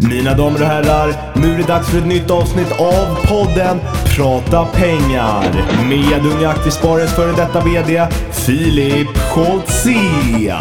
Mina 0.00 0.34
damer 0.34 0.62
och 0.62 0.66
herrar, 0.66 1.34
nu 1.36 1.54
är 1.54 1.58
det 1.58 1.66
dags 1.66 1.90
för 1.90 1.98
ett 1.98 2.06
nytt 2.06 2.30
avsnitt 2.30 2.72
av 2.72 3.26
podden 3.26 3.80
Prata 4.16 4.64
pengar 4.64 5.44
med 5.88 6.26
Unga 6.26 6.48
Aktiesparares 6.48 7.14
före 7.14 7.32
detta 7.32 7.60
VD 7.60 8.06
Filip 8.32 9.08
Scholtze. 9.08 10.56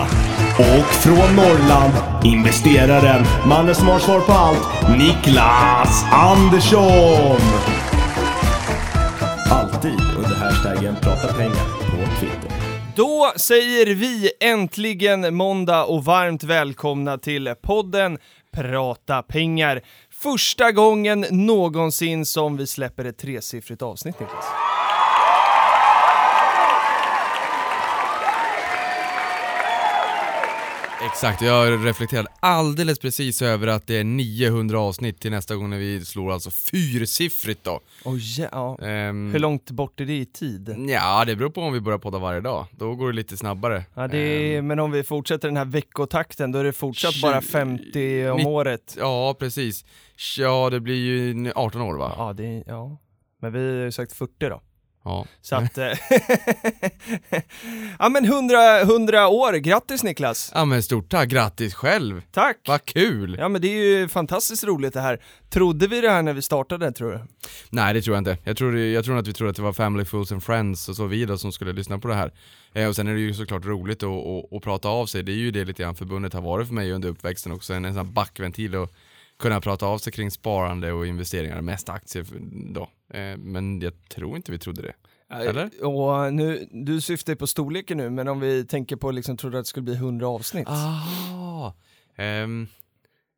Och 0.59 0.85
från 0.85 1.35
Norrland, 1.35 1.93
investeraren, 2.23 3.25
mannen 3.47 3.75
som 3.75 3.87
har 3.87 3.99
svar 3.99 4.19
på 4.19 4.31
allt, 4.31 4.97
Niklas 4.97 6.05
Andersson. 6.11 7.41
Alltid 9.51 9.99
under 10.17 10.35
hashtaggen 10.35 10.95
Prata 11.01 11.33
pengar 11.33 11.65
på 11.79 12.19
Twitter. 12.19 12.51
Då 12.95 13.31
säger 13.35 13.85
vi 13.95 14.31
äntligen 14.39 15.35
måndag 15.35 15.83
och 15.83 16.05
varmt 16.05 16.43
välkomna 16.43 17.17
till 17.17 17.53
podden 17.61 18.17
Prata 18.55 19.23
pengar. 19.23 19.81
Första 20.11 20.71
gången 20.71 21.25
någonsin 21.31 22.25
som 22.25 22.57
vi 22.57 22.67
släpper 22.67 23.05
ett 23.05 23.17
tresiffrigt 23.17 23.81
avsnitt, 23.81 24.19
Niklas. 24.19 24.45
Exakt, 31.05 31.41
jag 31.41 31.85
reflekterade 31.85 32.27
alldeles 32.39 32.99
precis 32.99 33.41
över 33.41 33.67
att 33.67 33.87
det 33.87 33.97
är 33.97 34.03
900 34.03 34.79
avsnitt 34.79 35.19
till 35.19 35.31
nästa 35.31 35.55
gång 35.55 35.69
när 35.69 35.77
vi 35.77 36.05
slår 36.05 36.31
alltså 36.33 36.51
fyrsiffrigt 36.51 37.63
då. 37.63 37.79
Oh, 38.05 38.17
ja. 38.17 38.77
Ehm, 38.81 39.31
Hur 39.31 39.39
långt 39.39 39.71
bort 39.71 39.99
är 39.99 40.05
det 40.05 40.17
i 40.17 40.25
tid? 40.25 40.75
Ja, 40.89 41.25
det 41.25 41.35
beror 41.35 41.49
på 41.49 41.61
om 41.61 41.73
vi 41.73 41.79
börjar 41.81 41.97
podda 41.99 42.19
varje 42.19 42.41
dag. 42.41 42.65
Då 42.71 42.95
går 42.95 43.07
det 43.07 43.15
lite 43.15 43.37
snabbare. 43.37 43.83
Ja, 43.93 44.07
det 44.07 44.17
är, 44.17 44.57
Ehm, 44.57 44.67
men 44.67 44.79
om 44.79 44.91
vi 44.91 45.03
fortsätter 45.03 45.47
den 45.47 45.57
här 45.57 45.65
veckotakten, 45.65 46.51
då 46.51 46.59
är 46.59 46.63
det 46.63 46.73
fortsatt 46.73 47.13
Tjugo- 47.13 47.21
bara 47.21 47.41
50 47.41 48.27
om 48.29 48.37
nitt- 48.37 48.47
året. 48.47 48.95
ja, 48.99 49.35
precis. 49.39 49.85
Ja, 50.37 50.69
det 50.69 50.79
blir 50.79 50.95
ju 50.95 51.51
18 51.55 51.81
år 51.81 51.97
va? 51.97 52.13
Ja, 52.17 52.33
det 52.33 52.63
ja. 52.67 52.97
Men 53.41 53.53
vi 53.53 53.59
har 53.59 53.85
ju 53.85 53.91
sagt 53.91 54.13
40 54.13 54.49
då. 54.49 54.61
Ja. 55.05 55.25
Så 55.41 55.55
att... 55.55 55.77
eh, 55.77 55.91
ja 57.99 58.09
men 58.09 58.25
100, 58.25 58.81
100 58.81 59.27
år, 59.27 59.53
grattis 59.53 60.03
Niklas! 60.03 60.51
Ja 60.55 60.65
men 60.65 60.83
stort 60.83 61.09
tack, 61.09 61.29
grattis 61.29 61.73
själv! 61.73 62.21
Tack! 62.31 62.57
Vad 62.67 62.85
kul! 62.85 63.35
Ja 63.39 63.49
men 63.49 63.61
det 63.61 63.67
är 63.67 63.99
ju 63.99 64.07
fantastiskt 64.07 64.63
roligt 64.63 64.93
det 64.93 65.01
här. 65.01 65.21
Trodde 65.49 65.87
vi 65.87 66.01
det 66.01 66.09
här 66.09 66.21
när 66.21 66.33
vi 66.33 66.41
startade 66.41 66.91
tror 66.91 67.11
du? 67.11 67.21
Nej 67.69 67.93
det 67.93 68.01
tror 68.01 68.15
jag 68.15 68.21
inte. 68.21 68.37
Jag 68.43 68.57
tror, 68.57 68.77
jag 68.77 69.05
tror 69.05 69.17
att 69.17 69.27
vi 69.27 69.33
trodde 69.33 69.49
att 69.49 69.55
det 69.55 69.61
var 69.61 69.73
Family 69.73 70.05
Fools 70.05 70.31
and 70.31 70.43
Friends 70.43 70.89
och 70.89 70.95
så 70.95 71.05
vidare 71.05 71.37
som 71.37 71.51
skulle 71.51 71.73
lyssna 71.73 71.99
på 71.99 72.07
det 72.07 72.15
här. 72.15 72.31
Eh, 72.73 72.87
och 72.87 72.95
sen 72.95 73.07
är 73.07 73.13
det 73.13 73.19
ju 73.19 73.33
såklart 73.33 73.65
roligt 73.65 74.03
att, 74.03 74.09
att, 74.09 74.53
att 74.53 74.63
prata 74.63 74.87
av 74.89 75.05
sig, 75.05 75.23
det 75.23 75.31
är 75.31 75.35
ju 75.35 75.51
det 75.51 75.65
lite 75.65 75.83
grann 75.83 75.95
förbundet 75.95 76.33
har 76.33 76.41
varit 76.41 76.67
för 76.67 76.73
mig 76.73 76.91
under 76.91 77.09
uppväxten 77.09 77.51
också, 77.51 77.73
en, 77.73 77.85
en 77.85 77.93
sån 77.93 78.05
här 78.05 78.13
backventil 78.13 78.75
och 78.75 78.93
kunna 79.39 79.61
prata 79.61 79.85
av 79.85 79.97
sig 79.97 80.13
kring 80.13 80.31
sparande 80.31 80.91
och 80.91 81.07
investeringar, 81.07 81.61
mest 81.61 81.89
aktier 81.89 82.25
då. 82.73 82.89
Eh, 83.13 83.37
men 83.37 83.81
jag 83.81 83.93
tror 84.09 84.35
inte 84.35 84.51
vi 84.51 84.59
trodde 84.59 84.81
det. 84.81 84.93
Eller? 85.35 85.85
Och 85.85 86.33
nu, 86.33 86.67
du 86.71 87.01
syftar 87.01 87.35
på 87.35 87.47
storleken 87.47 87.97
nu, 87.97 88.09
men 88.09 88.27
om 88.27 88.39
vi 88.39 88.65
tänker 88.65 88.95
på 88.95 89.11
liksom, 89.11 89.37
trodde 89.37 89.59
att 89.59 89.65
det 89.65 89.69
skulle 89.69 89.83
bli 89.83 89.95
100 89.95 90.27
avsnitt? 90.27 90.67
Ah, 90.69 91.73
ehm, 92.15 92.67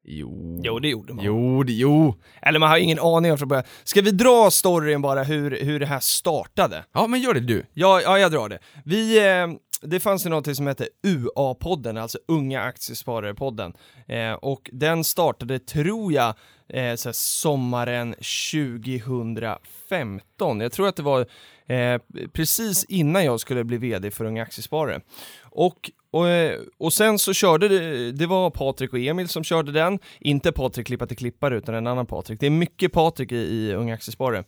jo. 0.04 0.62
Jo, 0.64 0.80
det 0.80 0.90
gjorde 0.90 1.14
man. 1.14 1.26
Jo, 1.26 1.64
det, 1.64 1.74
jo. 1.74 2.16
Eller 2.42 2.60
man 2.60 2.70
har 2.70 2.78
ingen 2.78 3.00
aning 3.00 3.32
om 3.32 3.38
från 3.38 3.48
början. 3.48 3.66
Ska 3.84 4.02
vi 4.02 4.12
dra 4.12 4.52
storyn 4.52 5.02
bara 5.02 5.24
hur, 5.24 5.60
hur 5.62 5.80
det 5.80 5.86
här 5.86 6.00
startade? 6.00 6.86
Ja 6.92 7.08
men 7.08 7.22
gör 7.22 7.34
det 7.34 7.40
du. 7.40 7.66
Ja, 7.74 8.02
ja 8.02 8.20
jag 8.20 8.32
drar 8.32 8.50
det. 8.50 8.60
Vi, 8.86 9.28
eh, 9.28 9.48
det 9.82 10.00
fanns 10.00 10.26
ju 10.26 10.30
något 10.30 10.56
som 10.56 10.68
hette 10.68 10.88
UA-podden, 11.04 12.02
alltså 12.02 12.20
Unga 12.28 12.62
Aktiesparare-podden. 12.62 13.74
Eh, 14.08 14.34
och 14.34 14.70
den 14.74 15.04
startade, 15.04 15.60
tror 15.60 16.14
jag, 16.14 16.34
eh, 16.70 16.96
så 16.96 17.14
sommaren 17.14 18.16
2015. 18.52 20.60
Jag 20.60 20.72
tror 20.72 20.88
att 20.88 20.96
det 20.96 21.04
var 21.04 21.28
eh, 21.68 22.02
precis 22.34 22.84
innan 22.84 23.26
jag 23.26 23.40
skulle 23.40 23.64
bli 23.64 23.78
VD 23.78 24.12
för 24.12 24.26
Unga 24.26 24.44
Aktiesparare. 24.44 25.02
Och, 25.44 25.92
och, 26.18 26.28
eh, 26.30 26.60
och 26.80 26.94
sen 26.94 27.20
så 27.20 27.34
körde 27.34 27.68
det, 27.68 28.12
det 28.12 28.26
var 28.26 28.50
Patrik 28.50 28.94
och 28.94 29.00
Emil 29.00 29.28
som 29.28 29.44
körde 29.44 29.72
den, 29.72 30.00
inte 30.20 30.52
Patrik 30.52 30.88
Klippa 30.88 31.08
till 31.08 31.18
Klippare 31.18 31.58
utan 31.58 31.76
en 31.76 31.88
annan 31.88 32.06
Patrik. 32.06 32.40
Det 32.40 32.46
är 32.46 32.50
mycket 32.50 32.94
Patrik 32.94 33.32
i, 33.32 33.36
i 33.36 33.74
Unga 33.74 33.94
Aktiesparare. 33.94 34.44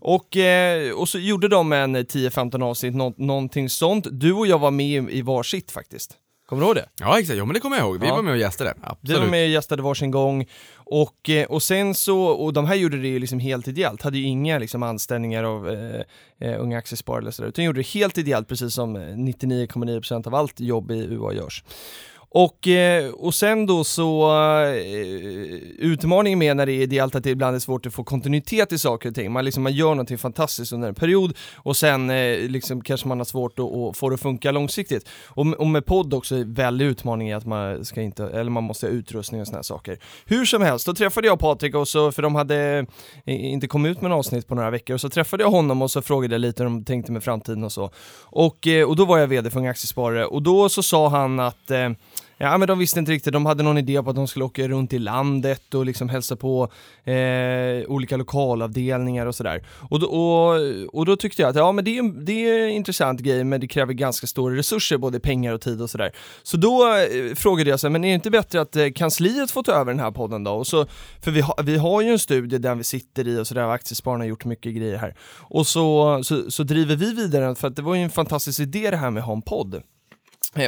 Och, 0.00 0.36
eh, 0.36 0.92
och 0.92 1.08
så 1.08 1.18
gjorde 1.18 1.48
de 1.48 1.72
en 1.72 1.96
10-15 1.96 2.62
avsnitt, 2.62 2.94
nå, 2.94 3.14
någonting 3.16 3.68
sånt. 3.68 4.06
Du 4.10 4.32
och 4.32 4.46
jag 4.46 4.58
var 4.58 4.70
med 4.70 5.10
i, 5.10 5.22
varsitt 5.22 5.70
faktiskt. 5.70 6.18
Kommer 6.46 6.62
du 6.62 6.66
ihåg 6.66 6.76
det? 6.76 6.88
Ja 7.00 7.18
exakt, 7.18 7.38
jo 7.38 7.44
men 7.46 7.54
det 7.54 7.60
kommer 7.60 7.76
jag 7.76 7.86
ihåg. 7.86 8.00
Vi 8.00 8.06
Ja. 8.06 8.14
var 8.14 8.22
med 8.22 8.32
och 8.32 8.38
gästade. 8.38 8.74
Vi 8.76 8.82
Absolut. 8.86 9.20
var 9.20 9.26
med 9.26 9.44
och 9.44 9.50
gästade 9.50 9.82
varsin 9.82 10.10
gång 10.10 10.46
och, 10.92 11.30
eh, 11.30 11.46
och 11.46 11.62
sen 11.62 11.94
så, 11.94 12.20
och 12.22 12.52
de 12.52 12.66
här 12.66 12.74
gjorde 12.74 12.98
det 12.98 13.08
ju 13.08 13.18
liksom 13.18 13.38
helt 13.38 13.68
ideellt, 13.68 14.02
hade 14.02 14.18
ju 14.18 14.24
inga 14.24 14.58
liksom 14.58 14.82
anställningar 14.82 15.44
av 15.44 15.70
eh, 15.70 16.00
eh 16.40 16.60
unga 16.60 16.78
aktiesparare 16.78 17.20
eller 17.20 17.30
sådär, 17.30 17.48
utan 17.48 17.64
gjorde 17.64 17.78
det 17.78 17.86
helt 17.86 18.18
ideellt 18.18 18.48
precis 18.48 18.74
som 18.74 18.96
eh, 18.96 19.00
99,9% 19.00 20.26
av 20.26 20.34
allt 20.34 20.60
jobb 20.60 20.90
i 20.90 20.94
UA 20.94 21.32
görs. 21.32 21.64
Och, 22.34 22.68
eh, 22.68 23.10
och 23.10 23.34
sen 23.34 23.66
då 23.66 23.84
så, 23.84 24.30
eh, 24.64 24.72
utmaningen 25.78 26.38
med 26.38 26.56
när 26.56 26.66
det 26.66 26.72
är 26.72 26.82
ideellt 26.82 27.14
att 27.14 27.24
det 27.24 27.30
ibland 27.30 27.56
är 27.56 27.60
svårt 27.60 27.86
att 27.86 27.94
få 27.94 28.04
kontinuitet 28.04 28.72
i 28.72 28.78
saker 28.78 29.08
och 29.08 29.14
ting. 29.14 29.32
Man, 29.32 29.44
liksom, 29.44 29.62
man 29.62 29.72
gör 29.72 29.88
någonting 29.88 30.18
fantastiskt 30.18 30.72
under 30.72 30.88
en 30.88 30.94
period 30.94 31.36
och 31.56 31.76
sen 31.76 32.10
eh, 32.10 32.38
liksom, 32.38 32.80
kanske 32.80 33.08
man 33.08 33.18
har 33.18 33.24
svårt 33.24 33.58
att, 33.58 33.64
att 33.74 33.96
få 33.96 34.08
det 34.08 34.14
att 34.14 34.20
funka 34.20 34.50
långsiktigt. 34.50 35.08
Och, 35.28 35.46
med- 35.46 35.58
och 35.58 35.66
med 35.66 35.86
podd 35.86 36.14
också 36.14 36.34
är 36.36 36.44
väldigt 36.44 36.86
utmaning 36.86 37.28
i 37.30 37.32
att 37.34 37.46
man 37.46 37.84
ska 37.84 38.02
inte, 38.02 38.24
eller 38.24 38.50
man 38.50 38.64
måste 38.64 38.86
ha 38.86 38.92
utrustning 38.92 39.40
och 39.40 39.46
sådana 39.46 39.62
saker. 39.62 39.98
Hur 40.26 40.44
som 40.44 40.62
helst, 40.62 40.86
då 40.86 40.94
träffade 40.94 41.26
jag 41.26 41.38
Patrik 41.38 41.74
och 41.74 41.88
så, 41.88 42.12
för 42.12 42.22
de 42.22 42.34
hade 42.34 42.86
inte 43.26 43.66
kommit 43.66 43.90
ut 43.90 44.00
med 44.00 44.10
något 44.10 44.18
avsnitt 44.18 44.48
på 44.48 44.54
några 44.54 44.70
veckor, 44.70 44.94
och 44.94 45.00
så 45.00 45.08
träffade 45.08 45.42
jag 45.42 45.50
honom 45.50 45.82
och 45.82 45.90
så 45.90 46.02
frågade 46.02 46.34
jag 46.34 46.40
lite 46.40 46.62
hur 46.62 46.70
de 46.70 46.84
tänkte 46.84 47.12
med 47.12 47.22
framtiden 47.24 47.64
och 47.64 47.72
så. 47.72 47.90
Och, 48.22 48.68
och 48.86 48.96
då 48.96 49.04
var 49.04 49.18
jag 49.18 49.26
VD 49.26 49.50
för 49.50 49.58
Unga 49.58 49.70
Aktiesparare 49.70 50.24
och 50.26 50.42
då 50.42 50.68
så 50.68 50.82
sa 50.82 51.08
han 51.08 51.40
att 51.40 51.70
eh, 51.70 51.88
Ja 52.44 52.58
men 52.58 52.68
de 52.68 52.78
visste 52.78 52.98
inte 52.98 53.12
riktigt, 53.12 53.32
de 53.32 53.46
hade 53.46 53.62
någon 53.62 53.78
idé 53.78 54.02
på 54.02 54.10
att 54.10 54.16
de 54.16 54.28
skulle 54.28 54.44
åka 54.44 54.68
runt 54.68 54.92
i 54.92 54.98
landet 54.98 55.74
och 55.74 55.86
liksom 55.86 56.08
hälsa 56.08 56.36
på 56.36 56.68
eh, 57.04 57.14
olika 57.88 58.16
lokalavdelningar 58.16 59.26
och 59.26 59.34
sådär. 59.34 59.62
Och, 59.90 60.00
då- 60.00 60.06
och, 60.06 60.60
och 60.92 61.06
då 61.06 61.16
tyckte 61.16 61.42
jag 61.42 61.48
att 61.48 61.56
ja 61.56 61.72
men 61.72 61.84
det 61.84 61.96
är, 61.96 61.98
en- 61.98 62.24
det 62.24 62.32
är 62.50 62.62
en 62.64 62.70
intressant 62.70 63.20
grej 63.20 63.44
men 63.44 63.60
det 63.60 63.66
kräver 63.68 63.92
ganska 63.92 64.26
stora 64.26 64.56
resurser, 64.56 64.98
både 64.98 65.20
pengar 65.20 65.52
och 65.52 65.60
tid 65.60 65.82
och 65.82 65.90
sådär. 65.90 66.12
Så 66.42 66.56
då 66.56 66.96
eh, 66.96 67.34
frågade 67.34 67.70
jag 67.70 67.80
så 67.80 67.86
här, 67.86 67.92
men 67.92 68.04
är 68.04 68.08
det 68.08 68.14
inte 68.14 68.30
bättre 68.30 68.60
att 68.60 68.76
eh, 68.76 68.86
kansliet 68.94 69.50
får 69.50 69.62
ta 69.62 69.72
över 69.72 69.92
den 69.92 70.00
här 70.00 70.10
podden 70.10 70.44
då? 70.44 70.52
Och 70.52 70.66
så, 70.66 70.86
för 71.20 71.30
vi, 71.30 71.40
ha, 71.40 71.54
vi 71.62 71.76
har 71.76 72.00
ju 72.02 72.08
en 72.10 72.18
studie 72.18 72.58
där 72.58 72.74
vi 72.74 72.84
sitter 72.84 73.28
i 73.28 73.38
och 73.40 73.46
sådär, 73.46 73.62
Aktiespararna 73.68 74.24
har 74.24 74.28
gjort 74.28 74.44
mycket 74.44 74.74
grejer 74.74 74.96
här. 74.98 75.14
Och 75.40 75.66
så, 75.66 76.20
så, 76.24 76.50
så 76.50 76.62
driver 76.62 76.96
vi 76.96 77.14
vidare 77.14 77.54
för 77.54 77.68
att 77.68 77.76
det 77.76 77.82
var 77.82 77.94
ju 77.94 78.02
en 78.02 78.10
fantastisk 78.10 78.60
idé 78.60 78.90
det 78.90 78.96
här 78.96 79.10
med 79.10 79.20
att 79.20 79.26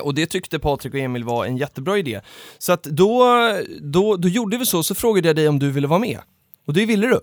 och 0.03 0.15
det 0.15 0.27
tyckte 0.27 0.59
Patrik 0.59 0.95
och 0.95 1.00
Emil 1.00 1.25
var 1.25 1.45
en 1.45 1.56
jättebra 1.56 1.99
idé. 1.99 2.21
Så 2.59 2.72
att 2.72 2.83
då, 2.83 3.25
då, 3.81 4.17
då 4.17 4.28
gjorde 4.28 4.56
vi 4.56 4.67
så, 4.67 4.83
så 4.83 4.95
frågade 4.95 5.28
jag 5.28 5.37
dig 5.37 5.49
om 5.49 5.59
du 5.59 5.71
ville 5.71 5.87
vara 5.87 5.99
med. 5.99 6.19
Och 6.67 6.72
det 6.72 6.87
ville 6.87 7.06
du. 7.06 7.21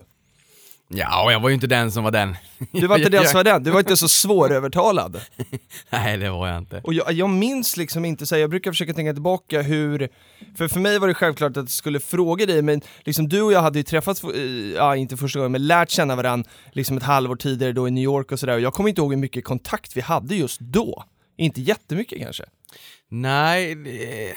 Ja, 0.94 1.24
och 1.24 1.32
jag 1.32 1.40
var 1.40 1.48
ju 1.48 1.54
inte 1.54 1.66
den 1.66 1.92
som 1.92 2.04
var 2.04 2.10
den. 2.10 2.36
Du 2.72 2.86
var 2.86 2.96
inte 2.96 3.10
den 3.10 3.24
som 3.24 3.38
var 3.38 3.44
den, 3.52 3.62
du 3.62 3.70
var 3.70 3.78
inte 3.78 3.96
så 3.96 4.08
svårövertalad. 4.08 5.20
Nej, 5.90 6.16
det 6.18 6.30
var 6.30 6.48
jag 6.48 6.58
inte. 6.58 6.80
Och 6.84 6.94
jag, 6.94 7.12
jag 7.12 7.30
minns 7.30 7.76
liksom 7.76 8.04
inte, 8.04 8.26
så 8.26 8.34
här, 8.34 8.40
jag 8.40 8.50
brukar 8.50 8.70
försöka 8.70 8.94
tänka 8.94 9.12
tillbaka 9.12 9.62
hur, 9.62 10.08
för 10.56 10.68
för 10.68 10.80
mig 10.80 10.98
var 10.98 11.08
det 11.08 11.14
självklart 11.14 11.50
att 11.50 11.56
jag 11.56 11.70
skulle 11.70 12.00
fråga 12.00 12.46
dig, 12.46 12.62
men 12.62 12.80
liksom 13.04 13.28
du 13.28 13.42
och 13.42 13.52
jag 13.52 13.62
hade 13.62 13.78
ju 13.78 13.82
träffats, 13.82 14.24
eh, 14.24 14.40
ja 14.76 14.96
inte 14.96 15.16
första 15.16 15.38
gången, 15.38 15.52
men 15.52 15.66
lärt 15.66 15.90
känna 15.90 16.16
varandra 16.16 16.50
liksom 16.72 16.96
ett 16.96 17.02
halvår 17.02 17.36
tidigare 17.36 17.72
då 17.72 17.88
i 17.88 17.90
New 17.90 18.04
York 18.04 18.32
och 18.32 18.40
sådär, 18.40 18.54
och 18.54 18.60
jag 18.60 18.74
kommer 18.74 18.88
inte 18.88 19.00
ihåg 19.00 19.12
hur 19.12 19.20
mycket 19.20 19.44
kontakt 19.44 19.96
vi 19.96 20.00
hade 20.00 20.34
just 20.34 20.60
då. 20.60 21.04
Inte 21.36 21.60
jättemycket 21.60 22.18
kanske. 22.22 22.44
Nej, 23.08 23.74
det... 23.74 24.34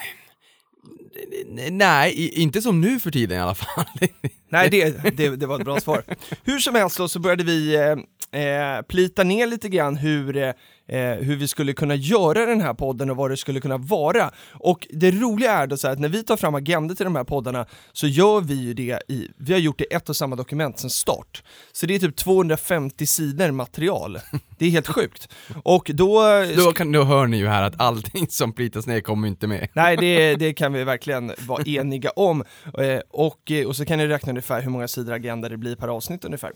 Nej, 1.70 2.28
inte 2.28 2.62
som 2.62 2.80
nu 2.80 3.00
för 3.00 3.10
tiden 3.10 3.38
i 3.38 3.40
alla 3.40 3.54
fall. 3.54 3.84
Nej, 4.48 4.70
det, 4.70 5.16
det, 5.16 5.36
det 5.36 5.46
var 5.46 5.58
ett 5.58 5.64
bra 5.64 5.80
svar. 5.80 6.02
Hur 6.44 6.58
som 6.58 6.74
helst 6.74 6.98
då 6.98 7.08
så 7.08 7.18
började 7.18 7.44
vi 7.44 7.74
eh, 7.74 7.96
eh, 8.36 8.82
plita 8.82 9.24
ner 9.24 9.46
lite 9.46 9.68
grann 9.68 9.96
hur, 9.96 10.36
eh, 10.36 10.52
hur 10.98 11.36
vi 11.36 11.48
skulle 11.48 11.72
kunna 11.72 11.94
göra 11.94 12.46
den 12.46 12.60
här 12.60 12.74
podden 12.74 13.10
och 13.10 13.16
vad 13.16 13.30
det 13.30 13.36
skulle 13.36 13.60
kunna 13.60 13.76
vara. 13.76 14.30
Och 14.52 14.86
det 14.90 15.10
roliga 15.10 15.52
är 15.52 15.66
då 15.66 15.76
så 15.76 15.88
att 15.88 15.98
när 15.98 16.08
vi 16.08 16.22
tar 16.22 16.36
fram 16.36 16.54
agender 16.54 16.94
till 16.94 17.04
de 17.04 17.16
här 17.16 17.24
poddarna 17.24 17.66
så 17.92 18.06
gör 18.06 18.40
vi 18.40 18.54
ju 18.54 18.74
det 18.74 19.02
i, 19.08 19.28
vi 19.36 19.52
har 19.52 19.60
gjort 19.60 19.78
det 19.78 19.84
i 19.84 19.94
ett 19.94 20.08
och 20.08 20.16
samma 20.16 20.36
dokument 20.36 20.78
sedan 20.78 20.90
start. 20.90 21.42
Så 21.72 21.86
det 21.86 21.94
är 21.94 21.98
typ 21.98 22.16
250 22.16 23.06
sidor 23.06 23.50
material. 23.50 24.18
Det 24.58 24.66
är 24.66 24.70
helt 24.70 24.88
sjukt. 24.88 25.28
Och 25.62 25.90
då... 25.94 26.22
Då, 26.56 26.72
kan, 26.72 26.92
då 26.92 27.04
hör 27.04 27.26
ni 27.26 27.36
ju 27.36 27.46
här 27.46 27.62
att 27.62 27.80
allting 27.80 28.26
som 28.28 28.52
plitas 28.52 28.86
ner 28.86 29.00
kommer 29.00 29.28
inte 29.28 29.46
med. 29.46 29.68
Nej, 29.72 29.96
det, 29.96 30.34
det 30.34 30.52
kan 30.52 30.72
vi 30.72 30.84
verkligen 30.84 31.32
vara 31.38 31.62
eniga 31.62 32.10
om. 32.10 32.44
Eh, 32.78 33.00
och, 33.10 33.50
eh, 33.50 33.66
och 33.66 33.76
så 33.76 33.84
kan 33.84 33.98
ni 33.98 34.06
räkna 34.06 34.32
ungefär 34.36 34.62
hur 34.62 34.70
många 34.70 34.88
sidor 34.88 35.12
agenda 35.12 35.48
det 35.48 35.56
blir 35.56 35.76
per 35.76 35.88
avsnitt 35.88 36.24
ungefär. 36.24 36.52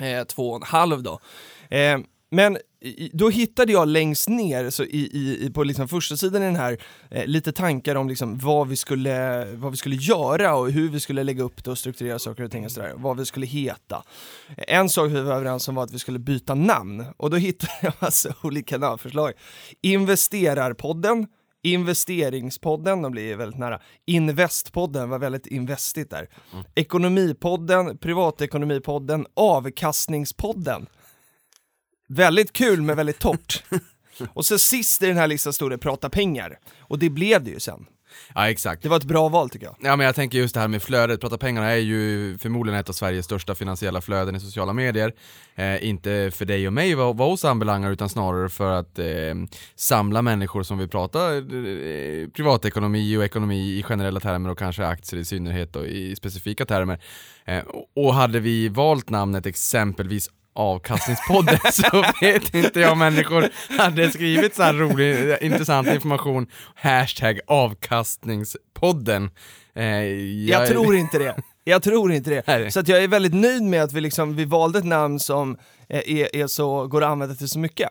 Eh, 0.00 0.24
två 0.24 0.50
och 0.50 0.56
en 0.56 0.62
halv 0.62 1.02
då. 1.02 1.20
Eh, 1.70 1.98
men 2.30 2.58
då 3.12 3.28
hittade 3.30 3.72
jag 3.72 3.88
längst 3.88 4.28
ner 4.28 4.70
så 4.70 4.84
i, 4.84 5.10
i, 5.12 5.46
i- 5.46 5.50
på 5.50 5.64
liksom 5.64 5.88
första 5.88 6.16
sidan 6.16 6.42
i 6.42 6.44
den 6.46 6.56
här 6.56 6.78
eh, 7.10 7.26
lite 7.26 7.52
tankar 7.52 7.94
om 7.94 8.08
liksom 8.08 8.38
vad, 8.38 8.68
vi 8.68 8.76
skulle, 8.76 9.44
vad 9.54 9.70
vi 9.70 9.76
skulle 9.76 9.96
göra 9.96 10.54
och 10.54 10.70
hur 10.70 10.88
vi 10.88 11.00
skulle 11.00 11.22
lägga 11.24 11.42
upp 11.42 11.64
det 11.64 11.70
och 11.70 11.78
strukturera 11.78 12.18
saker 12.18 12.42
och 12.44 12.50
ting 12.50 12.64
och 12.64 12.72
sådär, 12.72 12.92
vad 12.96 13.16
vi 13.16 13.24
skulle 13.26 13.46
heta. 13.46 14.04
Eh, 14.56 14.76
en 14.78 14.88
sak 14.88 15.10
vi 15.10 15.20
var 15.20 15.34
överens 15.34 15.68
om 15.68 15.74
var 15.74 15.82
att 15.84 15.92
vi 15.92 15.98
skulle 15.98 16.18
byta 16.18 16.54
namn 16.54 17.04
och 17.16 17.30
då 17.30 17.36
hittade 17.36 17.72
jag 17.82 17.92
massa 18.00 18.34
olika 18.42 18.78
namnförslag. 18.78 19.32
Investerarpodden, 19.82 21.26
Investeringspodden, 21.62 23.02
de 23.02 23.12
blir 23.12 23.36
väldigt 23.36 23.58
nära. 23.58 23.80
Investpodden 24.06 25.10
var 25.10 25.18
väldigt 25.18 25.46
investigt 25.46 26.10
där. 26.10 26.28
Ekonomipodden, 26.74 27.98
Privatekonomipodden, 27.98 29.26
Avkastningspodden. 29.34 30.86
Väldigt 32.08 32.52
kul 32.52 32.82
men 32.82 32.96
väldigt 32.96 33.18
torrt. 33.18 33.64
Och 34.34 34.46
så 34.46 34.58
sist 34.58 35.02
i 35.02 35.06
den 35.06 35.16
här 35.16 35.26
listan 35.26 35.52
stod 35.52 35.70
det 35.70 35.78
prata 35.78 36.10
pengar. 36.10 36.58
Och 36.78 36.98
det 36.98 37.10
blev 37.10 37.44
det 37.44 37.50
ju 37.50 37.60
sen. 37.60 37.86
Ja 38.34 38.50
exakt. 38.50 38.82
Det 38.82 38.88
var 38.88 38.96
ett 38.96 39.04
bra 39.04 39.28
val 39.28 39.50
tycker 39.50 39.66
jag. 39.66 39.76
Ja 39.80 39.96
men 39.96 40.06
jag 40.06 40.14
tänker 40.14 40.38
just 40.38 40.54
det 40.54 40.60
här 40.60 40.68
med 40.68 40.82
flödet, 40.82 41.20
prata 41.20 41.38
pengarna 41.38 41.70
är 41.70 41.76
ju 41.76 42.38
förmodligen 42.38 42.80
ett 42.80 42.88
av 42.88 42.92
Sveriges 42.92 43.24
största 43.24 43.54
finansiella 43.54 44.00
flöden 44.00 44.36
i 44.36 44.40
sociala 44.40 44.72
medier. 44.72 45.12
Eh, 45.54 45.88
inte 45.88 46.30
för 46.34 46.44
dig 46.44 46.66
och 46.66 46.72
mig 46.72 46.94
vad, 46.94 47.16
vad 47.16 47.32
oss 47.32 47.44
anbelangar 47.44 47.90
utan 47.90 48.08
snarare 48.08 48.48
för 48.48 48.72
att 48.72 48.98
eh, 48.98 49.06
samla 49.76 50.22
människor 50.22 50.62
som 50.62 50.78
vill 50.78 50.88
prata 50.88 51.36
eh, 51.36 51.42
privatekonomi 52.36 53.16
och 53.16 53.24
ekonomi 53.24 53.78
i 53.78 53.82
generella 53.82 54.20
termer 54.20 54.50
och 54.50 54.58
kanske 54.58 54.86
aktier 54.86 55.20
i 55.20 55.24
synnerhet 55.24 55.76
och 55.76 55.86
i 55.86 56.16
specifika 56.16 56.64
termer. 56.64 57.00
Eh, 57.44 57.58
och- 57.58 57.88
och 57.96 58.14
hade 58.14 58.40
vi 58.40 58.68
valt 58.68 59.10
namnet 59.10 59.46
exempelvis 59.46 60.30
avkastningspodden 60.54 61.58
så 61.72 62.04
vet 62.20 62.54
inte 62.54 62.80
jag 62.80 62.92
om 62.92 62.98
människor 62.98 63.48
hade 63.78 64.10
skrivit 64.10 64.54
så 64.54 64.62
här 64.62 64.74
rolig, 64.74 65.36
intressant 65.40 65.88
information, 65.88 66.46
hashtag 66.74 67.40
avkastningspodden. 67.46 69.30
Eh, 69.74 69.84
Jag 70.50 70.68
tror 70.68 70.96
inte 70.96 71.18
det. 71.18 71.36
Jag 71.64 71.82
tror 71.82 72.12
inte 72.12 72.30
det. 72.30 72.42
Nej. 72.46 72.70
Så 72.72 72.80
att 72.80 72.88
jag 72.88 73.04
är 73.04 73.08
väldigt 73.08 73.34
nöjd 73.34 73.62
med 73.62 73.82
att 73.82 73.92
vi, 73.92 74.00
liksom, 74.00 74.36
vi 74.36 74.44
valde 74.44 74.78
ett 74.78 74.84
namn 74.84 75.20
som 75.20 75.56
eh, 75.88 75.98
är, 76.06 76.36
är 76.36 76.46
så, 76.46 76.86
går 76.86 77.02
att 77.02 77.08
använda 77.10 77.34
till 77.34 77.48
så 77.48 77.58
mycket. 77.58 77.88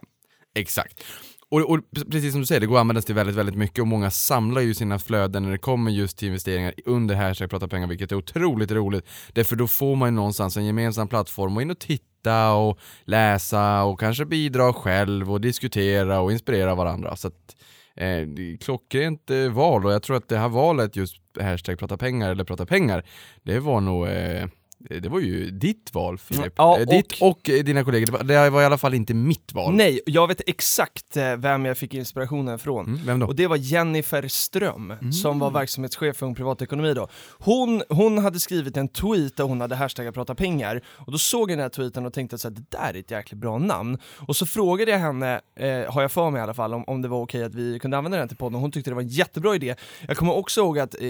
Exakt. 0.56 1.04
Och, 1.52 1.70
och 1.70 1.80
precis 2.12 2.32
som 2.32 2.42
du 2.42 2.48
säger, 2.48 2.62
det 2.62 2.68
går 2.68 2.76
att 2.76 2.82
användas 2.82 3.06
till 3.06 3.16
väldigt, 3.16 3.36
väldigt 3.36 3.56
mycket 3.56 3.80
och 3.80 3.88
många 3.88 4.12
samlar 4.12 4.62
ju 4.62 4.74
sina 4.74 5.00
flöden 5.00 5.44
när 5.44 5.52
det 5.52 5.58
kommer 5.58 5.92
just 5.92 6.18
till 6.18 6.28
investeringar 6.28 6.74
under 6.86 7.16
hashtag 7.16 7.50
prata 7.50 7.68
pengar, 7.68 7.88
vilket 7.88 8.12
är 8.12 8.16
otroligt 8.16 8.72
roligt. 8.72 9.06
Därför 9.34 9.56
då 9.56 9.68
får 9.68 9.96
man 9.96 10.08
ju 10.08 10.12
någonstans 10.12 10.58
en 10.58 10.66
gemensam 10.66 11.08
plattform 11.08 11.56
och 11.56 11.62
in 11.62 11.72
och 11.72 11.80
titta 11.80 12.54
och 12.54 12.80
läsa 13.04 13.84
och 13.84 14.00
kanske 14.00 14.26
bidra 14.26 14.74
själv 14.74 15.32
och 15.32 15.42
diskutera 15.42 16.20
och 16.20 16.32
inspirera 16.32 16.76
varandra. 16.76 17.16
Så 17.16 17.28
att, 17.28 17.56
eh, 17.96 18.28
klockrent 18.60 19.30
eh, 19.30 19.48
val 19.50 19.86
och 19.86 19.94
jag 19.94 20.04
tror 20.04 20.18
att 20.18 20.30
det 20.30 20.38
här 20.38 20.50
valet 20.50 20.96
just 20.96 21.16
hashtag 21.40 21.80
prata 21.80 21.98
pengar 21.98 22.32
eller 22.32 22.44
prata 22.44 22.66
pengar, 22.66 23.04
det 23.44 23.60
var 23.60 23.82
nog 23.82 24.08
eh, 24.08 24.48
det 24.90 25.10
var 25.10 25.20
ju 25.20 25.52
ditt 25.52 25.94
val 25.94 26.18
Filip. 26.18 26.54
Ja, 26.56 26.78
Eh, 26.80 26.86
Ditt 26.88 27.22
och 27.22 27.50
eh, 27.50 27.64
dina 27.64 27.84
kollegor. 27.84 28.24
Det 28.24 28.50
var, 28.50 28.62
i 28.62 28.66
alla 28.66 28.78
fall 28.78 28.94
inte 28.94 29.14
mitt 29.14 29.54
val. 29.54 29.74
Nej, 29.74 30.00
jag 30.06 30.28
vet 30.28 30.42
exakt 30.50 31.18
eh, 31.18 31.36
vem 31.36 31.66
jag 31.66 31.78
fick 31.78 31.94
inspirationen 31.94 32.60
från. 32.60 32.86
Mm, 32.86 33.00
vem 33.06 33.20
då? 33.20 33.26
Och 33.28 33.36
det 33.36 33.48
var 33.48 33.56
Jennifer 33.56 34.28
Ström, 34.28 34.94
som 35.24 35.40
var 35.40 35.52
verksamhetschef 35.52 36.18
för 36.18 36.26
Ung 36.26 36.36
Privatekonomi 36.36 36.94
då. 36.94 37.08
Hon, 37.40 37.84
hon 37.90 38.18
hade 38.18 38.40
skrivit 38.40 38.78
en 38.78 38.88
tweet 38.88 39.38
där 39.38 39.44
hon 39.44 39.62
hade 39.62 39.76
hashtaggat 39.76 40.14
prata 40.14 40.36
pengar, 40.36 40.82
och 40.88 41.12
då 41.12 41.18
såg 41.18 41.52
jag 41.52 41.58
den 41.58 41.64
här 41.64 41.70
tweeten 41.70 42.06
och 42.06 42.14
tänkte 42.14 42.36
att 42.36 42.56
det 42.56 42.64
där 42.70 42.94
är 42.94 43.00
ett 43.00 43.12
jäkligt 43.12 43.40
bra 43.42 43.58
namn. 43.58 43.98
Och 44.28 44.36
så 44.36 44.46
frågade 44.46 44.92
jag 44.92 45.00
henne, 45.00 45.42
eh, 45.56 45.94
har 45.94 46.02
jag 46.02 46.12
för 46.12 46.30
mig 46.30 46.40
i 46.40 46.44
alla 46.44 46.54
fall, 46.54 46.74
om, 46.74 46.84
om 46.88 47.02
det 47.02 47.08
var 47.08 47.22
okej 47.22 47.44
att 47.44 47.56
vi 47.56 47.80
kunde 47.80 47.98
använda 47.98 48.18
den 48.18 48.28
till 48.28 48.38
podden, 48.38 48.60
hon 48.60 48.72
tyckte 48.72 48.92
det 48.92 48.96
var 48.96 49.02
en 49.02 49.08
jättebra 49.08 49.56
idé. 49.56 49.76
Jag 50.08 50.18
kommer 50.18 50.36
också 50.36 50.62
ihåg 50.62 50.80
att 50.80 50.96
eh, 51.02 51.08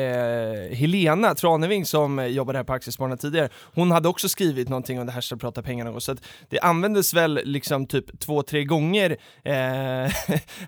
eh, 0.00 0.74
Helena 0.74 1.34
Traneving 1.34 1.86
som 1.86 2.18
eh, 2.18 2.26
jobbade 2.26 2.58
här 2.58 2.64
på 2.64 2.72
Aktiespararna 2.72 3.11
tidigare, 3.16 3.48
hon 3.74 3.90
hade 3.90 4.08
också 4.08 4.28
skrivit 4.28 4.68
någonting 4.68 5.00
om 5.00 5.06
det 5.06 5.12
hashtag 5.12 5.40
prata 5.40 5.62
pengar 5.62 5.84
någon 5.84 6.00
så 6.00 6.12
att 6.12 6.22
det 6.48 6.60
användes 6.60 7.14
väl 7.14 7.40
liksom 7.44 7.86
typ 7.86 8.20
två, 8.20 8.42
tre 8.42 8.64
gånger 8.64 9.10
eh, 9.42 9.52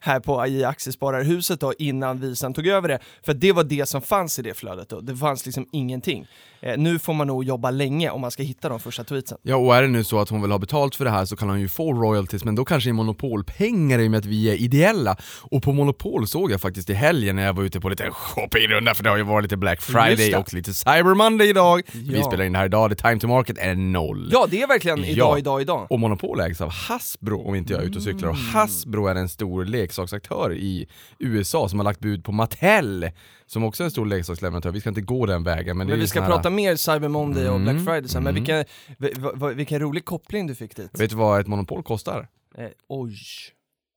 här 0.01 0.21
på 0.21 0.41
AI 0.41 0.65
Aktiespararhuset 0.65 1.61
då 1.61 1.73
innan 1.79 2.21
vi 2.21 2.37
sen 2.37 2.55
tog 2.55 2.67
över 2.67 2.89
det, 2.89 2.99
för 3.23 3.35
det 3.35 3.53
var 3.53 3.65
det 3.65 3.87
som 3.87 4.03
fanns 4.03 4.39
i 4.39 4.43
det 4.43 4.55
flödet 4.55 4.89
då, 4.89 5.01
det 5.01 5.17
fanns 5.17 5.47
liksom 5.47 5.69
ingenting. 5.73 6.27
Eh, 6.67 6.77
nu 6.79 6.99
får 6.99 7.15
man 7.15 7.27
nog 7.27 7.45
jobba 7.45 7.71
länge 7.71 8.11
om 8.11 8.21
man 8.21 8.31
ska 8.31 8.43
hitta 8.43 8.69
de 8.69 8.81
första 8.81 9.05
tweetsen. 9.05 9.39
Ja, 9.43 9.57
och 9.57 9.77
är 9.77 9.83
det 9.83 9.89
nu 9.89 10.05
så 10.05 10.21
att 10.21 10.29
hon 10.29 10.43
vill 10.43 10.51
ha 10.51 10.59
betalt 10.59 10.95
för 10.95 11.05
det 11.05 11.11
här 11.11 11.25
så 11.25 11.37
kan 11.37 11.49
hon 11.49 11.61
ju 11.61 11.69
få 11.69 11.93
royalties, 11.93 12.45
men 12.45 12.55
då 12.55 12.65
kanske 12.65 12.91
i 12.91 12.93
monopolpengar 12.93 13.99
i 13.99 14.07
och 14.07 14.11
med 14.11 14.19
att 14.19 14.27
vi 14.27 14.51
är 14.51 14.55
ideella. 14.55 15.17
Och 15.41 15.63
på 15.63 15.73
Monopol 15.73 16.27
såg 16.29 16.53
jag 16.53 16.61
faktiskt 16.61 16.91
i 16.91 16.95
helgen 16.95 17.37
när 17.37 17.45
jag 17.47 17.53
var 17.57 17.63
ute 17.65 17.81
på 17.81 17.89
lite 17.89 18.11
shoppingrunda, 18.11 18.95
för 18.95 19.05
det 19.05 19.11
har 19.11 19.17
ju 19.17 19.23
varit 19.23 19.43
lite 19.43 19.57
Black 19.57 19.83
Friday 19.83 20.35
och 20.35 20.55
lite 20.55 20.75
Cyber 20.75 21.15
Monday 21.15 21.49
idag. 21.49 21.83
Vi 21.93 22.19
Ja. 22.19 22.25
spelar 22.25 22.45
in 22.45 22.53
det 22.53 22.59
här 22.59 22.67
idag, 22.67 22.91
the 22.91 22.97
time 22.97 23.19
to 23.21 23.27
market 23.29 23.59
är 23.59 23.75
noll. 23.75 24.29
Ja, 24.33 24.47
det 24.51 24.63
är 24.63 24.67
verkligen 24.67 24.99
Ja. 24.99 25.05
idag, 25.07 25.39
idag, 25.39 25.61
idag. 25.63 25.87
Och 25.91 26.01
Monopol 26.01 26.41
ägs 26.41 26.61
av 26.61 26.71
Hasbro 26.71 27.49
om 27.49 27.55
inte 27.55 27.73
jag 27.73 27.83
är 27.83 27.87
ute 27.87 27.99
och 27.99 28.05
cyklar 28.05 28.29
och 28.29 28.37
Hasbro 28.37 29.07
är 29.07 29.15
en 29.15 29.29
stor 29.29 29.65
leksaksaktör 29.65 30.55
i 30.55 30.87
USA 31.19 31.69
som 31.69 31.79
har 31.79 31.85
lagt 31.85 32.01
bud 32.01 32.25
på 32.25 32.33
Mattel 32.33 33.11
som 33.47 33.65
också 33.65 33.83
är 33.83 33.85
en 33.85 33.91
stor 33.91 34.07
leksaksleverantör. 34.07 34.71
Vi 34.71 34.81
ska 34.81 34.89
inte 34.89 35.01
gå 35.01 35.27
den 35.27 35.43
vägen 35.45 35.77
men, 35.79 35.87
är 35.87 35.91
Men 35.91 36.01
vi 36.01 36.07
ska 36.07 36.21
här- 36.21 36.29
prata 36.29 36.51
mer 36.51 36.77
Cyber 36.77 37.09
Monday 37.09 37.49
och 37.49 37.61
Black 37.61 37.73
Mm, 37.73 37.85
Friday 37.85 38.09
sen, 38.09 38.23
men 38.23 38.37
mm. 38.37 38.45
vilken, 38.45 39.57
vilken 39.57 39.81
rolig 39.81 40.05
koppling 40.05 40.47
du 40.47 40.55
fick 40.55 40.77
dit. 40.77 41.01
Vet 41.01 41.11
du 41.11 41.17
vad 41.17 41.41
ett 41.41 41.47
monopol 41.47 41.83
kostar? 41.83 42.29
Eh, 42.59 42.67
oj. 42.89 43.17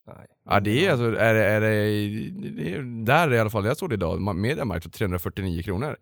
Nej. 0.08 0.28
Ja 0.50 0.60
det 0.60 0.86
är 0.86 0.92
alltså, 0.92 1.06
är 1.06 1.36
är 1.36 1.62
det, 1.62 1.68
det 2.64 2.74
är, 2.76 3.06
där 3.06 3.34
i 3.34 3.40
alla 3.40 3.50
fall, 3.50 3.66
jag 3.66 3.78
såg 3.78 3.90
det 3.90 3.94
idag, 3.94 4.36
Mediamarkt 4.36 4.84
för 4.84 4.90
349 4.92 5.64
kronor. 5.64 5.98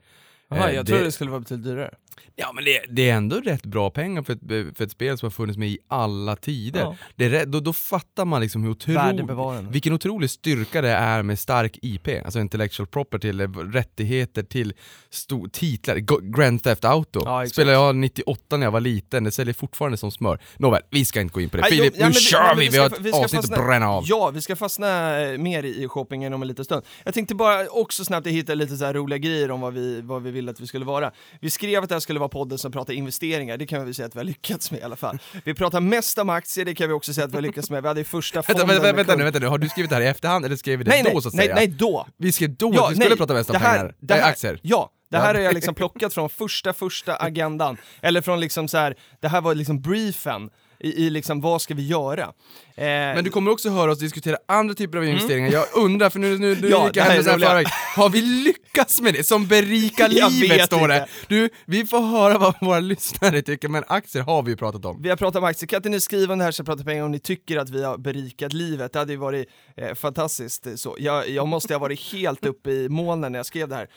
Aha, 0.49 0.69
Eh, 0.69 0.75
jag 0.75 0.85
det- 0.85 0.89
trodde 0.89 1.03
det 1.03 1.11
skulle 1.11 1.29
vara 1.31 1.39
betydligt 1.39 1.65
dyrare. 1.65 1.93
Ja 2.35 2.51
men 2.53 2.63
det, 2.65 2.79
det 2.89 3.09
är 3.09 3.13
ändå 3.15 3.35
rätt 3.39 3.65
bra 3.65 3.89
pengar 3.89 4.23
för 4.23 4.33
ett, 4.33 4.77
för 4.77 4.83
ett 4.83 4.91
spel 4.91 5.17
som 5.17 5.25
har 5.25 5.31
funnits 5.31 5.57
med 5.57 5.69
i 5.69 5.77
alla 5.87 6.35
tider. 6.35 6.79
Ja. 6.79 6.95
Det 7.15 7.45
då, 7.45 7.59
då 7.59 7.73
fattar 7.73 8.25
man 8.25 8.41
liksom 8.41 8.63
hur 8.63 8.93
Värdebevarande. 8.93 9.71
vilken 9.71 9.93
otrolig 9.93 10.29
styrka 10.29 10.81
det 10.81 10.89
är 10.89 11.23
med 11.23 11.39
stark 11.39 11.79
IP, 11.81 12.07
alltså 12.25 12.39
intellectual 12.39 12.87
property, 12.87 13.29
eller 13.29 13.47
rättigheter 13.71 14.43
till 14.43 14.73
sto- 15.11 15.49
titlar. 15.51 15.95
Grand 16.37 16.63
Theft 16.63 16.85
Auto 16.85 17.21
Ja, 17.25 17.47
spelade 17.47 17.73
jag 17.77 17.95
98 17.95 18.57
när 18.57 18.65
jag 18.65 18.71
var 18.71 18.79
liten, 18.79 19.23
det 19.23 19.31
säljer 19.31 19.53
fortfarande 19.53 19.97
som 19.97 20.11
smör. 20.11 20.39
Nåväl, 20.57 20.81
vi 20.89 21.05
ska 21.05 21.21
inte 21.21 21.33
gå 21.33 21.41
in 21.41 21.49
på 21.49 21.57
det. 21.57 21.61
Nej, 21.61 21.71
Filip, 21.71 21.93
ja, 21.97 21.99
nu 21.99 22.05
men 22.05 22.13
kör 22.13 22.47
men 22.47 22.57
vi! 22.59 22.69
Vi 22.69 22.77
har 22.77 22.85
ett 22.85 22.93
ska 22.95 23.17
avsnitt 23.17 23.41
fastna- 23.41 23.55
att 23.57 23.65
bränna 23.67 23.89
av. 23.89 24.03
Ja, 24.07 24.29
vi 24.33 24.41
ska 24.41 24.55
fastna 24.55 25.19
eh, 25.21 25.37
mer 25.37 25.63
i 25.63 25.87
shoppingen 25.87 26.33
om 26.33 26.41
en 26.41 26.47
liten 26.47 26.65
stund. 26.65 26.85
Jag 27.03 27.13
tänkte 27.13 27.35
bara 27.35 27.67
också 27.67 28.05
snabbt 28.05 28.27
hitta 28.27 28.53
lite 28.53 28.77
så 28.77 28.93
roliga 28.93 29.17
grejer 29.17 29.51
om 29.51 29.61
vad 29.61 29.73
vi, 29.73 30.01
vad 30.01 30.23
vi 30.23 30.31
ville 30.31 30.51
att 30.51 30.59
vi 30.59 30.67
skulle 30.67 30.85
vara. 30.85 31.11
Vi 31.41 31.49
skrev 31.49 31.83
att 31.83 31.89
det 31.89 31.95
här 31.95 31.99
skulle 32.05 32.19
vara 32.19 32.29
podden 32.29 32.57
som 32.57 32.71
pratar 32.71 32.93
investeringar, 32.93 33.57
det 33.57 33.65
kan 33.65 33.85
vi 33.85 33.93
säga 33.93 34.05
att 34.05 34.15
vi 34.15 34.19
har 34.19 34.23
lyckats 34.25 34.71
med 34.71 34.79
i 34.79 34.83
alla 34.83 34.95
fall. 34.95 35.17
Vi 35.43 35.53
pratar 35.53 35.79
mest 35.81 36.17
om 36.17 36.29
aktier, 36.29 36.65
det 36.65 36.75
kan 36.75 36.87
vi 36.87 36.93
också 36.93 37.13
säga 37.13 37.25
att 37.25 37.31
vi 37.31 37.35
har 37.37 37.41
lyckats 37.41 37.69
med. 37.69 37.81
Vi 37.83 37.87
hade 37.87 37.99
ju 37.99 38.03
första 38.03 38.39
Vänta, 38.41 38.51
fonden 38.53 38.67
vänta, 38.67 38.93
vänta, 38.93 39.11
kund- 39.11 39.17
nu, 39.17 39.23
vänta 39.23 39.39
nu, 39.39 39.47
har 39.47 39.57
du 39.57 39.69
skrivit 39.69 39.89
det 39.89 39.95
här 39.95 40.01
i 40.03 40.07
efterhand 40.07 40.45
eller 40.45 40.55
skrev 40.55 40.77
vi 40.77 40.83
det 40.83 40.89
Nej, 40.91 41.03
då 41.03 41.09
nej, 41.13 41.21
så 41.21 41.27
att 41.27 41.33
nej, 41.33 41.45
säga? 41.45 41.55
nej, 41.55 41.67
då! 41.67 42.07
Vi 42.17 42.31
skrev 42.31 42.55
då 42.55 42.83
att 42.85 42.91
vi 42.91 42.95
skulle 42.95 43.15
prata 43.15 43.33
mest 43.33 43.49
om 43.49 43.53
det 43.53 43.59
här, 43.59 43.77
pengar, 43.77 43.95
det 43.99 44.13
Nej, 44.13 44.23
här, 44.23 44.29
aktier. 44.31 44.59
Ja, 44.61 44.89
det 45.11 45.17
här 45.17 45.33
Ja. 45.33 45.39
har 45.39 45.45
jag 45.45 45.53
liksom 45.53 45.75
plockat 45.75 46.13
från 46.13 46.29
första, 46.29 46.73
första 46.73 47.15
agendan. 47.19 47.77
Eller 48.01 48.21
från 48.21 48.39
liksom 48.39 48.67
så 48.67 48.77
här, 48.77 48.95
det 49.21 49.27
här 49.27 49.41
var 49.41 49.55
liksom 49.55 49.81
briefen 49.81 50.49
i, 50.79 51.05
i 51.05 51.09
liksom 51.09 51.41
vad 51.41 51.61
ska 51.61 51.73
vi 51.73 51.87
göra? 51.87 52.23
Eh, 52.23 52.85
Men 52.85 53.23
du 53.23 53.29
kommer 53.29 53.51
också 53.51 53.69
höra 53.69 53.91
oss 53.91 53.99
diskutera 53.99 54.37
andra 54.47 54.73
typer 54.73 54.97
av 54.97 55.05
investeringar. 55.05 55.51
Jag 55.51 55.65
undrar, 55.73 56.09
för 56.09 56.19
nu, 56.19 56.37
nu, 56.37 56.55
nu 56.55 56.55
Mm. 56.55 56.69
Ja, 56.71 56.87
gick 56.87 56.95
jag 56.95 57.03
händelserna 57.03 57.47
förväg. 57.47 57.67
Har 57.95 58.09
vi 58.09 58.21
lyckats 58.21 59.01
med 59.01 59.13
det? 59.13 59.23
Som 59.23 59.47
berikar 59.47 60.09
livet 60.31 60.57
vet 60.59 60.65
står 60.65 60.87
det. 60.87 61.07
Du, 61.27 61.49
vi 61.65 61.85
får 61.85 62.01
höra 62.01 62.37
vad 62.37 62.55
våra 62.61 62.79
lyssnare 62.79 63.41
tycker, 63.41 63.67
men 63.69 63.83
aktier 63.87 64.23
har 64.23 64.43
vi 64.43 64.51
ju 64.51 64.57
pratat 64.57 64.85
om. 64.85 65.01
Vi 65.01 65.09
har 65.09 65.15
pratat 65.15 65.35
om 65.35 65.43
aktier, 65.43 65.67
kan 65.67 65.77
inte 65.77 65.89
ni 65.89 65.99
skriva 66.01 66.33
om 66.33 66.39
det 66.39 66.45
här 66.45 66.51
så 66.51 66.61
jag 66.61 66.65
pratar 66.65 66.83
pengar 66.83 67.03
om 67.03 67.11
ni 67.11 67.19
tycker 67.19 67.57
att 67.57 67.69
vi 67.69 67.83
har 67.83 67.97
berikat 67.97 68.53
livet? 68.53 68.93
Det 68.93 68.99
hade 68.99 69.11
ju 69.13 69.17
varit 69.17 69.49
eh, 69.77 69.93
fantastiskt. 69.93 70.67
Så. 70.75 70.95
Jag, 70.99 71.29
jag 71.29 71.47
måste 71.47 71.73
ha 71.73 71.79
varit 71.79 71.99
helt 72.13 72.45
uppe 72.45 72.71
i 72.71 72.89
molnen 72.89 73.31
när 73.31 73.39
jag 73.39 73.45
skrev 73.45 73.67
det 73.69 73.75
här. 73.75 73.87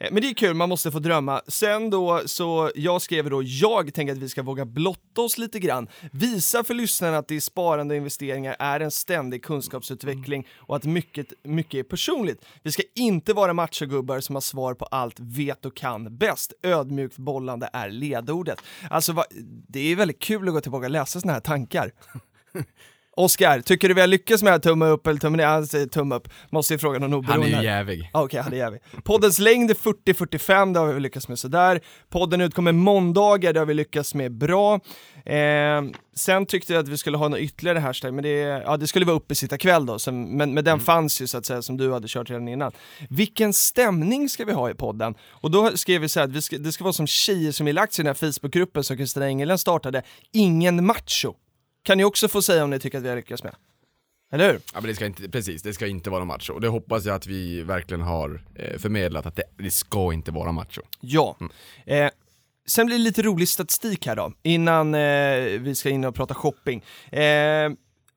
Eh, 0.00 0.08
Men 0.12 0.22
det 0.22 0.28
är 0.28 0.34
kul, 0.34 0.54
man 0.54 0.68
måste 0.68 0.90
få 0.90 0.98
drömma. 0.98 1.42
Sen 1.46 1.90
då, 1.90 2.22
så 2.26 2.70
jag 2.74 3.02
skrev 3.02 3.30
då, 3.30 3.42
jag 3.42 3.94
tänker 3.94 4.12
att 4.12 4.18
vi 4.18 4.28
ska 4.28 4.42
våga 4.42 4.64
blotta 4.64 5.20
oss 5.20 5.38
lite 5.38 5.58
grann. 5.58 5.88
Visa 6.12 6.64
för 6.64 6.74
lyssnarna 6.74 7.18
att 7.18 7.28
det 7.28 7.36
är 7.36 7.40
sparande 7.40 7.94
och 7.94 7.96
investeringar 7.96 8.56
är 8.58 8.80
en 8.80 8.90
ständig 8.90 9.44
kunskapsutveckling 9.44 10.46
och 10.56 10.76
att 10.76 10.84
mycket, 10.84 11.32
mycket 11.42 11.78
är 11.78 11.82
personligt. 11.82 12.44
Vi 12.62 12.72
ska 12.72 12.82
inte 12.94 13.32
vara 13.32 13.52
machogubbar 13.52 14.20
som 14.20 14.36
har 14.36 14.40
svar 14.40 14.74
på 14.74 14.84
allt, 14.84 15.20
vet 15.20 15.64
och 15.64 15.76
kan 15.76 16.16
bäst. 16.18 16.52
Ödmjukt 16.62 17.16
bollande 17.16 17.70
är 17.72 17.90
ledordet. 17.90 18.60
Alltså, 18.90 19.24
det 19.68 19.80
är 19.80 19.96
väldigt 19.96 20.18
kul 20.20 20.48
att 20.48 20.54
gå 20.54 20.60
tillbaka 20.60 20.86
och 20.86 20.90
läsa 20.90 21.20
såna 21.20 21.32
här 21.32 21.40
tankar. 21.40 21.92
Oskar, 23.18 23.60
tycker 23.60 23.88
du 23.88 23.94
vi 23.94 24.00
har 24.00 24.08
lyckats 24.08 24.42
med 24.42 24.54
att 24.54 24.62
tumma 24.62 24.86
upp 24.86 25.06
eller 25.06 25.20
tumma 25.20 25.36
ner? 25.36 25.46
Han 25.46 25.66
säger 25.66 25.86
tumme 25.86 26.14
upp. 26.14 26.28
Måste 26.50 26.74
ju 26.74 26.78
fråga 26.78 26.98
någon 26.98 27.10
Han 27.12 27.18
oberoende. 27.18 27.56
är 27.56 27.60
ju 27.60 27.66
jävig. 27.66 28.10
Ah, 28.12 28.22
Okej, 28.22 28.40
han 28.40 28.52
är 28.52 28.56
jävig. 28.56 28.80
Poddens 29.04 29.38
längd 29.38 29.70
är 29.70 29.74
40-45, 29.74 30.74
det 30.74 30.80
har 30.80 30.92
vi 30.92 31.00
lyckats 31.00 31.28
med 31.28 31.38
sådär. 31.38 31.80
Podden 32.10 32.40
utkommer 32.40 32.72
måndagar, 32.72 33.52
det 33.52 33.60
har 33.60 33.66
vi 33.66 33.74
lyckats 33.74 34.14
med 34.14 34.32
bra. 34.32 34.74
Eh, 35.24 35.82
sen 36.16 36.46
tyckte 36.46 36.72
jag 36.72 36.80
att 36.80 36.88
vi 36.88 36.96
skulle 36.96 37.16
ha 37.16 37.28
något 37.28 37.38
ytterligare 37.40 37.78
hashtag, 37.78 38.14
men 38.14 38.22
det, 38.24 38.30
ja, 38.30 38.76
det 38.76 38.86
skulle 38.86 39.04
vara 39.06 39.16
uppe 39.16 39.34
sitta 39.34 39.58
kväll 39.58 39.86
då, 39.86 39.98
som, 39.98 40.36
men, 40.36 40.54
men 40.54 40.64
den 40.64 40.80
fanns 40.80 41.22
ju 41.22 41.26
så 41.26 41.38
att 41.38 41.46
säga 41.46 41.62
som 41.62 41.76
du 41.76 41.92
hade 41.92 42.08
kört 42.08 42.30
redan 42.30 42.48
innan. 42.48 42.72
Vilken 43.10 43.52
stämning 43.52 44.28
ska 44.28 44.44
vi 44.44 44.52
ha 44.52 44.70
i 44.70 44.74
podden? 44.74 45.14
Och 45.30 45.50
då 45.50 45.76
skrev 45.76 46.00
vi 46.00 46.08
så 46.08 46.20
här 46.20 46.26
att 46.26 46.32
vi 46.32 46.42
ska, 46.42 46.58
det 46.58 46.72
ska 46.72 46.84
vara 46.84 46.92
som 46.92 47.06
tjejer 47.06 47.52
som 47.52 47.66
lagt 47.66 47.92
sig 47.92 48.02
i 48.02 48.04
den 48.04 48.14
här 48.20 48.32
Facebookgruppen 48.32 48.84
som 48.84 48.96
Kristina 48.96 49.28
Engelén 49.28 49.58
startade, 49.58 50.02
ingen 50.32 50.86
macho. 50.86 51.34
Kan 51.88 51.98
ni 51.98 52.04
också 52.04 52.28
få 52.28 52.42
säga 52.42 52.64
om 52.64 52.70
ni 52.70 52.78
tycker 52.78 52.98
att 52.98 53.04
vi 53.04 53.08
har 53.08 53.16
lyckats 53.16 53.42
med? 53.44 53.54
Eller 54.32 54.46
hur? 54.52 54.60
Ja 54.74 54.80
men 54.80 54.82
det 54.82 54.94
ska 54.94 55.06
inte, 55.06 55.28
precis, 55.28 55.62
det 55.62 55.72
ska 55.72 55.86
inte 55.86 56.10
vara 56.10 56.24
macho. 56.24 56.52
Och 56.52 56.60
det 56.60 56.68
hoppas 56.68 57.04
jag 57.04 57.14
att 57.16 57.26
vi 57.26 57.62
verkligen 57.62 58.00
har 58.00 58.42
eh, 58.54 58.78
förmedlat, 58.78 59.26
att 59.26 59.36
det, 59.36 59.42
det 59.56 59.70
ska 59.70 60.12
inte 60.12 60.30
vara 60.30 60.52
macho. 60.52 60.80
Ja. 61.00 61.36
Eh, 61.86 62.10
sen 62.66 62.86
blir 62.86 62.96
det 62.98 63.02
lite 63.04 63.22
rolig 63.22 63.48
statistik 63.48 64.06
här 64.06 64.16
då, 64.16 64.32
innan 64.42 64.94
eh, 64.94 65.00
vi 65.60 65.74
ska 65.74 65.90
in 65.90 66.04
och 66.04 66.14
prata 66.14 66.34
shopping. 66.34 66.84
Eh, 67.12 67.70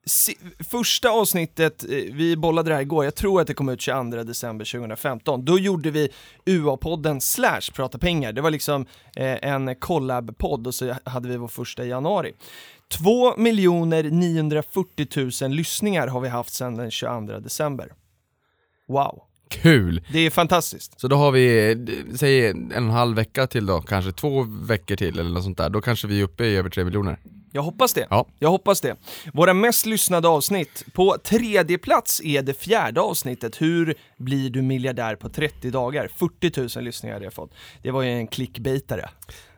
si- 0.05 0.37
första 0.71 1.09
avsnittet, 1.09 1.83
eh, 1.83 1.89
vi 2.13 2.35
bollade 2.37 2.69
det 2.69 2.75
här 2.75 2.81
igår, 2.81 3.05
jag 3.05 3.15
tror 3.15 3.41
att 3.41 3.47
det 3.47 3.53
kom 3.53 3.69
ut 3.69 3.81
22 3.81 4.23
december 4.23 4.65
2015. 4.65 5.45
Då 5.45 5.59
gjorde 5.59 5.91
vi 5.91 6.09
UA-podden 6.45 7.19
slash 7.19 7.61
prata 7.73 7.97
pengar. 7.97 8.33
Det 8.33 8.41
var 8.41 8.51
liksom 8.51 8.85
eh, 9.15 9.45
en 9.51 9.75
collab-podd 9.75 10.67
och 10.67 10.75
så 10.75 10.95
hade 11.05 11.29
vi 11.29 11.37
vår 11.37 11.47
första 11.47 11.85
i 11.85 11.87
januari. 11.89 12.33
2 12.91 13.36
940 13.36 15.07
000 15.41 15.51
lyssningar 15.51 16.07
har 16.07 16.21
vi 16.21 16.29
haft 16.29 16.53
sedan 16.53 16.75
den 16.75 16.91
22 16.91 17.39
december. 17.39 17.93
Wow, 18.88 19.21
Kul! 19.50 20.01
det 20.12 20.19
är 20.19 20.29
fantastiskt. 20.29 21.00
Så 21.00 21.07
då 21.07 21.15
har 21.15 21.31
vi, 21.31 21.75
säg 22.15 22.48
en 22.48 22.71
och 22.71 22.77
en 22.77 22.89
halv 22.89 23.15
vecka 23.15 23.48
till 23.48 23.65
då, 23.65 23.81
kanske 23.81 24.12
två 24.12 24.43
veckor 24.43 24.95
till 24.95 25.19
eller 25.19 25.29
något 25.29 25.43
sånt 25.43 25.57
där. 25.57 25.69
Då 25.69 25.81
kanske 25.81 26.07
vi 26.07 26.19
är 26.19 26.24
uppe 26.24 26.45
i 26.45 26.55
över 26.55 26.69
tre 26.69 26.83
miljoner. 26.83 27.19
Jag 27.53 27.62
hoppas 27.62 27.93
det. 27.93 28.07
Ja. 28.10 28.27
Jag 28.39 28.50
hoppas 28.50 28.81
det. 28.81 28.95
Våra 29.33 29.53
mest 29.53 29.86
lyssnade 29.86 30.27
avsnitt. 30.27 30.86
På 30.93 31.17
tredje 31.24 31.77
plats 31.77 32.21
är 32.24 32.41
det 32.41 32.53
fjärde 32.53 33.01
avsnittet, 33.01 33.62
Hur 33.62 33.95
blir 34.17 34.50
du 34.50 34.62
miljardär 34.62 35.15
på 35.15 35.29
30 35.29 35.69
dagar? 35.69 36.07
40 36.15 36.77
000 36.79 36.86
lyssningar 36.86 37.15
har 37.15 37.21
det 37.21 37.31
fått. 37.31 37.53
Det 37.81 37.91
var 37.91 38.01
ju 38.01 38.10
en 38.10 38.27
clickbaitare. 38.27 39.10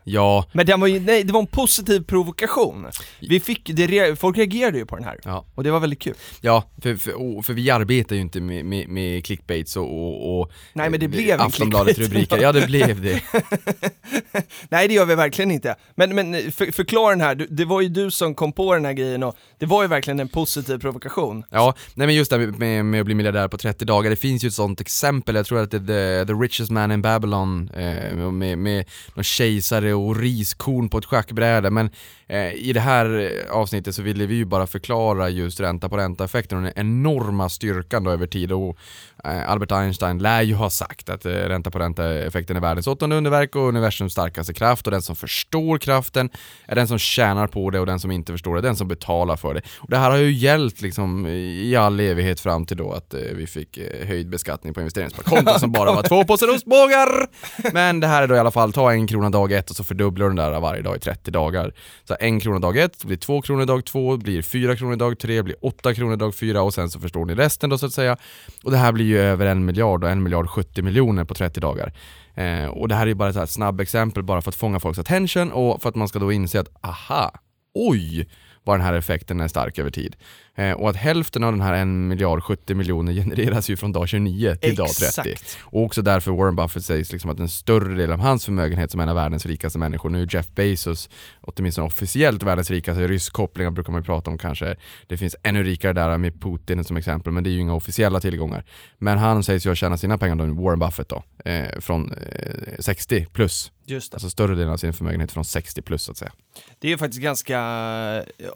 Ja, 0.04 0.46
Men 0.54 0.66
den 0.66 0.80
var 0.80 0.88
ju, 0.88 1.00
nej, 1.00 1.24
det 1.24 1.34
var 1.34 1.40
en 1.40 1.48
positiv 1.48 2.04
provokation. 2.04 2.88
Vi 3.20 3.40
fick, 3.40 3.70
det, 3.74 4.20
folk 4.20 4.38
reagerade 4.38 4.78
ju 4.78 4.86
på 4.86 4.96
den 4.96 5.06
här. 5.06 5.20
ja. 5.24 5.46
Och 5.56 5.64
det 5.64 5.72
var 5.72 5.80
väldigt 5.80 6.02
kul. 6.02 6.14
Ja, 6.42 6.64
för, 6.82 6.96
för, 6.96 7.38
och- 7.38 7.46
för 7.46 7.54
vi 7.54 7.70
arbetar 7.70 8.16
ju 8.16 8.22
inte 8.22 8.42
med, 8.42 8.66
med, 8.66 8.88
med 8.90 9.26
clickbaits 9.26 9.78
och, 9.78 9.84
och, 9.84 10.40
och 10.42 10.52
Nej, 10.74 10.90
men 10.90 11.00
det 11.00 11.06
eh, 11.06 11.10
blev 11.12 11.40
en 11.40 11.42
Aftonbladet 11.42 11.96
clickbait. 11.96 12.14
rubriker, 12.14 12.42
ja 12.44 12.52
det 12.52 12.66
blev 12.68 13.02
det. 13.02 13.22
Nej 14.70 14.88
det 14.88 14.94
gör 14.94 15.06
vi 15.06 15.16
verkligen 15.16 15.52
inte. 15.52 15.76
Men, 15.96 16.16
men 16.16 16.52
för, 16.52 16.72
förklara 16.72 17.10
den 17.10 17.22
här, 17.22 17.48
det 17.50 17.66
var 17.66 17.82
ju 17.82 17.90
du 17.90 18.12
som 18.12 18.36
kom 18.36 18.54
på 18.54 18.74
den 18.74 18.86
här 18.86 18.94
grejen 18.94 19.24
och 19.24 19.36
det 19.60 19.66
var 19.66 19.82
ju 19.82 19.88
verkligen 19.88 20.20
en 20.20 20.28
positiv 20.28 20.78
provokation. 20.78 21.44
Ja, 21.50 21.74
nej 21.96 22.08
men 22.08 22.16
just 22.16 22.32
det 22.32 22.38
här 22.38 22.48
med, 22.48 22.86
med 22.86 23.00
att 23.00 23.06
bli 23.06 23.16
miljardär 23.16 23.48
på 23.48 23.58
30 23.58 23.86
dagar, 23.86 24.10
det 24.10 24.16
finns 24.16 24.44
ju 24.44 24.48
ett 24.48 24.54
sånt 24.54 24.82
exempel, 24.82 25.36
jag 25.36 25.46
tror 25.46 25.60
att 25.62 25.72
det 25.72 25.78
är 25.78 26.26
The, 26.26 26.34
the 26.34 26.34
Richest 26.34 26.72
Man 26.72 26.92
in 26.92 27.02
Babylon, 27.02 27.70
eh, 27.70 28.16
med, 28.32 28.58
med 28.58 28.86
någon 29.16 29.24
kejsare 29.24 29.93
och 29.94 30.16
riskorn 30.16 30.90
på 30.90 30.98
ett 30.98 31.06
schackbräde, 31.06 31.70
men 31.70 31.90
eh, 32.28 32.54
i 32.54 32.74
det 32.74 32.80
här 32.80 33.32
avsnittet 33.52 33.96
så 33.96 34.02
ville 34.02 34.26
vi 34.26 34.36
ju 34.36 34.46
bara 34.46 34.68
förklara 34.68 35.30
just 35.30 35.60
ränta 35.60 35.90
på 35.90 35.98
ränta-effekten 35.98 36.58
och 36.58 36.64
den 36.64 36.74
enorma 36.76 37.50
styrkan 37.50 38.04
då 38.04 38.12
över 38.12 38.28
tid 38.28 38.52
och 38.52 38.78
eh, 39.24 39.50
Albert 39.50 39.72
Einstein 39.72 40.18
lär 40.18 40.42
ju 40.42 40.54
ha 40.54 40.70
sagt 40.70 41.10
att 41.10 41.26
eh, 41.26 41.32
ränta 41.32 41.72
på 41.72 41.80
ränta-effekten 41.80 42.58
är 42.58 42.62
världens 42.62 42.88
åttonde 42.88 43.16
underverk 43.16 43.56
och 43.56 43.68
universums 43.68 44.12
starkaste 44.12 44.54
kraft 44.54 44.88
och 44.88 44.92
den 44.92 45.02
som 45.02 45.16
förstår 45.16 45.78
kraften 45.78 46.30
är 46.66 46.76
den 46.76 46.88
som 46.88 47.00
tjänar 47.00 47.48
på 47.48 47.70
det 47.70 47.80
och 47.80 47.86
den 47.86 48.00
som 48.00 48.12
inte 48.12 48.32
förstår 48.32 48.56
det, 48.56 48.62
den 48.62 48.76
som 48.76 48.88
betalar 48.88 49.36
för 49.36 49.54
det. 49.54 49.62
Och 49.80 49.90
det 49.90 49.98
här 49.98 50.12
har 50.12 50.18
ju 50.18 50.32
gällt 50.32 50.82
liksom 50.82 51.28
i 51.28 51.76
all 51.76 52.00
evighet 52.00 52.40
fram 52.40 52.66
till 52.66 52.78
då 52.78 52.92
att 52.92 53.14
eh, 53.14 53.20
vi 53.20 53.48
fick 53.48 53.78
eh, 53.78 54.08
höjd 54.08 54.30
beskattning 54.30 54.74
på 54.74 54.80
investeringssparkonton 54.80 55.60
som 55.60 55.72
bara 55.72 55.94
var 55.94 56.04
två 56.04 56.24
påsar 56.24 56.56
ostbågar. 56.56 57.28
Men 57.74 58.00
det 58.00 58.08
här 58.08 58.24
är 58.24 58.28
då 58.28 58.36
i 58.36 58.40
alla 58.40 58.52
fall, 58.52 58.74
ta 58.74 58.92
en 58.92 59.08
krona 59.08 59.30
dag 59.30 59.52
ett 59.52 59.70
och 59.70 59.76
så 59.76 59.83
så 59.84 59.88
fördubblar 59.88 60.26
du 60.26 60.30
den 60.30 60.52
där 60.52 60.60
varje 60.60 60.82
dag 60.82 60.96
i 60.96 61.00
30 61.00 61.32
dagar. 61.32 61.74
Så 62.04 62.16
en 62.20 62.40
krona 62.40 62.60
dag 62.60 62.78
ett 62.78 63.06
blir 63.06 63.18
två 63.18 63.42
kronor 63.42 63.66
dag 63.66 63.86
två, 63.86 64.18
blir 64.18 64.42
fyra 64.42 64.76
kronor 64.76 64.96
dag 64.96 65.20
tre, 65.20 65.42
blir 65.42 65.56
åtta 65.62 65.94
kronor 65.94 66.16
dag 66.16 66.36
fyra 66.36 66.62
och 66.62 66.74
sen 66.74 66.90
så 66.90 67.00
förstår 67.00 67.26
ni 67.26 67.36
resten 67.36 67.70
då 67.70 67.78
så 67.78 67.86
att 67.86 67.94
säga. 67.94 68.18
Och 68.64 68.72
det 68.72 68.78
här 68.78 68.92
blir 68.92 69.06
ju 69.06 69.20
över 69.20 69.46
en 69.46 69.66
miljard 69.66 70.04
och 70.04 70.10
en 70.10 70.24
miljard 70.24 70.50
70 70.50 70.82
miljoner 70.82 71.24
på 71.24 71.34
30 71.34 71.60
dagar. 71.60 71.94
Eh, 72.36 72.66
och 72.66 72.88
det 72.88 72.96
här 72.96 73.02
är 73.02 73.08
ju 73.08 73.16
bara 73.16 73.44
ett 73.44 73.50
snabbt 73.50 73.82
exempel 73.82 74.24
bara 74.24 74.42
för 74.42 74.50
att 74.50 74.56
fånga 74.56 74.80
folks 74.80 75.00
attention 75.00 75.52
och 75.52 75.82
för 75.82 75.90
att 75.90 75.96
man 75.96 76.08
ska 76.08 76.20
då 76.20 76.32
inse 76.32 76.60
att 76.60 76.70
aha, 76.82 77.32
oj 77.74 78.30
vad 78.64 78.80
den 78.80 78.86
här 78.86 78.94
effekten 78.94 79.40
är 79.40 79.48
stark 79.48 79.80
över 79.80 79.92
tid. 79.92 80.16
Eh, 80.56 80.72
och 80.72 80.90
att 80.90 80.96
hälften 80.96 81.44
av 81.44 81.52
den 81.52 81.62
här 81.62 81.82
1 81.82 81.88
miljard 81.88 82.44
70 82.44 82.76
miljoner 82.76 83.14
genereras 83.24 83.70
ju 83.70 83.78
från 83.78 83.92
dag 83.92 84.10
29 84.10 84.56
till 84.56 84.76
dag 84.76 84.88
30. 84.88 85.06
Exakt. 85.06 85.58
Och 85.62 85.84
också 85.84 86.02
därför 86.02 86.32
Warren 86.32 86.56
Buffett 86.56 86.86
sägs 86.86 87.12
liksom 87.12 87.30
att 87.30 87.40
en 87.40 87.50
större 87.50 87.96
del 87.96 88.12
av 88.12 88.20
hans 88.20 88.46
förmögenhet 88.46 88.92
som 88.92 89.00
en 89.00 89.10
av 89.10 89.16
världens 89.16 89.46
rikaste 89.46 89.80
människor, 89.80 90.10
nu 90.10 90.22
är 90.22 90.36
Jeff 90.36 90.48
Bezos 90.56 91.10
åtminstone 91.42 91.88
officiellt 91.88 92.44
världens 92.44 92.72
rikaste, 92.72 93.08
rysk 93.08 93.34
kopplingar 93.34 93.72
brukar 93.72 93.92
man 93.92 94.02
ju 94.02 94.06
prata 94.06 94.32
om 94.32 94.38
kanske. 94.38 94.76
Det 95.08 95.18
finns 95.18 95.36
ännu 95.44 95.64
rikare 95.64 95.94
där 95.94 96.18
med 96.18 96.42
Putin 96.42 96.84
som 96.84 96.98
exempel, 96.98 97.34
men 97.34 97.44
det 97.44 97.50
är 97.50 97.52
ju 97.52 97.60
inga 97.60 97.74
officiella 97.74 98.20
tillgångar. 98.20 98.66
Men 98.98 99.18
han 99.18 99.44
sägs 99.44 99.66
ju 99.66 99.70
ha 99.70 99.76
tjänat 99.76 100.00
sina 100.00 100.18
pengar, 100.18 100.36
då, 100.36 100.64
Warren 100.64 100.80
Buffett 100.80 101.10
då, 101.10 101.24
eh, 101.46 101.80
från 101.80 102.12
eh, 102.12 102.80
60 102.80 103.26
plus. 103.34 103.72
Just 103.86 104.12
det. 104.12 104.16
Alltså 104.16 104.30
större 104.30 104.56
delen 104.56 104.74
av 104.74 104.78
sin 104.78 104.94
förmögenhet 104.94 105.32
från 105.32 105.46
60 105.46 105.82
plus 105.82 106.04
så 106.04 106.12
att 106.12 106.18
säga. 106.18 106.32
Det 106.80 106.92
är 106.92 106.98
faktiskt 106.98 107.22
ganska, 107.22 107.60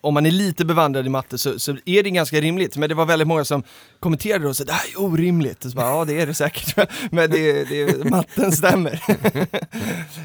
om 0.01 0.13
man 0.13 0.25
är 0.25 0.31
lite 0.31 0.65
bevandrad 0.65 1.05
i 1.05 1.09
matte 1.09 1.37
så, 1.37 1.59
så 1.59 1.77
är 1.85 2.03
det 2.03 2.09
ganska 2.09 2.41
rimligt, 2.41 2.77
men 2.77 2.89
det 2.89 2.95
var 2.95 3.05
väldigt 3.05 3.27
många 3.27 3.45
som 3.45 3.63
kommenterade 3.99 4.47
och 4.47 4.55
sa 4.55 4.63
det 4.63 4.71
här 4.71 4.87
är 4.93 5.01
orimligt. 5.01 5.65
Och 5.65 5.71
så 5.71 5.77
bara, 5.77 5.89
ja 5.89 6.05
det 6.05 6.21
är 6.21 6.27
det 6.27 6.33
säkert, 6.33 6.89
men 7.11 7.29
det, 7.29 7.63
det, 7.63 8.09
matten 8.09 8.51
stämmer. 8.51 9.03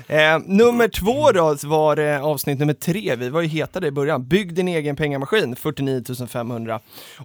eh, 0.06 0.38
nummer 0.46 0.88
två 0.88 1.32
då 1.32 1.56
var 1.68 1.96
eh, 1.96 2.24
avsnitt 2.24 2.58
nummer 2.58 2.74
tre, 2.74 3.16
vi 3.16 3.28
var 3.28 3.40
ju 3.40 3.48
hetade 3.48 3.86
i 3.86 3.90
början, 3.90 4.28
Bygg 4.28 4.54
din 4.54 4.68
egen 4.68 4.96
pengamaskin, 4.96 5.56
49 5.56 6.26
500. 6.26 6.80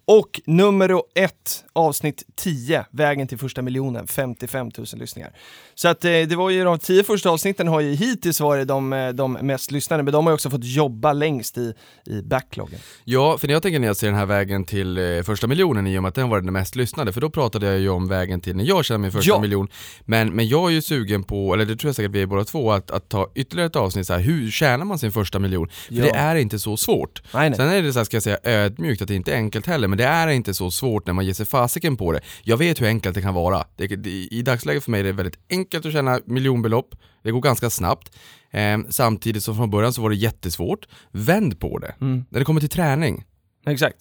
Och 0.05 0.41
nummer 0.46 1.01
ett, 1.15 1.63
avsnitt 1.74 2.24
10, 2.36 2.86
Vägen 2.91 3.27
till 3.27 3.38
första 3.38 3.62
miljonen, 3.62 4.07
55 4.07 4.72
000 4.77 4.86
lyssningar. 4.93 5.31
Så 5.75 5.88
att 5.88 6.05
eh, 6.05 6.12
det 6.12 6.36
var 6.36 6.50
ju 6.50 6.63
de 6.63 6.79
tio 6.79 7.03
första 7.03 7.29
avsnitten 7.29 7.66
har 7.67 7.81
ju 7.81 7.93
hittills 7.95 8.39
varit 8.39 8.67
de, 8.67 8.93
eh, 8.93 9.09
de 9.09 9.33
mest 9.33 9.71
lyssnade, 9.71 10.03
men 10.03 10.13
de 10.13 10.25
har 10.25 10.31
ju 10.31 10.33
också 10.33 10.50
fått 10.50 10.63
jobba 10.63 11.13
längst 11.13 11.57
i, 11.57 11.74
i 12.05 12.21
backloggen. 12.21 12.79
Ja, 13.03 13.38
för 13.38 13.47
när 13.47 13.53
jag 13.53 13.62
tänker 13.63 13.79
när 13.79 13.88
jag 13.88 13.97
ser 13.97 14.07
den 14.07 14.15
här 14.15 14.25
vägen 14.25 14.63
till 14.65 14.97
eh, 14.97 15.21
första 15.24 15.47
miljonen 15.47 15.88
i 15.88 15.97
och 15.97 16.01
med 16.03 16.09
att 16.09 16.15
den 16.15 16.29
var 16.29 16.41
den 16.41 16.53
mest 16.53 16.75
lyssnade, 16.75 17.13
för 17.13 17.21
då 17.21 17.29
pratade 17.29 17.65
jag 17.65 17.79
ju 17.79 17.89
om 17.89 18.07
vägen 18.07 18.41
till 18.41 18.55
när 18.55 18.63
jag 18.63 18.86
tjänade 18.86 19.01
min 19.01 19.12
första 19.12 19.31
Ja. 19.31 19.39
miljon. 19.41 19.67
Men, 20.05 20.29
men 20.36 20.47
jag 20.47 20.69
är 20.69 20.74
ju 20.74 20.81
sugen 20.81 21.24
på, 21.24 21.53
eller 21.53 21.65
det 21.65 21.75
tror 21.75 21.89
jag 21.89 21.95
säkert 21.95 22.12
vi 22.12 22.21
är 22.21 22.25
båda 22.25 22.43
två, 22.43 22.71
att, 22.71 22.91
att 22.91 23.09
ta 23.09 23.31
ytterligare 23.36 23.67
ett 23.67 23.75
avsnitt 23.75 24.07
så 24.07 24.13
här, 24.13 24.19
hur 24.21 24.51
tjänar 24.51 24.86
man 24.86 25.00
sin 25.00 25.12
första 25.12 25.39
miljon? 25.39 25.69
För 25.69 25.93
Ja. 25.93 26.03
det 26.03 26.09
är 26.09 26.36
inte 26.36 26.59
så 26.59 26.77
svårt. 26.77 27.21
Nej, 27.33 27.50
nej. 27.50 27.57
Sen 27.57 27.69
är 27.69 27.81
det 27.81 27.93
så 27.93 28.00
här, 28.00 28.03
ska 28.03 28.15
jag 28.15 28.24
säga 28.24 28.38
ödmjukt 28.43 29.01
att 29.01 29.07
det 29.07 29.15
inte 29.15 29.31
är 29.33 29.36
enkelt 29.36 29.65
heller, 29.67 29.88
men 29.88 29.97
det 29.97 30.03
är 30.05 30.27
inte 30.27 30.53
så 30.53 30.71
svårt 30.71 31.05
när 31.07 31.13
man 31.13 31.25
ger 31.25 31.33
sig 31.33 31.45
fasiken 31.45 31.97
på 31.97 32.12
det. 32.12 32.19
Jag 32.43 32.57
vet 32.57 32.81
hur 32.81 32.88
enkelt 32.88 33.15
det 33.15 33.21
kan 33.21 33.33
vara. 33.33 33.63
Det, 33.75 33.88
det, 33.88 34.09
I 34.09 34.41
dagsläget 34.41 34.83
för 34.83 34.91
mig 34.91 35.00
är 35.00 35.03
det 35.03 35.12
väldigt 35.12 35.39
enkelt 35.50 35.86
att 35.86 35.91
tjäna 35.91 36.19
miljonbelopp, 36.25 36.95
det 37.24 37.31
går 37.31 37.41
ganska 37.41 37.56
snabbt. 37.69 38.11
Eh, 38.51 38.77
samtidigt 38.89 39.43
som 39.43 39.55
från 39.55 39.69
början 39.69 39.93
så 39.93 40.01
var 40.01 40.09
det 40.09 40.15
jättesvårt. 40.15 40.87
Vänd 41.11 41.59
på 41.59 41.79
det. 41.79 41.95
Mm. 42.01 42.25
När 42.29 42.39
det 42.39 42.45
kommer 42.45 42.59
till 42.59 42.69
träning, 42.69 43.25
Exakt. 43.67 43.97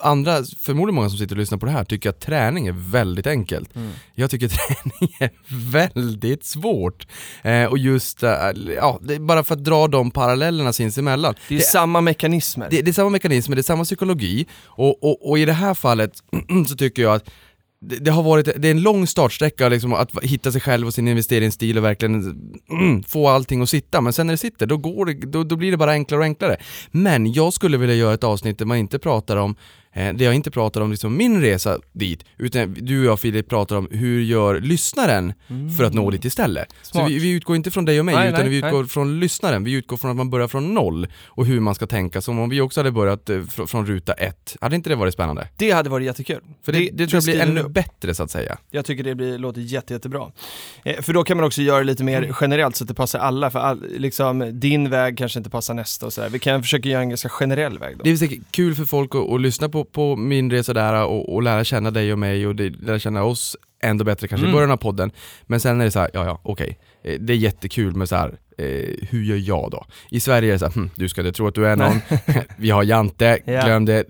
andra, 0.00 0.42
förmodligen 0.58 0.94
många 0.94 1.08
som 1.08 1.18
sitter 1.18 1.34
och 1.34 1.38
lyssnar 1.38 1.58
på 1.58 1.66
det 1.66 1.72
här, 1.72 1.84
tycker 1.84 2.10
att 2.10 2.20
träning 2.20 2.66
är 2.66 2.72
väldigt 2.72 3.26
enkelt. 3.26 3.76
Mm. 3.76 3.90
Jag 4.14 4.30
tycker 4.30 4.48
träning 4.48 5.16
är 5.18 5.30
väldigt 5.70 6.44
svårt. 6.44 7.06
Eh, 7.42 7.64
och 7.64 7.78
just, 7.78 8.22
eh, 8.22 8.30
ja, 8.76 8.98
det 9.02 9.18
bara 9.18 9.44
för 9.44 9.54
att 9.54 9.64
dra 9.64 9.88
de 9.88 10.10
parallellerna 10.10 10.72
sinsemellan. 10.72 11.34
Det 11.48 11.56
är 11.56 11.60
samma 11.60 12.00
mekanismer. 12.00 12.70
Det, 12.70 12.82
det 12.82 12.90
är 12.90 12.92
samma 12.92 13.10
mekanismer, 13.10 13.56
det 13.56 13.60
är 13.60 13.62
samma 13.62 13.84
psykologi 13.84 14.46
och, 14.64 15.04
och, 15.04 15.30
och 15.30 15.38
i 15.38 15.44
det 15.44 15.52
här 15.52 15.74
fallet 15.74 16.12
så 16.68 16.76
tycker 16.76 17.02
jag 17.02 17.14
att 17.14 17.30
det, 17.88 17.96
det 17.96 18.10
har 18.10 18.22
varit, 18.22 18.48
det 18.56 18.68
är 18.68 18.70
en 18.70 18.82
lång 18.82 19.06
startsträcka 19.06 19.68
liksom, 19.68 19.92
att 19.92 20.10
hitta 20.22 20.52
sig 20.52 20.60
själv 20.60 20.86
och 20.86 20.94
sin 20.94 21.08
investeringsstil 21.08 21.78
och 21.78 21.84
verkligen 21.84 22.14
mm, 22.70 23.02
få 23.02 23.28
allting 23.28 23.62
att 23.62 23.68
sitta, 23.68 24.00
men 24.00 24.12
sen 24.12 24.26
när 24.26 24.34
det 24.34 24.38
sitter 24.38 24.66
då, 24.66 24.76
går 24.76 25.06
det, 25.06 25.12
då, 25.14 25.44
då 25.44 25.56
blir 25.56 25.70
det 25.70 25.76
bara 25.76 25.90
enklare 25.90 26.18
och 26.20 26.24
enklare. 26.24 26.56
Men 26.90 27.32
jag 27.32 27.52
skulle 27.52 27.76
vilja 27.76 27.94
göra 27.94 28.14
ett 28.14 28.24
avsnitt 28.24 28.58
där 28.58 28.66
man 28.66 28.76
inte 28.76 28.98
pratar 28.98 29.36
om 29.36 29.56
Eh, 29.96 30.14
där 30.14 30.24
jag 30.24 30.34
inte 30.34 30.50
pratar 30.50 30.80
om 30.80 30.90
liksom 30.90 31.16
min 31.16 31.40
resa 31.40 31.78
dit, 31.92 32.24
utan 32.38 32.74
du 32.80 33.00
och 33.00 33.04
jag 33.06 33.20
Filip 33.20 33.48
pratar 33.48 33.76
om 33.76 33.88
hur 33.90 34.20
gör 34.22 34.60
lyssnaren 34.60 35.32
för 35.76 35.84
att 35.84 35.94
nå 35.94 36.10
dit 36.10 36.24
istället. 36.24 36.68
Så 36.82 36.90
Smart. 36.90 37.10
vi, 37.10 37.18
vi 37.18 37.30
utgår 37.30 37.56
inte 37.56 37.70
från 37.70 37.84
dig 37.84 37.98
och 37.98 38.04
mig, 38.04 38.14
Nej, 38.14 38.28
utan 38.28 38.40
nej, 38.40 38.48
vi 38.48 38.56
utgår 38.56 38.80
nej. 38.80 38.88
från 38.88 39.20
lyssnaren. 39.20 39.64
Vi 39.64 39.72
utgår 39.72 39.96
från 39.96 40.10
att 40.10 40.16
man 40.16 40.30
börjar 40.30 40.48
från 40.48 40.74
noll 40.74 41.06
och 41.24 41.46
hur 41.46 41.60
man 41.60 41.74
ska 41.74 41.86
tänka, 41.86 42.20
som 42.20 42.38
om 42.38 42.48
vi 42.50 42.60
också 42.60 42.80
hade 42.80 42.90
börjat 42.92 43.30
eh, 43.30 43.36
fr- 43.36 43.66
från 43.66 43.86
ruta 43.86 44.12
ett. 44.12 44.56
Hade 44.60 44.76
inte 44.76 44.88
det 44.90 44.96
varit 44.96 45.14
spännande? 45.14 45.48
Det 45.56 45.70
hade 45.70 45.90
varit 45.90 46.06
jättekul. 46.06 46.40
För 46.64 46.72
det, 46.72 46.90
det, 46.92 47.06
tror 47.06 47.16
jag 47.16 47.24
blir 47.24 47.40
ännu 47.40 47.60
upp. 47.60 47.72
bättre 47.72 48.14
så 48.14 48.22
att 48.22 48.30
säga. 48.30 48.58
Jag 48.70 48.84
tycker 48.84 49.04
det 49.04 49.14
blir, 49.14 49.38
låter 49.38 49.60
jätte, 49.60 49.92
jättebra. 49.92 50.32
Eh, 50.84 51.00
för 51.02 51.12
då 51.12 51.24
kan 51.24 51.36
man 51.36 51.46
också 51.46 51.62
göra 51.62 51.78
det 51.78 51.84
lite 51.84 52.04
mer 52.04 52.36
generellt 52.40 52.76
så 52.76 52.84
att 52.84 52.88
det 52.88 52.94
passar 52.94 53.18
alla. 53.18 53.50
För 53.50 53.58
all, 53.58 53.84
liksom, 53.98 54.60
din 54.60 54.90
väg 54.90 55.18
kanske 55.18 55.38
inte 55.38 55.50
passar 55.50 55.74
nästa 55.74 56.06
och 56.06 56.12
sådär. 56.12 56.28
Vi 56.28 56.38
kan 56.38 56.62
försöka 56.62 56.88
göra 56.88 57.02
en 57.02 57.08
ganska 57.08 57.28
generell 57.28 57.78
väg 57.78 57.96
då. 57.96 58.02
Det 58.04 58.10
är 58.10 58.16
säkert 58.16 58.40
kul 58.50 58.74
för 58.74 58.84
folk 58.84 59.14
att, 59.14 59.30
att 59.30 59.40
lyssna 59.40 59.68
på, 59.68 59.83
på 59.92 60.16
min 60.16 60.50
resa 60.50 60.72
där 60.72 61.04
och, 61.06 61.34
och 61.34 61.42
lära 61.42 61.64
känna 61.64 61.90
dig 61.90 62.12
och 62.12 62.18
mig 62.18 62.46
och 62.46 62.54
lära 62.54 62.98
känna 62.98 63.22
oss 63.24 63.56
ändå 63.82 64.04
bättre 64.04 64.28
kanske 64.28 64.44
Mm. 64.44 64.50
i 64.50 64.54
början 64.54 64.70
av 64.70 64.76
podden. 64.76 65.10
Men 65.42 65.60
sen 65.60 65.80
är 65.80 65.84
det 65.84 65.90
så 65.90 65.98
här, 66.00 66.10
ja 66.14 66.24
ja, 66.24 66.40
okej. 66.42 66.78
Eh, 67.04 67.20
Det 67.20 67.32
är 67.32 67.36
jättekul 67.36 67.94
med 67.94 68.08
så 68.08 68.16
här, 68.16 68.28
eh, 68.58 69.06
hur 69.10 69.22
gör 69.24 69.36
jag 69.48 69.70
då? 69.70 69.84
I 70.10 70.20
Sverige 70.20 70.48
är 70.48 70.52
det 70.52 70.58
så 70.58 70.64
här, 70.66 70.72
hm, 70.72 70.90
du 70.96 71.08
ska 71.08 71.20
inte 71.20 71.32
tro 71.32 71.46
att 71.46 71.54
du 71.54 71.66
är 71.66 71.76
någon, 71.76 72.00
vi 72.56 72.70
har 72.70 72.82
Jante, 72.82 73.38
Ja. 73.44 73.64
glöm 73.64 73.84
det, 73.84 74.04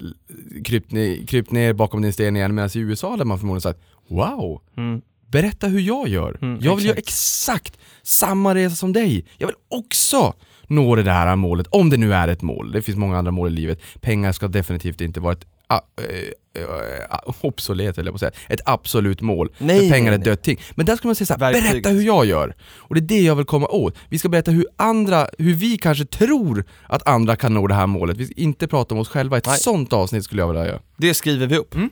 kryp, 0.65 0.85
kryp 1.29 1.51
ner 1.51 1.73
bakom 1.73 2.03
din 2.03 2.13
sten 2.13 2.37
igen. 2.37 2.55
Medan 2.55 2.71
i 2.75 2.79
USA 2.79 3.11
hade 3.11 3.25
man 3.25 3.39
förmodligen 3.39 3.61
sagt, 3.61 3.81
wow, 4.09 4.61
Mm. 4.77 5.01
berätta 5.29 5.67
hur 5.67 5.81
jag 5.81 6.09
gör. 6.09 6.39
Mm, 6.43 6.59
jag 6.63 6.77
vill 6.77 6.85
göra 6.87 6.97
exakt. 6.97 7.67
exakt 7.69 7.79
samma 8.03 8.55
resa 8.55 8.77
som 8.77 8.93
dig. 8.93 9.27
Jag 9.39 9.47
vill 9.47 9.57
också 9.71 10.35
nå 10.67 10.97
det 10.97 11.03
där 11.03 11.37
målet, 11.37 11.67
om 11.71 11.91
det 11.91 11.97
nu 11.97 12.15
är 12.15 12.29
ett 12.29 12.43
mål. 12.43 12.73
Det 12.73 12.83
finns 12.83 12.99
många 12.99 13.19
andra 13.19 13.33
mål 13.33 13.49
i 13.49 13.55
livet. 13.55 13.81
Pengar 14.01 14.33
ska 14.33 14.49
definitivt 14.49 15.01
inte 15.01 15.21
vara 15.21 15.33
ett 15.33 15.47
obsolet 17.41 17.97
höll 17.97 18.07
jag 18.07 18.13
på 18.13 18.15
att 18.17 18.21
säga, 18.21 18.33
ett 18.49 18.61
absolut 18.65 19.21
mål. 19.21 19.51
Nej, 19.59 19.81
för 19.81 19.95
pengar 19.95 20.13
är 20.13 20.17
ett 20.17 20.25
dött 20.25 20.43
ting. 20.43 20.61
Men 20.75 20.87
där 20.87 20.97
ska 20.97 21.09
man 21.09 21.15
säga 21.15 21.27
såhär, 21.27 21.39
Verktyget. 21.41 21.71
berätta 21.73 21.89
hur 21.89 22.03
jag 22.03 22.27
gör. 22.27 22.55
Och 22.77 22.95
det 22.95 23.01
är 23.01 23.19
det 23.19 23.21
jag 23.23 23.37
vill 23.37 23.47
komma 23.47 23.67
åt. 23.67 23.97
Vi 24.09 24.19
ska 24.19 24.29
berätta 24.29 24.51
hur 24.51 24.67
andra, 24.77 25.29
hur 25.39 25.55
vi 25.55 25.79
kanske 25.79 26.05
tror 26.05 26.65
att 26.87 27.09
andra 27.09 27.37
kan 27.37 27.55
nå 27.55 27.67
det 27.67 27.75
här 27.75 27.87
målet. 27.87 28.17
Vi 28.17 28.25
ska 28.27 28.35
inte 28.37 28.69
prata 28.69 28.95
om 28.95 29.01
oss 29.01 29.09
själva. 29.09 29.37
Ett 29.39 29.47
Nej. 29.47 29.59
sånt 29.59 29.93
avsnitt 29.93 30.25
skulle 30.25 30.43
jag 30.43 30.49
vilja 30.49 30.67
göra. 30.67 30.81
Det 30.97 31.15
skriver 31.15 31.47
vi 31.47 31.57
upp. 31.57 31.75
Mm. 31.75 31.91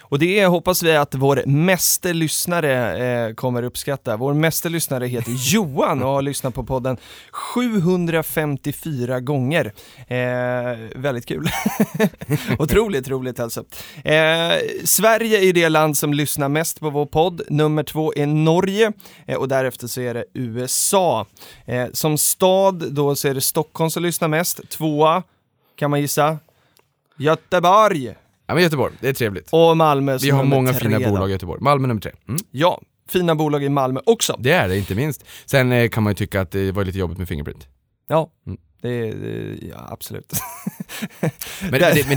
Och 0.00 0.18
det 0.18 0.46
hoppas 0.46 0.82
vi 0.82 0.96
att 0.96 1.14
vår 1.14 1.42
meste 1.46 2.12
lyssnare 2.12 2.96
eh, 3.28 3.34
kommer 3.34 3.62
uppskatta. 3.62 4.16
Vår 4.16 4.34
meste 4.34 4.68
lyssnare 4.68 5.06
heter 5.06 5.32
Johan 5.52 6.02
och 6.02 6.08
har 6.08 6.22
lyssnat 6.22 6.54
på 6.54 6.64
podden 6.64 6.96
754 7.30 9.20
gånger. 9.20 9.72
Eh, 10.08 10.78
väldigt 10.96 11.26
kul. 11.26 11.48
Otroligt 12.58 13.08
roligt 13.08 13.40
alltså. 13.40 13.64
Eh, 14.04 14.52
Sverige 14.84 15.48
är 15.48 15.52
det 15.52 15.68
land 15.68 15.96
som 15.96 16.14
lyssnar 16.14 16.48
mest 16.48 16.80
på 16.80 16.90
vår 16.90 17.06
podd. 17.06 17.42
Nummer 17.48 17.82
två 17.82 18.12
är 18.16 18.26
Norge 18.26 18.92
eh, 19.26 19.36
och 19.36 19.48
därefter 19.48 19.86
så 19.86 20.00
är 20.00 20.14
det 20.14 20.24
USA. 20.34 21.26
Eh, 21.66 21.86
som 21.92 22.18
stad 22.18 22.92
då 22.92 23.16
så 23.16 23.28
är 23.28 23.34
det 23.34 23.40
Stockholm 23.40 23.90
som 23.90 24.02
lyssnar 24.02 24.28
mest. 24.28 24.68
Tvåa, 24.68 25.22
kan 25.76 25.90
man 25.90 26.00
gissa? 26.00 26.38
Göteborg! 27.16 28.14
Ja 28.46 28.54
men 28.54 28.62
Göteborg, 28.62 28.94
det 29.00 29.08
är 29.08 29.12
trevligt. 29.12 29.48
Och 29.52 29.76
Malmö 29.76 30.18
som 30.18 30.26
Vi 30.26 30.30
har 30.30 30.44
många 30.44 30.72
fina 30.72 30.98
då. 30.98 31.10
bolag 31.10 31.28
i 31.28 31.32
Göteborg. 31.32 31.62
Malmö 31.62 31.88
nummer 31.88 32.00
tre. 32.00 32.12
Mm. 32.28 32.40
Ja, 32.50 32.80
fina 33.08 33.34
bolag 33.34 33.64
i 33.64 33.68
Malmö 33.68 34.00
också. 34.06 34.36
Det 34.38 34.50
är 34.52 34.68
det, 34.68 34.78
inte 34.78 34.94
minst. 34.94 35.24
Sen 35.46 35.72
eh, 35.72 35.88
kan 35.88 36.02
man 36.02 36.10
ju 36.10 36.14
tycka 36.14 36.40
att 36.40 36.50
det 36.50 36.72
var 36.72 36.84
lite 36.84 36.98
jobbigt 36.98 37.18
med 37.18 37.28
Fingerprint. 37.28 37.66
Ja, 38.08 38.30
Mm. 38.46 38.58
det, 38.82 39.12
det, 39.12 39.58
ja 39.68 39.88
absolut. 39.90 40.32
Men, 41.70 41.80
det, 41.80 42.06
men 42.08 42.16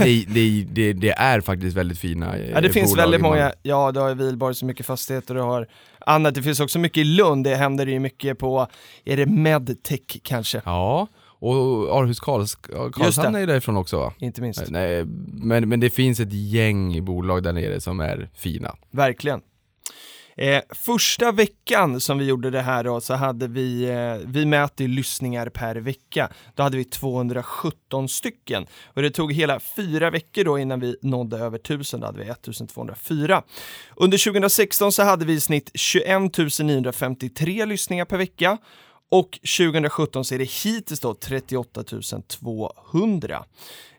det, 0.73 0.93
det, 0.93 1.11
är 1.11 1.41
faktiskt 1.41 1.77
väldigt 1.77 1.99
fina 1.99 2.37
eh, 2.37 2.49
Ja, 2.49 2.61
det 2.61 2.69
finns 2.69 2.91
bolag 2.91 3.03
väldigt 3.03 3.21
många, 3.21 3.51
ja 3.63 3.91
du 3.91 3.99
har 3.99 4.15
Vilborg 4.15 4.55
så 4.55 4.65
mycket 4.65 4.85
fastigheter, 4.85 5.35
du 5.35 5.41
har 5.41 5.67
annat, 5.99 6.35
det 6.35 6.43
finns 6.43 6.59
också 6.59 6.79
mycket 6.79 6.97
i 6.97 7.03
Lund, 7.03 7.43
det 7.43 7.55
händer 7.55 7.87
ju 7.87 7.99
mycket 7.99 8.39
på, 8.39 8.67
är 9.05 9.17
det 9.17 9.25
medtech 9.25 10.19
kanske? 10.23 10.61
Ja, 10.65 11.07
och 11.39 11.97
Arhus 11.97 12.19
Karls, 12.19 12.55
Karlshamn 12.55 13.35
är 13.35 13.39
ju 13.39 13.45
därifrån 13.45 13.77
också 13.77 13.99
va? 13.99 14.13
Inte 14.19 14.41
minst. 14.41 14.69
Nej, 14.69 15.05
men, 15.33 15.69
men 15.69 15.79
det 15.79 15.89
finns 15.89 16.19
ett 16.19 16.33
gäng 16.33 17.05
bolag 17.05 17.43
där 17.43 17.53
nere 17.53 17.81
som 17.81 17.99
är 17.99 18.29
fina. 18.33 18.75
Verkligen. 18.91 19.41
Eh, 20.39 20.61
första 20.69 21.31
veckan 21.31 21.99
som 21.99 22.17
vi 22.17 22.25
gjorde 22.25 22.49
det 22.49 22.61
här 22.61 22.83
då 22.83 23.01
så 23.01 23.13
hade 23.13 23.47
vi, 23.47 23.83
eh, 23.89 24.27
vi 24.27 24.45
mäter 24.45 24.87
lyssningar 24.87 25.49
per 25.49 25.75
vecka. 25.75 26.29
Då 26.55 26.63
hade 26.63 26.77
vi 26.77 26.83
217 26.83 28.09
stycken 28.09 28.65
och 28.85 29.01
det 29.01 29.11
tog 29.11 29.33
hela 29.33 29.59
fyra 29.59 30.09
veckor 30.09 30.43
då 30.43 30.59
innan 30.59 30.79
vi 30.79 30.95
nådde 31.01 31.37
över 31.37 31.57
1000, 31.57 31.99
då 31.99 32.05
hade 32.05 32.19
vi 32.19 32.25
1204. 32.25 33.43
Under 33.95 34.17
2016 34.17 34.91
så 34.91 35.03
hade 35.03 35.25
vi 35.25 35.33
i 35.33 35.39
snitt 35.39 35.71
21 35.73 36.37
953 36.59 37.65
lyssningar 37.65 38.05
per 38.05 38.17
vecka 38.17 38.57
och 39.11 39.39
2017 39.57 40.25
så 40.25 40.35
är 40.35 40.39
det 40.39 40.49
hittills 40.49 40.99
då 40.99 41.13
38 41.13 41.83
200. 42.27 43.45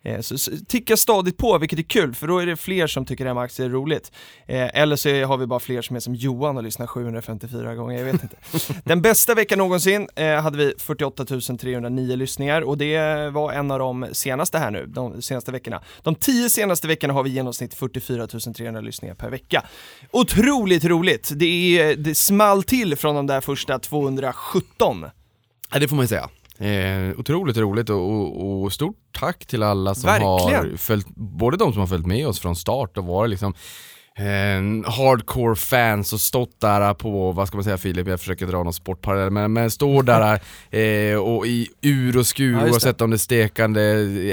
Eh, 0.03 0.21
Så 0.21 0.37
tickar 0.69 0.97
stadigt 0.97 1.37
på, 1.37 1.59
vilket 1.59 1.79
är 1.79 1.83
kul, 1.83 2.15
för 2.15 2.27
då 2.27 2.39
är 2.39 2.47
det 2.47 2.57
fler 2.57 2.87
som 2.87 3.05
tycker 3.07 3.25
det 3.25 3.29
här 3.31 3.35
med 3.35 3.43
aktier 3.45 3.67
är 3.67 3.71
roligt. 3.71 4.13
Eh, 4.47 4.81
Eller 4.81 4.97
så 4.97 5.09
har 5.25 5.37
vi 5.37 5.47
bara 5.47 5.61
fler 5.61 5.83
som 5.83 5.97
är 5.97 6.01
som 6.01 6.15
Johan 6.15 6.57
och 6.57 6.63
lyssnar 6.63 6.87
754 6.87 7.75
gånger, 7.75 7.99
jag 7.99 8.05
vet 8.05 8.23
inte. 8.23 8.37
Den 8.85 9.03
bästa 9.03 9.35
veckan 9.35 9.59
någonsin 9.59 10.09
eh, 10.15 10.41
hade 10.41 10.59
vi 10.59 10.75
48 10.79 11.25
309 11.25 12.17
lyssningar 12.17 12.63
och 12.63 12.79
det 12.79 13.31
var 13.31 13.53
en 13.53 13.71
av 13.71 13.79
de 13.79 14.07
senaste 14.13 14.59
här 14.59 14.71
nu, 14.71 14.87
de 14.87 15.23
senaste 15.23 15.53
veckorna. 15.53 15.83
De 16.03 16.15
tio 16.15 16.51
senaste 16.51 16.89
veckorna 16.89 17.15
har 17.15 17.23
vi 17.23 17.31
i 17.31 17.33
genomsnitt 17.33 17.75
44 17.75 18.27
300 18.27 18.81
lyssningar 18.81 19.15
per 19.15 19.31
vecka. 19.31 19.67
Otroligt 20.11 20.85
roligt! 20.85 21.31
Det, 21.37 21.79
är, 21.79 21.97
det 21.97 22.15
small 22.15 22.63
till 22.63 22.97
från 22.97 23.15
de 23.15 23.27
där 23.27 23.41
första 23.41 23.79
217. 23.79 25.05
Ja, 25.73 25.79
det 25.79 25.89
får 25.89 25.97
man 25.97 26.05
ju 26.05 26.09
säga. 26.09 26.29
Eh, 26.59 27.19
otroligt 27.19 27.57
roligt 27.57 27.91
och, 27.91 28.11
och, 28.11 28.63
och 28.63 28.73
stort 28.73 28.97
tack 29.13 29.47
till 29.47 29.63
alla 29.63 29.95
som 29.95 30.07
Verkligen. 30.07 30.71
har 30.71 30.77
följt, 30.77 31.07
både 31.17 31.57
de 31.57 31.73
som 31.73 31.81
har 31.81 31.87
följt 31.87 32.07
med 32.07 32.27
oss 32.27 32.41
från 32.41 32.57
start 32.57 32.99
och 32.99 33.05
varit 33.05 33.31
liksom 33.31 33.55
eh, 34.19 34.91
hardcore 34.93 35.57
fans 35.57 36.13
och 36.13 36.21
stått 36.21 36.61
där 36.61 36.95
på, 36.95 37.33
vad 37.33 37.49
ska 37.49 37.57
man 37.57 37.65
säga 37.65 37.79
Filip, 37.79 38.09
jag 38.09 38.21
försöker 38.21 38.47
dra 38.47 38.63
någon 38.63 38.73
sportparallell, 38.73 39.31
men, 39.31 39.53
men 39.53 39.71
står 39.71 40.03
där 40.03 40.41
eh, 41.11 41.19
och 41.19 41.47
i 41.47 41.69
ur 41.83 42.19
och 42.19 42.27
skur 42.27 42.53
Ja, 42.53 42.71
oavsett 42.71 43.01
om 43.01 43.11
det 43.11 43.17
är 43.17 43.19
stekande 43.19 43.81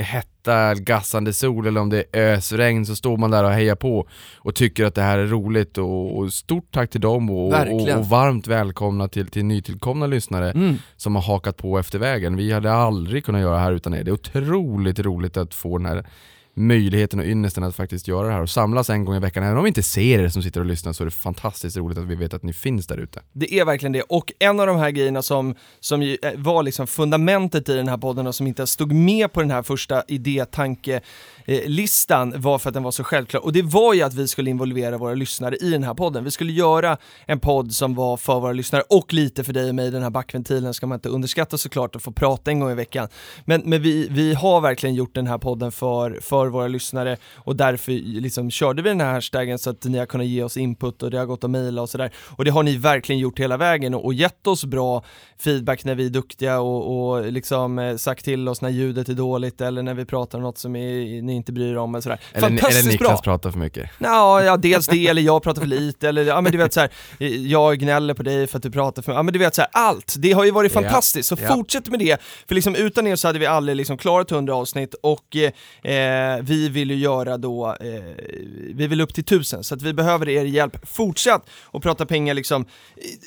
hetta, 0.01 0.73
gassande 0.75 1.33
sol 1.33 1.67
eller 1.67 1.81
om 1.81 1.89
det 1.89 2.03
är 2.11 2.33
ösregn 2.33 2.85
så 2.85 2.95
står 2.95 3.17
man 3.17 3.31
där 3.31 3.43
och 3.43 3.51
hejar 3.51 3.75
på 3.75 4.07
och 4.37 4.55
tycker 4.55 4.85
att 4.85 4.95
det 4.95 5.01
här 5.01 5.17
är 5.17 5.27
roligt 5.27 5.77
och, 5.77 6.17
och 6.17 6.33
stort 6.33 6.71
tack 6.71 6.89
till 6.89 7.01
dem 7.01 7.29
och, 7.29 7.53
och, 7.53 7.97
och 7.97 8.05
varmt 8.05 8.47
välkomna 8.47 9.07
till, 9.07 9.27
till 9.27 9.45
nytillkomna 9.45 10.07
lyssnare 10.07 10.51
Mm. 10.51 10.77
som 10.95 11.15
har 11.15 11.21
hakat 11.21 11.57
på 11.57 11.79
efter 11.79 11.99
vägen. 11.99 12.35
Vi 12.35 12.51
hade 12.51 12.73
aldrig 12.73 13.25
kunnat 13.25 13.41
göra 13.41 13.53
det 13.53 13.59
här 13.59 13.71
utan 13.71 13.93
er. 13.93 14.03
Det 14.03 14.11
är 14.11 14.13
otroligt 14.13 14.99
roligt 14.99 15.37
att 15.37 15.53
få 15.53 15.77
den 15.77 15.85
här 15.85 16.05
möjligheten 16.55 17.19
och 17.19 17.25
ynnesten 17.25 17.63
att 17.63 17.75
faktiskt 17.75 18.07
göra 18.07 18.27
det 18.27 18.33
här 18.33 18.41
och 18.41 18.49
samlas 18.49 18.89
en 18.89 19.05
gång 19.05 19.15
i 19.15 19.19
veckan. 19.19 19.43
Även 19.43 19.57
om 19.57 19.63
vi 19.63 19.67
inte 19.67 19.83
ser 19.83 20.19
er 20.19 20.29
som 20.29 20.43
sitter 20.43 20.59
och 20.59 20.65
lyssnar 20.65 20.93
så 20.93 21.03
är 21.03 21.05
det 21.05 21.11
fantastiskt 21.11 21.77
roligt 21.77 21.97
att 21.97 22.05
vi 22.05 22.15
vet 22.15 22.33
att 22.33 22.43
ni 22.43 22.53
finns 22.53 22.87
där 22.87 22.97
ute. 22.97 23.21
Det 23.33 23.59
är 23.59 23.65
verkligen 23.65 23.91
det. 23.91 24.01
Och 24.01 24.33
en 24.39 24.59
av 24.59 24.67
de 24.67 24.77
här 24.77 24.91
grejerna 24.91 25.21
som, 25.21 25.55
som 25.79 26.01
ju 26.01 26.17
eh, 26.21 26.31
var 26.35 26.63
liksom 26.63 26.87
fundamentet 26.87 27.69
i 27.69 27.75
den 27.75 27.87
här 27.87 27.97
podden 27.97 28.27
och 28.27 28.35
som 28.35 28.47
inte 28.47 28.67
stod 28.67 28.91
med 28.91 29.33
på 29.33 29.41
den 29.41 29.51
här 29.51 29.63
första 29.63 30.03
idétanke 30.07 31.01
Eh, 31.45 31.69
listan 31.69 32.33
var 32.37 32.59
för 32.59 32.69
att 32.69 32.73
den 32.73 32.83
var 32.83 32.91
så 32.91 33.03
självklar. 33.03 33.45
Och 33.45 33.53
det 33.53 33.61
var 33.61 33.93
ju 33.93 34.01
att 34.01 34.13
vi 34.13 34.27
skulle 34.27 34.49
involvera 34.49 34.97
våra 34.97 35.13
lyssnare 35.13 35.55
i 35.55 35.71
den 35.71 35.83
här 35.83 35.93
podden. 35.93 36.23
Vi 36.23 36.31
skulle 36.31 36.51
göra 36.51 36.97
en 37.25 37.39
podd 37.39 37.71
som 37.71 37.95
var 37.95 38.17
för 38.17 38.39
våra 38.39 38.53
lyssnare 38.53 38.83
och 38.89 39.13
lite 39.13 39.43
för 39.43 39.53
dig 39.53 39.69
och 39.69 39.75
mig. 39.75 39.91
Den 39.91 40.03
här 40.03 40.09
backventilen 40.09 40.73
ska 40.73 40.87
man 40.87 40.95
inte 40.95 41.09
underskatta 41.09 41.57
såklart 41.57 41.95
att 41.95 42.01
få 42.01 42.11
prata 42.11 42.51
en 42.51 42.59
gång 42.59 42.71
i 42.71 42.75
veckan. 42.75 43.07
Men, 43.45 43.61
men 43.65 43.81
vi, 43.81 44.07
vi 44.11 44.33
har 44.33 44.61
verkligen 44.61 44.95
gjort 44.95 45.15
den 45.15 45.27
här 45.27 45.37
podden 45.37 45.71
för, 45.71 46.19
för 46.21 46.47
våra 46.47 46.67
lyssnare 46.67 47.17
och 47.35 47.55
därför 47.55 47.91
liksom 48.21 48.51
körde 48.51 48.81
vi 48.81 48.89
den 48.89 49.01
här 49.01 49.13
hashtaggen 49.13 49.59
så 49.59 49.69
att 49.69 49.83
ni 49.83 49.97
har 49.97 50.05
kunnat 50.05 50.27
ge 50.27 50.43
oss 50.43 50.57
input 50.57 51.03
och 51.03 51.11
det 51.11 51.17
har 51.17 51.25
gått 51.25 51.43
att 51.43 51.49
mejla 51.49 51.81
och 51.81 51.89
sådär. 51.89 52.11
Och 52.17 52.45
det 52.45 52.51
har 52.51 52.63
ni 52.63 52.77
verkligen 52.77 53.19
gjort 53.19 53.39
hela 53.39 53.57
vägen 53.57 53.93
och, 53.93 54.05
och 54.05 54.13
gett 54.13 54.47
oss 54.47 54.65
bra 54.65 55.03
feedback 55.39 55.85
när 55.85 55.95
vi 55.95 56.05
är 56.05 56.09
duktiga 56.09 56.59
och, 56.59 57.15
och 57.15 57.31
liksom 57.31 57.79
eh, 57.79 57.95
sagt 57.95 58.25
till 58.25 58.47
oss 58.47 58.61
när 58.61 58.69
ljudet 58.69 59.09
är 59.09 59.13
dåligt 59.13 59.61
eller 59.61 59.83
när 59.83 59.93
vi 59.93 60.05
pratar 60.05 60.37
om 60.37 60.43
något 60.43 60.57
som 60.57 60.75
är, 60.75 61.21
ni 61.35 61.37
inte 61.37 61.51
bryr 61.51 61.71
er 61.71 61.77
om 61.77 61.95
eller 61.95 62.01
sådär. 62.01 62.19
Eller, 62.33 62.49
Fantastiskt 62.49 62.79
eller 62.79 62.91
Niklas 62.91 63.21
bra! 63.21 63.31
pratar 63.31 63.51
för 63.51 63.59
mycket. 63.59 63.89
Ja, 63.97 64.43
ja, 64.43 64.57
dels 64.57 64.87
det, 64.87 65.07
eller 65.07 65.21
jag 65.21 65.43
pratar 65.43 65.61
för 65.61 65.67
lite, 65.67 66.09
eller 66.09 66.23
ja 66.23 66.41
men 66.41 66.51
du 66.51 66.57
vet 66.57 66.73
så 66.73 66.79
här, 66.79 66.89
jag 67.47 67.79
gnäller 67.79 68.13
på 68.13 68.23
dig 68.23 68.47
för 68.47 68.57
att 68.57 68.63
du 68.63 68.71
pratar 68.71 69.01
för 69.01 69.13
ja 69.13 69.23
men 69.23 69.33
du 69.33 69.39
vet 69.39 69.55
så 69.55 69.61
här, 69.61 69.69
allt. 69.73 70.15
Det 70.17 70.31
har 70.31 70.45
ju 70.45 70.51
varit 70.51 70.73
fantastiskt, 70.73 71.29
så 71.29 71.37
ja. 71.41 71.55
fortsätt 71.55 71.89
med 71.89 71.99
det. 71.99 72.21
För 72.47 72.55
liksom 72.55 72.75
utan 72.75 73.07
er 73.07 73.15
så 73.15 73.27
hade 73.27 73.39
vi 73.39 73.45
aldrig 73.45 73.75
liksom 73.75 73.97
klarat 73.97 74.31
100 74.31 74.55
avsnitt 74.55 74.93
och 74.93 75.35
eh, 75.35 76.41
vi 76.41 76.69
vill 76.69 76.91
ju 76.91 76.97
göra 76.97 77.37
då, 77.37 77.67
eh, 77.67 77.75
vi 78.73 78.87
vill 78.87 79.01
upp 79.01 79.13
till 79.13 79.23
tusen, 79.23 79.63
så 79.63 79.75
att 79.75 79.81
vi 79.81 79.93
behöver 79.93 80.29
er 80.29 80.45
hjälp 80.45 80.87
fortsatt 80.87 81.49
och 81.63 81.83
prata 81.83 82.05
pengar 82.05 82.33
liksom. 82.33 82.65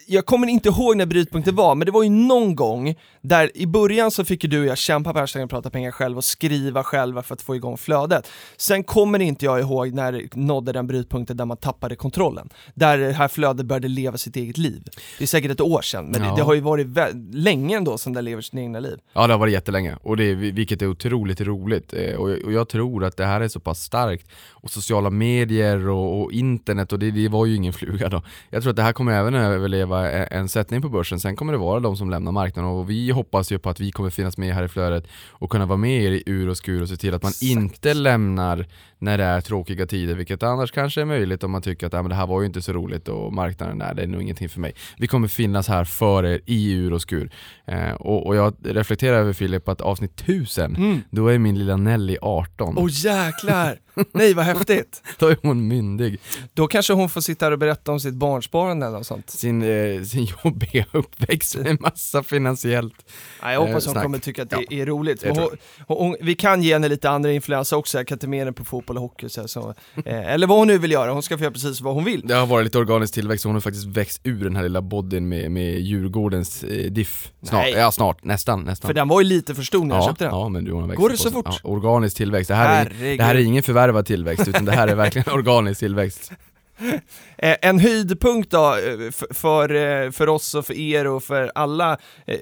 Jag 0.07 0.27
kommer 0.27 0.47
inte 0.47 0.69
ihåg 0.69 0.97
när 0.97 1.07
brytpunkten 1.07 1.57
var, 1.57 1.75
men 1.75 1.87
det 1.87 1.93
var 1.93 2.03
ju 2.03 2.11
någon 2.11 2.55
gång 2.55 2.95
där 3.29 3.51
i 3.55 3.67
början 3.67 4.11
så 4.11 4.25
fick 4.25 4.45
ju 4.45 4.51
du 4.51 4.61
och 4.61 4.67
jag 4.67 4.79
kämpa 4.79 5.13
på 5.13 5.19
hashtaggen 5.19 5.49
prata 5.49 5.71
pengar 5.71 5.91
själv 5.91 6.17
och 6.17 6.25
skriva 6.25 6.85
själva 6.85 7.23
för 7.23 7.35
att 7.35 7.43
få 7.43 7.57
igång 7.57 7.77
flödet. 7.77 8.29
Sen 8.57 8.85
kommer 8.85 9.19
inte 9.19 9.45
jag 9.45 9.61
ihåg 9.61 9.93
när 9.93 10.13
det 10.13 10.35
nådde 10.37 10.73
den 10.73 10.87
brytpunkten 10.87 11.37
där 11.37 11.45
man 11.45 11.57
tappade 11.57 11.97
kontrollen. 11.97 12.49
Där 12.75 12.99
det 12.99 13.13
här 13.13 13.29
flödet 13.29 13.67
började 13.67 13.89
leva 13.89 14.19
sitt 14.19 14.37
eget 14.37 14.59
liv. 14.59 14.83
Det 15.19 15.25
är 15.25 15.27
säkert 15.29 15.51
ett 15.51 15.61
år 15.61 15.83
sedan, 15.83 16.05
men 16.07 16.23
Ja. 16.23 16.31
det, 16.31 16.37
det 16.37 16.43
har 16.43 16.55
ju 16.55 16.61
varit 16.61 16.87
länge 17.33 17.77
ändå 17.77 17.99
sedan 17.99 18.13
det 18.13 18.23
lever 18.23 18.43
sitt 18.43 18.55
egna 18.55 18.81
liv. 18.81 18.99
Ja 19.13 19.27
det 19.27 19.33
har 19.33 19.39
varit 19.39 19.53
jättelänge, 19.53 19.97
och 20.03 20.17
det 20.17 20.25
är, 20.25 20.35
vilket 20.35 20.83
är 20.83 20.87
otroligt 20.87 21.41
roligt. 21.41 21.93
Eh, 21.95 22.15
Och, 22.15 22.29
och 22.45 22.53
jag 22.53 22.69
tror 22.69 23.05
att 23.05 23.17
det 23.17 23.27
här 23.27 23.41
är 23.41 23.49
så 23.49 23.61
pass 23.61 23.81
starkt, 23.83 24.27
och 24.51 24.71
sociala 24.71 25.11
medier 25.11 25.89
och, 25.89 26.23
och 26.23 26.33
internet, 26.33 26.93
och 26.93 26.99
det, 26.99 27.11
det 27.11 27.29
var 27.29 27.47
ju 27.47 27.55
ingen 27.57 27.73
fluga 27.81 28.09
då. 28.09 28.23
Jag 28.51 28.63
tror 28.63 28.71
att 28.71 28.77
det 28.77 28.83
här 28.83 28.93
kommer 28.93 29.13
även 29.13 29.35
överleva 29.35 30.11
e- 30.13 30.29
en 30.31 30.49
sättning 30.49 30.83
på 30.83 30.89
börsen, 30.89 31.21
sen 31.21 31.37
kommer 31.37 31.53
det 31.53 31.59
vara 31.59 31.81
de 31.81 31.97
som 31.97 32.11
lämnar 32.11 32.33
marknaden, 32.33 32.71
och 32.71 32.91
vi 32.91 33.11
hoppas 33.19 33.53
ju 33.53 33.59
på 33.59 33.71
att 33.71 33.81
vi 33.81 33.91
kommer 33.91 34.11
finnas 34.11 34.39
med 34.39 34.55
här 34.55 34.65
i 34.65 34.69
flödet 34.69 35.07
och 35.31 35.51
kunna 35.51 35.67
vara 35.67 35.77
med 35.77 36.03
i 36.03 36.23
ur 36.27 36.49
och 36.49 36.57
skur 36.57 36.83
och 36.83 36.89
se 36.89 36.97
till 36.97 37.15
att 37.15 37.23
man 37.23 37.33
inte 37.43 37.95
lämnar 37.95 38.67
när 38.99 39.19
det 39.19 39.25
är 39.25 39.41
tråkiga 39.41 39.87
tider, 39.87 40.15
vilket 40.15 40.43
annars 40.43 40.73
kanske 40.73 41.01
är 41.01 41.05
möjligt 41.05 41.45
om 41.45 41.51
man 41.51 41.63
tycker 41.63 41.87
att 41.87 41.95
ah, 41.95 42.03
men 42.03 42.09
det 42.09 42.15
här 42.15 42.27
var 42.27 42.41
ju 42.41 42.47
inte 42.47 42.63
så 42.63 42.73
roligt 42.73 43.09
och 43.09 43.33
marknaden, 43.33 43.79
nej 43.79 43.93
det 43.97 44.03
är 44.03 44.07
nog 44.07 44.23
ingenting 44.23 44.49
för 44.49 44.61
mig. 44.61 44.73
Vi 44.99 45.07
kommer 45.07 45.29
finnas 45.29 45.69
här 45.69 45.85
för 45.85 46.25
er 46.27 46.41
i 46.47 46.73
ur 46.73 46.93
och 46.93 47.03
skur. 47.03 47.31
Eh, 47.67 47.91
och, 47.93 48.27
och 48.27 48.37
jag 48.37 48.55
reflekterar 48.65 49.19
över 49.19 49.33
Filip 49.33 49.69
att 49.69 49.81
avsnitt 49.81 50.21
1000, 50.21 50.77
Mm. 50.77 51.01
då 51.11 51.27
är 51.29 51.39
min 51.39 51.59
lilla 51.59 51.77
Nelly 51.77 52.17
18. 52.23 52.79
Åh 52.79 52.89
jäklar! 52.91 53.79
Nej 54.13 54.35
vad 54.35 54.45
häftigt! 54.45 55.03
Då 55.19 55.27
är 55.27 55.37
hon 55.43 55.69
myndig. 55.69 56.21
Då 56.55 56.67
kanske 56.67 56.93
hon 56.93 57.09
får 57.09 57.21
sitta 57.21 57.47
här 57.47 57.53
och 57.53 57.59
berätta 57.59 57.93
om 57.93 58.01
sitt 58.01 58.15
barnsparande 58.15 58.87
eller 58.87 58.97
något 58.99 59.07
sånt. 59.07 59.31
Sin, 59.31 59.63
eh, 59.63 60.03
sin 60.03 60.29
jobbiga 60.45 60.85
uppväxt 60.93 61.57
med 61.57 61.81
massa 61.81 62.23
finansiellt. 62.23 62.95
Ja, 63.43 63.53
jag 63.53 63.61
hoppas 63.61 63.87
Eh, 63.87 63.93
hon 63.95 64.03
kommer 64.03 64.19
tycka 64.19 64.43
att 64.43 64.51
det 64.51 64.57
Ja, 64.71 64.77
är 64.83 64.87
roligt. 64.87 65.25
hon, 65.29 65.49
hon, 65.87 66.17
vi 66.21 66.35
kan 66.35 66.63
ge 66.63 66.73
henne 66.73 66.89
lite 66.89 67.11
andra 67.11 67.33
influenser 67.33 67.77
också, 67.77 67.99
jag 67.99 68.07
kan 68.07 68.17
inte 68.17 68.29
med 68.29 68.39
henne 68.39 68.53
på 68.53 68.65
fotboll 68.65 68.88
och 68.97 69.03
hockey. 69.03 69.29
Så, 69.29 69.49
så, 69.49 69.75
eh, 70.05 70.33
eller 70.33 70.47
vad 70.47 70.59
hon 70.59 70.69
nu 70.69 70.79
vill 70.79 70.93
göra, 70.93 71.13
hon 71.13 71.23
ska 71.23 71.39
få 71.39 71.45
göra 71.45 71.53
precis 71.53 71.81
vad 71.81 71.95
hon 71.95 72.05
vill. 72.05 72.21
Det 72.25 72.35
har 72.35 72.47
varit 72.47 72.65
lite 72.65 72.79
organisk 72.79 73.15
tillväxt 73.15 73.45
hon 73.45 73.55
har 73.55 73.61
faktiskt 73.61 73.87
växt 73.87 74.21
ur 74.25 74.45
den 74.45 74.57
här 74.57 74.63
lilla 74.63 74.83
bodyn 74.83 75.29
med, 75.29 75.51
med 75.51 75.81
Djurgårdens 75.81 76.65
eh, 76.65 76.91
diff. 76.91 77.33
Snart, 77.43 77.63
Nej. 77.63 77.73
ja 77.73 77.93
snart, 77.93 78.25
nästan, 78.25 78.63
nästan. 78.63 78.89
För 78.89 78.95
den 78.95 79.09
var 79.09 79.21
ju 79.21 79.27
lite 79.27 79.55
för 79.55 79.63
stor 79.63 79.85
när 79.85 79.95
jag 79.95 80.03
ja, 80.03 80.09
köpte 80.09 80.25
den. 80.25 80.35
ja, 80.35 80.49
men 80.49 80.65
du 80.65 80.73
hon 80.73 80.81
har 80.81 80.89
växt 80.89 81.01
Går 81.01 81.11
det 81.11 81.17
så 81.17 81.31
fort? 81.31 81.47
Ja, 81.47 81.59
organisk 81.63 82.17
tillväxt. 82.17 82.49
Det 82.49 82.55
här, 82.55 82.81
är, 82.81 82.91
Herregud. 82.91 83.19
det 83.19 83.25
här 83.25 83.35
är 83.35 83.39
ingen 83.39 83.63
förvärvad 83.63 84.07
tillväxt, 84.07 84.49
utan 84.49 84.65
det 84.65 84.73
här 84.73 84.89
är 84.89 84.95
verkligen 84.95 85.33
organisk 85.35 85.79
tillväxt. 85.81 86.33
Eh, 87.41 87.57
en 87.63 87.79
höjdpunkt 87.79 88.51
då, 88.51 88.77
eh, 88.77 89.11
för, 89.31 89.75
eh, 89.75 90.11
för 90.11 90.29
oss 90.29 90.55
och 90.55 90.67
för 90.67 90.79
er 90.79 91.07
och 91.07 91.25
för 91.25 91.53
alla 91.55 91.99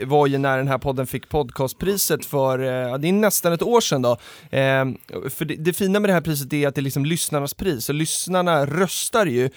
var 0.06 0.26
ju 0.26 0.38
när 0.38 0.56
den 0.58 0.68
här 0.68 0.78
podden 0.78 1.06
fick 1.06 1.28
podcastpriset 1.28 2.24
för, 2.24 2.58
ja, 2.58 2.98
det 2.98 3.08
är 3.08 3.12
nästan 3.12 3.52
ett 3.52 3.62
år 3.62 3.80
sedan 3.80 4.02
då. 4.02 4.16
Ehm, 4.50 4.96
för 5.30 5.44
det, 5.44 5.54
det 5.54 5.72
fina 5.72 6.00
med 6.00 6.10
det 6.10 6.14
här 6.14 6.20
priset 6.20 6.52
är 6.52 6.68
att 6.68 6.74
det 6.74 6.80
är 6.80 6.82
liksom 6.82 7.04
lyssnarnas 7.04 7.54
pris, 7.54 7.88
och 7.88 7.94
lyssnarna 7.94 8.66
röstar 8.66 9.26
ju. 9.26 9.50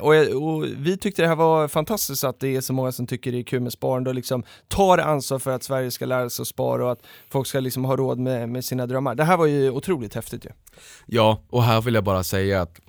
Och, 0.00 0.14
och 0.14 0.64
vi 0.64 0.96
tyckte 0.96 1.22
det 1.22 1.28
här 1.28 1.36
var 1.36 1.68
fantastiskt 1.68 2.24
att 2.24 2.40
det 2.40 2.56
är 2.56 2.60
så 2.60 2.72
många 2.72 2.92
som 2.92 3.06
tycker 3.06 3.32
det 3.32 3.38
är 3.38 3.42
kul 3.42 3.60
med 3.60 3.72
sparande 3.72 4.10
och 4.10 4.14
liksom 4.14 4.42
tar 4.68 4.98
ansvar 4.98 5.38
för 5.38 5.50
att 5.50 5.62
Sverige 5.62 5.90
ska 5.90 6.06
lära 6.06 6.30
sig 6.30 6.42
att 6.42 6.48
spara 6.48 6.84
och 6.84 6.92
att 6.92 7.02
folk 7.30 7.46
ska 7.46 7.60
liksom 7.60 7.84
ha 7.84 7.96
råd 7.96 8.18
med, 8.18 8.48
med 8.48 8.64
sina 8.64 8.86
drömmar. 8.86 9.14
Det 9.14 9.24
här 9.24 9.36
var 9.36 9.46
ju 9.46 9.70
otroligt 9.70 10.14
häftigt 10.14 10.44
ju. 10.44 10.50
Ja, 11.06 11.40
och 11.50 11.62
här 11.62 11.80
vill 11.80 11.94
jag 11.94 12.04
bara 12.04 12.24
säga 12.24 12.62
att 12.62 12.80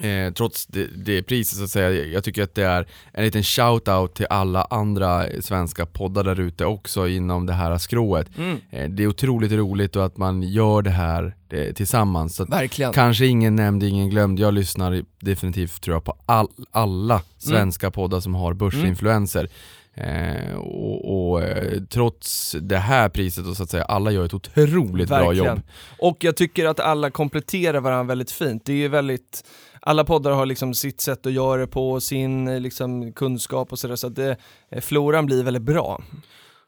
Eh, 0.00 0.32
trots 0.32 0.66
det, 0.66 0.86
det 0.86 1.22
priset 1.22 1.58
så 1.58 1.64
att 1.64 1.70
säga, 1.70 2.04
jag 2.04 2.24
tycker 2.24 2.42
att 2.42 2.54
det 2.54 2.62
är 2.64 2.86
en 3.12 3.24
liten 3.24 3.42
shout-out 3.42 4.08
till 4.14 4.26
alla 4.30 4.64
andra 4.64 5.26
svenska 5.40 5.86
poddar 5.86 6.24
där 6.24 6.40
ute 6.40 6.64
också 6.64 7.08
inom 7.08 7.46
det 7.46 7.52
här 7.52 7.78
skrået. 7.78 8.28
Eh, 8.70 8.88
det 8.88 9.02
är 9.02 9.06
otroligt 9.06 9.52
roligt 9.52 9.96
och 9.96 10.04
att 10.04 10.16
man 10.16 10.42
gör 10.42 10.82
det 10.82 10.90
här 10.90 11.34
eh, 11.50 11.72
tillsammans. 11.72 12.36
Så 12.36 12.44
Verkligen. 12.44 12.92
Kanske 12.92 13.26
ingen 13.26 13.56
nämnd, 13.56 13.82
ingen 13.82 14.10
glömd. 14.10 14.38
Jag 14.38 14.54
lyssnar 14.54 15.04
definitivt 15.20 15.80
tror 15.80 15.96
jag 15.96 16.04
på 16.04 16.16
all, 16.26 16.48
alla 16.70 17.22
svenska 17.38 17.90
poddar 17.90 18.20
som 18.20 18.34
har 18.34 18.54
börsinfluenser. 18.54 19.48
Eh, 19.94 20.54
och 20.54 21.30
och 21.30 21.42
eh, 21.42 21.80
trots 21.90 22.56
det 22.60 22.78
här 22.78 23.08
priset, 23.08 23.46
och 23.46 23.56
så 23.56 23.62
att 23.62 23.70
säga, 23.70 23.84
alla 23.84 24.10
gör 24.10 24.24
ett 24.24 24.34
otroligt 24.34 25.08
bra 25.08 25.18
Verkligen. 25.18 25.46
jobb. 25.46 25.60
Och 25.98 26.24
jag 26.24 26.36
tycker 26.36 26.66
att 26.66 26.80
alla 26.80 27.10
kompletterar 27.10 27.80
varandra 27.80 28.08
väldigt 28.08 28.30
fint. 28.30 28.62
Det 28.64 28.72
är 28.72 28.76
ju 28.76 28.88
väldigt, 28.88 29.44
alla 29.82 30.04
poddar 30.04 30.30
har 30.30 30.46
liksom 30.46 30.74
sitt 30.74 31.00
sätt 31.00 31.26
att 31.26 31.32
göra 31.32 31.60
det 31.60 31.66
på, 31.66 32.00
sin 32.00 32.48
eh, 32.48 32.60
liksom, 32.60 33.12
kunskap 33.12 33.72
och 33.72 33.78
sådär, 33.78 33.96
så 33.96 34.06
att 34.06 34.14
det, 34.14 34.36
eh, 34.70 34.80
floran 34.80 35.26
blir 35.26 35.44
väldigt 35.44 35.62
bra. 35.62 36.02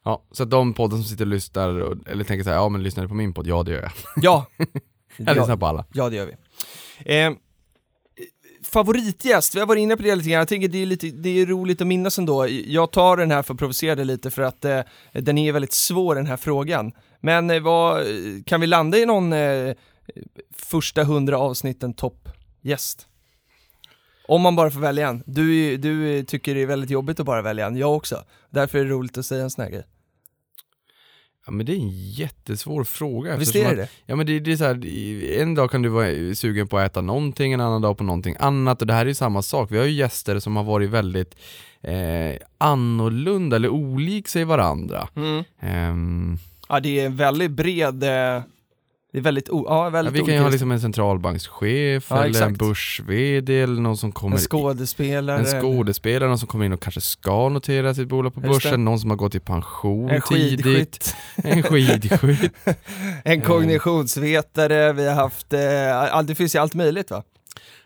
Ja, 0.05 0.23
så 0.33 0.43
att 0.43 0.51
de 0.51 0.75
poddar 0.75 0.97
som 0.97 1.05
sitter 1.05 1.25
och 1.25 1.31
lyssnar, 1.31 1.81
och, 1.81 1.97
eller 2.09 2.25
tänker 2.25 2.45
såhär, 2.45 2.57
ja 2.57 2.69
men 2.69 2.83
lyssnar 2.83 3.05
du 3.05 3.09
på 3.09 3.15
min 3.15 3.35
podd? 3.35 3.47
Ja 3.47 3.63
det 3.63 3.73
gör 3.73 3.83
jag. 3.83 3.93
Ja, 4.17 4.47
Jag 5.17 5.37
lyssnar 5.37 5.57
på 5.57 5.67
alla. 5.67 5.85
ja 5.93 6.09
det 6.09 6.17
gör 6.17 6.27
vi. 6.27 6.35
Eh, 7.15 7.33
favoritgäst, 8.63 9.55
vi 9.55 9.61
har 9.61 9.67
varit 9.67 9.81
inne 9.81 9.97
på 9.97 10.03
det 10.03 10.15
lite 10.15 10.29
grann, 10.29 10.39
jag 10.39 10.49
tänker 10.49 10.69
det 10.69 10.83
är, 10.83 10.87
lite, 10.87 11.07
det 11.11 11.29
är 11.29 11.47
roligt 11.47 11.81
att 11.81 11.87
minnas 11.87 12.19
ändå. 12.19 12.49
Jag 12.49 12.91
tar 12.93 13.17
den 13.17 13.31
här 13.31 13.43
för 13.43 13.55
att 13.55 13.59
provocera 13.59 13.95
dig 13.95 14.05
lite 14.05 14.31
för 14.31 14.43
att 14.43 14.65
eh, 14.65 14.81
den 15.13 15.39
är 15.39 15.53
väldigt 15.53 15.73
svår 15.73 16.15
den 16.15 16.27
här 16.27 16.37
frågan. 16.37 16.93
Men 17.21 17.51
eh, 17.51 17.61
vad, 17.61 18.07
kan 18.47 18.61
vi 18.61 18.67
landa 18.67 18.99
i 18.99 19.07
någon 19.07 19.33
eh, 19.33 19.75
första 20.57 21.05
hundra 21.05 21.39
avsnitten 21.39 21.95
toppgäst? 22.65 23.07
Om 24.29 24.43
man 24.43 24.57
bara 24.57 24.71
får 24.71 24.81
välja 24.81 25.09
en. 25.09 25.23
Du, 25.27 25.77
du 25.77 26.25
tycker 26.25 26.55
det 26.55 26.63
är 26.63 26.67
väldigt 26.67 26.91
jobbigt 26.91 27.21
att 27.21 27.27
bara 27.27 27.43
välja 27.43 27.67
en, 27.67 27.77
jag 27.77 27.97
också. 27.97 28.25
Därför 28.51 28.79
är 28.79 28.85
det 28.85 28.91
roligt 28.91 29.19
att 29.19 29.27
säga 29.27 29.43
en 29.43 29.51
sån 29.51 29.63
här 29.65 29.71
grej. 29.71 29.85
Ja 31.47 31.53
men 31.53 31.67
det 31.67 31.73
är 31.73 31.77
en 31.77 31.91
jättesvår 32.11 32.85
fråga. 32.85 33.37
Visst 33.37 33.57
är 33.57 33.77
det 33.77 33.83
att- 33.83 33.91
Ja 34.07 34.17
men 34.17 34.27
det, 34.27 34.41
det 34.41 34.53
är 34.53 34.57
så 34.57 34.65
här, 34.65 34.87
en 35.41 35.55
dag 35.55 35.71
kan 35.71 35.83
du 35.83 35.89
vara 35.89 36.35
sugen 36.35 36.69
på 36.69 36.79
att 36.79 36.91
äta 36.91 37.01
någonting, 37.01 37.53
en 37.53 37.61
annan 37.61 37.83
dag 37.83 37.99
på 37.99 38.05
någonting 38.05 38.37
annat 38.39 38.81
och 38.81 38.87
det 38.87 38.93
här 38.95 39.01
är 39.01 39.07
ju 39.09 39.15
samma 39.15 39.43
sak. 39.43 39.71
Vi 39.73 39.79
har 39.79 39.85
ju 39.85 39.93
gäster 39.93 40.39
som 40.39 40.57
har 40.57 40.65
varit 40.65 40.91
väldigt 40.91 41.35
eh, 41.83 42.37
annorlunda 42.59 43.57
eller 43.57 43.69
olik 43.69 44.29
sig 44.29 44.45
varandra. 44.45 45.09
Ehm, 45.61 46.39
Ja, 46.69 46.81
det 46.81 47.01
är 47.01 47.07
en 47.07 47.17
väldigt 47.17 47.51
bred, 47.51 48.03
eh, 48.03 48.43
det 49.15 49.21
är 49.21 49.23
väldigt, 49.23 49.49
o- 49.51 49.65
ja, 49.69 49.85
ja, 49.85 49.91
väldigt 49.91 50.15
vi 50.15 50.19
kan 50.27 50.35
ju 50.35 50.41
ha 50.41 50.49
liksom 50.49 50.73
en 50.73 50.81
centralbankschef, 50.81 52.07
Ja, 52.11 52.17
eller 52.17 52.25
en 52.27 52.31
exakt. 52.31 52.59
börs-VD 52.59 53.61
eller 53.61 53.81
någon 53.83 53.97
som 53.97 54.13
kommer 54.13 54.37
En 54.37 54.43
skådespelare, 54.43 55.39
en 55.39 55.61
skådespelare, 55.61 56.29
någon 56.29 56.39
som 56.39 56.49
kommer 56.49 56.65
in 56.67 56.73
och 56.73 56.83
kanske 56.83 57.01
ska 57.01 57.49
notera 57.49 57.95
sitt 57.95 58.09
bolag 58.09 58.35
på 58.35 58.41
Just 58.41 58.49
det. 58.49 58.55
börsen, 58.55 58.85
någon 58.85 58.99
som 59.01 59.11
har 59.11 59.17
gått 59.17 59.35
i 59.35 59.41
pension 59.41 60.11
en 60.11 60.21
tidigt, 60.21 60.65
skidskytt, 60.65 61.15
en 61.37 61.63
skidskytt. 61.63 62.53
en 63.25 63.41
kognitionsvetare, 63.41 64.93
vi 64.93 65.09
har 65.09 65.15
haft, 65.15 65.53
eh, 65.53 66.23
det 66.25 66.35
finns 66.35 66.55
ju 66.55 66.59
allt 66.59 66.75
möjligt 66.75 67.11
va? 67.11 67.23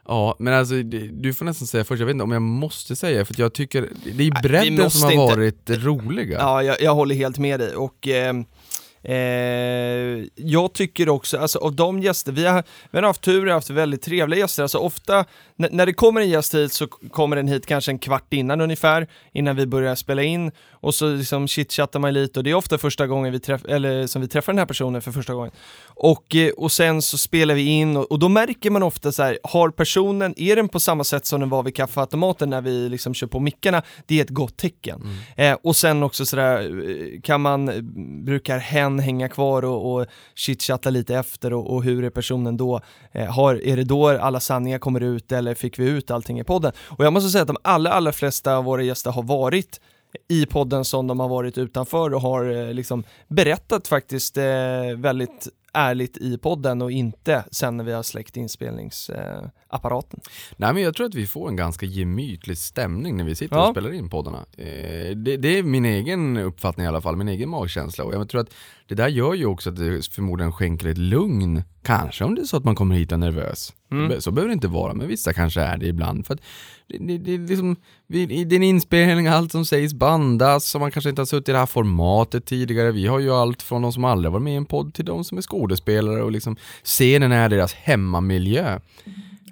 Ja, 0.07 0.37
men 0.39 0.55
alltså 0.55 0.75
du 1.13 1.35
får 1.35 1.45
nästan 1.45 1.67
säga 1.67 1.85
först, 1.85 2.01
jag 2.01 2.07
vet 2.07 2.15
inte 2.15 2.25
om 2.25 2.33
jag 2.33 2.43
måste 2.43 2.97
säga 2.97 3.25
för 3.25 3.35
jag 3.39 3.53
tycker, 3.53 3.89
det 4.17 4.27
är 4.27 4.43
bredden 4.43 4.91
som 4.91 5.03
har 5.03 5.13
inte. 5.13 5.37
varit 5.37 5.71
roliga. 5.71 6.39
Ja, 6.39 6.63
jag, 6.63 6.81
jag 6.83 6.95
håller 6.95 7.15
helt 7.15 7.39
med 7.39 7.61
dig 7.61 7.75
och 7.77 8.09
eh, 8.09 8.35
eh, 9.03 9.15
jag 10.35 10.73
tycker 10.73 11.09
också, 11.09 11.39
alltså 11.39 11.59
av 11.59 11.73
de 11.73 12.01
gäster, 12.01 12.33
vi 12.33 12.47
har, 12.47 12.65
vi 12.91 12.99
har 12.99 13.03
haft 13.03 13.23
tur, 13.23 13.47
har 13.47 13.55
haft 13.55 13.71
väldigt 13.71 14.03
trevliga 14.03 14.41
gäster, 14.41 14.63
alltså 14.63 14.79
ofta 14.79 15.25
när, 15.57 15.87
det 15.87 15.93
kommer 15.93 16.21
en 16.21 16.29
gäst 16.29 16.55
hit 16.55 16.73
så 16.73 16.87
kommer 16.87 17.37
den 17.37 17.49
hit 17.49 17.67
kanske 17.67 17.91
en 17.91 17.99
kvart 17.99 18.33
innan 18.33 18.61
ungefär, 18.61 19.07
innan 19.33 19.57
vi 19.57 19.67
börjar 19.67 19.95
spela 19.95 20.23
in 20.23 20.53
och 20.71 20.95
så 20.95 21.09
liksom 21.09 21.49
chitchattar 21.49 22.01
man 22.01 22.15
lite 22.15 22.41
och 22.41 22.45
det 22.45 22.51
är 22.51 22.55
ofta 22.55 22.79
första 22.79 23.07
gången 23.07 23.33
vi 23.33 23.41
träff, 23.41 23.65
eller 23.69 24.07
som 24.07 24.23
vi 24.23 24.29
träffar 24.29 24.53
den 24.53 24.59
här 24.59 24.67
personen 24.67 25.03
för 25.03 25.13
första 25.13 25.35
gången. 25.35 25.53
Och, 25.85 26.37
eh, 26.37 26.51
och 26.51 26.73
sen 26.73 27.03
så 27.03 27.19
spelar 27.19 27.55
vi 27.55 27.63
in 27.63 27.97
och, 27.97 28.13
och 28.13 28.19
då 28.19 28.29
märker 28.29 28.71
man 28.71 28.83
ofta 28.83 29.13
så 29.13 29.23
här, 29.23 29.39
har 29.43 29.71
personen, 29.71 30.35
är 30.37 30.57
den 30.57 30.69
på 30.69 30.81
samma 30.81 31.05
sätt 31.05 31.27
som 31.27 31.41
den 31.41 31.49
var 31.49 31.63
vid 31.63 31.75
kaffeautomaten 31.75 32.51
när 32.51 32.61
vi 32.61 32.89
liksom 32.89 33.15
kör 33.15 33.27
på 33.27 33.41
mickarna, 33.41 33.83
det 34.07 34.19
är 34.19 34.23
ett 34.23 34.31
gott 34.31 34.57
tecken. 34.57 35.03
Eh, 35.37 35.57
och 35.63 35.77
sen 35.77 36.03
också 36.03 36.27
sådär, 36.27 36.89
eh, 36.91 37.21
kan 37.21 37.41
man, 37.41 37.69
eh, 37.69 37.81
brukar 38.25 38.59
hen 38.59 38.98
hänga 39.01 39.29
kvar 39.29 39.65
och, 39.65 39.95
och 39.95 40.07
chitchatta 40.35 40.91
lite 40.91 41.15
efter 41.17 41.53
och, 41.53 41.75
och 41.75 41.83
hur 41.83 42.05
är 42.05 42.11
personen 42.11 42.57
då? 42.57 42.81
Eh, 43.13 43.27
har, 43.27 43.67
är 43.67 43.77
det 43.77 43.85
då 43.85 44.09
alla 44.09 44.41
sanningar 44.41 44.79
kommer 44.79 45.01
ut 45.01 45.33
eller 45.33 45.55
fick 45.55 45.79
vi 45.79 45.85
ut 45.85 46.11
allting 46.11 46.41
i 46.41 46.45
podden? 46.45 46.73
Och 46.79 47.05
jag 47.05 47.13
måste 47.13 47.31
säga 47.31 47.43
att 47.43 47.49
de 47.49 47.57
allra, 47.63 47.93
allra 47.93 48.13
flesta 48.13 48.57
av 48.57 48.65
våra 48.65 48.83
gäster 48.83 49.11
har 49.11 49.23
varit 49.23 49.81
i 50.29 50.47
podden 50.47 50.85
som 50.85 51.07
de 51.07 51.21
har 51.21 51.29
varit 51.29 51.59
utanför 51.59 52.15
och 52.15 52.21
har 52.21 52.51
eh, 52.51 52.75
liksom 52.75 53.05
berättat 53.29 53.89
faktiskt 53.89 54.37
eh, 54.37 54.45
väldigt 54.97 55.49
ärligt 55.73 56.17
i 56.17 56.39
podden 56.39 56.83
och 56.83 56.93
inte 56.93 57.45
sen 57.51 57.77
när 57.77 57.85
vi 57.85 57.93
har 57.93 58.03
släckt 58.03 58.37
inspelningsapparaten. 58.37 59.45
Eh, 59.45 59.68
Nej 60.57 60.75
men 60.75 60.83
jag 60.83 60.95
tror 60.95 61.07
att 61.07 61.15
vi 61.15 61.27
får 61.27 61.49
en 61.49 61.57
ganska 61.57 61.87
gemytlig 61.87 62.59
stämning 62.59 63.17
när 63.17 63.25
vi 63.25 63.35
sitter 63.35 63.57
Ja. 63.57 63.67
och 63.69 63.75
spelar 63.75 63.93
in 63.93 64.11
poddarna. 64.11 64.39
Eh, 64.57 65.17
det, 65.17 65.37
det 65.37 65.59
är 65.59 65.63
min 65.63 65.85
egen 65.85 66.37
uppfattning 66.37 66.85
i 66.85 66.89
alla 66.89 67.01
fall, 67.01 67.17
min 67.17 67.29
egen 67.29 67.49
magkänsla. 67.49 68.05
Och 68.05 68.15
jag 68.15 68.29
tror 68.29 68.41
att 68.41 68.55
det 68.89 68.95
där 68.95 69.09
gör 69.09 69.35
ju 69.35 69.47
också 69.47 69.71
att 69.71 69.77
det 69.77 70.15
förmodligen 70.15 70.53
skänker 70.53 70.89
ett 70.89 70.99
lugn. 70.99 71.63
Kanske 71.83 72.25
om 72.25 72.35
det 72.35 72.41
är 72.41 72.45
så 72.45 72.57
att 72.57 72.65
man 72.65 72.75
kommer 72.75 72.95
hit 72.95 73.13
och 73.13 73.17
är 73.17 73.19
nervös. 73.19 73.73
Mm. 73.93 74.21
Så 74.21 74.31
behöver 74.31 74.49
det 74.49 74.53
inte 74.53 74.69
vara, 74.69 74.95
men 74.95 75.09
vissa 75.09 75.33
kanske 75.33 75.61
är 75.61 75.77
det 75.77 75.87
ibland. 75.87 76.27
För 76.27 76.35
att 76.35 76.41
det, 76.89 76.99
det, 76.99 77.19
det, 77.19 77.35
är 77.35 77.39
liksom, 77.39 77.77
i 78.09 78.45
din 78.45 78.63
inspelning, 78.63 79.27
allt 79.27 79.53
som 79.53 79.65
sägs 79.65 79.95
bandas, 79.95 80.75
och 80.75 80.81
man 80.81 80.91
kanske 80.91 81.11
inte 81.11 81.21
har 81.21 81.27
suttit 81.27 81.49
i 81.49 81.53
det 81.53 81.59
här 81.59 81.67
formatet 81.67 82.47
tidigare. 82.47 82.93
Vi 82.93 83.07
har 83.07 83.19
ju 83.19 83.31
allt 83.31 83.63
från 83.63 83.83
de 83.83 83.93
som 83.93 84.05
aldrig 84.05 84.33
varit 84.33 84.43
med 84.43 84.53
i 84.53 84.57
en 84.57 84.65
podd 84.65 84.95
till 84.95 85.05
de 85.05 85.25
som 85.25 85.39
är 85.39 85.43
skådespelare 85.43 86.23
och 86.23 86.33
liksom 86.33 86.57
scenen 86.85 87.33
är 87.33 87.49
deras 87.49 87.75
hemmamiljö. 87.75 88.81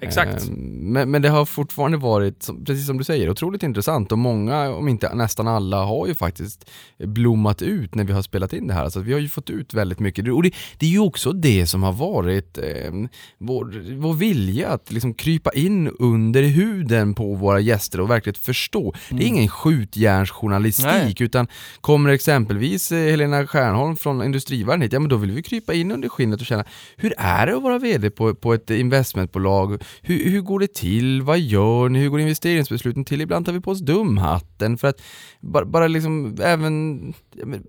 Exakt. 0.01 0.43
Eh, 0.43 0.53
Men, 0.53 1.11
men 1.11 1.23
det 1.23 1.29
har 1.29 1.45
fortfarande 1.45 1.97
varit, 1.97 2.49
precis 2.67 2.87
som 2.87 2.99
du 2.99 3.05
säger, 3.05 3.31
otroligt 3.31 3.63
intressant 3.63 4.13
och 4.13 4.19
många, 4.19 4.71
om 4.71 4.89
inte 4.89 5.15
nästan 5.15 5.49
alla, 5.49 5.85
har 5.85 6.07
ju 6.07 6.15
faktiskt 6.15 6.71
blommat 6.99 7.63
ut 7.63 7.95
när 7.95 8.05
vi 8.05 8.13
har 8.13 8.23
spelat 8.23 8.53
in 8.53 8.67
det 8.67 8.75
här. 8.75 8.85
Alltså 8.85 9.01
vi 9.01 9.13
har 9.13 9.21
ju 9.21 9.29
fått 9.29 9.51
ut 9.51 9.75
väldigt 9.75 10.01
mycket. 10.01 10.33
Och 10.33 10.43
det, 10.43 10.51
det 10.79 10.87
är 10.87 10.91
ju 10.91 10.99
också 10.99 11.33
det 11.33 11.67
som 11.67 11.83
har 11.83 11.93
varit 11.93 12.59
eh, 12.59 12.93
vår, 13.39 13.95
vår 14.01 14.15
vilja 14.15 14.69
att 14.69 14.93
liksom 14.93 15.15
krypa 15.15 15.51
in 15.53 15.89
under 15.89 16.43
huden 16.43 17.15
på 17.15 17.35
våra 17.35 17.61
gäster 17.61 18.01
och 18.01 18.11
verkligen 18.11 18.35
förstå. 18.35 18.95
Det 19.11 19.23
är 19.23 19.27
ingen 19.27 19.49
skjutjärnsjournalistik 19.49 20.87
Nej. 20.93 21.15
utan 21.19 21.47
kommer 21.81 22.11
exempelvis 22.11 22.93
eh, 22.93 23.11
Helena 23.11 23.47
Stjärnholm 23.47 23.97
från 23.97 24.23
Industrivärlden 24.23 24.83
hit, 24.83 24.93
ja 24.93 25.01
men 25.01 25.09
då 25.09 25.17
vill 25.17 25.31
vi 25.31 25.43
krypa 25.43 25.75
in 25.75 25.93
under 25.93 26.09
skinnet 26.09 26.41
och 26.41 26.47
känna 26.47 26.65
hur 26.97 27.15
är 27.19 27.47
det 27.47 27.57
att 27.57 27.63
vara 27.63 27.79
VD 27.79 28.11
på, 28.11 28.35
på 28.35 28.55
ett 28.55 28.71
investmentbolag? 28.71 29.83
Hur, 30.03 30.31
hur 30.31 30.41
går 30.41 30.59
det 30.59 30.75
till? 30.75 31.23
Vad 31.23 31.39
gör 31.39 31.89
ni? 31.89 31.99
Hur 31.99 32.09
går 32.09 32.21
investeringsbesluten 32.21 33.05
till? 33.05 33.21
Ibland 33.21 33.47
tar 33.47 33.53
vi 33.53 33.61
på 33.61 33.71
oss 33.71 33.81
dumhatten 33.81 34.79
för 34.79 34.89
att 34.89 35.03
bara, 35.41 35.65
bara 35.65 35.87
liksom 35.89 36.37
även 36.43 37.15
ja, 37.35 37.47
men, 37.47 37.63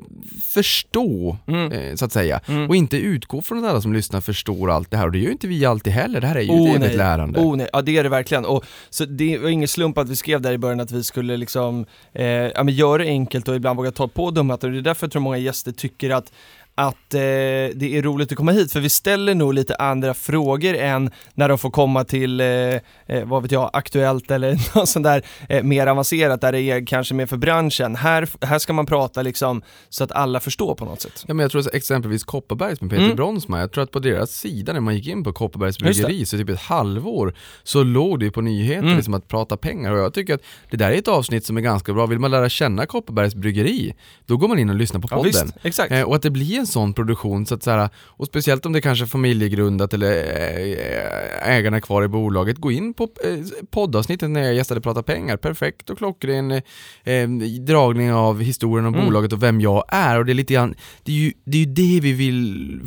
förstå, 0.44 1.38
Mm. 1.48 1.72
eh, 1.72 1.96
så 1.96 2.06
att 2.06 2.12
säga. 2.12 2.40
Mm. 2.48 2.70
Och 2.70 2.76
inte 2.76 2.98
utgå 2.98 3.42
från 3.42 3.58
att 3.64 3.70
alla 3.70 3.82
som 3.82 3.94
lyssnar 3.94 4.22
förstår 4.22 4.72
allt 4.72 4.92
det 4.92 4.98
här. 4.98 5.06
Och 5.06 5.12
det 5.12 5.18
gör 5.18 5.26
ju 5.26 5.32
inte 5.32 5.48
vi 5.48 5.66
alltid 5.66 5.94
heller. 5.94 6.22
Det 6.22 6.28
här 6.28 6.36
är 6.36 6.42
ju 6.42 6.50
Oh, 6.50 6.70
ett 6.70 6.76
evigt 6.76 6.96
lärande. 6.98 7.40
Oh, 7.40 7.56
nej. 7.58 7.68
Ja 7.74 7.82
det 7.82 7.98
är 7.98 8.04
det 8.04 8.10
verkligen. 8.10 8.46
Och, 8.46 8.66
så 8.90 9.06
det 9.06 9.38
var 9.38 9.50
ingen 9.50 9.68
slump 9.68 9.98
att 9.98 10.10
vi 10.10 10.16
skrev 10.16 10.42
där 10.42 10.54
i 10.54 10.58
början 10.58 10.80
att 10.80 10.92
vi 10.92 11.04
skulle 11.04 11.38
liksom, 11.38 11.86
eh, 12.14 12.26
ja, 12.26 12.64
men 12.64 12.74
göra 12.74 12.98
det 13.04 13.10
enkelt 13.10 13.48
och 13.48 13.56
ibland 13.56 13.78
våga 13.78 13.92
ta 13.92 14.08
på 14.08 14.32
dumheter. 14.32 14.68
Och 14.68 14.74
det 14.74 14.80
är 14.80 14.82
därför 14.82 15.08
jag 15.08 15.12
tror 15.12 15.22
många 15.22 15.38
gäster 15.38 15.72
tycker 15.72 16.10
att 16.10 16.32
att 16.78 17.14
eh, 17.14 17.20
det 17.20 17.82
är 17.98 18.02
roligt 18.02 18.32
att 18.32 18.38
komma 18.38 18.52
hit, 18.52 18.72
för 18.72 18.80
vi 18.80 18.90
ställer 18.90 19.36
nog 19.36 19.54
lite 19.54 19.76
andra 19.76 20.14
frågor 20.14 20.76
än 20.76 21.12
när 21.34 21.50
de 21.50 21.58
får 21.58 21.70
komma 21.70 22.04
till, 22.04 22.40
eh, 22.40 22.48
eh, 22.48 22.80
vad 23.26 23.42
vet 23.42 23.52
jag, 23.52 23.70
Aktuellt 23.74 24.32
eller 24.32 24.76
något 24.78 24.90
sånt 24.90 25.04
där 25.04 25.22
eh, 25.50 25.64
mer 25.64 25.88
avancerat 25.88 26.42
där 26.42 26.52
det 26.52 26.62
är 26.62 26.86
kanske 26.86 27.14
mer 27.14 27.26
för 27.26 27.38
branschen. 27.38 27.96
Här, 27.96 28.30
här 28.46 28.60
ska 28.60 28.74
man 28.74 28.86
prata 28.86 29.22
liksom 29.22 29.62
så 29.90 30.04
att 30.04 30.12
alla 30.12 30.40
förstår 30.40 30.76
på 30.76 30.86
något 30.86 31.02
sätt. 31.02 31.24
Ja, 31.28 31.34
men 31.34 31.44
jag 31.44 31.52
tror 31.52 31.62
att 31.62 31.74
exempelvis 31.74 32.24
Kopparbergs 32.24 32.82
med 32.82 32.90
Peter 32.90 33.04
Mm. 33.04 33.16
Bronsman, 33.16 33.60
jag 33.60 33.72
tror 33.72 33.84
att 33.84 33.92
på 33.92 34.00
deras 34.00 34.32
sida 34.32 34.74
när 34.74 34.80
man 34.80 34.96
gick 34.96 35.08
in 35.08 35.24
på 35.24 35.34
Kopparbergs 35.34 35.78
bryggeri 35.80 36.26
så 36.26 36.38
typ 36.38 36.50
ett 36.50 36.60
halvår 36.60 37.34
så 37.64 37.84
låg 37.84 38.20
det 38.20 38.32
på 38.32 38.42
nyheter 38.42 38.84
Mm. 38.84 38.96
liksom 38.96 39.14
att 39.14 39.28
prata 39.28 39.58
pengar 39.58 39.92
och 39.92 40.00
jag 40.00 40.14
tycker 40.14 40.34
att 40.34 40.42
det 40.72 40.78
där 40.78 40.92
är 40.92 40.96
ett 40.98 41.08
avsnitt 41.08 41.46
som 41.46 41.58
är 41.58 41.62
ganska 41.62 41.94
bra. 41.94 42.06
Vill 42.06 42.20
man 42.20 42.32
lära 42.32 42.50
känna 42.50 42.86
Kopparbergs 42.86 43.36
bryggeri, 43.36 43.94
då 44.26 44.38
går 44.38 44.48
man 44.48 44.60
in 44.60 44.70
och 44.70 44.76
lyssnar 44.76 45.00
på 45.02 45.08
Ja, 45.12 45.16
podden. 45.18 45.32
visst, 45.32 45.46
exakt. 45.64 45.92
Eh, 45.92 46.02
och 46.02 46.16
att 46.16 46.22
det 46.22 46.30
blir 46.30 46.60
en 46.60 46.67
sån 46.68 46.94
produktion, 46.94 47.46
så 47.46 47.56
att 47.56 47.64
så 47.64 47.72
här, 47.72 47.90
och 47.96 48.26
speciellt 48.26 48.66
om 48.66 48.74
det 48.74 48.82
kanske 48.82 49.06
är 49.06 49.08
familjegrundat 49.08 49.94
eller 49.94 50.12
eh, 50.12 51.50
ägarna 51.50 51.82
kvar 51.82 52.04
i 52.04 52.08
bolaget, 52.08 52.58
gå 52.58 52.72
in 52.72 52.94
på 52.94 53.04
eh, 53.04 53.40
poddavsnittet 53.70 54.30
när 54.30 54.42
jag 54.44 54.54
gästade 54.56 54.82
Prata 54.82 55.04
pengar, 55.04 55.38
perfekt 55.38 55.90
och 55.90 55.98
klockren 55.98 56.52
eh, 56.52 56.62
eh, 57.04 57.30
dragning 57.62 58.14
av 58.14 58.42
historien 58.42 58.86
om 58.86 58.94
Mm. 58.98 59.06
bolaget 59.06 59.34
och 59.34 59.44
vem 59.44 59.62
jag 59.62 59.84
är 59.88 60.20
och 60.20 60.26
det 60.26 60.32
är 60.32 60.34
lite 60.34 60.54
grann, 60.54 60.76
det 61.04 61.12
är 61.12 61.16
ju 61.16 61.34
det, 61.44 61.58
är 61.58 61.60
ju 61.60 61.74
det 61.74 62.00
vi 62.02 62.14
vill 62.14 62.82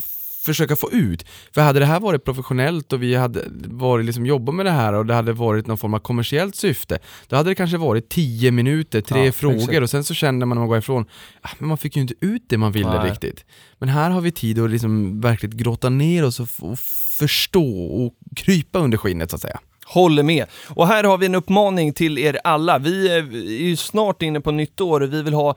försöka 0.50 0.76
få 0.76 0.92
ut. 0.92 1.26
För 1.54 1.60
hade 1.60 1.80
det 1.80 1.86
här 1.86 2.00
varit 2.00 2.24
professionellt 2.24 2.92
och 2.92 3.02
vi 3.02 3.14
hade 3.14 3.44
varit 3.64 4.06
liksom 4.06 4.26
jobbat 4.26 4.54
med 4.54 4.66
det 4.66 4.70
här 4.72 4.92
och 4.92 5.06
det 5.06 5.14
hade 5.14 5.32
varit 5.32 5.66
någon 5.66 5.78
form 5.78 5.94
av 5.94 5.98
kommersiellt 5.98 6.56
syfte, 6.56 6.98
då 7.28 7.36
hade 7.36 7.50
det 7.50 7.54
kanske 7.54 7.76
varit 7.76 8.08
10 8.08 8.50
minuter, 8.50 9.00
tre 9.00 9.26
Ja, 9.26 9.32
frågor 9.32 9.56
exakt. 9.56 9.82
och 9.82 9.90
sen 9.90 10.04
så 10.04 10.14
kände 10.14 10.46
man 10.46 10.56
när 10.56 10.60
man 10.60 10.68
går 10.68 10.78
ifrån, 10.78 11.06
ah, 11.42 11.48
men 11.58 11.68
man 11.68 11.78
fick 11.78 11.96
ju 11.96 12.02
inte 12.02 12.14
ut 12.20 12.42
det 12.48 12.58
man 12.58 12.72
ville 12.72 12.98
Nej. 13.02 13.10
riktigt. 13.10 13.44
Men 13.78 13.88
här 13.88 14.10
har 14.10 14.20
vi 14.20 14.32
tid 14.32 14.58
att 14.58 14.70
liksom 14.70 15.20
verkligen 15.20 15.56
grotta 15.56 15.88
ner 15.88 16.24
oss 16.24 16.40
och, 16.40 16.48
och 16.60 16.78
förstå 17.18 17.84
och 17.84 18.14
krypa 18.36 18.78
under 18.78 18.98
skinnet 18.98 19.30
så 19.30 19.36
att 19.36 19.42
säga. 19.42 19.60
Håller 19.90 20.22
med. 20.22 20.46
Och 20.68 20.86
här 20.86 21.04
har 21.04 21.18
vi 21.18 21.26
en 21.26 21.34
uppmaning 21.34 21.92
till 21.92 22.18
er 22.18 22.38
alla. 22.44 22.78
Vi 22.78 23.08
är 23.08 23.20
är 23.20 23.68
ju 23.68 23.76
snart 23.76 24.22
inne 24.22 24.40
på 24.40 24.50
nytt 24.50 24.80
år 24.80 25.00
och 25.00 25.12
vi 25.12 25.22
vill 25.22 25.34
ha 25.34 25.56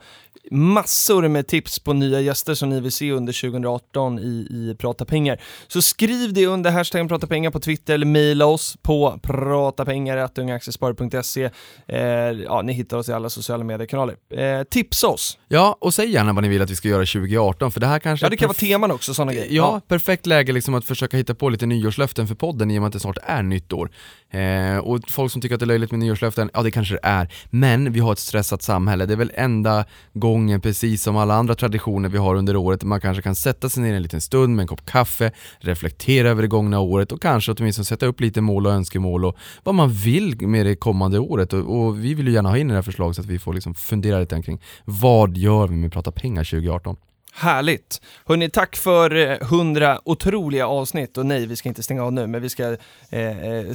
massor 0.50 1.28
med 1.28 1.46
tips 1.46 1.78
på 1.78 1.92
nya 1.92 2.20
gäster 2.20 2.54
som 2.54 2.68
ni 2.68 2.80
vill 2.80 2.92
se 2.92 3.12
under 3.12 3.40
2018 3.40 4.18
i, 4.18 4.46
i 4.50 4.76
Prata 4.78 5.04
Pengar. 5.04 5.40
Så 5.68 5.82
skriv 5.82 6.32
det 6.32 6.46
under 6.46 6.70
hashtaggen 6.70 7.08
Prata 7.08 7.26
Pengar 7.26 7.50
på 7.50 7.60
Twitter 7.60 7.94
eller 7.94 8.06
mejla 8.06 8.46
oss 8.46 8.76
på 8.82 9.18
pratapengar.ungaaktiesparare.se. 9.22 11.50
Eh, 11.88 12.00
ja, 12.44 12.62
ni 12.62 12.72
hittar 12.72 12.96
oss 12.96 13.08
i 13.08 13.12
alla 13.12 13.30
sociala 13.30 13.64
mediekanaler. 13.64 14.16
Eh, 14.30 14.62
tipsa 14.62 15.08
oss. 15.08 15.38
Ja, 15.48 15.76
och 15.80 15.94
säg 15.94 16.10
gärna 16.10 16.32
vad 16.32 16.42
ni 16.42 16.48
vill 16.48 16.62
att 16.62 16.70
vi 16.70 16.76
ska 16.76 16.88
göra 16.88 17.06
2018 17.06 17.72
för 17.72 17.80
det 17.80 17.86
här 17.86 17.98
kanske 17.98 18.26
Ja, 18.26 18.30
det 18.30 18.36
kan 18.36 18.48
vara 18.48 18.54
teman 18.54 18.90
också, 18.90 19.14
sådana 19.14 19.32
grejer. 19.32 19.48
Ja, 19.50 19.80
perfekt 19.88 20.26
läge 20.26 20.52
liksom 20.52 20.74
att 20.74 20.84
försöka 20.84 21.16
hitta 21.16 21.34
på 21.34 21.48
lite 21.48 21.66
nyårslöften 21.66 22.28
för 22.28 22.34
podden 22.34 22.70
i 22.70 22.78
och 22.78 22.82
med 22.82 22.86
att 22.86 22.92
det 22.92 23.00
snart 23.00 23.18
är 23.22 23.42
nytt 23.42 23.72
år. 23.72 23.90
Eh, 24.34 24.78
och 24.78 25.00
folk 25.08 25.32
som 25.32 25.40
tycker 25.42 25.54
att 25.54 25.60
det 25.60 25.64
är 25.64 25.66
löjligt 25.66 25.90
med 25.90 26.00
nyårslöften, 26.00 26.50
ja 26.54 26.62
det 26.62 26.70
kanske 26.70 26.94
det 26.94 27.00
är. 27.02 27.32
Men 27.50 27.92
vi 27.92 28.00
har 28.00 28.12
ett 28.12 28.18
stressat 28.18 28.62
samhälle. 28.62 29.06
Det 29.06 29.12
är 29.12 29.16
väl 29.16 29.32
enda 29.34 29.84
gången, 30.12 30.60
precis 30.60 31.02
som 31.02 31.16
alla 31.16 31.34
andra 31.34 31.54
traditioner 31.54 32.08
vi 32.08 32.18
har 32.18 32.34
under 32.34 32.56
året, 32.56 32.82
man 32.82 33.00
kanske 33.00 33.22
kan 33.22 33.34
sätta 33.34 33.68
sig 33.68 33.82
ner 33.82 33.94
en 33.94 34.02
liten 34.02 34.20
stund 34.20 34.56
med 34.56 34.62
en 34.62 34.66
kopp 34.66 34.86
kaffe, 34.86 35.32
reflektera 35.58 36.28
över 36.28 36.42
det 36.42 36.48
gångna 36.48 36.80
året 36.80 37.12
och 37.12 37.22
kanske 37.22 37.52
åtminstone 37.52 37.84
sätta 37.84 38.06
upp 38.06 38.20
lite 38.20 38.40
mål 38.40 38.66
och 38.66 38.72
önskemål 38.72 39.24
och 39.24 39.36
vad 39.62 39.74
man 39.74 39.90
vill 39.90 40.46
med 40.46 40.66
det 40.66 40.76
kommande 40.76 41.18
året. 41.18 41.52
Och, 41.52 41.86
och 41.86 42.04
vi 42.04 42.14
vill 42.14 42.28
ju 42.28 42.32
gärna 42.32 42.48
ha 42.48 42.58
in 42.58 42.68
det 42.68 42.74
här 42.74 42.82
förslaget 42.82 43.16
så 43.16 43.22
att 43.22 43.28
vi 43.28 43.38
får 43.38 43.54
liksom 43.54 43.74
fundera 43.74 44.18
lite 44.18 44.42
kring 44.42 44.60
vad 44.84 45.36
gör 45.36 45.68
vi 45.68 45.76
med 45.76 45.92
Prata 45.92 46.12
pengar 46.12 46.44
2018? 46.44 46.96
Härligt! 47.36 48.00
Hörni, 48.26 48.50
tack 48.50 48.76
för 48.76 49.16
eh, 49.16 49.32
100 49.42 50.00
otroliga 50.04 50.66
avsnitt 50.66 51.18
och 51.18 51.26
nej, 51.26 51.46
vi 51.46 51.56
ska 51.56 51.68
inte 51.68 51.82
stänga 51.82 52.04
av 52.04 52.12
nu, 52.12 52.26
men 52.26 52.42
vi 52.42 52.48
ska 52.48 52.76
eh, 53.10 53.38
eh 53.38 53.66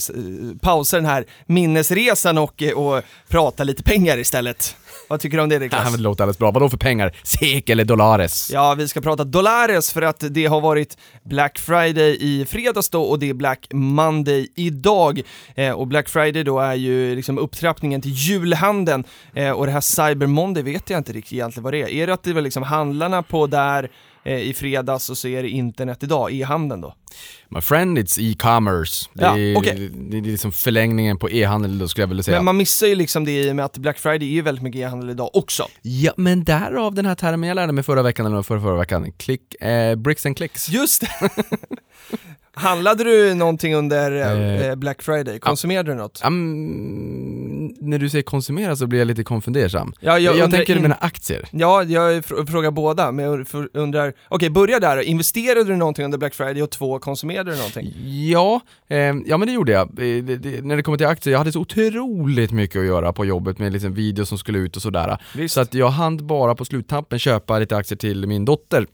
pausa 0.62 0.98
den 0.98 1.06
här 1.06 1.26
minnesresan 1.46 2.38
och, 2.38 2.64
eh, 2.64 2.78
och 2.78 3.04
prata 3.28 3.64
lite 3.64 3.84
pengar 3.84 4.18
istället. 4.18 4.76
Vad 5.10 5.20
tycker 5.20 5.38
du 5.38 5.44
om 5.44 5.50
det 5.50 5.60
Niklas? 5.60 5.92
det 5.96 6.02
låter 6.02 6.24
alldeles 6.24 6.38
bra. 6.38 6.52
Vadå 6.52 6.70
för 6.70 6.78
pengar? 6.78 7.16
SEK 7.24 7.70
eller 7.70 7.86
dollares? 7.86 8.52
Ja, 8.54 8.76
vi 8.76 8.88
ska 8.88 9.02
prata 9.02 9.24
dollares 9.24 9.94
för 9.94 10.02
att 10.02 10.24
det 10.30 10.46
har 10.46 10.62
varit 10.62 10.98
Black 11.24 11.60
Friday 11.60 12.18
i 12.20 12.46
fredags 12.46 12.90
då 12.90 13.04
och 13.04 13.20
det 13.20 13.30
är 13.30 13.34
Black 13.34 13.68
Monday 13.74 14.48
idag. 14.56 15.22
Eh, 15.56 15.72
och 15.72 15.88
Black 15.88 16.10
Friday 16.10 16.44
då 16.44 16.60
är 16.60 16.74
ju 16.74 17.16
liksom 17.16 17.38
upptrappningen 17.38 18.02
till 18.02 18.12
julhandeln 18.12 19.04
eh, 19.34 19.52
och 19.52 19.66
det 19.66 19.72
här 19.72 19.82
Cyber 19.82 20.28
Monday 20.28 20.64
vet 20.64 20.90
jag 20.90 20.98
inte 20.98 21.14
riktigt 21.14 21.34
egentligen 21.34 21.64
vad 21.64 21.74
det 21.74 21.82
är. 21.82 21.90
Är 21.90 22.08
det 22.08 22.14
att 22.14 22.24
det 22.24 22.34
var 22.34 22.42
liksom 22.42 22.64
handlarna 22.64 23.24
på 23.24 23.48
där 23.48 23.90
i 24.24 24.54
fredags 24.54 25.10
och 25.10 25.18
så 25.18 25.28
är 25.28 25.44
det 25.44 25.50
internet 25.50 26.04
idag, 26.04 26.32
e-handeln 26.34 26.82
då? 26.82 26.94
My 27.50 27.62
friend, 27.62 27.98
it's 27.98 28.18
e-commerce. 28.22 29.10
Det, 29.14 29.24
Ja, 29.24 29.38
är- 29.38 29.58
okej. 29.58 29.90
det 29.94 30.18
är 30.18 30.22
liksom 30.22 30.52
förlängningen 30.52 31.18
på 31.18 31.30
e-handel 31.30 31.80
då 31.80 31.88
skulle 31.88 32.04
jag 32.04 32.08
vilja 32.08 32.24
säga. 32.24 32.38
Men 32.38 32.46
man 32.46 32.58
missar 32.58 32.88
ju 32.88 32.96
liksom 32.96 33.26
det 33.26 33.32
i 33.44 33.52
och 33.52 33.56
med 33.56 33.66
att 33.66 33.78
Black 33.78 34.00
Friday 34.00 34.28
är 34.28 34.34
ju 34.34 34.42
väldigt 34.42 34.64
mycket 34.64 34.80
e-handel 34.82 35.10
idag 35.10 35.30
också. 35.36 35.68
Ja, 35.82 36.14
men 36.18 36.44
därav 36.44 36.96
den 36.96 37.06
här 37.06 37.16
termen 37.16 37.50
jag 37.50 37.56
lärde 37.56 37.74
mig 37.74 37.84
förra 37.84 38.02
veckan 38.04 38.26
eller 38.26 38.42
förra, 38.42 38.62
förra 38.62 38.78
veckan. 38.78 39.12
Klick, 39.18 39.56
eh, 39.62 39.96
bricks 39.96 40.26
and 40.26 40.38
clicks. 40.38 40.70
Just 40.70 41.02
det! 41.02 41.10
Handlade 42.54 43.04
du 43.04 43.34
någonting 43.34 43.76
under 43.76 44.12
Eh, 44.12 44.66
eh, 44.68 44.76
Black 44.76 45.02
Friday? 45.02 45.40
Konsumerade 45.40 45.92
du 45.92 45.96
något? 45.98 46.22
Um, 46.26 47.19
när 47.82 47.98
du 48.00 48.10
säger 48.10 48.24
konsumera 48.24 48.76
så 48.76 48.88
blir 48.88 49.00
jag 49.00 49.08
lite 49.08 49.24
konfundersam. 49.24 49.94
Ja, 50.00 50.20
Jag, 50.20 50.34
undrar 50.34 50.58
tänker 50.58 50.76
in- 50.76 50.82
mina 50.82 50.96
aktier. 50.96 51.46
Ja, 51.52 51.84
jag 51.84 52.24
fr- 52.24 52.46
frågar 52.46 52.72
båda, 52.72 53.12
men 53.12 53.26
jag 53.26 53.46
undrar, 53.74 54.14
okej 54.30 54.50
börja 54.50 54.80
där 54.80 55.02
Investerade 55.02 55.64
du 55.64 55.76
någonting 55.76 56.06
under 56.06 56.18
Black 56.18 56.34
Friday 56.34 56.62
och 56.64 56.70
två, 56.70 57.00
konsumerade 57.00 57.52
du 57.52 57.58
någonting? 57.58 57.94
Ja, 58.32 58.62
eh, 58.88 58.98
ja 59.26 59.38
men 59.38 59.42
det 59.48 59.52
gjorde 59.52 59.72
jag. 59.72 59.88
Eh, 59.90 60.24
Det, 60.24 60.38
det, 60.38 60.66
när 60.66 60.76
det 60.78 60.84
kommer 60.84 60.98
till 60.98 61.08
aktier, 61.08 61.32
jag 61.32 61.40
hade 61.40 61.52
så 61.52 61.60
otroligt 61.60 62.52
mycket 62.52 62.80
att 62.80 62.86
göra 62.86 63.14
på 63.14 63.26
jobbet 63.26 63.60
med 63.60 63.74
liksom 63.74 63.94
videos 63.94 64.30
som 64.30 64.38
skulle 64.38 64.60
ut 64.60 64.76
och 64.76 64.82
sådär. 64.82 65.18
Visst. 65.36 65.54
Så 65.54 65.62
att 65.62 65.74
jag 65.74 65.90
hann 65.90 66.28
bara 66.28 66.56
på 66.56 66.66
sluttampen 66.66 67.20
köpa 67.20 67.60
lite 67.60 67.78
aktier 67.78 67.98
till 67.98 68.28
min 68.28 68.46
dotter. 68.46 68.86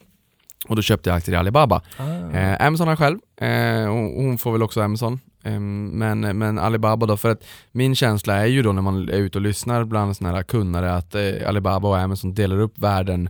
Och 0.67 0.75
då 0.75 0.81
köpte 0.81 1.09
jag 1.09 1.17
aktier 1.17 1.35
i 1.35 1.37
Alibaba. 1.37 1.81
Ah. 1.97 2.37
Eh, 2.37 2.67
Amazon 2.67 2.87
har 2.87 2.95
själv, 2.95 3.19
eh, 3.41 3.85
och 3.87 4.23
hon 4.23 4.37
får 4.37 4.51
väl 4.51 4.63
också 4.63 4.81
Amazon. 4.81 5.19
Ehm, 5.43 5.85
Men, 5.85 6.37
men 6.37 6.59
Alibaba 6.59 7.05
då, 7.05 7.17
för 7.17 7.29
att 7.29 7.43
min 7.71 7.95
känsla 7.95 8.35
är 8.35 8.45
ju 8.45 8.61
då 8.61 8.71
när 8.71 8.81
man 8.81 9.09
är 9.09 9.17
ute 9.17 9.37
och 9.37 9.41
lyssnar 9.41 9.83
bland 9.83 10.17
sådana 10.17 10.35
här 10.35 10.43
kunnare 10.43 10.93
att 10.95 11.15
eh, 11.15 11.47
Alibaba 11.47 11.87
och 11.87 11.97
Amazon 11.97 12.33
delar 12.33 12.59
upp 12.59 12.79
världen 12.79 13.29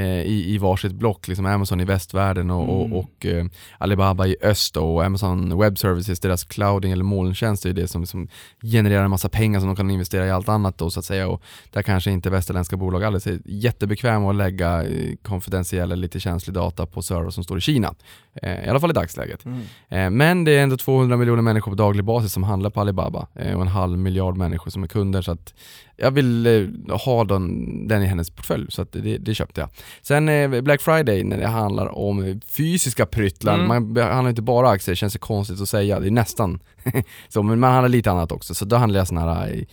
i, 0.00 0.54
i 0.54 0.58
varsitt 0.58 0.92
block, 0.92 1.28
liksom 1.28 1.46
Amazon 1.46 1.80
i 1.80 1.84
västvärlden 1.84 2.50
och, 2.50 2.64
Mm. 2.64 2.92
och, 2.92 2.98
och 3.04 3.26
eh, 3.26 3.44
Alibaba 3.78 4.26
i 4.26 4.36
öst 4.42 4.76
och 4.76 5.04
Amazon 5.04 5.58
Web 5.58 5.78
Services, 5.78 6.20
deras 6.20 6.44
clouding 6.44 6.92
eller 6.92 7.04
molntjänst 7.04 7.66
är 7.66 7.72
det 7.72 7.88
som, 7.88 8.06
som 8.06 8.28
genererar 8.62 9.04
en 9.04 9.10
massa 9.10 9.28
pengar 9.28 9.60
som 9.60 9.66
de 9.66 9.76
kan 9.76 9.90
investera 9.90 10.26
i 10.26 10.30
allt 10.30 10.48
annat 10.48 10.78
då 10.78 10.90
så 10.90 11.00
att 11.00 11.06
säga 11.06 11.28
och 11.28 11.42
där 11.72 11.82
kanske 11.82 12.10
inte 12.10 12.30
västerländska 12.30 12.76
bolag 12.76 13.04
alldeles 13.04 13.26
är 13.26 13.38
jättebekväma 13.44 14.30
att 14.30 14.36
lägga 14.36 14.82
eh, 14.84 15.14
konfidentiell 15.22 15.92
eller 15.92 16.02
lite 16.02 16.20
känslig 16.20 16.54
data 16.54 16.86
på 16.86 17.02
server 17.02 17.30
som 17.30 17.44
står 17.44 17.58
i 17.58 17.60
Kina. 17.60 17.94
Eh, 18.42 18.64
I 18.64 18.68
alla 18.68 18.80
fall 18.80 18.90
i 18.90 18.94
dagsläget. 18.94 19.44
Mm. 19.44 19.60
Eh, 19.88 20.10
Men 20.10 20.44
det 20.44 20.52
är 20.52 20.62
ändå 20.62 20.76
200 20.76 21.16
miljoner 21.16 21.42
människor 21.42 21.70
på 21.72 21.76
daglig 21.76 22.04
basis 22.04 22.32
som 22.32 22.42
handlar 22.42 22.70
på 22.70 22.80
Alibaba 22.80 23.26
eh, 23.34 23.54
och 23.54 23.62
en 23.62 23.68
halv 23.68 23.98
miljard 23.98 24.36
människor 24.36 24.70
som 24.70 24.82
är 24.82 24.86
kunder 24.88 25.22
så 25.22 25.32
att 25.32 25.54
jag 25.96 26.10
vill 26.10 26.46
eh, 26.46 26.96
ha 27.04 27.24
den, 27.24 27.88
den 27.88 28.02
i 28.02 28.06
hennes 28.06 28.30
portfölj 28.30 28.66
så 28.68 28.82
att 28.82 28.92
det, 28.92 29.18
det 29.18 29.34
köpte 29.34 29.60
jag. 29.60 29.70
Sen 30.02 30.28
eh, 30.28 30.60
Black 30.60 30.80
Friday 30.82 31.24
när 31.24 31.36
det 31.38 31.46
handlar 31.46 31.98
om 31.98 32.40
fysiska 32.46 33.06
pryttlar, 33.06 33.54
Mm. 33.54 33.66
man 33.68 34.04
handlar 34.06 34.28
inte 34.30 34.42
bara 34.42 34.70
aktier, 34.70 34.92
det 34.92 34.96
känns 34.96 35.16
konstigt 35.16 35.60
att 35.60 35.68
säga, 35.68 36.00
det 36.00 36.06
är 36.08 36.10
nästan 36.10 36.60
så, 37.28 37.42
men 37.42 37.60
man 37.60 37.72
handlar 37.72 37.88
lite 37.88 38.10
annat 38.10 38.32
också. 38.32 38.54
Så 38.54 38.64
då 38.64 38.76
handlar 38.76 39.00
jag 39.00 39.08
sådana 39.08 39.34
här 39.34 39.66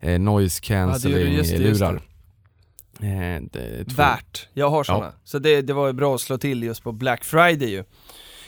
eh, 0.00 0.18
noise 0.20 0.60
Ja, 0.68 0.76
det, 0.86 1.18
just 1.18 1.50
cancelling-lurar. 1.52 2.00
Eh, 3.00 3.42
två- 3.84 3.94
Värt, 3.96 4.48
jag 4.54 4.70
har 4.70 4.84
sådana. 4.84 5.12
Så 5.24 5.38
det, 5.38 5.62
det 5.62 5.72
var 5.72 5.86
ju 5.86 5.92
bra 5.92 6.14
att 6.14 6.20
slå 6.20 6.38
till 6.38 6.62
just 6.62 6.82
på 6.82 6.92
Black 6.92 7.24
Friday 7.24 7.70
ju. 7.70 7.84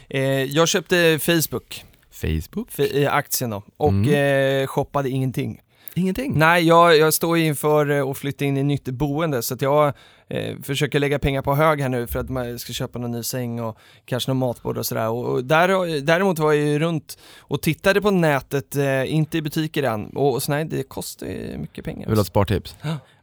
Eh, 0.09 0.23
jag 0.45 0.69
köpte 0.69 1.19
Facebook, 1.19 1.85
Facebook? 2.13 2.79
eh, 2.79 3.15
aktien 3.15 3.51
då, 3.51 3.63
och 3.77 3.89
Mm. 3.89 4.63
eh, 4.63 4.67
shoppade 4.67 5.11
ingenting. 5.11 5.61
Ingenting? 5.95 6.33
Nej, 6.39 6.67
jag, 6.67 6.97
jag 6.97 7.15
står 7.15 7.39
inför 7.39 7.91
eh, 7.91 8.09
att 8.09 8.19
flytta 8.19 8.45
in 8.45 8.57
i 8.57 8.63
nytt 8.63 8.85
boende 8.89 9.43
så 9.43 9.55
att 9.55 9.63
jag 9.63 9.93
eh, 10.29 10.57
försöker 10.63 10.99
lägga 10.99 11.19
pengar 11.19 11.43
på 11.43 11.55
hög 11.55 11.81
här 11.81 11.89
nu 11.89 12.07
för 12.07 12.19
att 12.19 12.29
man 12.29 12.59
ska 12.59 12.73
köpa 12.73 12.99
någon 12.99 13.11
ny 13.11 13.23
säng 13.23 13.61
och 13.61 13.79
kanske 14.05 14.31
någon 14.31 14.39
matbord 14.39 14.79
och 14.79 14.87
sådär. 14.87 15.09
Och, 15.09 15.25
och 15.25 15.45
där, 15.45 16.01
däremot 16.01 16.39
var 16.39 16.53
jag 16.53 16.67
ju 16.67 16.79
runt 16.79 17.19
och 17.39 17.63
tittade 17.63 18.01
på 18.01 18.11
nätet, 18.11 18.77
eh, 18.77 19.15
inte 19.15 19.39
i 19.39 19.43
butiker 19.43 19.83
än, 19.83 20.07
och, 20.07 20.33
och 20.35 20.43
så 20.43 20.53
nej, 20.53 20.65
det 20.65 20.83
kostar 20.83 21.27
ju 21.27 21.59
mycket 21.59 21.85
pengar. 21.85 22.09
Vill 22.09 22.17
ha 22.17 22.23
ett 22.23 22.27
spartips. 22.27 22.77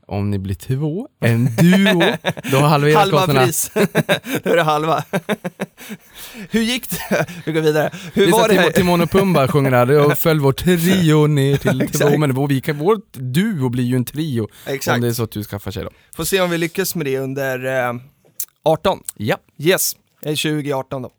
Om 0.10 0.32
ni 0.32 0.40
blir 0.40 0.56
två, 0.56 1.08
en 1.20 1.46
duo, 1.46 2.04
då 2.52 2.58
halveras 2.58 2.96
Halva 3.00 3.18
kostnaderna. 3.18 3.46
pris, 3.46 3.72
då 4.44 4.50
är 4.50 4.56
det 4.56 4.64
halva. 4.64 5.04
Hur 6.52 6.62
gick 6.62 6.90
det? 6.90 7.26
Vi 7.46 7.52
går 7.52 7.62
vidare. 7.62 7.92
Hur 8.14 8.26
Det 8.26 8.32
var 8.32 8.48
det 8.48 8.54
Timo, 8.54 8.62
här? 8.62 8.72
Timon 8.72 9.02
och 9.02 9.12
Pumba 9.12 9.48
sjunger 9.48 9.72
där, 9.72 10.06
och 10.06 10.18
följ 10.18 10.40
vår 10.40 10.52
trio 10.52 11.28
ner 11.28 11.58
till 11.58 11.90
två, 11.94 12.18
men 12.18 12.34
vår, 12.34 12.48
vi 12.48 12.62
kan, 12.62 12.78
vår 12.78 13.02
duo 13.14 13.70
blir 13.70 13.84
ju 13.84 13.96
en 13.96 14.06
trio 14.06 14.42
om 14.42 14.48
Exakt, 14.74 15.02
det 15.02 15.08
är 15.08 15.12
så 15.12 15.24
att 15.24 15.32
du 15.32 15.44
skaffar 15.44 15.72
tjej 15.72 15.84
då. 15.84 15.90
får 16.16 16.24
se 16.24 16.42
om 16.42 16.50
vi 16.50 16.58
lyckas 16.58 16.96
med 16.96 17.06
det 17.06 17.18
under 17.18 17.88
eh, 17.90 17.94
18. 18.64 19.00
Ja. 19.16 19.38
Yes, 19.60 19.94
eh, 20.22 20.30
2018 20.36 21.02
då. 21.02 21.12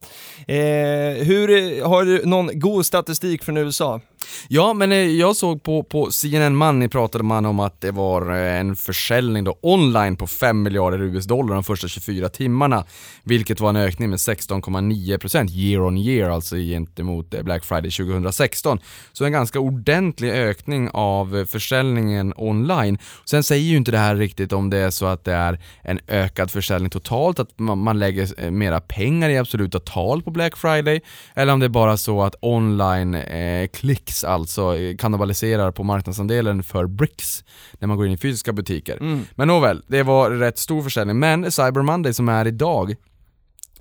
Eh, 0.55 1.15
hur, 1.25 1.51
eh, 1.79 1.89
har 1.89 2.05
du 2.05 2.27
någon 2.27 2.51
god 2.61 2.87
statistik 2.87 3.45
från 3.45 3.57
USA? 3.57 4.01
Ja, 4.49 4.73
men 4.75 4.93
eh, 4.93 4.99
jag 4.99 5.37
såg 5.37 5.63
på, 5.63 5.83
på 5.83 6.11
CNN 6.11 6.57
Money 6.57 6.89
pratade 6.89 7.25
man 7.25 7.47
om 7.47 7.61
att 7.61 7.81
det 7.81 7.91
var 7.91 8.31
eh, 8.31 8.61
en 8.61 8.77
försäljning 8.77 9.45
då 9.45 9.59
online 9.61 10.17
på 10.17 10.27
5 10.27 10.63
miljarder 10.63 11.03
US-dollar 11.03 11.55
de 11.55 11.65
första 11.65 11.89
24 11.89 12.29
timmarna, 12.29 12.85
vilket 13.23 13.61
var 13.61 13.69
en 13.69 13.77
ökning 13.77 14.11
med 14.11 14.17
16,9% 14.17 15.51
year 15.51 15.83
on 15.83 15.99
year, 15.99 16.31
alltså 16.31 16.57
gentemot 16.57 17.35
eh, 17.35 17.43
Black 17.43 17.65
Friday 17.65 17.91
2016. 17.91 18.79
Så 19.13 19.25
en 19.25 19.33
ganska 19.33 19.61
ordentlig 19.61 20.31
ökning 20.31 20.91
av 20.93 21.45
försäljningen 21.49 22.35
online. 22.37 22.99
Sen 23.25 23.43
säger 23.43 23.65
ju 23.65 23.77
inte 23.77 23.91
det 23.91 23.99
här 23.99 24.17
riktigt 24.17 24.53
om 24.53 24.71
det 24.71 24.79
är 24.79 24.91
så 24.91 25.07
att 25.07 25.25
det 25.25 25.35
är 25.35 25.61
en 25.83 26.01
ökad 26.09 26.51
försäljning 26.51 26.91
totalt, 26.91 27.39
att 27.39 27.59
man, 27.59 27.99
lägger 27.99 28.51
mera 28.51 28.81
pengar 28.81 29.29
i 29.31 29.39
absoluta 29.39 29.79
tal 29.81 30.23
på 30.23 30.31
Black 30.31 30.57
Friday, 30.57 31.01
eller 31.35 31.53
om 31.53 31.61
det 31.61 31.67
är 31.67 31.69
bara 31.69 31.97
så 31.97 32.23
att 32.23 32.35
online 32.41 33.15
eh, 33.15 33.67
clicks 34.09 34.25
alltså 34.25 34.77
eh, 34.77 34.97
kannibaliserar 34.97 35.71
på 35.71 35.85
marknadsandelen 35.85 36.63
för 36.63 36.87
bricks 36.87 37.45
när 37.79 37.89
man 37.89 37.97
går 37.97 38.07
in 38.07 38.13
i 38.13 38.17
fysiska 38.17 38.53
butiker. 38.53 38.97
Mm. 38.97 39.27
Men 39.35 39.49
nåväl, 39.49 39.83
det 39.87 40.03
var 40.03 40.31
rätt 40.31 40.59
stor 40.59 40.83
försäljning. 40.83 41.19
Men 41.19 41.53
Cyber 41.53 41.83
Monday 41.83 42.15
som 42.15 42.29
är 42.29 42.47
idag 42.47 42.95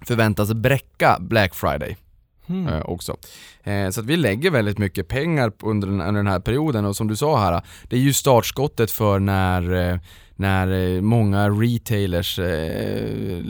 förväntas 0.01 0.53
bräcka 0.53 1.17
Black 1.19 1.55
Friday 1.55 1.97
eh, 2.47 2.81
också. 2.81 3.17
Eh, 3.63 3.89
så 3.89 3.99
att 3.99 4.05
vi 4.05 4.17
lägger 4.17 4.51
väldigt 4.51 4.77
mycket 4.77 5.07
pengar 5.07 5.51
under 5.63 5.87
den, 5.87 6.27
här 6.27 6.39
perioden 6.39 6.85
och 6.85 6.95
som 6.95 7.07
du 7.07 7.15
sa 7.15 7.39
här, 7.39 7.61
det 7.83 7.95
är 7.95 7.99
ju 7.99 8.13
startskottet 8.13 8.91
för 8.91 9.19
när 9.19 9.99
när 10.39 10.95
eh, 10.95 11.01
många 11.01 11.49
retailers 11.49 12.39
eh, 12.39 13.43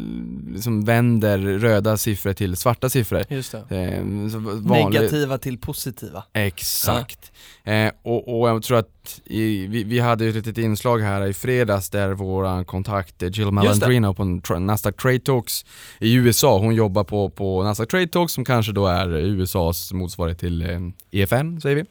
liksom 0.54 0.86
vänder 0.86 1.38
röda 1.38 1.97
siffror 1.97 2.34
till 2.34 2.56
svarta 2.58 2.89
siffror. 2.89 3.23
Just. 3.30 3.54
Eh, 3.54 3.60
vanlig- 3.69 4.93
Negativa 4.93 5.38
till 5.38 5.58
positiva. 5.58 6.23
Exakt. 6.34 7.32
Eh, 7.63 7.91
och, 8.04 8.39
och 8.41 8.50
jag 8.50 8.63
tror 8.63 8.78
att 8.78 9.21
i, 9.26 9.67
vi, 9.67 9.84
vi 9.84 10.00
hade 10.00 10.23
ju 10.23 10.30
ett 10.30 10.36
litet 10.36 10.58
inslag 10.58 11.00
här 11.00 11.26
i 11.28 11.34
fredags 11.34 11.89
där 11.89 12.10
vår 12.13 12.63
kontakt 12.63 13.23
eh, 13.23 13.30
Jill 13.34 13.52
Malandrino 13.52 14.13
på 14.13 14.60
Nasdaq 14.60 14.97
Trade 15.02 15.19
Talks 15.19 15.65
i 16.00 16.13
USA, 16.13 16.58
hon 16.60 16.76
jobbar 16.76 17.04
på, 17.04 17.30
på 17.30 17.63
Nasdaq 17.63 17.89
Trade 17.89 18.08
Talks 18.08 18.34
som 18.34 18.45
kanske 18.45 18.71
då 18.71 18.88
är 18.88 19.10
USAs 19.17 19.93
motsvarighet 19.93 20.39
till 20.39 20.62
eh, 20.62 20.80
EFN, 21.12 21.62
säger 21.62 21.76
vi. 21.76 21.86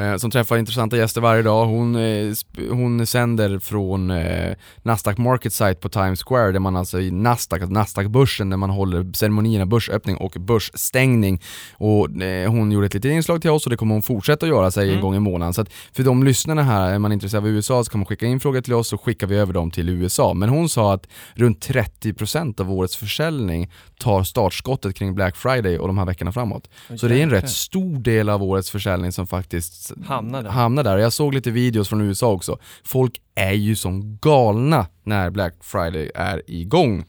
Eh, 0.00 0.16
som 0.16 0.30
träffar 0.30 0.56
intressanta 0.56 0.96
gäster 0.96 1.20
varje 1.20 1.42
dag. 1.42 1.66
Hon, 1.66 1.96
eh, 1.96 2.32
hon 2.70 3.06
sänder 3.06 3.58
från 3.58 4.10
eh, 4.10 4.54
Nasdaq 4.82 5.18
Market 5.18 5.52
Site 5.52 5.74
på 5.74 5.88
Times 5.88 6.22
Square, 6.22 6.52
där 6.52 6.60
man 6.60 6.76
alltså 6.76 7.00
i 7.00 7.10
Nasdaq, 7.10 7.62
alltså 7.62 7.74
Nasdaq-börsen, 7.74 8.50
där 8.50 8.56
man 8.56 8.70
håller 8.70 9.12
ceremonierna 9.12 9.66
börsöppning 9.66 10.16
och 10.16 10.36
börsstängning. 10.40 11.40
Och 11.72 12.08
hon 12.48 12.72
gjorde 12.72 12.86
ett 12.86 12.94
litet 12.94 13.10
inslag 13.12 13.42
till 13.42 13.50
oss 13.50 13.66
och 13.66 13.70
det 13.70 13.76
kommer 13.76 13.94
hon 13.94 14.02
fortsätta 14.02 14.46
att 14.46 14.50
göra 14.50 14.70
sig 14.70 14.84
en 14.84 14.90
Mm. 14.90 15.02
gång 15.02 15.14
i 15.16 15.20
månaden. 15.20 15.54
Så 15.54 15.60
att 15.60 15.72
för 15.92 16.02
de 16.02 16.24
lyssnarna 16.24 16.62
här, 16.62 16.90
är 16.90 16.98
man 16.98 17.12
intresserad 17.12 17.44
av 17.44 17.48
USA 17.50 17.84
så 17.84 17.90
kan 17.90 17.98
man 18.00 18.06
skicka 18.06 18.26
in 18.26 18.40
frågor 18.40 18.60
till 18.60 18.72
oss 18.74 18.88
så 18.88 18.98
skickar 18.98 19.26
vi 19.26 19.36
över 19.36 19.52
dem 19.52 19.70
till 19.70 19.88
USA. 19.88 20.34
Men 20.34 20.48
hon 20.48 20.68
sa 20.68 20.94
att 20.94 21.06
runt 21.34 21.60
30% 21.68 22.60
av 22.60 22.72
årets 22.72 22.96
försäljning 22.96 23.70
tar 23.98 24.22
startskottet 24.22 24.94
kring 24.96 25.14
Black 25.14 25.36
Friday 25.36 25.78
och 25.78 25.86
de 25.86 25.98
här 25.98 26.04
veckorna 26.06 26.32
framåt. 26.32 26.68
Så 26.96 27.08
det 27.08 27.18
är 27.18 27.22
en 27.22 27.30
rätt 27.30 27.50
stor 27.50 27.98
del 27.98 28.28
av 28.28 28.42
årets 28.42 28.70
försäljning 28.70 29.12
som 29.12 29.26
faktiskt 29.26 29.89
Hamnar 30.06 30.42
där. 30.42 30.50
hamnar 30.50 30.84
där. 30.84 30.98
Jag 30.98 31.12
såg 31.12 31.34
lite 31.34 31.50
videos 31.50 31.88
från 31.88 32.00
USA 32.00 32.32
också. 32.32 32.58
Folk 32.84 33.20
är 33.34 33.52
ju 33.52 33.76
som 33.76 34.18
galna 34.22 34.86
när 35.04 35.30
Black 35.30 35.54
Friday 35.60 36.10
är 36.14 36.42
igång. 36.46 37.04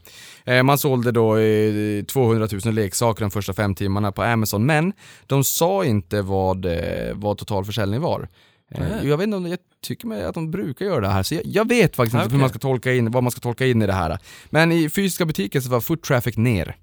Eh, 0.46 0.64
man 0.64 0.78
sålde 0.78 1.12
då 1.12 1.38
eh, 1.38 2.04
200 2.04 2.48
000 2.66 2.74
leksaker 2.74 3.22
de 3.22 3.32
första 3.32 3.54
fem 3.54 3.76
timmarna 3.76 4.12
på 4.12 4.24
Amazon, 4.24 4.66
men 4.66 4.94
de 5.28 5.44
sa 5.44 5.86
inte 5.86 6.22
vad, 6.22 6.66
eh, 6.66 7.14
vad 7.14 7.38
totalförsäljning 7.38 8.02
var. 8.02 8.28
Eh, 8.72 8.80
Nej. 8.80 9.10
jag 9.10 9.18
vet 9.18 9.24
inte 9.24 9.38
om, 9.38 9.48
jag 9.48 9.60
tycker 9.84 10.26
att 10.26 10.34
de 10.34 10.52
brukar 10.52 10.86
göra 10.86 11.00
det 11.00 11.08
här, 11.10 11.24
så 11.24 11.36
jag, 11.36 11.46
jag 11.46 11.68
vet 11.68 11.96
faktiskt 11.96 12.14
inte 12.14 12.26
Okej. 12.26 12.36
hur 12.36 12.40
man 12.42 12.50
ska 12.50 12.60
tolka 12.60 12.94
in, 12.94 13.12
vad 13.12 13.24
man 13.24 13.32
ska 13.32 13.42
tolka 13.42 13.66
in 13.66 13.82
i 13.82 13.88
det 13.88 13.94
här. 13.94 14.20
Men 14.50 14.72
i 14.72 14.90
fysiska 14.90 15.26
butiker 15.26 15.62
så 15.62 15.70
var 15.70 15.82
foot 15.82 16.04
traffic 16.04 16.38
ner. 16.38 16.76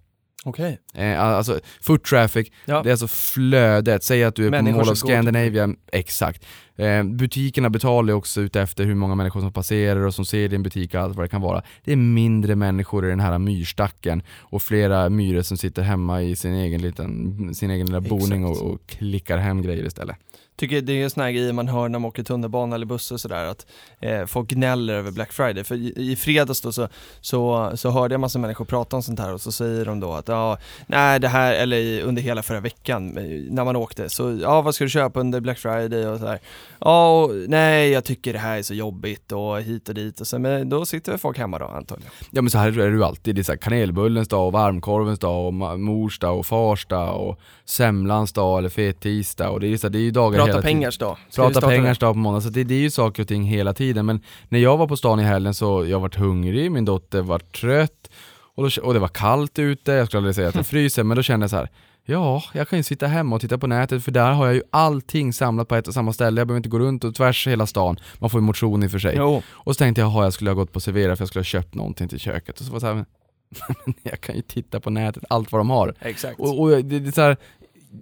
Okej. 0.44 0.79
Eh, 0.94 1.20
alltså 1.20 1.61
foot 1.81 2.05
traffic, 2.05 2.48
Ja. 2.64 2.83
det 2.83 2.88
är 2.88 2.92
alltså 2.92 3.09
flödet, 3.09 4.05
säg 4.05 4.24
att 4.24 4.35
du 4.35 4.46
är 4.46 4.51
Människor 4.51 4.72
på 4.81 4.85
Mall 4.87 4.92
of 4.92 5.01
går 5.01 5.09
Scandinavia, 5.09 5.68
exakt. 5.92 6.46
Eh, 6.79 7.03
butikerna 7.03 7.71
betalar 7.71 8.14
också 8.14 8.41
ut 8.41 8.57
efter 8.57 8.85
hur 8.85 8.95
många 8.95 9.14
människor 9.14 9.41
som 9.41 9.53
passerar 9.53 10.01
och 10.01 10.14
som 10.14 10.25
ser 10.25 10.49
din 10.49 10.62
butik 10.62 10.95
och 10.95 11.01
allt 11.01 11.17
vad 11.17 11.25
det 11.25 11.29
kan 11.29 11.41
vara. 11.41 11.62
Det 11.85 11.93
är 11.93 11.97
mindre 11.97 12.57
människor 12.57 13.07
i 13.07 13.09
den 13.09 13.21
här 13.21 13.38
myrstacken 13.38 14.23
och 14.38 14.62
flera 14.62 15.09
myror 15.09 15.43
som 15.43 15.57
sitter 15.57 15.83
hemma 15.83 16.23
i 16.23 16.37
sin 16.37 16.55
egen, 16.55 16.83
liten, 16.83 17.55
sin 17.55 17.71
egen 17.71 17.87
lilla 17.87 18.01
boning 18.01 18.45
och, 18.45 18.62
och 18.62 18.87
klickar 18.87 19.38
hem 19.38 19.62
grejer 19.62 19.87
istället. 19.87 20.17
Tycker 20.59 20.81
det 20.81 21.03
är 21.03 21.09
såna 21.09 21.25
här 21.25 21.33
grejer 21.33 21.53
man 21.53 21.69
hör 21.69 21.88
när 21.88 21.99
man 21.99 22.09
åker 22.09 22.23
tunnelbana 22.23 22.75
eller 22.75 22.87
buss 22.87 23.12
och 23.12 23.21
sådär 23.21 23.45
att 23.45 23.67
eh, 24.01 24.27
folk 24.27 24.49
gnäller 24.49 24.95
över 24.95 25.11
Black 25.11 25.33
Friday. 25.33 25.64
För 25.64 25.75
i, 25.75 26.12
i 26.12 26.17
fredags 26.17 26.61
då 26.61 26.73
så, 26.73 26.88
så, 27.21 27.73
så 27.75 27.91
hörde 27.91 28.14
jag 28.14 28.21
massa 28.21 28.38
människor 28.38 28.64
prata 28.64 28.97
om 28.97 29.03
sånt 29.03 29.21
här 29.21 29.35
och 29.35 29.41
så 29.41 29.53
säger 29.53 29.85
de 29.85 30.01
då 30.01 30.12
att 30.12 30.29
ja, 30.29 30.59
nej 30.87 31.21
det 31.21 31.29
här, 31.29 31.55
eller 31.55 32.03
under 32.03 32.23
hela 32.23 32.43
förra 32.43 32.61
veckan 32.61 33.19
eh, 33.19 33.53
när 33.53 33.64
man 33.64 33.77
åkte, 33.77 34.09
så 34.09 34.38
ja 34.43 34.62
vad 34.62 34.75
ska 34.75 34.85
du 34.85 34.91
köpa 34.91 35.21
under 35.21 35.41
Black 35.41 35.59
Friday 35.59 36.07
och 36.07 36.19
så 36.19 36.27
här. 36.27 36.41
Ja, 36.81 37.22
och, 37.22 37.35
nej 37.48 37.90
jag 37.90 38.04
tycker 38.04 38.33
det 38.33 38.38
här 38.38 38.59
är 38.59 38.62
så 38.62 38.74
jobbigt 38.74 39.33
och 39.33 39.61
hit 39.61 39.88
och 39.88 39.94
dit 39.94 40.20
och 40.20 40.26
så, 40.26 40.38
men 40.38 40.68
då 40.68 40.87
sitter 40.87 41.12
väl 41.12 41.18
folk 41.18 41.38
hemma 41.38 41.59
då 41.59 41.64
antagligen. 41.64 42.12
Ja 42.31 42.42
men 42.42 42.50
så 42.50 42.59
här 42.59 42.78
är 42.78 42.90
det 42.90 42.96
ju 42.96 43.04
alltid, 43.04 43.35
det 43.35 43.40
är 43.40 43.42
så 43.42 43.52
här 43.52 43.57
kanelbullens 43.57 44.28
dag 44.28 44.46
och 44.46 44.52
varmkorvens 44.52 45.18
dag 45.18 45.46
och 45.46 45.81
mors 45.81 46.18
dag 46.18 46.38
och 46.38 46.46
fars 46.46 46.87
dag 46.87 47.28
och 47.28 47.40
semlans 47.64 48.33
dag 48.33 48.59
eller 48.59 48.68
fet-tisdag 48.68 49.50
och 49.50 49.61
det 49.61 49.66
är, 49.72 49.76
så 49.76 49.87
här, 49.87 49.92
det 49.92 49.98
är 49.98 50.00
ju 50.00 50.11
dagar 50.11 50.33
hela 50.33 50.44
Prata 50.44 50.62
tiden. 50.62 50.74
pengars 50.78 50.98
dag. 50.98 51.16
Ska 51.31 51.42
Prata 51.42 51.68
pengars 51.68 51.98
dag 51.98 52.14
på 52.14 52.18
måndag, 52.18 52.40
så 52.40 52.48
det, 52.48 52.64
det 52.64 52.74
är 52.74 52.78
ju 52.78 52.90
saker 52.90 53.22
och 53.22 53.28
ting 53.28 53.42
hela 53.42 53.74
tiden. 53.74 54.07
Men 54.07 54.20
när 54.48 54.59
jag 54.59 54.76
var 54.76 54.87
på 54.87 54.96
stan 54.96 55.20
i 55.20 55.22
helgen 55.22 55.54
så 55.54 55.87
jag 55.87 56.00
varit 56.00 56.16
hungrig, 56.16 56.72
min 56.72 56.85
dotter 56.85 57.22
var 57.22 57.38
trött 57.38 58.11
och, 58.59 58.70
då, 58.70 58.83
och 58.83 58.94
det 58.94 59.00
var 59.00 59.09
kallt 59.09 59.59
ute, 59.59 59.92
jag 59.92 60.07
skulle 60.07 60.18
aldrig 60.18 60.35
säga 60.35 60.48
att 60.48 60.54
det 60.54 60.64
fryser, 60.74 61.02
men 61.04 61.16
då 61.16 61.22
kände 61.22 61.44
jag 61.44 61.50
så 61.50 61.57
här. 61.57 61.68
Ja, 62.11 62.42
jag 62.53 62.68
kan 62.68 62.79
ju 62.79 62.83
sitta 62.83 63.07
hemma 63.07 63.37
och 63.37 63.40
titta 63.40 63.59
på 63.59 63.66
nätet 63.66 64.05
för 64.05 64.12
där 64.12 64.33
har 64.33 64.47
jag 64.47 64.55
ju 64.55 64.62
allting 64.71 65.33
samlat 65.33 65.68
på 65.68 65.75
ett 65.75 65.88
och 65.88 65.94
samma 65.94 66.12
ställe. 66.12 66.40
Jag 66.40 66.47
behöver 66.47 66.57
inte 66.57 66.68
gå 66.68 66.79
runt 66.79 67.05
och 67.05 67.14
tvärs 67.14 67.47
hela 67.47 67.66
stan. 67.66 67.97
Man 68.18 68.31
får 68.31 68.40
ju 68.40 68.47
motion 68.47 68.83
i 68.83 68.87
och 68.87 68.90
för 68.90 68.99
sig. 68.99 69.14
Jo. 69.16 69.42
Och 69.49 69.75
så 69.75 69.79
tänkte 69.79 70.01
jag, 70.01 70.11
jaha 70.11 70.25
jag 70.25 70.33
skulle 70.33 70.51
ha 70.51 70.55
gått 70.55 70.73
på 70.73 70.81
Servera 70.81 71.16
för 71.16 71.23
jag 71.23 71.29
skulle 71.29 71.40
ha 71.40 71.44
köpt 71.44 71.75
någonting 71.75 72.09
till 72.09 72.18
köket. 72.18 72.61
Och 72.61 72.66
så 72.66 72.73
var 72.73 72.77
det 72.77 72.81
så 72.81 72.87
här, 72.87 72.94
men 73.85 73.94
jag 74.03 74.21
kan 74.21 74.35
ju 74.37 74.42
titta 74.42 74.81
på 74.81 74.90
nätet, 74.90 75.25
allt 75.29 75.53
vad 75.53 75.61
de 75.61 75.71
har. 75.71 75.94
Exakt. 76.01 76.40
Och, 76.40 76.61
och 76.61 76.68
det, 76.68 76.83
det 76.83 77.09
är 77.09 77.12
så 77.12 77.21
här, 77.21 77.37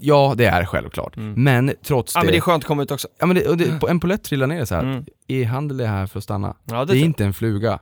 ja 0.00 0.34
det 0.36 0.46
är 0.46 0.64
självklart. 0.64 1.16
Mm. 1.16 1.44
Men 1.44 1.72
trots 1.82 2.14
ja 2.14 2.20
det, 2.20 2.26
men 2.26 2.32
det 2.32 2.38
är 2.38 2.40
skönt 2.40 2.64
att 2.64 2.68
komma 2.68 2.82
ut 2.82 2.90
också. 2.90 3.08
ja, 3.18 3.26
men 3.26 3.36
det, 3.36 3.54
det, 3.56 3.80
på 3.80 3.88
en 3.88 4.00
polett 4.00 4.24
trillar 4.24 4.46
ner 4.46 4.64
så 4.64 4.74
här. 4.74 4.82
Mm. 4.82 5.04
e-handel 5.26 5.80
är 5.80 5.86
här 5.86 6.06
för 6.06 6.18
att 6.18 6.24
stanna. 6.24 6.56
Ja, 6.64 6.84
det 6.84 6.92
Det 6.92 6.98
är 6.98 7.04
inte 7.04 7.24
en 7.24 7.34
fluga. 7.34 7.78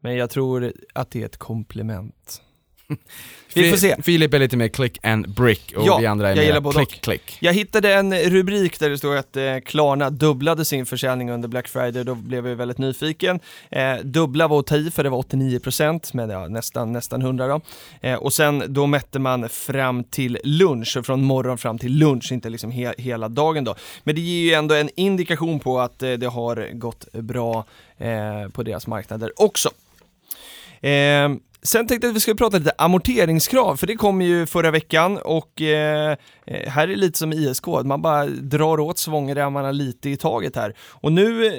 Men 0.00 0.16
jag 0.16 0.30
tror 0.30 0.72
att 0.94 1.10
det 1.10 1.22
är 1.22 1.26
ett 1.26 1.38
komplement. 1.38 2.42
Vi 3.54 3.70
får 3.70 3.76
se. 3.76 3.96
Filip 4.02 4.34
är 4.34 4.38
lite 4.38 4.56
mer 4.56 4.68
click 4.68 4.98
and 5.02 5.34
brick 5.34 5.72
och 5.76 5.86
Ja, 5.86 5.98
vi 5.98 6.06
andra 6.06 6.30
är 6.30 6.36
jag 6.42 6.62
mer 6.62 6.80
och. 6.80 6.90
klick. 6.90 7.36
Jag 7.40 7.52
hittade 7.52 7.94
en 7.94 8.14
rubrik 8.14 8.78
där 8.78 8.90
det 8.90 8.98
stod 8.98 9.16
att 9.16 9.36
eh, 9.36 9.58
Klarna 9.64 10.10
dubblade 10.10 10.64
sin 10.64 10.86
försäljning 10.86 11.30
under 11.30 11.48
Black 11.48 11.68
Friday, 11.68 12.04
då 12.04 12.14
blev 12.14 12.48
jag 12.48 12.56
väldigt 12.56 12.78
nyfiken. 12.78 13.40
Eh, 13.70 13.96
dubbla 14.02 14.48
var 14.48 14.60
att 14.60 14.66
ta 14.66 14.76
i 14.76 14.90
för 14.90 15.04
det 15.04 15.10
var 15.10 15.22
89% 15.22 16.10
men 16.12 16.30
ja, 16.30 16.48
nästan, 16.48 16.92
nästan 16.92 17.22
100 17.22 17.46
då. 17.46 17.60
Eh, 18.00 18.14
och 18.14 18.32
sen 18.32 18.64
då 18.68 18.86
mätte 18.86 19.18
man 19.18 19.48
fram 19.48 20.04
till 20.04 20.38
lunch, 20.44 20.96
och 20.96 21.06
från 21.06 21.24
morgon 21.24 21.58
fram 21.58 21.78
till 21.78 21.98
lunch, 21.98 22.32
inte 22.32 22.48
liksom 22.48 22.70
he 22.70 22.94
hela 22.98 23.28
dagen 23.28 23.64
då. 23.64 23.74
Men 24.04 24.14
det 24.14 24.20
ger 24.20 24.48
ju 24.48 24.52
ändå 24.52 24.74
en 24.74 24.90
indikation 24.96 25.60
på 25.60 25.80
att 25.80 26.02
eh, 26.02 26.12
det 26.12 26.26
har 26.26 26.68
gått 26.72 27.12
bra 27.12 27.64
eh, 27.98 28.48
på 28.52 28.62
deras 28.62 28.86
marknader 28.86 29.32
också. 29.36 29.70
Sen 31.64 31.86
tänkte 31.86 32.06
jag 32.06 32.12
att 32.12 32.16
vi 32.16 32.20
skulle 32.20 32.36
prata 32.36 32.58
lite 32.58 32.72
amorteringskrav, 32.78 33.76
för 33.76 33.86
det 33.86 33.96
kom 33.96 34.22
ju 34.22 34.46
förra 34.46 34.70
veckan 34.70 35.18
och 35.18 35.62
eh, 35.62 36.16
eh 36.46 36.70
här 36.70 36.82
är 36.82 36.86
det 36.86 36.96
lite 36.96 37.18
som 37.18 37.32
ISK, 37.32 37.66
man 37.66 38.02
bara 38.02 38.26
drar 38.26 38.80
åt 38.80 38.98
svångremmarna 38.98 39.70
lite 39.70 40.10
i 40.10 40.16
taget 40.16 40.56
här. 40.56 40.74
Och 40.90 41.12
nu, 41.12 41.46
eh, 41.46 41.52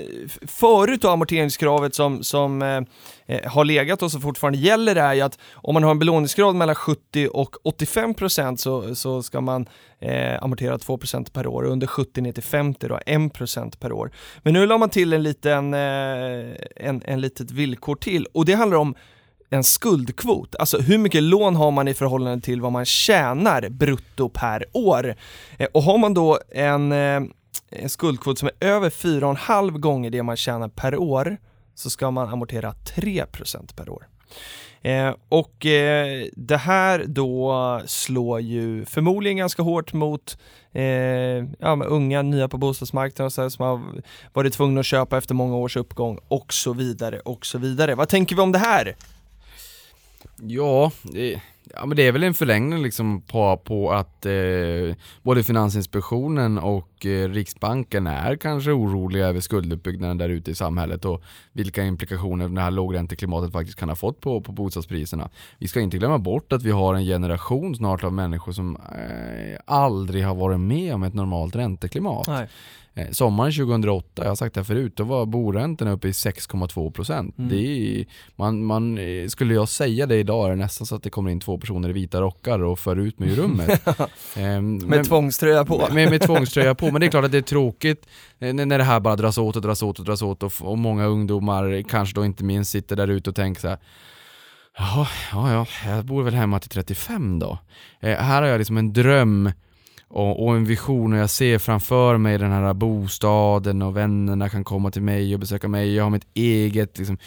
förut 0.47 1.01
då 1.01 1.09
amorteringskravet 1.09 1.95
som, 1.95 2.23
som 2.23 2.61
eh, 2.61 2.81
eh, 3.25 3.51
har 3.51 3.65
legat 3.65 4.01
och 4.01 4.11
som 4.11 4.21
fortfarande 4.21 4.59
gäller 4.59 4.95
är 4.95 5.13
ju 5.13 5.21
att 5.21 5.39
om 5.53 5.73
man 5.73 5.83
har 5.83 5.91
en 5.91 5.99
belåningsgrad 5.99 6.55
mellan 6.55 6.75
70 6.75 7.27
och 7.27 7.55
85 7.63 8.13
procent 8.13 8.59
så, 8.59 8.95
så 8.95 9.23
ska 9.23 9.41
man 9.41 9.65
eh, 9.99 10.43
amortera 10.43 10.77
2 10.77 10.97
procent 10.97 11.33
per 11.33 11.47
år 11.47 11.63
och 11.63 11.71
under 11.71 11.87
70 11.87 12.21
ner 12.21 12.31
till 12.31 12.43
50 12.43 12.87
då 12.87 12.99
1 13.05 13.33
procent 13.33 13.79
per 13.79 13.91
år. 13.91 14.11
Men 14.41 14.53
nu 14.53 14.65
la 14.65 14.77
man 14.77 14.89
till 14.89 15.13
en 15.13 15.23
liten, 15.23 15.73
eh, 15.73 16.55
en, 16.75 17.01
en 17.05 17.21
litet 17.21 17.51
villkor 17.51 17.95
till 17.95 18.27
och 18.33 18.45
det 18.45 18.53
handlar 18.53 18.77
om 18.77 18.95
en 19.53 19.63
skuldkvot, 19.63 20.55
alltså 20.55 20.77
hur 20.77 20.97
mycket 20.97 21.23
lån 21.23 21.55
har 21.55 21.71
man 21.71 21.87
i 21.87 21.93
förhållande 21.93 22.45
till 22.45 22.61
vad 22.61 22.71
man 22.71 22.85
tjänar 22.85 23.69
brutto 23.69 24.29
per 24.29 24.65
år. 24.71 25.15
Eh, 25.57 25.67
och 25.71 25.83
har 25.83 25.97
man 25.97 26.13
då 26.13 26.39
en, 26.51 26.91
eh, 26.91 27.21
en 27.69 27.89
skuldkvot 27.89 28.39
som 28.39 28.49
är 28.59 28.67
över 28.67 28.89
4,5 28.89 29.77
gånger 29.77 30.09
det 30.09 30.23
man 30.23 30.37
tjänar 30.37 30.67
per 30.67 30.97
år 30.97 31.37
så 31.75 31.89
ska 31.89 32.11
man 32.11 32.29
amortera 32.29 32.73
3% 32.95 33.75
per 33.75 33.89
år. 33.89 34.07
Eh, 34.81 35.13
och 35.29 35.65
eh, 35.65 36.25
det 36.35 36.57
här 36.57 37.05
då 37.07 37.81
slår 37.85 38.39
ju 38.41 38.85
förmodligen 38.85 39.37
ganska 39.37 39.61
hårt 39.61 39.93
mot 39.93 40.37
eh, 40.71 40.83
ja, 41.59 41.83
unga, 41.87 42.21
nya 42.21 42.47
på 42.47 42.57
bostadsmarknaden 42.57 43.25
och 43.25 43.33
så 43.33 43.41
här, 43.41 43.49
som 43.49 43.65
har 43.65 43.81
varit 44.33 44.53
tvungna 44.53 44.79
att 44.79 44.85
köpa 44.85 45.17
efter 45.17 45.35
många 45.35 45.55
års 45.55 45.77
uppgång 45.77 46.19
och 46.27 46.53
så 46.53 46.73
vidare 46.73 47.19
och 47.19 47.45
så 47.45 47.57
vidare. 47.57 47.95
Vad 47.95 48.09
tänker 48.09 48.35
vi 48.35 48.41
om 48.41 48.51
det 48.51 48.59
här? 48.59 48.95
Ja, 50.41 50.91
det, 51.03 51.41
ja 51.73 51.85
men 51.85 51.97
det 51.97 52.07
är 52.07 52.11
väl 52.11 52.23
en 52.23 52.33
förlängning 52.33 52.83
liksom 52.83 53.21
på, 53.21 53.57
på 53.57 53.91
att 53.91 54.25
eh, 54.25 54.95
både 55.21 55.43
Finansinspektionen 55.43 56.57
och 56.57 56.92
eh, 57.05 57.29
Riksbanken 57.29 58.07
är 58.07 58.35
kanske 58.35 58.71
oroliga 58.71 59.27
över 59.27 59.39
skulduppbyggnaden 59.39 60.17
där 60.17 60.29
ute 60.29 60.51
i 60.51 60.55
samhället 60.55 61.05
och 61.05 61.23
vilka 61.51 61.83
implikationer 61.83 62.49
det 62.49 62.61
här 62.61 62.71
lågränteklimatet 62.71 63.51
faktiskt 63.51 63.79
kan 63.79 63.89
ha 63.89 63.95
fått 63.95 64.19
på, 64.21 64.41
på 64.41 64.51
bostadspriserna. 64.51 65.29
Vi 65.57 65.67
ska 65.67 65.81
inte 65.81 65.97
glömma 65.97 66.17
bort 66.17 66.53
att 66.53 66.63
vi 66.63 66.71
har 66.71 66.95
en 66.95 67.03
generation 67.05 67.75
snart 67.75 68.03
av 68.03 68.13
människor 68.13 68.51
som 68.51 68.75
eh, 68.75 69.59
aldrig 69.65 70.25
har 70.25 70.35
varit 70.35 70.59
med 70.59 70.93
om 70.95 71.03
ett 71.03 71.13
normalt 71.13 71.55
ränteklimat. 71.55 72.27
Nej. 72.27 72.47
Eh, 72.95 73.09
sommaren 73.11 73.51
2008, 73.51 74.07
jag 74.23 74.25
har 74.31 74.35
sagt 74.35 74.55
det 74.55 74.59
här 74.61 74.65
förut, 74.65 74.93
då 74.95 75.03
var 75.03 75.25
boräntorna 75.25 75.91
uppe 75.91 76.07
i 76.07 76.11
6,2%. 76.11 77.19
Mm. 77.37 77.49
Det 77.49 77.55
är, 77.99 78.05
man, 78.35 78.63
man, 78.65 78.97
eh, 78.97 79.27
skulle 79.27 79.53
jag 79.53 79.69
säga 79.69 80.05
det 80.05 80.15
idag 80.15 80.45
är 80.45 80.49
det 80.49 80.55
nästan 80.55 80.87
så 80.87 80.95
att 80.95 81.03
det 81.03 81.09
kommer 81.09 81.31
in 81.31 81.39
två 81.39 81.57
personer 81.57 81.89
i 81.89 81.91
vita 81.91 82.21
rockar 82.21 82.63
och 82.63 82.79
för 82.79 82.95
ut 82.95 83.19
mig 83.19 83.29
ur 83.31 83.35
rummet. 83.35 83.81
Ehm, 84.37 84.75
Med 84.77 84.89
men- 84.89 85.05
tvångströja 85.05 85.65
på. 85.65 85.87
med, 85.91 86.09
med 86.09 86.21
tvångströja 86.21 86.75
på, 86.75 86.91
men 86.93 86.99
det 86.99 87.05
är 87.07 87.11
klart 87.11 87.25
att 87.25 87.31
det 87.31 87.37
är 87.37 87.41
tråkigt 87.41 88.05
eh, 88.39 88.53
när 88.53 88.77
det 88.77 88.83
här 88.83 88.99
bara 88.99 89.15
dras 89.15 89.37
åt 89.37 89.55
och 89.55 89.61
dras 89.61 89.83
åt 89.83 89.99
och 89.99 90.05
dras 90.05 90.21
åt 90.21 90.43
och, 90.43 90.53
och 90.61 90.77
många 90.77 91.05
ungdomar, 91.05 91.81
kanske 91.89 92.15
då 92.15 92.25
inte 92.25 92.43
minst, 92.43 92.71
sitter 92.71 92.95
där 92.95 93.07
ute 93.07 93.29
och 93.29 93.35
tänker 93.35 93.61
så 93.61 93.67
här. 93.67 93.77
Jaha, 94.77 95.07
ja, 95.31 95.51
ja, 95.53 95.91
jag 95.95 96.05
bor 96.05 96.23
väl 96.23 96.33
hemma 96.33 96.59
till 96.59 96.69
35 96.69 97.39
då. 97.39 97.57
Eh, 97.99 98.17
här 98.17 98.41
har 98.41 98.49
jag 98.49 98.57
liksom 98.57 98.77
en 98.77 98.93
dröm 98.93 99.51
och, 100.07 100.45
och 100.45 100.55
en 100.55 100.65
vision 100.65 101.13
och 101.13 101.19
jag 101.19 101.29
ser 101.29 101.59
framför 101.59 102.17
mig 102.17 102.37
den 102.37 102.51
här 102.51 102.73
bostaden 102.73 103.81
och 103.81 103.97
vännerna 103.97 104.49
kan 104.49 104.63
komma 104.63 104.91
till 104.91 105.01
mig 105.01 105.33
och 105.33 105.39
besöka 105.39 105.67
mig. 105.67 105.95
Jag 105.95 106.03
har 106.03 106.09
mitt 106.09 106.27
eget, 106.33 106.97
liksom, 106.97 107.17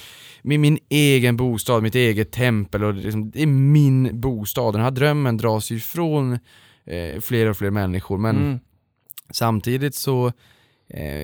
min, 0.43 0.61
min 0.61 0.79
egen 0.89 1.37
bostad, 1.37 1.83
mitt 1.83 1.95
eget 1.95 2.33
tempel 2.33 2.85
och 2.85 2.95
det, 2.95 3.01
liksom, 3.01 3.31
det 3.31 3.43
är 3.43 3.47
min 3.47 4.21
bostad. 4.21 4.75
Den 4.75 4.83
här 4.83 4.91
drömmen 4.91 5.37
dras 5.37 5.71
ju 5.71 5.77
ifrån 5.77 6.33
eh, 6.87 7.21
fler 7.21 7.51
och 7.51 7.57
fler 7.57 7.71
människor 7.71 8.19
men 8.19 8.37
Mm. 8.37 8.59
Samtidigt 9.33 9.95
så 9.95 10.31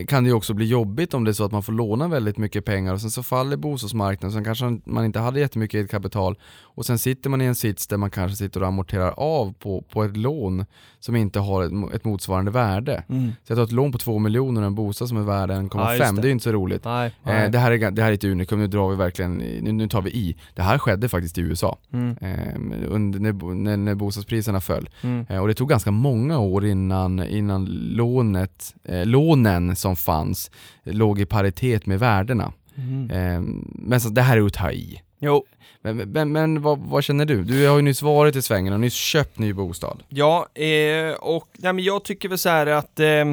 kan 0.09 0.25
det 0.25 0.29
ju 0.29 0.35
också 0.35 0.55
bli 0.55 0.67
jobbigt 0.67 1.15
om 1.15 1.25
det 1.25 1.31
är 1.31 1.33
så 1.33 1.45
att 1.45 1.53
man 1.53 1.63
får 1.63 1.73
låna 1.73 2.09
väldigt 2.09 2.39
mycket 2.39 2.65
pengar 2.65 2.93
och 2.95 3.01
sen 3.01 3.11
så 3.11 3.23
faller 3.23 3.57
bostadsmarknaden, 3.57 4.33
sen 4.33 4.45
kanske 4.45 4.79
man 4.85 5.05
inte 5.05 5.19
hade 5.19 5.41
jättemycket 5.41 5.79
eget 5.79 5.91
kapital 5.91 6.39
och 6.61 6.87
sen 6.87 6.99
sitter 6.99 7.31
man 7.31 7.41
i 7.43 7.45
en 7.45 7.55
sits 7.55 7.87
där 7.87 7.97
man 7.97 8.11
kanske 8.11 8.37
sitter 8.37 8.61
och 8.63 8.69
amorterar 8.69 9.15
av 9.17 9.53
på, 9.53 9.83
på 9.83 10.05
ett 10.05 10.17
lån 10.17 10.65
som 11.01 11.17
inte 11.17 11.41
har 11.41 11.65
ett, 11.65 11.95
ett 11.95 12.05
motsvarande 12.05 12.51
värde. 12.51 13.05
Mm. 13.09 13.29
Så 13.45 13.53
jag 13.53 13.59
tar 13.59 13.65
ett 13.65 13.73
lån 13.73 13.93
på 13.93 13.99
2 13.99 14.19
miljoner 14.19 14.61
och 14.61 14.67
en 14.67 14.75
bostad 14.75 15.09
som 15.09 15.17
är 15.19 15.23
värd 15.23 15.51
1,5, 15.51 15.71
Ja, 15.99 16.13
det. 16.13 16.17
det. 16.21 16.23
är 16.23 16.27
ju 16.27 16.33
inte 16.33 16.45
så 16.45 16.53
roligt. 16.53 16.85
Nej. 16.85 17.13
Eh, 17.25 17.51
det, 17.51 17.59
här 17.59 17.71
är, 17.73 17.91
det 17.91 18.03
här 18.03 18.11
är 18.11 18.15
ett 18.15 18.25
unikum, 18.25 18.59
nu 18.59 18.67
drar 18.67 18.91
vi 18.91 18.97
verkligen, 18.97 19.35
nu, 19.37 19.73
nu 19.73 19.89
tar 19.89 20.03
vi 20.03 20.11
i. 20.11 20.37
Det 20.55 20.63
här 20.63 20.79
skedde 20.79 21.09
faktiskt 21.09 21.39
i 21.39 21.41
USA, 21.41 21.79
Mm. 21.93 22.17
eh, 22.21 22.55
under, 22.89 23.21
när, 23.21 23.55
när, 23.55 23.77
när 23.77 23.95
bostadspriserna 23.95 24.61
föll. 24.61 24.89
Mm. 25.03 25.27
Eh, 25.29 25.39
Och 25.39 25.49
det 25.49 25.55
tog 25.55 25.69
ganska 25.69 25.91
många 25.91 26.39
år 26.39 26.65
innan, 26.67 27.23
innan 27.29 27.65
lånet, 27.97 28.75
eh, 28.85 29.05
lånen 29.53 29.77
som 29.77 29.97
fanns 29.97 30.51
låg 30.85 31.21
i 31.21 31.27
paritet 31.27 31.87
med 31.87 31.99
värdena. 31.99 32.53
Mm. 32.77 33.11
Eh, 33.11 33.41
men 33.65 34.01
så, 34.01 34.09
det 34.09 34.23
här 34.23 34.37
är 34.37 34.47
att 34.47 34.53
ta 34.53 34.73
i. 34.73 35.03
Jo, 35.19 35.45
Men, 35.83 35.97
men, 35.97 36.33
men 36.33 36.63
vad, 36.63 36.79
vad 36.79 37.05
känner 37.05 37.25
du? 37.25 37.45
Du 37.45 37.69
har 37.69 37.77
ju 37.77 37.83
nyss 37.83 38.03
varit 38.03 38.37
i 38.37 38.43
svängen 38.43 38.73
och 38.73 38.81
nyss 38.81 38.95
köpt 38.95 39.39
ny 39.39 39.53
bostad. 39.53 40.03
Ja, 40.09 40.49
eh, 40.55 41.13
och 41.13 41.49
nej, 41.53 41.73
men 41.73 41.85
jag 41.85 42.05
tycker 42.05 42.29
väl 42.29 42.39
så 42.39 42.49
här 42.49 42.67
att 42.67 43.01
eh, 43.01 43.25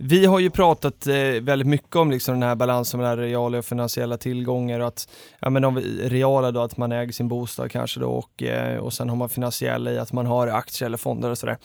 vi 0.00 0.26
har 0.26 0.38
ju 0.38 0.50
pratat 0.50 1.06
eh, 1.06 1.42
väldigt 1.42 1.68
mycket 1.68 1.96
om 1.96 2.10
liksom 2.10 2.34
den 2.40 2.48
här 2.48 2.54
balansen 2.54 3.00
mellan 3.00 3.16
reala 3.16 3.58
och 3.58 3.64
finansiella 3.64 4.16
tillgångar 4.16 4.80
och 4.80 4.86
att, 4.86 5.08
ja 5.40 5.50
men 5.50 5.64
om 5.64 5.74
vi, 5.74 6.08
reala 6.08 6.50
då 6.50 6.60
att 6.60 6.76
man 6.76 6.92
äger 6.92 7.12
sin 7.12 7.28
bostad 7.28 7.70
kanske 7.70 8.00
då 8.00 8.10
och, 8.10 8.42
eh, 8.42 8.78
och 8.78 8.92
sen 8.92 9.08
har 9.08 9.16
man 9.16 9.28
finansiella 9.28 9.92
i 9.92 9.98
att 9.98 10.12
man 10.12 10.26
har 10.26 10.48
aktier 10.48 10.86
eller 10.86 10.98
fonder 10.98 11.30
och 11.30 11.38
sådär. 11.38 11.58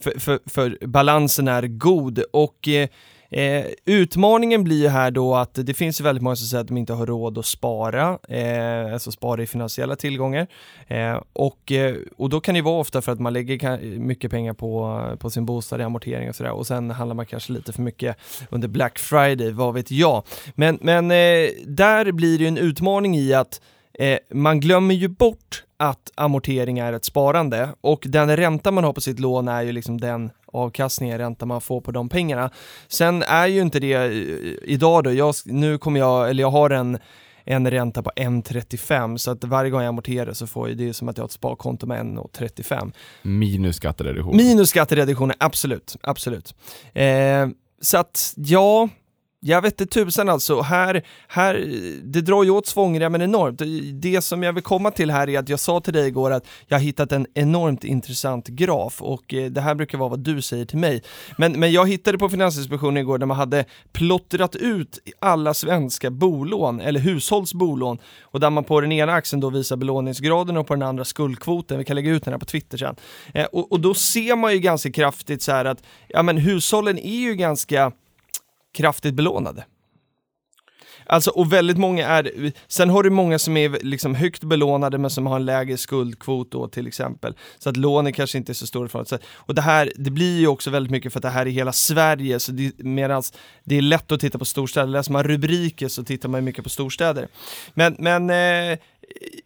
För, 0.00 0.20
för, 0.20 0.38
för 0.46 0.86
balansen 0.86 1.48
är 1.48 1.66
god 1.66 2.18
och 2.32 2.68
eh, 2.68 2.88
Eh, 3.30 3.64
utmaningen 3.84 4.64
blir 4.64 4.76
ju 4.76 4.88
här 4.88 5.10
då 5.10 5.34
att 5.34 5.54
det 5.54 5.74
finns 5.74 6.00
ju 6.00 6.04
väldigt 6.04 6.22
många 6.22 6.36
som 6.36 6.46
säger 6.46 6.60
att 6.60 6.68
de 6.68 6.76
inte 6.76 6.92
har 6.92 7.06
råd 7.06 7.38
att 7.38 7.46
spara, 7.46 8.18
eh, 8.28 8.92
alltså 8.92 9.12
spara 9.12 9.42
i 9.42 9.46
finansiella 9.46 9.96
tillgångar. 9.96 10.46
Eh, 10.86 11.22
och, 11.32 11.72
eh, 11.72 11.96
och 12.16 12.28
då 12.28 12.40
kan 12.40 12.54
det 12.54 12.58
ju 12.58 12.64
vara 12.64 12.80
ofta 12.80 13.02
för 13.02 13.12
att 13.12 13.20
man 13.20 13.32
lägger 13.32 13.98
mycket 13.98 14.30
pengar 14.30 14.54
på, 14.54 15.02
på 15.18 15.30
sin 15.30 15.46
bostad 15.46 15.80
i 15.80 15.84
amortering 15.84 16.28
och 16.28 16.36
sådär 16.36 16.52
och 16.52 16.66
sen 16.66 16.90
handlar 16.90 17.14
man 17.14 17.26
kanske 17.26 17.52
lite 17.52 17.72
för 17.72 17.82
mycket 17.82 18.16
under 18.50 18.68
Black 18.68 18.98
Friday, 18.98 19.50
vad 19.50 19.74
vet 19.74 19.90
jag. 19.90 20.22
Men, 20.54 20.78
men 20.80 21.10
eh, 21.10 21.50
där 21.66 22.12
blir 22.12 22.38
det 22.38 22.44
ju 22.44 22.48
en 22.48 22.58
utmaning 22.58 23.16
i 23.16 23.34
att 23.34 23.60
eh, 23.98 24.18
man 24.30 24.60
glömmer 24.60 24.94
ju 24.94 25.08
bort 25.08 25.64
att 25.76 26.10
amortering 26.14 26.78
är 26.78 26.92
ett 26.92 27.04
sparande 27.04 27.68
och 27.80 28.04
den 28.06 28.36
ränta 28.36 28.70
man 28.70 28.84
har 28.84 28.92
på 28.92 29.00
sitt 29.00 29.18
lån 29.18 29.48
är 29.48 29.62
ju 29.62 29.72
liksom 29.72 30.00
den 30.00 30.30
avkastningen, 30.52 31.18
ränta 31.18 31.46
man 31.46 31.60
får 31.60 31.80
på 31.80 31.90
de 31.90 32.08
pengarna. 32.08 32.50
Sen 32.88 33.22
är 33.22 33.46
ju 33.46 33.60
inte 33.60 33.80
det 33.80 33.92
eh, 33.92 34.10
idag 34.62 35.04
då, 35.04 35.12
jag, 35.12 35.34
nu 35.44 35.78
kommer 35.78 36.00
jag, 36.00 36.30
eller 36.30 36.42
jag 36.42 36.50
har 36.50 36.70
en 36.70 36.98
en 37.50 37.70
ränta 37.70 38.02
på 38.02 38.10
1,35 38.16 39.16
så 39.16 39.30
att 39.30 39.44
varje 39.44 39.70
gång 39.70 39.80
jag 39.80 39.88
amorterar 39.88 40.32
så 40.32 40.46
får 40.46 40.68
jag 40.68 40.78
det 40.78 40.88
är 40.88 40.92
som 40.92 41.08
att 41.08 41.16
jag 41.16 41.22
har 41.22 41.28
ett 41.28 41.32
sparkonto 41.32 41.86
med 41.86 42.00
1,35. 42.00 42.92
Minus 43.22 43.76
skattereduktion. 43.76 44.36
Minus 44.36 44.68
skattereduktioner, 44.68 45.36
absolut, 45.38 45.96
absolut. 46.00 46.54
Eh, 46.92 47.48
så 47.80 47.98
att 47.98 48.34
ja, 48.36 48.88
jag 49.40 49.62
vet 49.62 49.80
inte 49.80 49.94
tusan 49.94 50.28
alltså, 50.28 50.60
här, 50.60 51.02
här, 51.28 51.54
det 52.02 52.20
drar 52.20 52.44
ju 52.44 52.50
åt 52.50 52.66
svångremmen 52.66 53.22
enormt. 53.22 53.62
Det 54.02 54.22
som 54.22 54.42
jag 54.42 54.52
vill 54.52 54.62
komma 54.62 54.90
till 54.90 55.10
här 55.10 55.28
är 55.28 55.38
att 55.38 55.48
jag 55.48 55.60
sa 55.60 55.80
till 55.80 55.92
dig 55.92 56.08
igår 56.08 56.30
att 56.30 56.46
jag 56.66 56.78
har 56.78 56.82
hittat 56.82 57.12
en 57.12 57.26
enormt 57.34 57.84
intressant 57.84 58.48
graf 58.48 59.02
och 59.02 59.34
eh, 59.34 59.50
det 59.50 59.60
här 59.60 59.74
brukar 59.74 59.98
vara 59.98 60.08
vad 60.08 60.18
du 60.18 60.42
säger 60.42 60.64
till 60.64 60.78
mig. 60.78 61.02
Men, 61.36 61.52
men 61.52 61.72
jag 61.72 61.88
hittade 61.88 62.18
på 62.18 62.28
Finansinspektionen 62.28 62.96
igår 62.96 63.18
där 63.18 63.26
man 63.26 63.36
hade 63.36 63.64
plottrat 63.92 64.56
ut 64.56 64.98
alla 65.18 65.54
svenska 65.54 66.10
bolån, 66.10 66.80
eller 66.80 67.00
hushållsbolån, 67.00 67.98
och 68.22 68.40
där 68.40 68.50
man 68.50 68.64
på 68.64 68.80
den 68.80 68.92
ena 68.92 69.12
axeln 69.12 69.40
då 69.40 69.50
visar 69.50 69.76
belåningsgraden 69.76 70.56
och 70.56 70.66
på 70.66 70.74
den 70.74 70.82
andra 70.82 71.04
skuldkvoten. 71.04 71.78
Vi 71.78 71.84
kan 71.84 71.96
lägga 71.96 72.10
ut 72.10 72.24
den 72.24 72.32
här 72.34 72.38
på 72.38 72.46
Twitter 72.46 72.78
sen. 72.78 72.96
Eh, 73.34 73.44
och, 73.44 73.72
och 73.72 73.80
då 73.80 73.94
ser 73.94 74.36
man 74.36 74.52
ju 74.52 74.58
ganska 74.58 74.92
kraftigt 74.92 75.42
så 75.42 75.52
här 75.52 75.64
att 75.64 75.82
ja, 76.08 76.22
men 76.22 76.38
hushållen 76.38 76.98
är 76.98 77.20
ju 77.20 77.34
ganska 77.34 77.92
kraftigt 78.78 79.14
belånade. 79.14 79.64
Alltså, 81.10 81.30
och 81.30 81.52
väldigt 81.52 81.78
många 81.78 82.06
är, 82.06 82.52
sen 82.68 82.90
har 82.90 83.02
du 83.02 83.10
många 83.10 83.38
som 83.38 83.56
är 83.56 83.78
liksom 83.82 84.14
högt 84.14 84.44
belånade 84.44 84.98
men 84.98 85.10
som 85.10 85.26
har 85.26 85.36
en 85.36 85.44
lägre 85.44 85.76
skuldkvot 85.76 86.50
då 86.50 86.68
till 86.68 86.86
exempel. 86.86 87.34
Så 87.58 87.70
att 87.70 87.76
lånen 87.76 88.12
kanske 88.12 88.38
inte 88.38 88.52
är 88.52 88.54
så 88.54 88.66
stora 88.66 88.88
för 88.88 89.00
att, 89.00 89.12
Och 89.34 89.54
det 89.54 89.62
här, 89.62 89.92
det 89.96 90.10
blir 90.10 90.38
ju 90.38 90.46
också 90.46 90.70
väldigt 90.70 90.90
mycket 90.90 91.12
för 91.12 91.18
att 91.18 91.22
det 91.22 91.30
här 91.30 91.46
är 91.46 91.50
hela 91.50 91.72
Sverige, 91.72 92.40
så 92.40 92.52
det, 92.52 92.78
medans 92.78 93.32
det 93.64 93.78
är 93.78 93.82
lätt 93.82 94.12
att 94.12 94.20
titta 94.20 94.38
på 94.38 94.44
storstäder, 94.44 94.88
läser 94.88 95.12
man 95.12 95.24
rubriker 95.24 95.88
så 95.88 96.04
tittar 96.04 96.28
man 96.28 96.44
mycket 96.44 96.64
på 96.64 96.70
storstäder. 96.70 97.28
Men, 97.74 97.96
men 97.98 98.30
eh, 98.30 98.78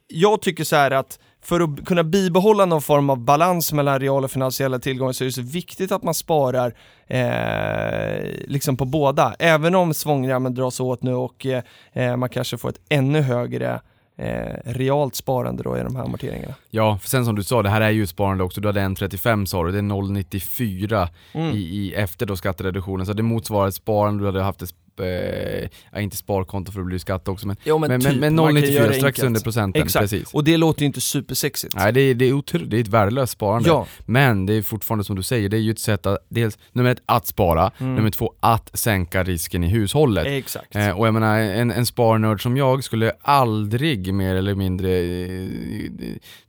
jag 0.09 0.43
tycker 0.43 0.65
så 0.65 0.77
här 0.77 0.91
att 0.91 1.19
för 1.43 1.61
att 1.61 1.85
kunna 1.85 2.05
bibehålla 2.05 2.65
någon 2.65 2.83
form 2.83 3.11
av 3.11 3.19
balans 3.19 3.73
mellan 3.73 4.01
reala 4.01 4.25
och 4.25 4.31
finansiella 4.31 4.79
tillgångar 4.79 5.13
så 5.13 5.25
är 5.25 5.27
det 5.27 5.33
så 5.33 5.43
viktigt 5.43 5.93
att 5.93 6.03
man 6.03 6.15
sparar 6.15 6.75
eh, 7.07 8.31
liksom 8.47 8.77
på 8.77 8.85
båda. 8.85 9.35
Även 9.39 9.75
om 9.75 9.95
svångremmen 9.95 10.55
dras 10.55 10.81
åt 10.81 11.03
nu 11.03 11.15
och 11.15 11.47
eh, 11.93 12.17
man 12.17 12.29
kanske 12.29 12.59
får 12.59 12.69
ett 12.69 12.81
ännu 12.89 13.21
högre 13.21 13.81
eh, 14.17 14.57
realt 14.65 15.15
sparande 15.15 15.63
då 15.63 15.79
i 15.79 15.83
de 15.83 15.97
här 15.97 16.05
amorteringarna. 16.05 16.55
Ja, 16.71 16.99
för 16.99 17.09
sen 17.09 17.25
som 17.25 17.35
du 17.35 17.45
sa, 17.45 17.63
det 17.63 17.69
här 17.69 17.81
är 17.81 17.91
ju 17.91 18.07
sparande 18.07 18.45
också. 18.45 18.61
Du 18.61 18.69
hade 18.69 18.81
1,35 18.81 19.45
sa 19.45 19.65
du, 19.65 19.73
det 19.73 19.79
är 19.79 19.83
0,94 19.83 21.09
mm. 21.33 21.57
i, 21.57 21.59
i, 21.59 21.95
efter 21.95 22.27
då 22.27 22.37
skattereduktionen. 22.37 23.07
Så 23.07 23.13
det 23.13 23.23
motsvarar 23.23 23.69
ett 23.69 23.75
sparande 23.75 24.23
du 24.23 24.27
hade 24.27 24.43
haft 24.43 24.63
ett 24.63 24.75
eh, 25.01 26.03
inte 26.03 26.17
sparkonto 26.17 26.73
för 26.73 26.81
att 26.81 26.87
bli 26.87 26.99
skatt 26.99 27.29
också 27.29 27.47
men, 27.47 27.57
jo, 27.65 27.79
men, 27.79 27.89
men, 27.89 28.01
typ, 28.01 28.21
men, 28.21 28.35
men 28.35 28.57
0,94 28.57 28.93
strax 28.93 29.23
under 29.23 29.41
procenten. 29.41 29.83
Exakt, 29.83 30.03
precis. 30.03 30.35
och 30.35 30.45
det 30.45 30.57
låter 30.57 30.81
ju 30.81 30.87
inte 30.87 31.01
supersexigt. 31.01 31.77
Nej 31.77 31.93
det 31.93 32.01
är, 32.01 32.15
det 32.15 32.25
är, 32.25 32.33
otro, 32.33 32.59
det 32.59 32.77
är 32.77 32.81
ett 32.81 32.89
värdelöst 32.89 33.33
sparande. 33.33 33.69
Ja. 33.69 33.87
Men 34.07 34.47
det 34.47 34.55
är 34.55 34.63
fortfarande 34.63 35.05
som 35.05 35.17
du 35.17 35.23
säger, 35.23 35.49
det 35.49 35.57
är 35.57 35.61
ju 35.61 35.71
ett 35.71 35.79
sätt 35.79 36.07
att, 36.07 36.19
dels 36.29 36.59
nummer 36.73 36.91
ett, 36.91 37.03
att 37.07 37.27
spara, 37.27 37.71
mm. 37.79 37.95
nummer 37.95 38.11
två, 38.11 38.35
att 38.41 38.79
sänka 38.79 39.23
risken 39.23 39.65
i 39.65 39.69
hushållet. 39.69 40.27
Exakt. 40.27 40.77
Eh, 40.77 40.91
och 40.91 41.07
jag 41.07 41.15
menar, 41.15 41.39
en, 41.39 41.71
en 41.71 41.87
sparnörd 41.87 42.43
som 42.43 42.57
jag 42.57 42.85
skulle 42.85 43.13
aldrig 43.23 44.15
mer 44.15 44.35
eller 44.35 44.55
mindre 44.55 44.99
eh, 44.99 45.49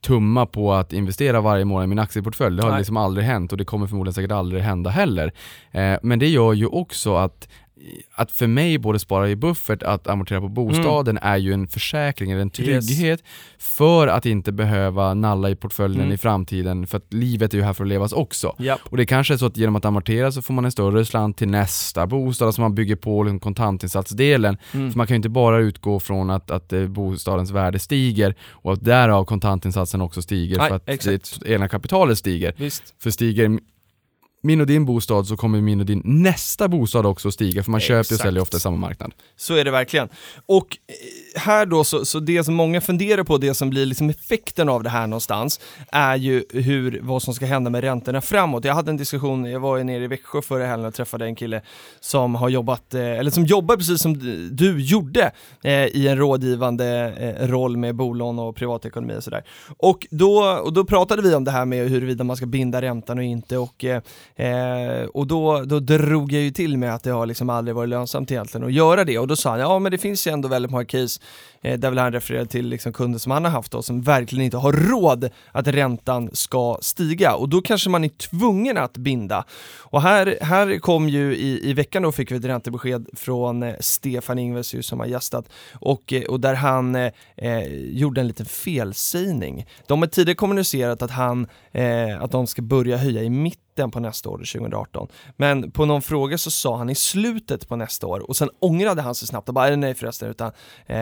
tumma 0.01 0.45
på 0.45 0.73
att 0.73 0.93
investera 0.93 1.41
varje 1.41 1.65
månad 1.65 1.83
i 1.83 1.87
min 1.87 1.99
aktieportfölj. 1.99 2.57
Det 2.57 2.63
har 2.63 2.69
Nej. 2.69 2.79
liksom 2.79 2.97
aldrig 2.97 3.25
hänt 3.25 3.51
och 3.51 3.57
det 3.57 3.65
kommer 3.65 3.87
förmodligen 3.87 4.13
säkert 4.13 4.31
aldrig 4.31 4.63
hända 4.63 4.89
heller. 4.89 5.33
Eh, 5.71 5.95
men 6.03 6.19
det 6.19 6.27
gör 6.27 6.53
ju 6.53 6.65
också 6.65 7.15
att 7.15 7.47
att 8.15 8.31
för 8.31 8.47
mig 8.47 8.77
både 8.77 8.99
spara 8.99 9.29
i 9.29 9.35
buffert, 9.35 9.83
att 9.83 10.07
amortera 10.07 10.41
på 10.41 10.47
bostaden 10.49 11.17
mm. 11.17 11.33
är 11.33 11.37
ju 11.37 11.53
en 11.53 11.67
försäkring, 11.67 12.31
eller 12.31 12.41
en 12.41 12.49
trygghet 12.49 13.19
yes. 13.19 13.21
för 13.57 14.07
att 14.07 14.25
inte 14.25 14.51
behöva 14.51 15.13
nalla 15.13 15.49
i 15.49 15.55
portföljen 15.55 16.01
mm. 16.01 16.13
i 16.13 16.17
framtiden, 16.17 16.87
för 16.87 16.97
att 16.97 17.13
livet 17.13 17.53
är 17.53 17.57
ju 17.57 17.63
här 17.63 17.73
för 17.73 17.83
att 17.83 17.87
levas 17.87 18.13
också. 18.13 18.55
Yep. 18.59 18.79
Och 18.83 18.97
det 18.97 19.05
kanske 19.05 19.33
är 19.33 19.37
så 19.37 19.45
att 19.45 19.57
genom 19.57 19.75
att 19.75 19.85
amortera 19.85 20.31
så 20.31 20.41
får 20.41 20.53
man 20.53 20.65
en 20.65 20.71
större 20.71 21.05
slant 21.05 21.37
till 21.37 21.47
nästa 21.47 22.07
bostad, 22.07 22.45
alltså 22.45 22.61
man 22.61 22.75
bygger 22.75 22.95
på 22.95 23.23
liksom 23.23 23.39
kontantinsatsdelen. 23.39 24.57
Mm. 24.71 24.91
För 24.91 24.97
man 24.97 25.07
kan 25.07 25.15
ju 25.15 25.17
inte 25.17 25.29
bara 25.29 25.59
utgå 25.59 25.99
från 25.99 26.29
att, 26.29 26.51
att 26.51 26.73
eh, 26.73 26.87
bostadens 26.87 27.51
värde 27.51 27.79
stiger 27.79 28.35
och 28.49 28.73
att 28.73 28.83
därav 28.83 29.25
kontantinsatsen 29.25 30.01
också 30.01 30.21
stiger 30.21 30.57
Nej, 30.57 30.69
för 30.69 30.75
att 30.75 30.89
exakt. 30.89 31.39
det 31.41 31.53
egna 31.53 31.67
kapitalet 31.67 32.17
stiger. 32.17 32.53
Visst. 32.57 32.93
För 32.99 33.11
stiger 33.11 33.59
min 34.43 34.61
och 34.61 34.67
din 34.67 34.85
bostad 34.85 35.27
så 35.27 35.37
kommer 35.37 35.61
min 35.61 35.79
och 35.79 35.85
din 35.85 36.01
nästa 36.05 36.67
bostad 36.67 37.05
också 37.05 37.31
stiga 37.31 37.63
för 37.63 37.71
man 37.71 37.77
Exakt. 37.77 37.87
köper 37.87 38.15
och 38.15 38.19
säljer 38.25 38.41
ofta 38.41 38.57
i 38.57 38.59
samma 38.59 38.77
marknad. 38.77 39.13
Så 39.35 39.55
är 39.55 39.65
det 39.65 39.71
verkligen. 39.71 40.09
Och 40.45 40.77
eh, 40.87 40.95
här 41.35 41.65
då, 41.65 41.83
så, 41.83 42.05
så 42.05 42.19
det 42.19 42.43
som 42.43 42.55
många 42.55 42.81
funderar 42.81 43.23
på, 43.23 43.37
det 43.37 43.53
som 43.53 43.69
blir 43.69 43.85
liksom 43.85 44.09
effekten 44.09 44.69
av 44.69 44.83
det 44.83 44.89
här 44.89 45.07
någonstans, 45.07 45.59
är 45.91 46.15
ju 46.15 46.43
hur, 46.49 46.99
vad 47.03 47.21
som 47.21 47.33
ska 47.33 47.45
hända 47.45 47.69
med 47.69 47.81
räntorna 47.81 48.21
framåt. 48.21 48.65
Jag 48.65 48.73
hade 48.73 48.91
en 48.91 48.97
diskussion, 48.97 49.45
jag 49.45 49.59
var 49.59 49.77
ju 49.77 49.83
nere 49.83 50.03
i 50.03 50.07
Växjö 50.07 50.41
förra 50.41 50.65
helgen 50.65 50.87
och 50.87 50.93
träffade 50.93 51.25
en 51.25 51.35
kille 51.35 51.61
som 51.99 52.35
har 52.35 52.49
jobbat, 52.49 52.93
eh, 52.93 53.01
eller 53.01 53.31
som 53.31 53.45
jobbar 53.45 53.75
precis 53.75 54.01
som 54.01 54.13
du 54.51 54.81
gjorde 54.81 55.31
eh, 55.63 55.85
i 55.85 56.07
en 56.07 56.17
rådgivande 56.17 57.13
eh, 57.17 57.47
roll 57.47 57.77
med 57.77 57.95
bolån 57.95 58.39
och 58.39 58.55
privatekonomi 58.55 59.15
och 59.17 59.23
sådär. 59.23 59.43
Och 59.77 60.07
då, 60.11 60.43
och 60.43 60.73
då 60.73 60.85
pratade 60.85 61.21
vi 61.21 61.35
om 61.35 61.43
det 61.43 61.51
här 61.51 61.65
med 61.65 61.89
huruvida 61.89 62.23
man 62.23 62.37
ska 62.37 62.45
binda 62.45 62.81
räntan 62.81 63.17
och 63.17 63.23
inte 63.23 63.57
och 63.57 63.85
eh, 63.85 64.01
eh, 64.35 65.05
och 65.05 65.27
då, 65.27 65.61
då 65.61 65.79
drog 65.79 66.31
jag 66.31 66.41
ju 66.41 66.51
till 66.51 66.77
med 66.77 66.95
att 66.95 67.03
det 67.03 67.11
har 67.11 67.25
liksom 67.25 67.49
aldrig 67.49 67.75
varit 67.75 67.89
lönsamt 67.89 68.31
egentligen 68.31 68.67
att 68.67 68.73
göra 68.73 69.03
det 69.03 69.19
och 69.19 69.27
då 69.27 69.35
sa 69.35 69.49
han, 69.49 69.59
ja 69.59 69.79
men 69.79 69.91
det 69.91 69.97
finns 69.97 70.27
ju 70.27 70.31
ändå 70.31 70.47
väldigt 70.47 70.71
många 70.71 70.85
case 70.85 71.21
eh, 71.61 71.79
där 71.79 71.89
vill 71.89 71.99
han 71.99 72.11
referera 72.11 72.45
till 72.45 72.67
liksom 72.67 72.93
kunder 72.93 73.19
som 73.19 73.31
han 73.31 73.45
har 73.45 73.51
haft 73.51 73.71
då, 73.71 73.81
som 73.81 74.01
verkligen 74.01 74.45
inte 74.45 74.57
har 74.57 74.73
råd 74.73 75.29
att 75.51 75.67
räntan 75.67 76.29
ska 76.33 76.77
stiga 76.81 77.35
och 77.35 77.49
då 77.49 77.61
kanske 77.61 77.89
man 77.89 78.03
är 78.03 78.09
tvungen 78.09 78.77
att 78.77 78.97
binda. 78.97 79.45
Och 79.79 80.01
här, 80.01 80.37
här 80.41 80.79
kom 80.79 81.09
ju 81.09 81.35
i, 81.35 81.69
i 81.69 81.73
veckan 81.73 82.03
då 82.03 82.11
fick 82.11 82.31
vi 82.31 82.35
ett 82.35 82.45
räntebesked 82.45 83.07
från 83.13 83.63
eh, 83.63 83.75
Stefan 83.79 84.39
Ingves 84.39 84.87
som 84.87 84.99
har 84.99 85.07
gästat 85.07 85.49
och, 85.73 86.13
eh, 86.13 86.23
och 86.23 86.39
där 86.39 86.53
han 86.53 86.95
eh, 86.95 87.11
eh, 87.37 87.67
gjorde 87.73 88.21
en 88.21 88.27
liten 88.27 88.45
felsägning. 88.45 89.65
De 89.87 90.01
har 90.01 90.07
tidigare 90.07 90.35
kommunicerat 90.35 91.01
att, 91.01 91.11
han, 91.11 91.47
eh, 91.71 92.21
att 92.21 92.31
de 92.31 92.47
ska 92.47 92.61
börja 92.61 92.97
höja 92.97 93.23
i 93.23 93.29
mitten 93.29 93.62
mitten 93.73 93.91
på 93.91 93.99
nästa 93.99 94.29
år, 94.29 94.37
2018. 94.37 95.07
Men 95.37 95.71
på 95.71 95.85
någon 95.85 96.01
fråga 96.01 96.37
så 96.37 96.51
sa 96.51 96.77
han 96.77 96.89
i 96.89 96.95
slutet 96.95 97.67
på 97.67 97.75
nästa 97.75 98.07
år 98.07 98.19
och 98.29 98.35
sen 98.35 98.49
ångrade 98.59 99.01
han 99.01 99.15
sig 99.15 99.27
snabbt 99.27 99.47
och 99.47 99.53
bara 99.53 99.75
nej 99.75 99.95
förresten 99.95 100.29
utan 100.29 100.47
eh, 100.47 100.95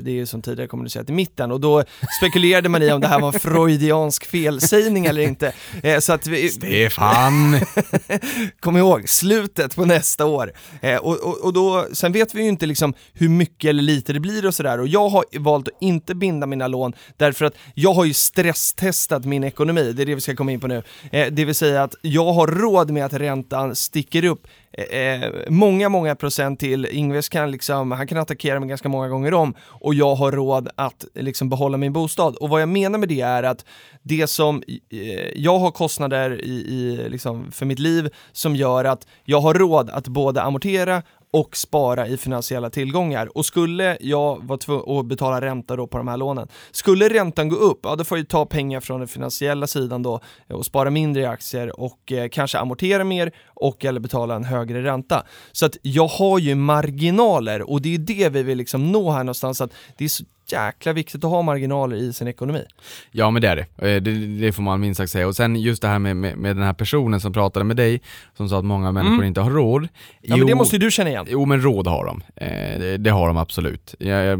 det 0.00 0.06
är 0.06 0.10
ju 0.10 0.26
som 0.26 0.42
tidigare 0.42 0.68
kommunicerat 0.68 1.10
i 1.10 1.12
mitten 1.12 1.52
och 1.52 1.60
då 1.60 1.84
spekulerade 2.20 2.68
man 2.68 2.82
i 2.82 2.92
om 2.92 3.00
det 3.00 3.08
här 3.08 3.20
var 3.20 3.32
en 3.32 3.40
freudiansk 3.40 4.26
felsägning 4.26 5.06
eller 5.06 5.22
inte. 5.22 5.52
Eh, 5.82 5.98
så 5.98 6.12
att 6.12 6.26
vi, 6.26 6.48
Stefan! 6.48 7.60
Kom 8.60 8.76
ihåg, 8.76 9.08
slutet 9.08 9.76
på 9.76 9.84
nästa 9.84 10.26
år. 10.26 10.52
Eh, 10.82 10.96
och, 10.96 11.16
och, 11.16 11.44
och, 11.44 11.52
då, 11.52 11.86
sen 11.92 12.12
vet 12.12 12.34
vi 12.34 12.42
ju 12.42 12.48
inte 12.48 12.66
liksom 12.66 12.94
hur 13.12 13.28
mycket 13.28 13.68
eller 13.68 13.82
lite 13.82 14.12
det 14.12 14.20
blir 14.20 14.46
och 14.46 14.54
sådär 14.54 14.80
och 14.80 14.88
jag 14.88 15.08
har 15.08 15.24
valt 15.38 15.68
att 15.68 15.74
inte 15.80 16.14
binda 16.14 16.46
mina 16.46 16.66
lån 16.66 16.92
därför 17.16 17.44
att 17.44 17.54
jag 17.74 17.92
har 17.92 18.04
ju 18.04 18.14
stresstestat 18.14 19.24
min 19.24 19.44
ekonomi, 19.44 19.92
det 19.92 20.02
är 20.02 20.06
det 20.06 20.14
vi 20.14 20.20
ska 20.20 20.36
komma 20.36 20.52
in 20.52 20.60
på 20.60 20.66
nu. 20.66 20.82
Eh, 21.12 21.32
det 21.32 21.44
vill 21.44 21.54
säga 21.54 21.82
att 21.82 21.95
jag 22.02 22.32
har 22.32 22.46
råd 22.46 22.90
med 22.90 23.04
att 23.04 23.12
räntan 23.12 23.74
sticker 23.74 24.24
upp 24.24 24.46
eh, 24.72 24.98
eh, 25.00 25.32
många, 25.48 25.88
många 25.88 26.14
procent 26.14 26.60
till. 26.60 26.86
Ingves 26.86 27.28
kan 27.28 27.50
liksom, 27.50 27.92
han 27.92 28.06
kan 28.06 28.18
attackera 28.18 28.60
mig 28.60 28.68
ganska 28.68 28.88
många 28.88 29.08
gånger 29.08 29.34
om 29.34 29.54
och 29.60 29.94
jag 29.94 30.14
har 30.14 30.32
råd 30.32 30.68
att 30.76 31.04
liksom 31.14 31.48
behålla 31.48 31.76
min 31.76 31.92
bostad. 31.92 32.36
Och 32.36 32.48
vad 32.48 32.62
jag 32.62 32.68
menar 32.68 32.98
med 32.98 33.08
det 33.08 33.20
är 33.20 33.42
att 33.42 33.64
det 34.02 34.26
som, 34.26 34.62
eh, 34.90 34.98
jag 35.34 35.58
har 35.58 35.70
kostnader 35.70 36.44
i, 36.44 36.52
i 36.52 37.08
liksom 37.08 37.52
för 37.52 37.66
mitt 37.66 37.78
liv 37.78 38.08
som 38.32 38.56
gör 38.56 38.84
att 38.84 39.06
jag 39.24 39.40
har 39.40 39.54
råd 39.54 39.90
att 39.90 40.08
både 40.08 40.42
amortera 40.42 41.02
och 41.36 41.56
spara 41.56 42.06
i 42.08 42.16
finansiella 42.16 42.70
tillgångar. 42.70 43.36
Och 43.38 43.46
skulle 43.46 43.96
jag 44.00 44.44
vara 44.44 44.58
tvungen 44.58 44.98
att 44.98 45.06
betala 45.06 45.40
ränta 45.40 45.76
då 45.76 45.86
på 45.86 45.98
de 45.98 46.08
här 46.08 46.16
lånen, 46.16 46.48
skulle 46.70 47.08
räntan 47.08 47.48
gå 47.48 47.56
upp, 47.56 47.80
ja 47.82 47.96
då 47.96 48.04
får 48.04 48.18
jag 48.18 48.28
ta 48.28 48.46
pengar 48.46 48.80
från 48.80 48.98
den 48.98 49.08
finansiella 49.08 49.66
sidan 49.66 50.02
då 50.02 50.20
eh, 50.48 50.56
och 50.56 50.66
spara 50.66 50.90
mindre 50.90 51.22
i 51.22 51.26
aktier 51.26 51.80
och 51.80 52.12
eh, 52.12 52.28
kanske 52.28 52.58
amortera 52.58 53.04
mer 53.04 53.32
och 53.46 53.84
eller 53.84 54.00
betala 54.00 54.34
en 54.34 54.44
högre 54.44 54.84
ränta. 54.84 55.26
Så 55.52 55.66
att 55.66 55.76
jag 55.82 56.08
har 56.08 56.38
ju 56.38 56.54
marginaler 56.54 57.70
och 57.70 57.82
det 57.82 57.94
är 57.94 57.98
det 57.98 58.28
vi 58.28 58.42
vill 58.42 58.58
liksom 58.58 58.92
nå 58.92 59.10
här 59.10 59.24
någonstans, 59.24 59.60
att 59.60 59.72
det 59.96 60.04
är 60.04 60.08
så 60.08 60.24
jäkla 60.52 60.92
viktigt 60.92 61.24
att 61.24 61.30
ha 61.30 61.42
marginaler 61.42 61.96
i 61.96 62.12
sin 62.12 62.28
ekonomi. 62.28 62.64
Ja 63.10 63.30
men 63.30 63.42
det 63.42 63.48
är 63.48 63.56
det, 63.56 63.88
eh, 63.88 64.02
det, 64.02 64.40
det 64.40 64.52
får 64.52 64.62
man 64.62 64.80
minst 64.80 64.98
sagt 64.98 65.12
säga. 65.12 65.26
Och 65.26 65.36
sen 65.36 65.56
just 65.56 65.82
det 65.82 65.88
här 65.88 65.98
med, 65.98 66.16
med, 66.16 66.36
med, 66.38 66.56
den 66.56 66.64
här 66.64 66.72
personen 66.72 67.20
som 67.20 67.32
pratade 67.32 67.64
med 67.64 67.76
dig, 67.76 68.00
som 68.36 68.48
sa 68.48 68.58
att 68.58 68.64
många 68.64 68.92
människor 68.92 69.14
mm. 69.14 69.26
inte 69.26 69.40
har 69.40 69.50
råd. 69.50 69.82
Ja 69.82 69.88
jo, 70.22 70.36
men 70.36 70.46
det 70.46 70.54
måste 70.54 70.76
ju 70.76 70.80
du 70.80 70.90
känna 70.90 71.10
igen. 71.10 71.26
Jo 71.28 71.44
men 71.44 71.62
råd 71.62 71.86
har 71.86 72.06
de, 72.06 72.22
eh, 72.36 72.78
det, 72.80 72.96
det, 72.96 73.10
har 73.10 73.26
de 73.26 73.36
absolut. 73.36 73.94
Ja, 73.98 74.36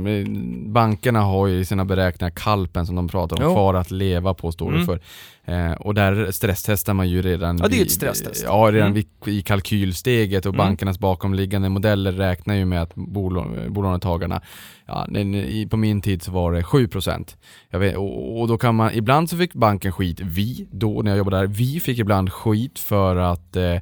bankerna 0.67 1.21
har 1.21 1.47
ju 1.47 1.59
i 1.59 1.65
sina 1.65 1.85
beräkningar 1.85 2.31
kalpen 2.31 2.87
som 2.87 2.97
de 2.97 3.09
pratar 3.09 3.37
om, 3.37 3.43
jo. 3.43 3.55
kvar 3.55 3.75
att 3.75 3.91
leva 3.91 4.35
på 4.35 4.53
står 4.53 4.71
det 4.71 4.77
mm. 4.77 4.87
för. 4.87 5.01
Eh, 5.49 5.73
och 5.73 5.95
där 5.95 6.31
stresstestar 6.31 6.95
man 6.95 7.09
ju 7.09 7.23
redan, 7.23 7.59
ja, 7.63 7.69
det 7.69 7.79
är 7.79 7.83
ett 7.83 7.91
stresstest. 7.91 8.43
ja, 8.47 8.69
redan 8.73 8.91
mm. 8.91 9.05
i 9.27 9.43
kalkylsteget 9.43 10.47
och 10.47 10.55
mm. 10.55 10.67
bankernas 10.67 10.99
bakomliggande 10.99 11.69
modeller 11.69 12.13
räknar 12.13 12.55
ju 12.55 12.65
med 12.65 12.83
att 12.83 12.95
bolånetagarna, 12.95 14.43
ja, 14.87 15.07
på 15.71 15.77
min 15.77 16.01
tid 16.01 16.23
så 16.23 16.33
var 16.33 16.53
det 16.53 16.63
7%. 16.63 17.37
Jag 17.71 17.79
vet, 17.79 17.97
och, 17.97 18.41
och, 18.41 18.49
då 18.49 18.59
kan 18.59 18.75
man, 18.75 18.91
ibland 18.95 19.31
så 19.31 19.37
fick 19.37 19.55
banken 19.55 19.93
skit, 19.93 20.21
vi, 20.21 20.69
då 20.71 21.03
när 21.03 21.11
jag 21.11 21.19
jobbade 21.19 21.37
där, 21.37 21.47
vi 21.47 21.81
fick 21.81 21.99
ibland 21.99 22.33
skit 22.33 22.79
för 22.79 23.17
att 23.17 23.57
eh, 23.57 23.77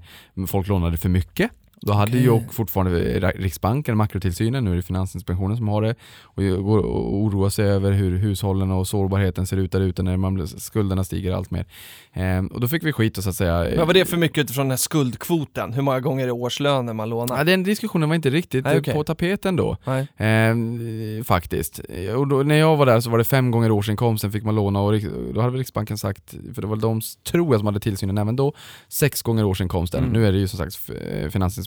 folk 0.46 0.68
lånade 0.68 0.96
för 0.96 1.08
mycket 1.08 1.50
Då 1.86 1.92
hade 1.92 2.18
ju 2.18 2.40
fortfarande 2.50 3.20
Riksbanken, 3.30 3.96
makrotillsynen, 3.96 4.64
nu 4.64 4.72
är 4.72 4.76
det 4.76 4.82
Finansinspektionen 4.82 5.56
som 5.56 5.68
har 5.68 5.82
det 5.82 5.94
och 6.22 6.42
går 6.64 6.78
och 6.78 7.14
oroar 7.16 7.48
sig 7.48 7.64
över 7.64 7.92
hur 7.92 8.18
hushållen 8.18 8.70
och 8.70 8.88
sårbarheten 8.88 9.46
ser 9.46 9.56
ut 9.56 9.72
där 9.72 9.80
ute 9.80 10.02
när 10.02 10.16
man, 10.16 10.48
skulderna 10.48 11.04
stiger 11.04 11.32
allt 11.32 11.50
mer. 11.50 11.66
Ehm, 12.12 12.46
och 12.46 12.60
då 12.60 12.68
fick 12.68 12.84
vi 12.84 12.92
skit 12.92 13.18
och 13.18 13.24
så 13.24 13.30
att 13.30 13.36
säga 13.36 13.58
Men 13.68 13.78
vad 13.78 13.86
var 13.86 13.94
det 13.94 14.04
för 14.04 14.16
mycket 14.16 14.44
utifrån 14.44 14.64
den 14.64 14.70
här 14.70 14.76
skuldkvoten? 14.76 15.72
Hur 15.72 15.82
många 15.82 16.00
gånger 16.00 16.26
är 16.26 16.30
årslönen 16.30 16.96
man 16.96 17.08
lånar? 17.08 17.38
Ja, 17.38 17.44
den 17.44 17.62
diskussionen 17.62 18.08
var 18.08 18.16
inte 18.16 18.30
riktigt 18.30 18.64
Nej, 18.64 18.74
eh, 18.74 18.80
okej. 18.80 18.94
på 18.94 19.04
tapeten 19.04 19.56
då. 19.56 19.76
Ehm, 20.16 21.24
faktiskt. 21.24 21.80
Och 22.16 22.28
då, 22.28 22.42
när 22.42 22.54
jag 22.54 22.76
var 22.76 22.86
där 22.86 23.00
så 23.00 23.10
var 23.10 23.18
det 23.18 23.24
fem 23.24 23.50
gånger 23.50 23.70
årsinkomsten 23.70 24.32
fick 24.32 24.44
man 24.44 24.54
låna 24.54 24.80
och 24.80 24.92
då 25.34 25.40
hade 25.40 25.50
väl 25.52 25.58
Riksbanken 25.58 25.98
sagt, 25.98 26.34
för 26.54 26.62
det 26.62 26.68
var 26.68 26.76
de, 26.76 27.00
tror 27.30 27.52
jag, 27.54 27.60
som 27.60 27.66
hade 27.66 27.80
tillsynen 27.80 28.18
även 28.18 28.36
då, 28.36 28.52
sex 28.88 29.22
gånger 29.22 29.44
årsinkomsten. 29.44 30.00
Mm. 30.04 30.12
Nu 30.12 30.26
är 30.26 30.32
det 30.32 30.38
ju 30.38 30.48
som 30.48 30.58
sagt 30.58 30.78
f- 30.88 30.96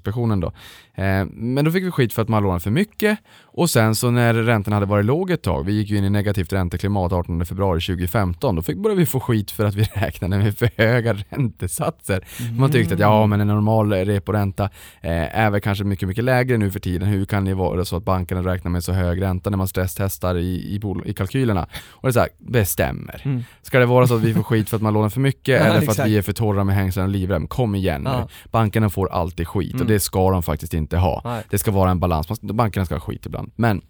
Finansinspektionen 0.08 0.40
då. 0.40 0.52
Ehm, 0.96 1.28
men 1.28 1.66
då 1.66 1.72
fick 1.72 1.84
vi 1.84 1.92
skit 1.92 2.14
för 2.14 2.22
att 2.22 2.30
man 2.30 2.44
lånade 2.44 2.60
för 2.60 2.72
mycket 2.72 3.20
och 3.44 3.70
sen 3.70 3.96
så 3.96 4.12
när 4.12 4.34
räntorna 4.34 4.76
hade 4.76 4.86
varit 4.86 5.06
låg 5.06 5.32
ett 5.32 5.42
tag, 5.42 5.66
vi 5.66 5.74
gick 5.74 5.90
ju 5.90 5.98
in 5.98 6.04
i 6.04 6.10
negativt 6.10 6.54
ränteklimat 6.54 7.14
18 7.14 7.46
februari 7.46 7.82
2015, 7.82 8.56
då 8.56 8.62
fick 8.62 8.78
började 8.78 9.00
vi 9.00 9.06
få 9.06 9.20
skit 9.20 9.52
för 9.52 9.66
att 9.66 9.76
vi 9.76 9.84
räknade 9.94 10.38
med 10.38 10.58
för 10.58 10.70
höga 10.78 11.14
räntesatser. 11.30 12.24
Man 12.60 12.72
tyckte 12.72 12.94
att 12.94 13.00
ja 13.00 13.26
men 13.28 13.42
en 13.42 13.48
normal 13.48 13.94
reporänta 13.94 14.64
eh, 15.02 15.38
är 15.38 15.50
väl 15.50 15.62
kanske 15.62 15.84
mycket, 15.84 16.08
mycket 16.08 16.24
lägre 16.24 16.58
nu 16.58 16.72
för 16.72 16.80
tiden. 16.80 17.08
Hur 17.08 17.26
kan 17.26 17.46
det 17.46 17.54
vara 17.54 17.86
så 17.86 17.96
att 17.96 18.04
bankerna 18.04 18.42
räknar 18.42 18.72
med 18.72 18.84
så 18.84 18.92
hög 18.92 19.22
ränta 19.22 19.50
när 19.50 19.58
man 19.58 19.68
stresstestar 19.68 20.38
i, 20.38 20.76
i, 20.76 20.80
i 21.06 21.14
kalkylerna? 21.14 21.68
Och 21.90 22.02
det 22.02 22.10
är 22.10 22.12
så 22.12 22.20
här, 22.20 22.30
bestämmer. 22.38 23.22
Mm. 23.26 23.44
Ska 23.62 23.80
det 23.80 23.86
vara 23.86 24.08
så 24.08 24.16
att 24.16 24.22
vi 24.22 24.34
får 24.34 24.44
skit 24.44 24.70
för 24.70 24.76
att 24.76 24.82
man 24.82 24.94
lånar 24.94 25.10
för 25.10 25.20
mycket 25.20 25.48
Ja, 25.62 25.66
eller 25.66 25.82
för 25.82 25.92
att 25.92 26.08
vi 26.08 26.18
är 26.18 26.22
för 26.22 26.34
torra 26.34 26.64
med 26.64 26.76
hängslen 26.76 27.06
och 27.06 27.12
livrem? 27.12 27.48
Kom 27.48 27.76
igen 27.76 28.02
nu. 28.02 28.10
Ja. 28.10 28.28
Bankerna 28.52 28.90
får 28.90 29.12
alltid 29.12 29.48
skit 29.48 29.82
och 29.82 29.87
Mm. 29.88 29.96
det 29.96 30.00
ska 30.00 30.32
de 30.32 30.44
faktiskt 30.44 30.74
inte 30.74 30.98
ha. 30.98 31.22
Nej. 31.24 31.44
Det 31.50 31.58
ska 31.58 31.72
vara 31.72 31.92
en 31.92 32.00
balans, 32.00 32.42
bankerna 32.42 32.86
ska 32.86 32.96
ha 32.96 33.00
skit 33.00 33.26
ibland. 33.26 33.52
Men 33.56 33.82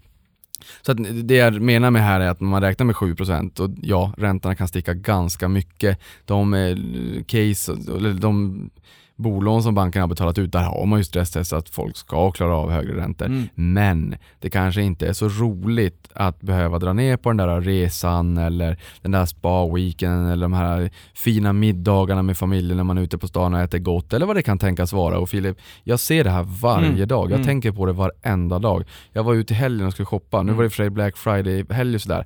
så 0.81 0.91
att 0.91 0.97
det 1.27 1.35
jag 1.35 1.61
menar 1.61 1.91
med 1.91 2.03
här 2.03 2.19
är 2.19 2.29
att 2.29 2.39
man 2.39 2.61
räknar 2.61 2.85
med 2.85 2.95
7% 2.95 3.59
och 3.59 3.69
ja, 3.81 4.13
räntorna 4.17 4.55
kan 4.55 4.67
sticka 4.67 4.93
ganska 4.93 5.47
mycket. 5.47 5.99
De 6.25 6.53
eh, 6.53 6.75
case, 7.23 7.73
eller 7.73 8.13
de 8.13 8.69
bolån 9.17 9.63
som 9.63 9.75
bankerna 9.75 10.03
har 10.03 10.07
betalat 10.07 10.37
ut, 10.37 10.51
där 10.51 10.63
har 10.63 10.85
man 10.85 10.99
ju 10.99 11.03
stresstestat 11.03 11.59
att 11.59 11.69
folk 11.69 11.97
ska 11.97 12.31
klara 12.31 12.55
av 12.55 12.71
högre 12.71 12.97
räntor. 12.97 13.25
Mm. 13.25 13.43
Men 13.55 14.15
det 14.39 14.49
kanske 14.49 14.81
inte 14.81 15.07
är 15.07 15.13
så 15.13 15.27
roligt 15.29 16.07
att 16.13 16.41
behöva 16.41 16.79
dra 16.79 16.93
ner 16.93 17.17
på 17.17 17.29
den 17.29 17.37
där 17.37 17.61
resan 17.61 18.37
eller 18.37 18.77
den 19.01 19.11
där 19.11 19.25
spa-weekenden 19.25 20.25
eller 20.31 20.41
de 20.45 20.53
här 20.53 20.89
fina 21.13 21.53
middagarna 21.53 22.21
med 22.23 22.37
familjen 22.37 22.77
när 22.77 22.83
man 22.83 22.97
är 22.97 23.01
ute 23.01 23.17
på 23.17 23.27
stan 23.27 23.53
och 23.53 23.59
äter 23.59 23.77
gott 23.79 24.13
eller 24.13 24.25
vad 24.25 24.35
det 24.35 24.43
kan 24.43 24.57
tänkas 24.59 24.93
vara. 24.93 25.19
Och 25.19 25.29
Filip, 25.29 25.57
jag 25.83 25.99
ser 25.99 26.23
det 26.23 26.29
här 26.29 26.43
varje 26.61 26.87
Mm. 26.87 27.07
dag. 27.07 27.25
Jag 27.25 27.35
Mm. 27.35 27.45
tänker 27.45 27.71
på 27.71 27.85
det 27.85 27.93
varenda 27.93 28.59
dag. 28.59 28.83
Jag 29.13 29.23
var 29.23 29.33
ute 29.33 29.53
i 29.53 29.57
helgen 29.57 29.87
och 29.87 29.93
skulle 29.93 30.05
shoppa. 30.05 30.37
Nu 30.37 30.43
Mm. 30.43 30.55
var 30.57 30.63
det 30.63 30.69
för 30.69 30.77
sig 30.77 30.89
Black 30.89 31.17
Friday-helg 31.17 31.95
och 31.95 32.01
sådär. 32.01 32.25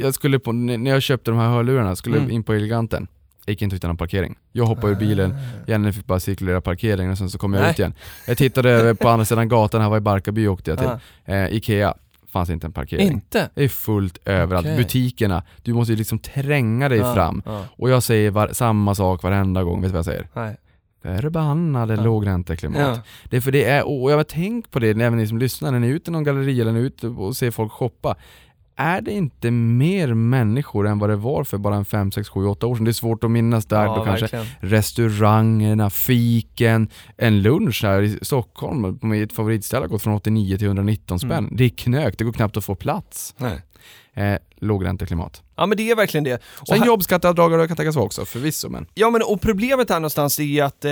Jag 0.00 0.14
skulle 0.14 0.38
på, 0.38 0.52
när 0.52 0.90
jag 0.90 1.02
köpte 1.02 1.30
de 1.30 1.40
här 1.40 1.48
hörlurarna, 1.50 1.96
skulle 1.96 2.16
Mm. 2.18 2.30
in 2.30 2.42
på 2.42 2.52
Eleganten. 2.52 3.06
Jag 3.44 3.52
gick 3.52 3.62
inte 3.62 3.74
att 3.74 3.76
hitta 3.76 3.86
någon 3.88 3.96
parkering. 3.96 4.34
Jag 4.52 4.66
hoppade 4.66 4.92
ur 4.92 4.96
bilen, 4.96 5.34
Jenny 5.66 5.92
fick 5.92 6.06
bara 6.06 6.20
cirkulera 6.20 6.60
parkeringen 6.60 7.12
och 7.12 7.18
sen 7.18 7.30
så 7.30 7.38
kom 7.38 7.52
jag 7.54 7.62
Nej. 7.62 7.70
ut 7.70 7.78
igen. 7.78 7.94
Jag 8.26 8.38
tittade 8.38 8.70
över 8.70 8.94
på 8.94 9.08
andra 9.08 9.24
sidan 9.24 9.48
gatan, 9.48 9.80
här 9.80 9.88
var 9.88 9.96
i 9.96 10.00
Barkarby 10.00 10.46
åkte 10.46 10.70
jag 10.70 10.78
till. 10.78 10.88
Ah. 10.88 10.98
Eh, 11.24 11.52
Ikea, 11.54 11.94
fanns 12.32 12.50
inte 12.50 12.66
en 12.66 12.72
parkering. 12.72 13.08
Inte? 13.12 13.50
Det 13.54 13.64
är 13.64 13.68
fullt 13.68 14.18
överallt. 14.24 14.66
Okej. 14.66 14.76
Butikerna, 14.76 15.42
du 15.62 15.72
måste 15.74 15.92
ju 15.92 15.96
liksom 15.98 16.18
tränga 16.18 16.88
dig 16.88 16.98
Ja, 16.98 17.14
fram. 17.14 17.42
ja. 17.46 17.64
Och 17.76 17.90
jag 17.90 18.02
säger 18.02 18.30
var, 18.30 18.48
samma 18.52 18.94
sak 18.94 19.22
varenda 19.22 19.62
gång, 19.64 19.80
vet 19.80 19.88
du 19.88 19.92
vad 19.92 19.98
jag 19.98 20.04
säger? 20.04 20.28
Nej. 20.34 20.56
Förbannade 21.20 21.94
Ja. 21.94 22.02
lågränteklimat. 22.02 22.80
Ja. 22.80 22.98
Det 23.24 23.36
är 23.36 23.40
för 23.40 23.52
det 23.52 23.64
är, 23.64 23.86
och 24.02 24.10
jag 24.10 24.16
har 24.16 24.24
tänkt 24.24 24.70
på 24.70 24.78
det, 24.78 24.88
även 24.90 25.16
ni 25.16 25.26
som 25.26 25.38
lyssnar, 25.38 25.70
när 25.70 25.80
ni 25.80 25.88
är 25.88 25.92
ute 25.92 26.10
i 26.10 26.12
någon 26.12 26.24
galleria 26.24 26.62
eller 26.62 26.72
ni 26.72 26.78
är 26.80 26.84
ute 26.84 27.06
och 27.08 27.36
ser 27.36 27.50
folk 27.50 27.72
shoppa. 27.72 28.16
Är 28.76 29.00
det 29.00 29.12
inte 29.12 29.50
mer 29.50 30.14
människor 30.14 30.86
än 30.88 30.98
vad 30.98 31.10
det 31.10 31.16
var 31.16 31.44
för 31.44 31.58
bara 31.58 31.76
en 31.76 31.84
5, 31.84 32.12
6, 32.12 32.28
7, 32.28 32.46
8 32.46 32.66
år 32.66 32.76
sedan? 32.76 32.84
Det 32.84 32.90
är 32.90 32.92
svårt 32.92 33.24
att 33.24 33.30
minnas 33.30 33.66
där, 33.66 33.84
ja, 33.84 33.96
då 33.96 34.04
kanske 34.04 34.24
verkligen. 34.24 34.46
restaurangerna, 34.60 35.90
fiken, 35.90 36.88
en 37.16 37.42
lunch 37.42 37.84
här 37.84 38.02
i 38.02 38.18
Stockholm 38.22 38.98
på 38.98 39.06
mitt 39.06 39.32
favoritställe 39.32 39.82
har 39.82 39.88
gått 39.88 40.02
från 40.02 40.14
89 40.14 40.58
till 40.58 40.66
119 40.66 41.18
spänn. 41.18 41.32
Mm. 41.32 41.56
Det 41.56 41.64
är 41.64 41.68
knökt, 41.68 42.18
det 42.18 42.24
går 42.24 42.32
knappt 42.32 42.56
att 42.56 42.64
få 42.64 42.74
plats. 42.74 43.34
Eh, 44.14 44.36
lågränteklimat. 44.62 45.42
Ja 45.56 45.66
men 45.66 45.76
det 45.76 45.90
är 45.90 45.96
verkligen 45.96 46.24
det. 46.24 46.34
Och 46.44 46.66
Sen 46.68 46.78
här- 46.78 46.86
jobbskatteavdrag 46.86 47.68
kan 47.68 47.76
tänkas 47.76 47.94
vara 47.96 48.04
också, 48.06 48.24
förvisso 48.24 48.68
men. 48.68 48.86
Ja 48.94 49.10
men 49.10 49.22
och 49.22 49.40
problemet 49.40 49.90
här 49.90 49.96
någonstans 50.00 50.38
är 50.38 50.42
ju 50.44 50.60
att 50.60 50.84
eh, 50.84 50.90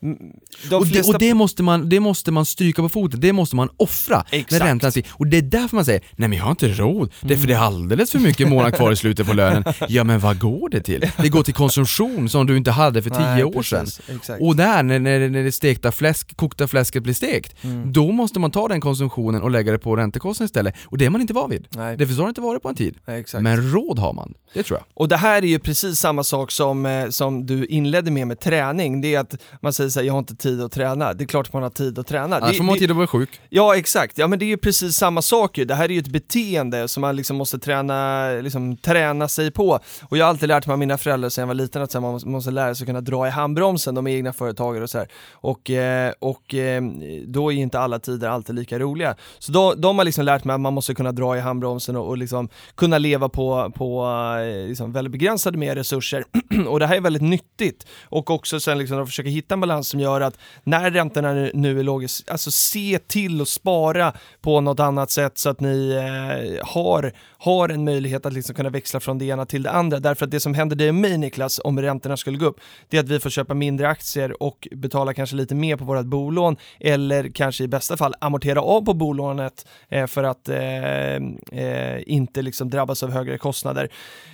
de 0.00 0.76
Och 0.76 0.86
det, 0.86 0.92
flesta... 0.92 1.12
och 1.12 1.18
det, 1.18 1.34
måste 1.34 1.62
man, 1.62 1.88
det 1.88 2.00
måste 2.00 2.30
man 2.32 2.44
stryka 2.46 2.82
på 2.82 2.88
foten, 2.88 3.20
det 3.20 3.32
måste 3.32 3.56
man 3.56 3.68
offra 3.76 4.24
Exakt. 4.30 4.52
när 4.52 4.68
räntan 4.68 4.90
stiger. 4.90 5.10
Och 5.14 5.26
det 5.26 5.36
är 5.38 5.42
därför 5.42 5.76
man 5.76 5.84
säger, 5.84 6.00
nej 6.16 6.28
men 6.28 6.38
jag 6.38 6.44
har 6.44 6.50
inte 6.50 6.68
råd, 6.68 7.12
det 7.20 7.34
är 7.34 7.38
för 7.38 7.46
det 7.46 7.54
är 7.54 7.58
alldeles 7.58 8.10
för 8.12 8.18
mycket 8.18 8.48
månad 8.48 8.74
kvar 8.74 8.92
i 8.92 8.96
slutet 8.96 9.26
på 9.26 9.32
lönen. 9.32 9.64
Ja 9.88 10.04
men 10.04 10.20
vad 10.20 10.38
går 10.38 10.68
det 10.68 10.80
till? 10.82 11.10
Det 11.22 11.28
går 11.28 11.42
till 11.42 11.54
konsumtion 11.54 12.28
som 12.28 12.46
du 12.46 12.56
inte 12.56 12.70
hade 12.70 13.02
för 13.02 13.10
tio 13.10 13.20
Nej, 13.20 13.44
år 13.44 13.62
sedan. 13.62 13.86
Exakt. 14.08 14.42
Och 14.42 14.56
där, 14.56 14.82
när, 14.82 14.98
när, 14.98 15.28
när 15.28 15.42
det 15.44 15.52
stekta 15.52 15.92
fläsk, 15.92 16.36
kokta 16.36 16.68
fläsket 16.68 17.02
blir 17.02 17.14
stekt, 17.14 17.54
Mm. 17.64 17.92
då 17.92 18.12
måste 18.12 18.38
man 18.40 18.50
ta 18.50 18.68
den 18.68 18.80
konsumtionen 18.80 19.42
och 19.42 19.50
lägga 19.50 19.72
det 19.72 19.78
på 19.78 19.96
räntekostnaden 19.96 20.46
istället. 20.46 20.74
Och 20.84 20.98
det 20.98 21.04
är 21.04 21.10
man 21.10 21.20
inte 21.20 21.32
van 21.32 21.50
vid. 21.50 21.66
Nej, 21.70 21.96
Det 21.96 22.04
har 22.20 22.28
inte 22.28 22.39
varit 22.40 22.62
på 22.62 22.68
en 22.68 22.74
tid. 22.74 22.96
exakt. 23.06 23.42
Men 23.42 23.72
råd 23.72 23.98
har 23.98 24.12
man, 24.12 24.34
det 24.54 24.62
tror 24.62 24.78
jag. 24.78 24.84
Och 24.94 25.08
det 25.08 25.16
här 25.16 25.42
är 25.42 25.46
ju 25.46 25.58
precis 25.58 25.98
samma 25.98 26.24
sak 26.24 26.50
som, 26.50 26.86
eh, 26.86 27.08
som 27.08 27.46
du 27.46 27.66
inledde 27.66 28.10
med 28.10 28.26
med 28.26 28.40
träning. 28.40 29.00
Det 29.00 29.14
är 29.14 29.20
att 29.20 29.34
man 29.60 29.72
säger 29.72 29.90
såhär, 29.90 30.06
jag 30.06 30.12
har 30.14 30.18
inte 30.18 30.36
tid 30.36 30.62
att 30.62 30.72
träna. 30.72 31.12
Det 31.14 31.24
är 31.24 31.26
klart 31.26 31.52
man 31.52 31.62
har 31.62 31.70
tid 31.70 31.98
att 31.98 32.06
träna. 32.06 32.36
Annars 32.36 32.56
får 32.56 32.64
man 32.64 32.78
tid 32.78 32.90
att 32.90 32.96
vara 32.96 33.06
sjuk. 33.06 33.40
Ja 33.48 33.76
exakt, 33.76 34.18
ja 34.18 34.26
men 34.26 34.38
det 34.38 34.44
är 34.44 34.46
ju 34.46 34.56
precis 34.56 34.96
samma 34.96 35.22
sak 35.22 35.58
ju. 35.58 35.64
Det 35.64 35.74
här 35.74 35.84
är 35.84 35.88
ju 35.92 35.98
ett 35.98 36.08
beteende 36.08 36.88
som 36.88 37.00
man 37.00 37.16
liksom 37.16 37.36
måste 37.36 37.58
träna, 37.58 38.28
liksom, 38.30 38.76
träna 38.76 39.28
sig 39.28 39.50
på. 39.50 39.78
Och 40.08 40.16
jag 40.18 40.24
har 40.24 40.30
alltid 40.30 40.48
lärt 40.48 40.66
mig 40.66 40.72
av 40.72 40.78
mina 40.78 40.98
föräldrar 40.98 41.28
sedan 41.28 41.42
jag 41.42 41.46
var 41.46 41.54
liten 41.54 41.82
att 41.82 41.94
här, 41.94 42.00
man 42.00 42.20
måste- 42.24 42.50
lära 42.50 42.74
sig 42.74 42.84
att 42.84 42.86
kunna 42.88 43.00
dra 43.00 43.26
i 43.26 43.30
handbromsen, 43.30 43.94
de 43.94 44.06
är 44.06 44.10
egna 44.10 44.32
företagare 44.32 44.82
och 44.84 44.90
så 44.90 44.98
här. 44.98 45.08
Och, 45.32 45.70
eh, 45.70 46.12
och 46.18 46.54
eh, 46.54 46.82
då 47.26 47.48
är 47.52 47.54
ju 47.56 47.62
inte 47.62 47.80
alla 47.80 47.98
tider 47.98 48.28
alltid 48.28 48.54
lika 48.54 48.78
roliga. 48.78 49.14
Så 49.38 49.52
då, 49.52 49.74
de 49.74 49.98
har 49.98 50.04
liksom 50.04 50.24
lärt 50.24 50.44
mig 50.44 50.54
att 50.54 50.60
man 50.60 50.72
måste 50.74 50.94
kunna 50.94 51.12
dra 51.12 51.36
i 51.36 51.40
handbromsen 51.40 51.96
och, 51.96 52.08
och 52.08 52.18
liksom 52.18 52.29
Liksom 52.30 52.48
kunna 52.74 52.98
leva 52.98 53.28
på, 53.28 53.72
på 53.74 54.06
eh, 54.40 54.68
liksom 54.68 54.92
väldigt 54.92 55.12
begränsade 55.12 55.58
mer 55.58 55.74
resurser. 55.74 56.24
och 56.68 56.80
det 56.80 56.86
här 56.86 56.96
är 56.96 57.00
väldigt 57.00 57.22
nyttigt. 57.22 57.86
Och 58.04 58.30
också 58.30 58.60
sen 58.60 58.78
liksom 58.78 59.02
att 59.02 59.08
försöka 59.08 59.28
hitta 59.28 59.54
en 59.54 59.60
balans 59.60 59.88
som 59.88 60.00
gör 60.00 60.20
att 60.20 60.38
när 60.64 60.90
räntorna 60.90 61.32
nu, 61.54 61.78
är 61.78 61.82
låga, 61.82 62.08
alltså 62.30 62.50
se 62.50 62.98
till 63.06 63.40
att 63.40 63.48
spara 63.48 64.12
på 64.40 64.60
något 64.60 64.80
annat 64.80 65.10
sätt 65.10 65.38
så 65.38 65.50
att 65.50 65.60
ni 65.60 65.90
eh, 65.90 66.66
har, 66.66 67.12
har 67.38 67.68
en 67.68 67.84
möjlighet 67.84 68.26
att 68.26 68.32
liksom 68.32 68.54
kunna 68.54 68.70
växla 68.70 69.00
från 69.00 69.18
det 69.18 69.24
ena 69.24 69.46
till 69.46 69.62
det 69.62 69.70
andra. 69.70 69.98
Därför 69.98 70.24
att 70.24 70.30
det 70.30 70.40
som 70.40 70.54
händer 70.54 70.76
dig 70.76 70.88
och 70.88 70.94
mig 70.94 71.18
Niklas, 71.18 71.60
om 71.64 71.80
räntorna 71.80 72.16
skulle 72.16 72.38
gå 72.38 72.46
upp, 72.46 72.60
det 72.88 72.96
är 72.96 73.00
att 73.00 73.08
vi 73.08 73.20
får 73.20 73.30
köpa 73.30 73.54
mindre 73.54 73.88
aktier 73.88 74.42
och 74.42 74.68
betala 74.72 75.14
kanske 75.14 75.36
lite 75.36 75.54
mer 75.54 75.76
på 75.76 75.84
vårt 75.84 76.06
bolån 76.06 76.56
eller 76.80 77.28
kanske 77.28 77.64
i 77.64 77.68
bästa 77.68 77.96
fall 77.96 78.14
amortera 78.20 78.62
av 78.62 78.84
på 78.84 78.94
bolånet 78.94 79.66
eh, 79.88 80.06
för 80.06 80.24
att 80.24 80.48
eh, 80.48 81.14
eh 81.60 82.00
inte 82.10 82.42
liksom 82.42 82.70
drabbas 82.70 83.02
av 83.02 83.10
högre 83.10 83.38
kostnader. 83.38 83.88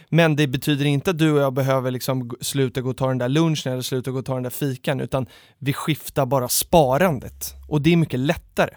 Men 0.08 0.36
det 0.36 0.46
betyder 0.46 0.84
inte 0.84 1.10
att 1.10 1.18
du 1.18 1.32
och 1.32 1.40
jag 1.40 1.52
behöver 1.52 1.90
liksom 1.90 2.30
sluta 2.40 2.80
gå 2.80 2.90
och 2.90 2.96
ta 2.96 3.08
den 3.08 3.18
där 3.18 3.28
lunchen 3.28 3.72
eller 3.72 3.82
sluta 3.82 4.10
gå 4.10 4.18
och 4.18 4.24
ta 4.24 4.34
den 4.34 4.42
där 4.42 4.50
fikan, 4.50 5.00
utan 5.00 5.26
vi 5.58 5.72
skiftar 5.72 6.26
bara 6.26 6.48
sparandet. 6.48 7.54
Och 7.68 7.82
det 7.82 7.92
är 7.92 7.96
mycket 7.96 8.20
lättare. 8.20 8.70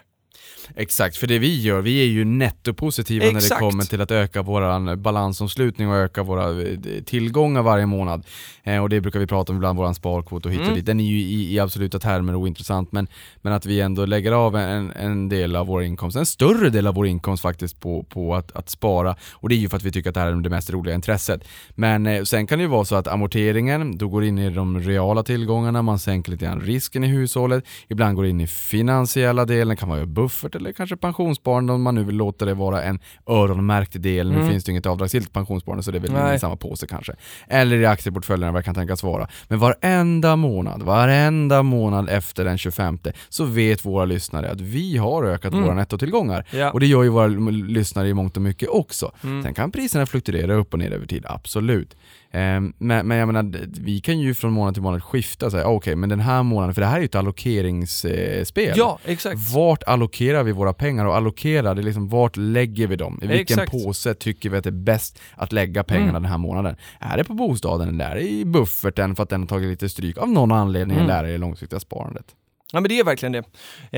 Exakt, 0.74 1.16
för 1.16 1.26
det 1.26 1.38
vi 1.38 1.60
gör, 1.60 1.80
vi 1.80 2.02
är 2.02 2.06
ju 2.06 2.24
nettopositiva 2.24 3.26
när 3.30 3.40
det 3.40 3.60
kommer 3.60 3.84
till 3.84 4.00
att 4.00 4.10
öka 4.10 4.42
vår 4.42 4.96
balansomslutning 4.96 5.88
och 5.88 5.96
öka 5.96 6.22
våra 6.22 6.62
eh, 6.62 6.78
tillgångar 7.04 7.62
varje 7.62 7.86
månad. 7.86 8.24
Eh, 8.62 8.78
och 8.82 8.88
det 8.88 9.00
brukar 9.00 9.20
vi 9.20 9.26
prata 9.26 9.52
om 9.52 9.56
ibland, 9.56 9.78
vår 9.78 9.92
sparkvot 9.92 10.46
och 10.46 10.52
hit 10.52 10.60
och 10.60 10.66
Mm. 10.66 10.76
dit. 10.76 10.86
Den 10.86 11.00
är 11.00 11.04
ju 11.04 11.18
i, 11.20 11.54
i 11.54 11.60
absoluta 11.60 11.98
termer 11.98 12.34
ointressant, 12.34 12.92
men, 12.92 13.08
men 13.42 13.52
att 13.52 13.66
vi 13.66 13.80
ändå 13.80 14.06
lägger 14.06 14.32
av 14.32 14.56
en, 14.56 14.90
en 14.92 15.28
del 15.28 15.56
av 15.56 15.66
vår 15.66 15.82
inkomst, 15.82 16.16
en 16.16 16.26
större 16.26 16.70
del 16.70 16.86
av 16.86 16.94
vår 16.94 17.06
inkomst 17.06 17.42
faktiskt 17.42 17.80
på, 17.80 18.02
på 18.02 18.34
att, 18.34 18.52
att 18.56 18.70
spara. 18.70 19.16
Och 19.32 19.48
det 19.48 19.54
är 19.54 19.56
ju 19.56 19.68
för 19.68 19.76
att 19.76 19.82
vi 19.82 19.92
tycker 19.92 20.10
att 20.10 20.14
det 20.14 20.20
här 20.20 20.26
är 20.32 20.34
det 20.36 20.50
mest 20.50 20.70
roliga 20.70 20.94
intresset. 20.94 21.44
Men 21.70 22.06
eh, 22.06 22.22
sen 22.22 22.46
kan 22.46 22.58
det 22.58 22.62
ju 22.62 22.68
vara 22.68 22.84
så 22.84 22.96
att 22.96 23.06
amorteringen, 23.08 23.98
då 23.98 24.08
går 24.08 24.24
in 24.24 24.38
i 24.38 24.50
de 24.50 24.80
reala 24.80 25.22
tillgångarna, 25.22 25.82
man 25.82 25.98
sänker 25.98 26.30
lite 26.32 26.44
grann 26.44 26.60
risken 26.60 27.04
i 27.04 27.06
hushållet, 27.06 27.64
ibland 27.88 28.16
går 28.16 28.26
in 28.26 28.40
i 28.40 28.46
finansiella 28.46 29.44
delen, 29.44 29.76
kan 29.76 29.88
vara 29.88 30.06
buffert 30.22 30.54
eller 30.54 30.72
kanske 30.72 30.96
pensionssparande 30.96 31.72
om 31.72 31.82
man 31.82 31.94
nu 31.94 32.04
vill 32.04 32.16
låta 32.16 32.44
det 32.44 32.54
vara 32.54 32.82
en 32.82 32.98
öronmärkt 33.26 34.02
del. 34.02 34.30
Nu 34.30 34.36
Mm. 34.36 34.48
finns 34.50 34.64
det 34.64 34.70
inget 34.70 34.86
avdragsgillt 34.86 35.32
pensionssparande 35.32 35.82
så 35.82 35.90
det 35.90 35.98
är 35.98 36.00
väl 36.00 36.12
Nej. 36.12 36.36
i 36.36 36.38
samma 36.38 36.56
påse 36.56 36.86
kanske. 36.86 37.12
Eller 37.48 37.76
i 37.76 37.86
aktieportföljerna 37.86 38.52
vad 38.52 38.60
det 38.60 38.64
kan 38.64 38.74
tänkas 38.74 39.02
vara. 39.02 39.28
Men 39.48 39.58
varenda 39.58 40.36
månad, 40.36 40.82
varenda 40.82 41.62
månad 41.62 42.08
efter 42.08 42.44
den 42.44 42.58
25 42.58 42.98
så 43.28 43.44
vet 43.44 43.84
våra 43.84 44.04
lyssnare 44.04 44.50
att 44.50 44.60
vi 44.60 44.96
har 44.96 45.24
ökat 45.24 45.52
Mm. 45.52 45.64
våra 45.64 45.74
nettotillgångar. 45.74 46.46
Ja. 46.50 46.70
Och 46.70 46.80
det 46.80 46.86
gör 46.86 47.02
ju 47.02 47.08
våra 47.08 47.26
lyssnare 47.50 48.08
i 48.08 48.14
mångt 48.14 48.36
och 48.36 48.42
mycket 48.42 48.68
också. 48.68 49.12
Mm. 49.24 49.42
Sen 49.42 49.54
kan 49.54 49.72
priserna 49.72 50.06
fluktuera 50.06 50.54
upp 50.54 50.72
och 50.72 50.78
ner 50.78 50.90
över 50.92 51.06
tid, 51.06 51.24
absolut. 51.28 51.96
Ehm, 52.32 52.72
men, 52.78 53.06
men 53.08 53.18
jag 53.18 53.26
menar, 53.26 53.66
vi 53.80 54.00
kan 54.00 54.18
ju 54.20 54.34
från 54.34 54.52
månad 54.52 54.74
till 54.74 54.82
månad 54.82 55.02
skifta 55.04 55.46
och 55.46 55.52
säga 55.52 55.66
okej, 55.66 55.96
men 55.96 56.08
den 56.08 56.20
här 56.20 56.42
månaden, 56.42 56.74
för 56.74 56.80
det 56.80 56.86
här 56.86 56.96
är 56.96 57.00
ju 57.00 57.04
ett 57.04 57.14
allokeringsspel. 57.14 58.74
Ja, 58.76 58.98
exakt. 59.04 59.54
Vart 59.54 59.82
allokerar 59.82 60.42
vi 60.42 60.52
våra 60.52 60.72
pengar? 60.72 61.04
Och 61.04 61.16
allokera, 61.16 61.74
det 61.74 61.80
är 61.80 61.82
liksom 61.82 62.08
vart 62.08 62.36
lägger 62.36 62.86
vi 62.86 62.96
dem? 62.96 63.20
I 63.22 63.26
vilken 63.26 63.58
Exakt. 63.58 63.72
påse 63.72 64.14
tycker 64.14 64.50
vi 64.50 64.56
att 64.58 64.64
det 64.64 64.70
är 64.70 64.72
bäst 64.72 65.18
att 65.34 65.52
lägga 65.52 65.84
pengarna 65.84 66.08
Mm. 66.10 66.22
den 66.22 66.30
här 66.30 66.38
månaden? 66.38 66.76
Är 67.00 67.16
det 67.16 67.24
på 67.24 67.34
bostaden 67.34 67.88
eller 67.88 68.10
är 68.10 68.14
det 68.14 68.28
i 68.28 68.44
bufferten 68.44 69.16
för 69.16 69.22
att 69.22 69.28
den 69.28 69.40
har 69.40 69.46
tagit 69.48 69.68
lite 69.68 69.88
stryk 69.88 70.18
av 70.18 70.28
någon 70.28 70.52
anledning 70.52 70.96
Mm. 70.96 71.10
eller 71.10 71.24
är 71.24 71.32
det 71.32 71.38
långsiktiga 71.38 71.80
sparandet? 71.80 72.26
Ja 72.72 72.80
men 72.80 72.88
det 72.88 72.98
är 73.00 73.04
verkligen 73.04 73.32
det. 73.32 73.38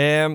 Eh, 0.00 0.28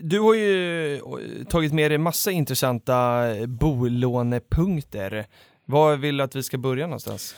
du 0.00 0.20
har 0.20 0.34
ju 0.34 0.94
eh, 0.94 1.00
tagit 1.48 1.72
med 1.72 1.90
dig 1.90 1.98
massa 1.98 2.30
intressanta 2.30 3.22
bolånepunkter. 3.46 5.26
Var 5.68 5.96
vill 5.96 6.16
du 6.16 6.24
att 6.24 6.36
vi 6.36 6.42
ska 6.42 6.58
börja 6.58 6.86
någonstans? 6.86 7.34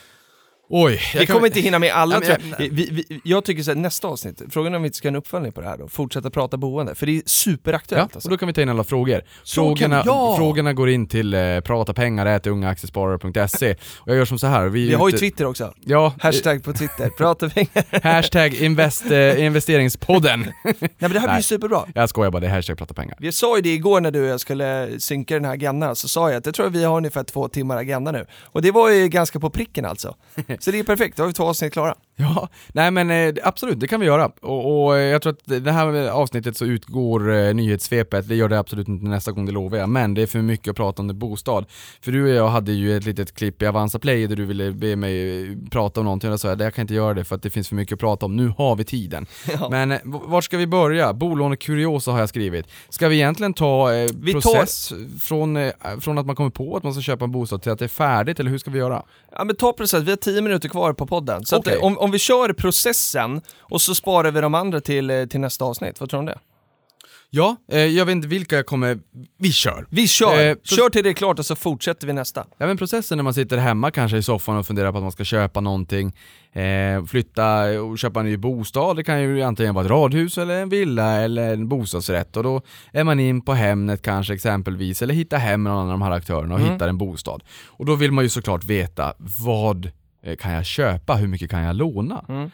Oj, 0.70 1.00
Vi 1.18 1.26
kommer 1.26 1.46
inte 1.46 1.60
hinna 1.60 1.78
med 1.78 1.92
alla 1.92 2.20
jag. 2.24 2.36
Vi, 2.58 2.68
vi, 2.68 3.20
jag 3.24 3.44
tycker 3.44 3.62
så 3.62 3.70
här, 3.70 3.78
nästa 3.78 4.08
avsnitt, 4.08 4.42
frågan 4.50 4.72
är 4.72 4.76
om 4.76 4.82
vi 4.82 4.86
inte 4.86 4.98
ska 4.98 5.08
ha 5.08 5.10
en 5.10 5.16
uppföljning 5.16 5.52
på 5.52 5.60
det 5.60 5.66
här 5.66 5.78
då, 5.78 5.88
fortsätta 5.88 6.30
prata 6.30 6.56
boende, 6.56 6.94
för 6.94 7.06
det 7.06 7.16
är 7.16 7.22
superaktuellt 7.26 8.10
Ja, 8.12 8.16
alltså. 8.16 8.28
och 8.28 8.30
då 8.30 8.38
kan 8.38 8.46
vi 8.46 8.52
ta 8.52 8.62
in 8.62 8.68
alla 8.68 8.84
frågor. 8.84 9.22
Frågorna, 9.46 10.02
ja! 10.06 10.34
frågorna 10.36 10.72
går 10.72 10.88
in 10.90 11.06
till 11.06 11.34
eh, 11.34 11.60
pratapengar.ungaaktiesparare.se 11.60 13.74
och 13.98 14.08
jag 14.08 14.16
gör 14.16 14.24
som 14.24 14.38
så 14.38 14.46
här. 14.46 14.68
Vi, 14.68 14.88
Vi 14.88 14.94
har 14.94 15.08
ju 15.08 15.14
ute- 15.14 15.18
Twitter 15.18 15.44
också, 15.44 15.74
Ja, 15.80 16.14
hashtag 16.20 16.64
på 16.64 16.72
Twitter, 16.72 17.10
prata 17.18 17.48
pengar. 17.48 17.70
eh, 17.90 18.02
hashtag 18.12 18.54
invest, 18.54 19.10
eh, 19.10 19.44
investeringspodden. 19.44 20.40
Nej 20.64 20.74
men 20.80 20.88
det 20.98 21.04
här 21.04 21.08
blir 21.10 21.20
ju 21.20 21.26
Nej. 21.26 21.42
superbra. 21.42 21.84
Jag 21.94 22.08
skojar 22.08 22.30
bara, 22.30 22.40
det 22.40 22.46
är 22.46 22.50
hashtag 22.50 22.78
prata 22.78 22.94
pengar. 22.94 23.16
Vi 23.20 23.32
sa 23.32 23.56
ju 23.56 23.62
det 23.62 23.74
igår 23.74 24.00
när 24.00 24.10
du 24.10 24.22
och 24.22 24.28
jag 24.28 24.40
skulle 24.40 25.00
synka 25.00 25.34
den 25.34 25.44
här 25.44 25.52
agendan, 25.52 25.96
så 25.96 26.08
sa 26.08 26.30
jag 26.30 26.38
att 26.38 26.46
jag 26.46 26.54
tror 26.54 26.66
att 26.66 26.72
vi 26.72 26.84
har 26.84 26.96
ungefär 26.96 27.24
två 27.24 27.48
timmar 27.48 27.76
agenda 27.76 28.12
nu. 28.12 28.26
Och 28.44 28.62
det 28.62 28.70
var 28.70 28.90
ju 28.90 29.08
ganska 29.08 29.40
på 29.40 29.50
pricken 29.50 29.84
alltså. 29.84 30.14
Så 30.58 30.70
det 30.70 30.78
är 30.78 30.84
perfekt, 30.84 31.16
då 31.16 31.22
har 31.22 31.28
vi 31.28 31.32
två 31.32 31.44
avsnitt 31.44 31.72
klara. 31.72 31.94
Ja, 32.34 32.48
nej 32.72 32.90
men 32.90 33.10
eh, 33.10 33.34
absolut, 33.44 33.80
det 33.80 33.86
kan 33.86 34.00
vi 34.00 34.06
göra. 34.06 34.30
Och, 34.40 34.84
och 34.84 34.96
eh, 34.96 35.02
jag 35.02 35.22
tror 35.22 35.32
att 35.32 35.64
det 35.64 35.72
här 35.72 36.08
avsnittet 36.10 36.56
så 36.56 36.64
utgår 36.64 37.34
eh, 37.34 37.54
nyhetssvepet, 37.54 38.28
det 38.28 38.34
gör 38.34 38.48
det 38.48 38.58
absolut 38.58 38.88
inte 38.88 39.06
nästa 39.06 39.32
gång, 39.32 39.46
det 39.46 39.52
lovar 39.52 39.78
jag. 39.78 39.88
Men 39.88 40.14
det 40.14 40.22
är 40.22 40.26
för 40.26 40.38
mycket 40.38 40.70
att 40.70 40.76
prata 40.76 41.02
om 41.02 41.08
det 41.08 41.14
bostad. 41.14 41.66
För 42.00 42.12
du 42.12 42.22
och 42.22 42.28
jag 42.28 42.48
hade 42.48 42.72
ju 42.72 42.96
ett 42.96 43.04
litet 43.04 43.34
klipp 43.34 43.62
i 43.62 43.66
Avanza 43.66 43.98
Play 43.98 44.26
där 44.26 44.36
du 44.36 44.44
ville 44.44 44.72
be 44.72 44.96
mig 44.96 45.42
eh, 45.42 45.56
prata 45.70 46.00
om 46.00 46.04
någonting 46.04 46.30
och 46.30 46.32
jag 46.32 46.40
sa 46.40 46.56
jag 46.58 46.74
kan 46.74 46.82
inte 46.82 46.94
göra 46.94 47.14
det 47.14 47.24
för 47.24 47.36
att 47.36 47.42
det 47.42 47.50
finns 47.50 47.68
för 47.68 47.74
mycket 47.74 47.92
att 47.94 48.00
prata 48.00 48.26
om, 48.26 48.36
nu 48.36 48.52
har 48.58 48.76
vi 48.76 48.84
tiden. 48.84 49.26
Ja. 49.60 49.68
Men 49.70 49.98
vart 50.04 50.44
ska 50.44 50.56
vi 50.56 50.66
börja? 50.66 51.12
Bolånekuriosa 51.12 52.10
har 52.10 52.18
jag 52.20 52.28
skrivit. 52.28 52.66
Ska 52.88 53.08
vi 53.08 53.16
egentligen 53.16 53.54
ta 53.54 53.94
eh, 53.94 54.10
Vi 54.14 54.32
tar- 54.32 54.40
process 54.40 54.92
från, 55.20 55.56
eh, 55.56 55.70
från 56.00 56.18
att 56.18 56.26
man 56.26 56.36
kommer 56.36 56.50
på 56.50 56.76
att 56.76 56.82
man 56.82 56.92
ska 56.92 57.02
köpa 57.02 57.24
en 57.24 57.32
bostad 57.32 57.62
till 57.62 57.72
att 57.72 57.78
det 57.78 57.84
är 57.84 57.88
färdigt, 57.88 58.40
eller 58.40 58.50
hur 58.50 58.58
ska 58.58 58.70
vi 58.70 58.78
göra? 58.78 59.02
Ja 59.32 59.44
men 59.44 59.56
ta 59.56 59.72
process, 59.72 60.02
vi 60.02 60.10
har 60.10 60.16
tio 60.16 60.42
minuter 60.42 60.68
kvar 60.68 60.92
på 60.92 61.06
podden. 61.06 61.44
Så 61.44 61.56
Okej. 61.56 61.76
att, 61.76 61.82
om, 61.82 61.98
om 61.98 62.07
vi 62.10 62.18
kör 62.18 62.52
processen 62.52 63.40
och 63.58 63.80
så 63.80 63.94
sparar 63.94 64.30
vi 64.30 64.40
de 64.40 64.54
andra 64.54 64.80
till, 64.80 65.10
eh, 65.10 65.24
till 65.26 65.40
nästa 65.40 65.64
avsnitt, 65.64 66.00
vad 66.00 66.10
tror 66.10 66.18
du 66.18 66.20
om 66.20 66.26
det? 66.26 66.38
Ja, 67.30 67.56
eh, 67.72 67.78
jag 67.80 68.04
vet 68.06 68.12
inte 68.12 68.28
vilka 68.28 68.56
jag 68.56 68.66
kommer... 68.66 68.98
Vi 69.38 69.52
kör! 69.52 69.86
Vi 69.90 70.08
kör! 70.08 70.48
Eh, 70.48 70.56
kör 70.64 70.90
till 70.90 71.04
det 71.04 71.10
är 71.10 71.14
klart 71.14 71.38
och 71.38 71.46
så 71.46 71.56
fortsätter 71.56 72.06
vi 72.06 72.12
nästa. 72.12 72.46
Ja 72.58 72.66
men 72.66 72.76
processen 72.76 73.18
när 73.18 73.22
man 73.22 73.34
sitter 73.34 73.56
hemma 73.56 73.90
kanske 73.90 74.16
i 74.18 74.22
soffan 74.22 74.56
och 74.56 74.66
funderar 74.66 74.92
på 74.92 74.98
att 74.98 75.02
man 75.04 75.12
ska 75.12 75.24
köpa 75.24 75.60
någonting, 75.60 76.12
eh, 76.52 77.04
flytta 77.06 77.62
och 77.82 77.98
köpa 77.98 78.20
en 78.20 78.26
ny 78.26 78.36
bostad, 78.36 78.96
det 78.96 79.04
kan 79.04 79.20
ju 79.22 79.42
antingen 79.42 79.74
vara 79.74 79.84
ett 79.84 79.90
radhus 79.90 80.38
eller 80.38 80.62
en 80.62 80.68
villa 80.68 81.16
eller 81.20 81.52
en 81.52 81.68
bostadsrätt 81.68 82.36
och 82.36 82.42
då 82.42 82.62
är 82.92 83.04
man 83.04 83.20
in 83.20 83.42
på 83.42 83.52
Hemnet 83.52 84.02
kanske 84.02 84.34
exempelvis, 84.34 85.02
eller 85.02 85.14
hitta 85.14 85.36
hem 85.36 85.64
någon 85.64 85.76
av 85.78 85.88
de 85.88 86.02
här 86.02 86.10
aktörerna 86.10 86.54
och 86.54 86.60
Mm. 86.60 86.72
hittar 86.72 86.88
en 86.88 86.98
bostad. 86.98 87.42
Och 87.66 87.86
då 87.86 87.94
vill 87.94 88.12
man 88.12 88.24
ju 88.24 88.28
såklart 88.30 88.64
veta 88.64 89.14
vad 89.18 89.90
kan 90.36 90.52
jag 90.52 90.66
köpa, 90.66 91.14
hur 91.14 91.28
mycket 91.28 91.50
kan 91.50 91.62
jag 91.62 91.76
låna? 91.76 92.24
Mm. 92.28 92.50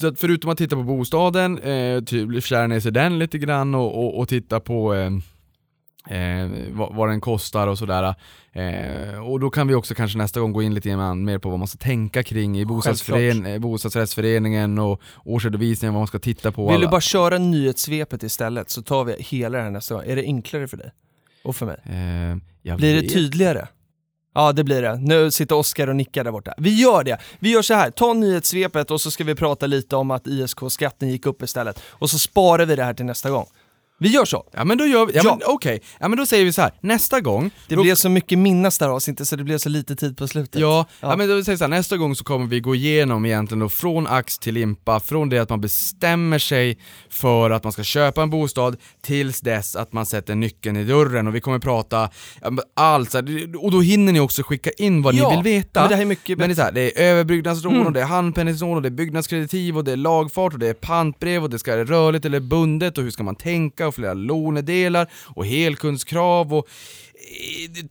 Så 0.00 0.06
att 0.06 0.20
förutom 0.20 0.50
att 0.50 0.58
titta 0.58 0.76
på 0.76 0.82
bostaden, 0.82 1.58
eh, 1.58 2.00
typ 2.04 2.44
kära 2.44 2.66
ner 2.66 2.80
sig 2.80 2.92
den 2.92 3.18
lite 3.18 3.38
grann 3.38 3.74
och, 3.74 3.98
och, 4.04 4.18
och 4.18 4.28
titta 4.28 4.60
på 4.60 4.94
eh, 4.94 5.06
eh, 6.18 6.50
vad, 6.70 6.94
vad 6.94 7.08
den 7.08 7.20
kostar 7.20 7.66
och 7.66 7.78
sådär. 7.78 8.14
Eh, 8.52 9.18
och 9.30 9.40
då 9.40 9.50
kan 9.50 9.68
vi 9.68 9.74
också 9.74 9.94
kanske 9.94 10.18
nästa 10.18 10.40
gång 10.40 10.52
gå 10.52 10.62
in 10.62 10.74
lite 10.74 10.96
mer 10.96 11.38
på 11.38 11.50
vad 11.50 11.58
man 11.58 11.68
ska 11.68 11.78
tänka 11.78 12.22
kring 12.22 12.58
i 12.60 12.64
bostadsfören 12.66 13.46
eh, 13.46 13.58
bostadsrättsföreningen 13.58 14.78
och 14.78 15.00
årsredovisningen, 15.24 15.94
vad 15.94 16.00
man 16.00 16.06
ska 16.06 16.18
titta 16.18 16.52
på. 16.52 16.62
Vill 16.70 16.80
du 16.80 16.86
alla- 16.86 16.90
bara 16.90 17.00
köra 17.00 17.38
nyhetssvepet 17.38 18.22
istället 18.22 18.70
så 18.70 18.82
tar 18.82 19.04
vi 19.04 19.16
hela 19.18 19.58
det 19.58 19.64
här 19.64 19.70
nästa 19.70 19.94
gång. 19.94 20.04
Är 20.06 20.16
det 20.16 20.22
enklare 20.22 20.68
för 20.68 20.76
dig? 20.76 20.90
Och 21.44 21.56
för 21.56 21.66
mig? 21.66 21.76
eh, 21.84 22.76
Blir 22.76 22.94
det 22.94 23.00
vet- 23.02 23.12
tydligare? 23.12 23.66
Ja 24.38 24.52
det 24.52 24.64
blir 24.64 24.82
det. 24.82 24.96
Nu 24.96 25.30
sitter 25.30 25.56
Oskar 25.56 25.88
och 25.88 25.96
nickar 25.96 26.24
där 26.24 26.30
borta. 26.30 26.54
Vi 26.58 26.80
gör 26.80 27.04
det! 27.04 27.18
Vi 27.38 27.50
gör 27.50 27.62
så 27.62 27.74
här. 27.74 27.90
ta 27.90 28.12
nyhetssvepet 28.12 28.90
och 28.90 29.00
så 29.00 29.10
ska 29.10 29.24
vi 29.24 29.34
prata 29.34 29.66
lite 29.66 29.96
om 29.96 30.10
att 30.10 30.26
ISK-skatten 30.26 31.08
gick 31.08 31.26
upp 31.26 31.42
istället. 31.42 31.80
Och 31.88 32.10
så 32.10 32.18
sparar 32.18 32.66
vi 32.66 32.76
det 32.76 32.84
här 32.84 32.94
till 32.94 33.04
nästa 33.04 33.30
gång. 33.30 33.46
Vi 34.00 34.08
gör 34.08 34.24
så! 34.24 34.44
Ja 34.52 34.64
men 34.64 34.78
då 34.78 34.86
gör 34.86 35.06
vi, 35.06 35.12
ja, 35.14 35.20
Ja. 35.24 35.36
men 35.38 35.54
okej, 35.54 35.80
ja 36.00 36.08
men 36.08 36.18
då 36.18 36.26
säger 36.26 36.44
vi 36.44 36.52
så 36.52 36.62
här. 36.62 36.70
nästa 36.80 37.20
gång 37.20 37.50
Det 37.68 37.74
då 37.74 37.82
blev 37.82 37.94
så 37.94 38.08
mycket 38.08 38.38
minnas 38.38 38.78
där 38.78 38.88
avsnittet 38.88 39.28
så 39.28 39.36
det 39.36 39.44
blev 39.44 39.58
så 39.58 39.68
lite 39.68 39.96
tid 39.96 40.16
på 40.16 40.28
slutet. 40.28 40.60
Ja, 40.60 40.86
ja. 41.00 41.08
Ja. 41.10 41.16
men 41.16 41.28
då 41.28 41.44
säger 41.44 41.56
så 41.58 41.64
här, 41.64 41.68
nästa 41.68 41.96
gång 41.96 42.14
så 42.16 42.24
kommer 42.24 42.46
vi 42.46 42.60
gå 42.60 42.74
igenom 42.74 43.24
egentligen 43.26 43.60
då 43.60 43.68
från 43.68 44.06
ax 44.06 44.38
till 44.38 44.54
limpa, 44.54 45.00
från 45.00 45.28
det 45.28 45.38
att 45.38 45.48
man 45.50 45.60
bestämmer 45.60 46.38
sig 46.38 46.78
för 47.10 47.50
att 47.50 47.64
man 47.64 47.72
ska 47.72 47.82
köpa 47.82 48.22
en 48.22 48.30
bostad 48.30 48.76
tills 49.02 49.40
dess 49.40 49.76
att 49.76 49.92
man 49.92 50.06
sätter 50.06 50.34
nyckeln 50.34 50.76
i 50.76 50.84
dörren 50.84 51.26
och 51.26 51.34
vi 51.34 51.40
kommer 51.40 51.58
prata 51.58 52.10
allt 52.76 53.10
så 53.10 53.18
här, 53.18 53.56
och 53.64 53.70
då 53.70 53.80
hinner 53.80 54.12
ni 54.12 54.20
också 54.20 54.42
skicka 54.42 54.70
in 54.78 55.02
vad 55.02 55.14
Ja, 55.14 55.30
ni 55.30 55.36
vill 55.36 55.44
veta. 55.44 55.80
men 55.80 55.88
det 55.90 55.94
här 55.94 56.02
är 56.02 56.06
mycket 56.06 56.38
Men 56.38 56.48
det 56.48 56.52
är, 56.52 56.56
så 56.56 56.62
här, 56.62 56.72
det 56.72 57.00
är 57.00 57.04
överbyggnadslån 57.04 57.74
Mm. 57.74 57.86
och 57.86 57.92
det 57.92 58.00
är 58.00 58.04
handpenningslån 58.06 58.76
och 58.76 58.82
det 58.82 58.88
är 58.88 58.90
byggnadskreditiv 58.90 59.76
och 59.76 59.84
det 59.84 59.92
är 59.92 59.96
lagfart 59.96 60.52
och 60.52 60.58
det 60.58 60.68
är 60.68 60.74
pantbrev 60.74 61.42
och 61.42 61.50
det 61.50 61.58
ska 61.58 61.70
vara 61.72 61.84
rörligt 61.84 62.24
eller 62.24 62.40
bundet 62.40 62.98
och 62.98 63.04
hur 63.04 63.10
ska 63.10 63.22
man 63.22 63.36
tänka 63.36 63.87
och 63.88 63.94
flera 63.94 64.14
lånedelar 64.14 65.06
och 65.34 65.46
helkundskrav 65.46 66.54
och 66.54 66.68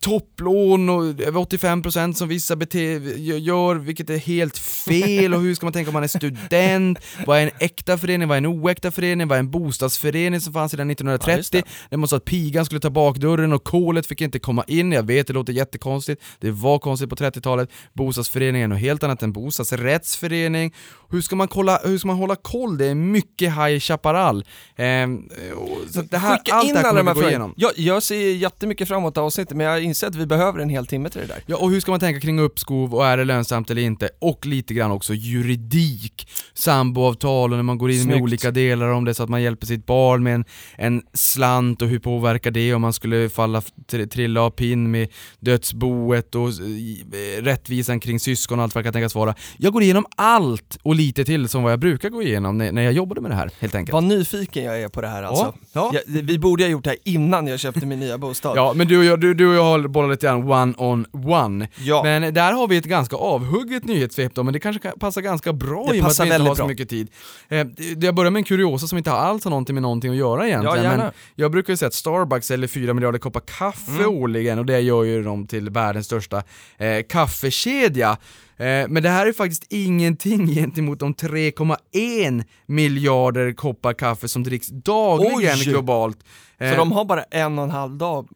topplån 0.00 0.88
och 0.88 1.04
över 1.04 1.40
85% 1.40 2.12
som 2.12 2.28
vissa 2.28 2.54
bete- 2.54 3.16
gör, 3.38 3.74
vilket 3.74 4.10
är 4.10 4.16
helt 4.18 4.58
fel 4.58 5.34
och 5.34 5.40
hur 5.40 5.54
ska 5.54 5.66
man 5.66 5.72
tänka 5.72 5.88
om 5.90 5.92
man 5.94 6.02
är 6.02 6.08
student? 6.08 6.98
Vad 7.26 7.38
är 7.38 7.42
en 7.42 7.50
äkta 7.58 7.98
förening? 7.98 8.28
Vad 8.28 8.34
är 8.34 8.38
en 8.38 8.46
oäkta 8.46 8.90
förening? 8.90 9.28
Vad 9.28 9.36
är 9.36 9.40
en 9.40 9.50
bostadsförening 9.50 10.40
som 10.40 10.52
fanns 10.52 10.70
sedan 10.72 10.88
Ja, 10.88 10.92
1930? 10.92 11.36
just 11.36 11.52
det. 11.90 11.96
Man 11.96 12.08
sa 12.08 12.16
att 12.16 12.24
pigan 12.24 12.64
skulle 12.64 12.80
ta 12.80 12.90
bakdörren 12.90 13.52
och 13.52 13.64
kolet 13.64 14.06
fick 14.06 14.20
inte 14.20 14.38
komma 14.38 14.64
in, 14.66 14.92
jag 14.92 15.02
vet 15.06 15.26
det 15.26 15.32
låter 15.32 15.52
jättekonstigt, 15.52 16.22
det 16.40 16.50
var 16.50 16.78
konstigt 16.78 17.10
på 17.10 17.16
30-talet, 17.16 17.68
bostadsföreningen 17.92 18.72
och 18.72 18.78
helt 18.78 19.02
annat 19.02 19.22
än 19.22 19.32
bostadsrättsförening. 19.32 20.74
Hur 21.10 21.20
ska 21.20 21.36
man, 21.36 21.48
kolla, 21.48 21.80
hur 21.84 21.98
ska 21.98 22.06
man 22.06 22.16
hålla 22.16 22.36
koll? 22.36 22.78
Det 22.78 22.86
är 22.86 22.94
mycket 22.94 23.54
High 23.54 23.78
Chaparral. 23.78 24.44
Och- 25.56 25.90
så 25.94 26.02
det 26.02 26.18
här, 26.18 26.36
Skicka 26.38 26.54
allt 26.54 26.68
in 26.68 26.74
det 26.74 26.80
här 26.80 26.88
kommer 26.88 27.04
här 27.04 27.14
vi 27.14 27.20
gå 27.20 27.28
igenom. 27.28 27.54
Jag, 27.56 27.72
jag 27.76 28.02
ser 28.02 28.32
jättemycket 28.34 28.88
fram 28.88 28.98
emot 28.98 29.16
avsnittet 29.28 29.56
men 29.56 29.66
jag 29.66 29.82
inser 29.82 30.06
att 30.06 30.14
vi 30.14 30.26
behöver 30.26 30.60
en 30.60 30.68
hel 30.68 30.86
timme 30.86 31.08
till 31.08 31.20
det 31.20 31.26
där. 31.26 31.42
Ja, 31.46 31.56
och 31.56 31.70
hur 31.70 31.80
ska 31.80 31.90
man 31.90 32.00
tänka 32.00 32.20
kring 32.20 32.40
uppskov 32.40 32.94
och 32.94 33.06
är 33.06 33.16
det 33.16 33.24
lönsamt 33.24 33.70
eller 33.70 33.82
inte? 33.82 34.08
Och 34.18 34.46
lite 34.46 34.74
grann 34.74 34.90
också 34.90 35.14
juridik, 35.14 36.28
samboavtal 36.54 37.50
och 37.52 37.56
när 37.58 37.62
man 37.62 37.78
går 37.78 37.90
in 37.90 37.96
med 37.96 38.04
Snyggt. 38.04 38.22
olika 38.22 38.50
delar 38.50 38.88
om 38.88 39.04
det 39.04 39.14
så 39.14 39.22
att 39.22 39.28
man 39.28 39.42
hjälper 39.42 39.66
sitt 39.66 39.86
barn 39.86 40.22
med 40.22 40.34
en, 40.34 40.44
en 40.76 41.02
slant 41.12 41.82
och 41.82 41.88
hur 41.88 41.98
påverkar 41.98 42.50
det 42.50 42.74
om 42.74 42.82
man 42.82 42.92
skulle 42.92 43.28
falla, 43.28 43.60
tr- 43.90 44.06
trilla 44.08 44.40
av 44.40 44.50
pinn 44.50 44.90
med 44.90 45.08
dödsboet 45.40 46.34
och 46.34 46.48
eh, 46.48 47.42
rättvisan 47.42 48.00
kring 48.00 48.20
syskon 48.20 48.58
och 48.58 48.62
allt 48.62 48.74
vad 48.74 48.84
det 48.84 48.86
kan 48.86 48.92
tänkas 48.92 49.14
vara. 49.14 49.34
Jag 49.58 49.72
går 49.72 49.82
igenom 49.82 50.06
allt 50.16 50.78
och 50.82 50.94
lite 50.94 51.24
till 51.24 51.48
som 51.48 51.62
vad 51.62 51.72
jag 51.72 51.78
brukar 51.80 52.08
gå 52.10 52.22
igenom 52.22 52.58
när, 52.58 52.72
när 52.72 52.82
jag 52.82 52.92
jobbade 52.92 53.20
med 53.20 53.30
det 53.30 53.34
här 53.34 53.50
helt 53.60 53.74
enkelt. 53.74 53.92
Vad 53.92 54.04
nyfiken 54.04 54.64
jag 54.64 54.82
är 54.82 54.88
på 54.88 55.00
det 55.00 55.08
här 55.08 55.22
alltså. 55.22 55.54
Ja. 55.72 55.90
Ja, 55.94 56.00
vi 56.06 56.38
borde 56.38 56.64
ha 56.64 56.68
gjort 56.70 56.84
det 56.84 56.90
här 56.90 56.98
innan 57.04 57.46
jag 57.46 57.60
köpte 57.60 57.86
min 57.86 58.00
nya 58.00 58.18
bostad. 58.18 58.56
Ja, 58.56 58.72
men 58.76 58.88
du 58.88 58.98
och 58.98 59.04
jag, 59.04 59.17
du, 59.20 59.34
du 59.34 59.48
och 59.48 59.54
jag 59.54 59.64
har 59.64 59.88
bollat 59.88 60.10
lite 60.10 60.26
grann 60.26 60.50
one 60.52 60.74
on 60.78 61.06
one. 61.12 61.68
Ja. 61.78 62.02
Men 62.04 62.34
där 62.34 62.52
har 62.52 62.68
vi 62.68 62.76
ett 62.76 62.84
ganska 62.84 63.16
avhugget 63.16 63.84
nyhetssvep 63.84 64.34
då, 64.34 64.42
men 64.42 64.52
det 64.52 64.60
kanske 64.60 64.82
kan- 64.82 64.98
passar 64.98 65.20
ganska 65.20 65.52
bra 65.52 65.86
Det 65.90 65.96
i 65.96 66.00
och 66.00 66.02
med 66.02 66.10
att 66.10 66.20
vi 66.20 66.24
inte 66.24 66.38
har 66.42 66.54
så 66.54 66.62
bra. 66.62 66.66
mycket 66.68 66.88
tid. 66.88 67.10
Eh, 67.48 67.66
jag 68.00 68.14
börjar 68.14 68.30
med 68.30 68.40
en 68.40 68.44
kuriosa 68.44 68.86
som 68.86 68.98
inte 68.98 69.12
alls 69.12 69.44
har 69.44 69.50
någonting 69.50 69.74
med 69.74 69.82
någonting 69.82 70.10
att 70.10 70.16
göra 70.16 70.46
egentligen, 70.48 70.84
Ja, 70.84 70.96
men 70.96 71.10
jag 71.34 71.50
brukar 71.52 71.72
ju 71.72 71.76
säga 71.76 71.86
att 71.86 71.94
Starbucks 71.94 72.46
säljer 72.46 72.68
4 72.68 72.94
miljarder 72.94 73.18
koppar 73.18 73.40
kaffe 73.58 73.92
Mm. 74.02 74.08
årligen 74.10 74.58
och 74.58 74.66
det 74.66 74.80
gör 74.80 75.04
ju 75.04 75.22
dem 75.22 75.46
till 75.46 75.70
världens 75.70 76.06
största 76.06 76.42
eh, 76.78 77.02
kaffekedja. 77.08 78.16
Eh, 78.56 78.66
men 78.88 79.02
det 79.02 79.08
här 79.08 79.26
är 79.26 79.32
faktiskt 79.32 79.66
ingenting 79.72 80.46
gentemot 80.54 80.98
de 81.00 81.14
3,1 81.14 82.44
miljarder 82.66 83.52
koppar 83.52 83.92
kaffe 83.92 84.28
som 84.28 84.42
dricks 84.44 84.68
dagligen 84.68 85.54
Oj! 85.58 85.64
globalt. 85.64 86.18
Så 86.58 86.64
Eh, 86.64 86.76
de 86.76 86.92
har 86.92 87.04
bara 87.04 87.22
en 87.22 87.58
och 87.58 87.64
en 87.64 87.70
halv 87.70 87.92
dag 87.96 88.28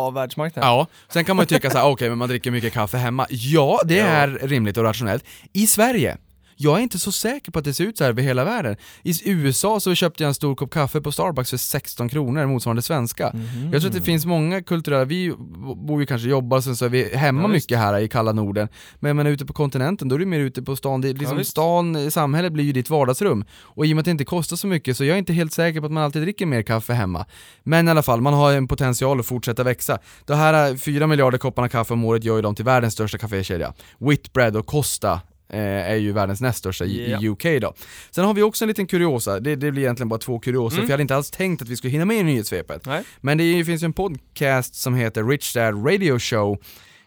av 0.00 0.14
världsmarknaden? 0.14 0.70
Ja, 0.70 0.86
sen 1.08 1.24
kan 1.24 1.36
man 1.36 1.42
ju 1.42 1.46
tycka 1.46 1.70
så 1.70 1.78
här, 1.78 1.86
okej 1.90 2.08
men 2.08 2.18
man 2.18 2.28
dricker 2.28 2.50
mycket 2.50 2.72
kaffe 2.72 2.96
hemma. 2.96 3.26
Ja, 3.30 3.80
det 3.84 3.96
Ja. 3.96 4.04
är 4.06 4.28
rimligt 4.28 4.76
och 4.76 4.84
rationellt. 4.84 5.24
I 5.52 5.66
Sverige, 5.66 6.16
Jag 6.58 6.78
är 6.78 6.82
inte 6.82 6.98
så 6.98 7.12
säker 7.12 7.52
på 7.52 7.58
att 7.58 7.64
det 7.64 7.74
ser 7.74 7.84
ut 7.84 7.98
så 7.98 8.04
här 8.04 8.10
över 8.10 8.22
hela 8.22 8.44
världen. 8.44 8.76
I 9.02 9.30
USA 9.30 9.80
så 9.80 9.94
köpte 9.94 10.22
jag 10.22 10.28
en 10.28 10.34
stor 10.34 10.54
kopp 10.54 10.70
kaffe 10.70 11.00
på 11.00 11.12
Starbucks 11.12 11.50
för 11.50 11.56
16 11.56 12.08
kronor, 12.08 12.46
motsvarande 12.46 12.82
svenska. 12.82 13.30
Mhm. 13.34 13.72
Jag 13.72 13.82
tror 13.82 13.90
att 13.90 13.96
det 13.96 14.02
finns 14.02 14.26
många 14.26 14.62
kulturella, 14.62 15.04
vi 15.04 15.34
bor 15.76 16.00
ju 16.00 16.06
kanske 16.06 16.28
jobbar, 16.28 16.60
sen 16.60 16.76
så 16.76 16.84
är 16.84 16.88
vi 16.88 17.16
hemma 17.16 17.42
Ja, 17.42 17.48
mycket 17.48 17.78
här 17.78 17.98
i 17.98 18.08
kalla 18.08 18.32
Norden. 18.32 18.68
Men, 19.00 19.16
men 19.16 19.26
ute 19.26 19.46
på 19.46 19.52
kontinenten, 19.52 20.08
då 20.08 20.14
är 20.14 20.18
du 20.18 20.26
mer 20.26 20.40
ute 20.40 20.62
på 20.62 20.76
stan. 20.76 21.00
Det 21.00 21.12
liksom 21.12 21.36
visst. 21.36 21.50
stan, 21.50 22.10
samhället 22.10 22.52
blir 22.52 22.64
ju 22.64 22.72
ditt 22.72 22.90
vardagsrum. 22.90 23.44
Och 23.50 23.86
i 23.86 23.92
och 23.92 23.96
med 23.96 24.00
att 24.00 24.04
det 24.04 24.10
inte 24.10 24.24
kostar 24.24 24.56
så 24.56 24.66
mycket 24.66 24.96
så 24.96 25.04
jag 25.04 25.14
är 25.14 25.18
inte 25.18 25.32
helt 25.32 25.52
säker 25.52 25.80
på 25.80 25.86
att 25.86 25.92
man 25.92 26.02
alltid 26.02 26.22
dricker 26.22 26.46
mer 26.46 26.62
kaffe 26.62 26.92
hemma. 26.92 27.26
Men 27.62 27.88
i 27.88 27.90
alla 27.90 28.02
fall, 28.02 28.20
man 28.20 28.34
har 28.34 28.52
en 28.52 28.68
potential 28.68 29.20
att 29.20 29.26
fortsätta 29.26 29.62
växa. 29.62 29.98
Det 30.24 30.34
här 30.34 30.76
4 30.76 31.06
miljarder 31.06 31.38
kopparna 31.38 31.68
kaffe 31.68 31.94
om 31.94 32.04
året 32.04 32.24
gör 32.24 32.36
ju 32.36 32.42
dem 32.42 32.54
till 32.54 32.64
världens 32.64 32.94
största 32.94 33.18
kafékedja. 33.18 33.72
Whitbread 33.98 34.56
och 34.56 34.66
Costa 34.66 35.20
är 35.48 35.96
ju 35.96 36.12
världens 36.12 36.40
näst 36.40 36.58
största 36.58 36.84
i, 36.84 37.16
i 37.22 37.28
UK 37.28 37.44
då. 37.60 37.74
Sen 38.10 38.24
har 38.24 38.34
vi 38.34 38.42
också 38.42 38.64
en 38.64 38.68
liten 38.68 38.86
kuriosa, 38.86 39.40
det, 39.40 39.56
det 39.56 39.72
blir 39.72 39.82
egentligen 39.82 40.08
bara 40.08 40.18
två 40.20 40.38
kuriosor, 40.38 40.76
Mm. 40.78 40.86
för 40.86 40.90
jag 40.90 40.94
hade 40.94 41.02
inte 41.02 41.16
alls 41.16 41.30
tänkt 41.30 41.62
att 41.62 41.68
vi 41.68 41.76
skulle 41.76 41.90
hinna 41.90 42.04
med 42.04 42.16
i 42.16 42.22
nyhetssvepet. 42.22 42.86
Nej. 42.86 43.02
Men 43.20 43.38
det 43.38 43.44
är- 43.44 43.64
finns 43.64 43.82
ju 43.82 43.84
en 43.84 43.92
podcast 43.92 44.74
som 44.74 44.94
heter 44.94 45.24
Rich 45.24 45.54
Dad 45.54 45.86
Radio 45.86 46.18
Show 46.18 46.58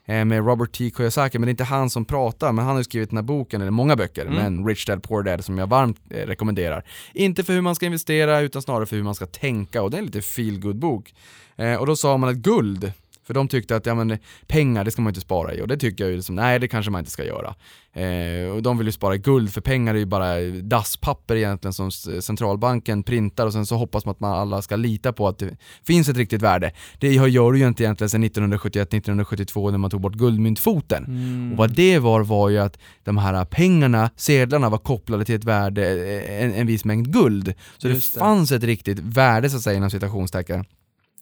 eh, 0.05 0.25
med 0.25 0.45
Robert 0.45 0.71
T. 0.71 0.91
Kiyosaki, 0.97 1.39
men 1.39 1.47
det 1.47 1.49
är 1.49 1.51
inte 1.53 1.63
han 1.63 1.89
som 1.89 2.05
pratar, 2.05 2.51
men 2.51 2.65
han 2.65 2.73
har 2.75 2.79
ju 2.79 2.83
skrivit 2.83 3.09
den 3.09 3.17
här 3.17 3.23
boken, 3.23 3.61
eller 3.61 3.71
många 3.71 3.95
böcker, 3.95 4.25
Mm. 4.25 4.35
men 4.35 4.67
Rich 4.67 4.85
Dad 4.85 5.03
Poor 5.03 5.23
Dad 5.23 5.45
som 5.45 5.57
jag 5.57 5.67
varmt 5.67 5.97
eh, 6.09 6.15
rekommenderar. 6.27 6.83
Inte 7.13 7.43
för 7.43 7.53
hur 7.53 7.61
man 7.61 7.75
ska 7.75 7.85
investera, 7.85 8.39
utan 8.39 8.61
snarare 8.61 8.85
för 8.85 8.95
hur 8.95 9.03
man 9.03 9.15
ska 9.15 9.25
tänka, 9.25 9.81
och 9.81 9.91
det 9.91 9.97
är 9.97 9.99
en 9.99 10.05
lite 10.05 10.21
feel 10.21 10.59
good 10.59 10.75
bok 10.79 11.13
eh, 11.57 11.73
Och 11.75 11.85
då 11.87 11.95
sa 11.95 12.17
man 12.17 12.29
att 12.29 12.35
guld, 12.35 12.91
för 13.29 13.33
de 13.33 13.47
tyckte 13.47 13.75
att 13.75 13.85
ja, 13.85 13.95
men, 13.95 14.17
pengar, 14.47 14.83
det 14.83 14.91
ska 14.91 15.01
man 15.01 15.11
inte 15.11 15.21
spara 15.21 15.53
i, 15.53 15.61
och 15.61 15.67
det 15.67 15.77
tycker 15.77 16.03
jag 16.03 16.11
ju 16.11 16.15
liksom, 16.15 16.35
nej 16.35 16.59
det 16.59 16.67
kanske 16.67 16.91
man 16.91 16.99
inte 16.99 17.11
ska 17.11 17.23
göra. 17.25 17.55
Eh, 17.93 18.49
och 18.51 18.63
de 18.63 18.77
vill 18.77 18.87
ju 18.87 18.91
spara 18.91 19.15
i 19.15 19.17
guld, 19.17 19.53
för 19.53 19.61
pengar 19.61 19.95
är 19.95 19.99
ju 19.99 20.05
bara 20.05 20.39
dasspapper 20.61 21.35
egentligen 21.35 21.73
som 21.73 21.91
centralbanken 21.91 23.03
printar 23.03 23.45
och 23.45 23.53
sen 23.53 23.65
så 23.65 23.75
hoppas 23.75 24.05
man 24.05 24.11
att 24.11 24.19
man 24.19 24.31
alla 24.31 24.61
ska 24.61 24.75
lita 24.75 25.13
på 25.13 25.27
att 25.27 25.37
det 25.37 25.57
finns 25.83 26.09
ett 26.09 26.17
riktigt 26.17 26.41
värde. 26.41 26.71
Det 26.99 27.13
gör 27.13 27.51
det 27.51 27.59
ju 27.59 27.67
inte 27.67 27.83
egentligen 27.83 28.09
sedan 28.09 28.23
1971-1972 28.23 29.71
när 29.71 29.77
man 29.77 29.89
tog 29.89 30.01
bort 30.01 30.15
guldmyntfoten. 30.15 31.05
Mm. 31.05 31.51
Och 31.51 31.57
vad 31.57 31.75
det 31.75 31.99
var 31.99 32.21
var 32.21 32.49
ju 32.49 32.57
att 32.57 32.79
de 33.03 33.17
här 33.17 33.45
pengarna, 33.45 34.09
sedlarna 34.15 34.69
var 34.69 34.77
kopplade 34.77 35.25
till 35.25 35.35
ett 35.35 35.43
värde, 35.43 36.11
en, 36.27 36.53
en 36.53 36.67
viss 36.67 36.85
mängd 36.85 37.13
guld. 37.13 37.53
Så 37.77 37.87
det 37.87 37.93
det. 37.93 38.19
fanns 38.19 38.51
ett 38.51 38.63
riktigt 38.63 38.99
värde 38.99 39.49
så 39.49 39.57
att 39.57 39.63
säga 39.63 39.77
inom 39.77 39.89
citationstecken. 39.89 40.65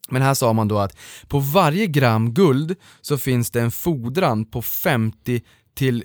Men 0.09 0.21
här 0.21 0.33
sa 0.33 0.53
man 0.53 0.67
då 0.67 0.79
att 0.79 0.97
på 1.27 1.39
varje 1.39 1.87
gram 1.87 2.33
guld 2.33 2.75
så 3.01 3.17
finns 3.17 3.51
det 3.51 3.61
en 3.61 3.71
fordran 3.71 4.45
på 4.45 4.61
50 4.61 5.41
till 5.75 6.03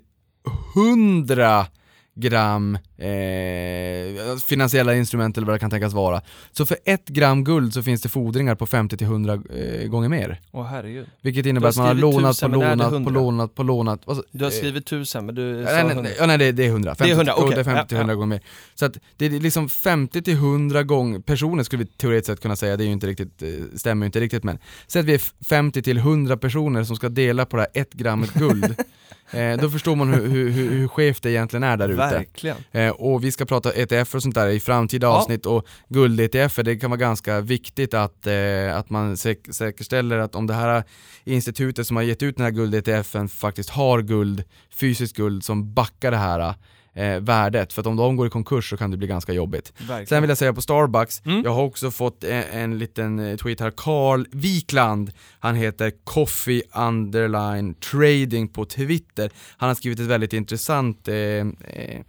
100 0.75 1.67
gram 2.15 2.79
eh, 2.99 4.37
finansiella 4.49 4.95
instrument 4.95 5.37
eller 5.37 5.47
vad 5.47 5.55
det 5.55 5.59
kan 5.61 5.71
tänkas 5.71 5.93
vara. 5.93 6.23
Så 6.53 6.67
för 6.67 6.77
ett 6.85 7.09
gram 7.09 7.45
guld 7.45 7.75
så 7.75 7.83
finns 7.83 8.03
det 8.03 8.09
fordringar 8.09 8.55
på 8.55 8.67
50 8.67 8.97
till 8.97 9.07
100 9.07 9.33
eh, 9.33 9.89
gånger 9.89 10.09
mer. 10.09 10.41
Åh 10.51 10.67
herregud. 10.67 11.07
Vilket 11.21 11.47
innebär 11.47 11.69
att 11.69 11.77
man 11.77 11.87
har 11.87 11.95
lånat 11.95 12.23
på 12.23 12.29
tusen, 12.33 12.51
det 12.51 12.57
lånat 12.57 12.89
på 12.91 12.95
100? 12.95 13.11
lånat 13.13 13.55
på 13.55 13.63
lånat. 13.63 14.01
Vad 14.05 14.17
så- 14.17 14.25
Du 14.31 14.45
har 14.45 14.51
eh, 14.51 14.57
skrivit 14.57 14.87
tusen 14.87 15.27
men 15.27 15.35
du 15.35 15.65
sa 15.67 15.73
Nej, 15.73 15.85
nej, 15.85 15.95
hundra. 15.95 16.11
nej, 16.27 16.39
nej 16.39 16.53
det, 16.53 16.65
är 16.65 16.69
100. 16.69 16.95
50, 16.95 17.05
Det 17.05 17.11
är 17.11 17.15
100, 17.17 17.33
till- 17.35 17.43
okej. 17.45 17.55
det 17.55 17.61
är 17.61 17.65
50 17.65 17.89
till 17.89 17.95
Ja, 17.97 18.01
100 18.01 18.13
ja. 18.13 18.17
gånger 18.17 18.27
mer. 18.29 18.41
Så 18.75 18.85
att 18.87 18.99
det 19.17 19.27
är 19.27 19.31
liksom 19.31 19.69
50 19.69 20.23
till 20.23 20.35
100 20.35 20.83
gånger, 20.83 21.19
personer 21.21 21.63
skulle 21.63 21.85
vi 21.85 21.91
teoretiskt 21.91 22.27
sett 22.27 22.41
kunna 22.41 22.57
säga, 22.57 22.77
det 22.77 22.85
är 22.85 22.87
ju 22.87 22.93
inte 22.93 23.07
riktigt, 23.07 23.43
eh, 23.43 23.49
stämmer 23.77 24.05
ju 24.05 24.07
inte 24.07 24.21
riktigt 24.21 24.45
men. 24.45 24.59
Säg 24.87 25.01
att 25.01 25.07
vi 25.07 25.15
är 25.15 25.45
50 25.45 25.83
till 25.83 25.99
100 25.99 26.37
personer 26.37 26.85
som 26.85 26.97
ska 26.97 27.09
dela 27.09 27.47
på 27.47 27.57
det 27.57 27.63
här 27.75 27.83
ett 27.83 27.93
grammet 27.93 28.35
guld. 28.35 28.75
eh, 29.33 29.57
då 29.57 29.70
förstår 29.70 29.97
man 29.97 30.14
hur, 30.14 30.28
hur, 30.28 30.51
hur, 30.51 30.70
hur 30.70 30.89
skevt 30.89 31.22
det 31.22 31.30
egentligen 31.30 31.62
är 31.62 31.76
där 31.76 31.89
ute. 31.89 31.97
Verkligen. 31.97 32.57
Eh, 32.72 32.89
och 32.91 33.24
vi 33.24 33.33
ska 33.33 33.45
prata 33.45 33.72
ETF 33.72 34.14
och 34.14 34.22
sånt 34.22 34.35
där 34.35 34.49
i 34.49 34.61
framtida 34.61 35.07
Ja. 35.07 35.11
avsnitt 35.18 35.47
och 35.47 35.66
guld-ETF, 35.89 36.57
det 36.64 36.76
kan 36.76 36.91
vara 36.91 36.99
ganska 37.01 37.41
viktigt 37.41 37.95
att, 37.95 38.26
eh, 38.26 38.76
att 38.76 38.91
man 38.91 39.14
säk- 39.16 39.53
säkerställer 39.53 40.18
att 40.18 40.35
om 40.35 40.47
det 40.47 40.55
här 40.55 40.85
institutet 41.24 41.87
som 41.87 41.97
har 41.97 42.03
gett 42.03 42.22
ut 42.22 42.37
den 42.37 42.45
här 42.45 42.51
guld-ETFen 42.53 43.28
faktiskt 43.28 43.70
har 43.70 44.03
guld, 44.03 44.45
fysiskt 44.74 45.16
guld 45.16 45.45
som 45.45 45.74
backar 45.74 46.11
det 46.11 46.16
här 46.16 46.55
eh, 46.95 47.20
värdet. 47.20 47.72
För 47.72 47.80
att 47.80 47.86
om 47.86 47.97
de 47.97 48.16
går 48.16 48.26
i 48.26 48.30
konkurs 48.30 48.70
så 48.70 48.76
kan 48.76 48.90
det 48.90 48.97
bli 48.97 49.07
ganska 49.07 49.32
jobbigt. 49.32 49.72
Verkligen. 49.78 50.07
Sen 50.07 50.22
vill 50.22 50.28
jag 50.28 50.38
säga 50.38 50.53
på 50.53 50.62
Starbucks, 50.62 51.22
Mm. 51.26 51.43
jag 51.45 51.55
har 51.55 51.62
också 51.62 51.90
fått 51.90 52.24
en, 52.24 52.43
en 52.53 52.78
liten 52.78 53.18
eh, 53.18 53.36
tweet 53.36 53.61
här, 53.61 53.72
Carl 53.76 54.26
Wikland, 54.32 55.12
han 55.40 55.55
heter 55.55 55.93
Coffee 56.05 56.62
Underline 56.74 57.74
Trading 57.74 58.49
på 58.49 58.64
Twitter. 58.64 59.30
Han 59.57 59.68
har 59.68 59.74
skrivit 59.74 60.01
ett 60.01 60.07
väldigt 60.07 60.32
intressant 60.32 61.09
eh, 61.09 61.14
eh, 61.14 62.01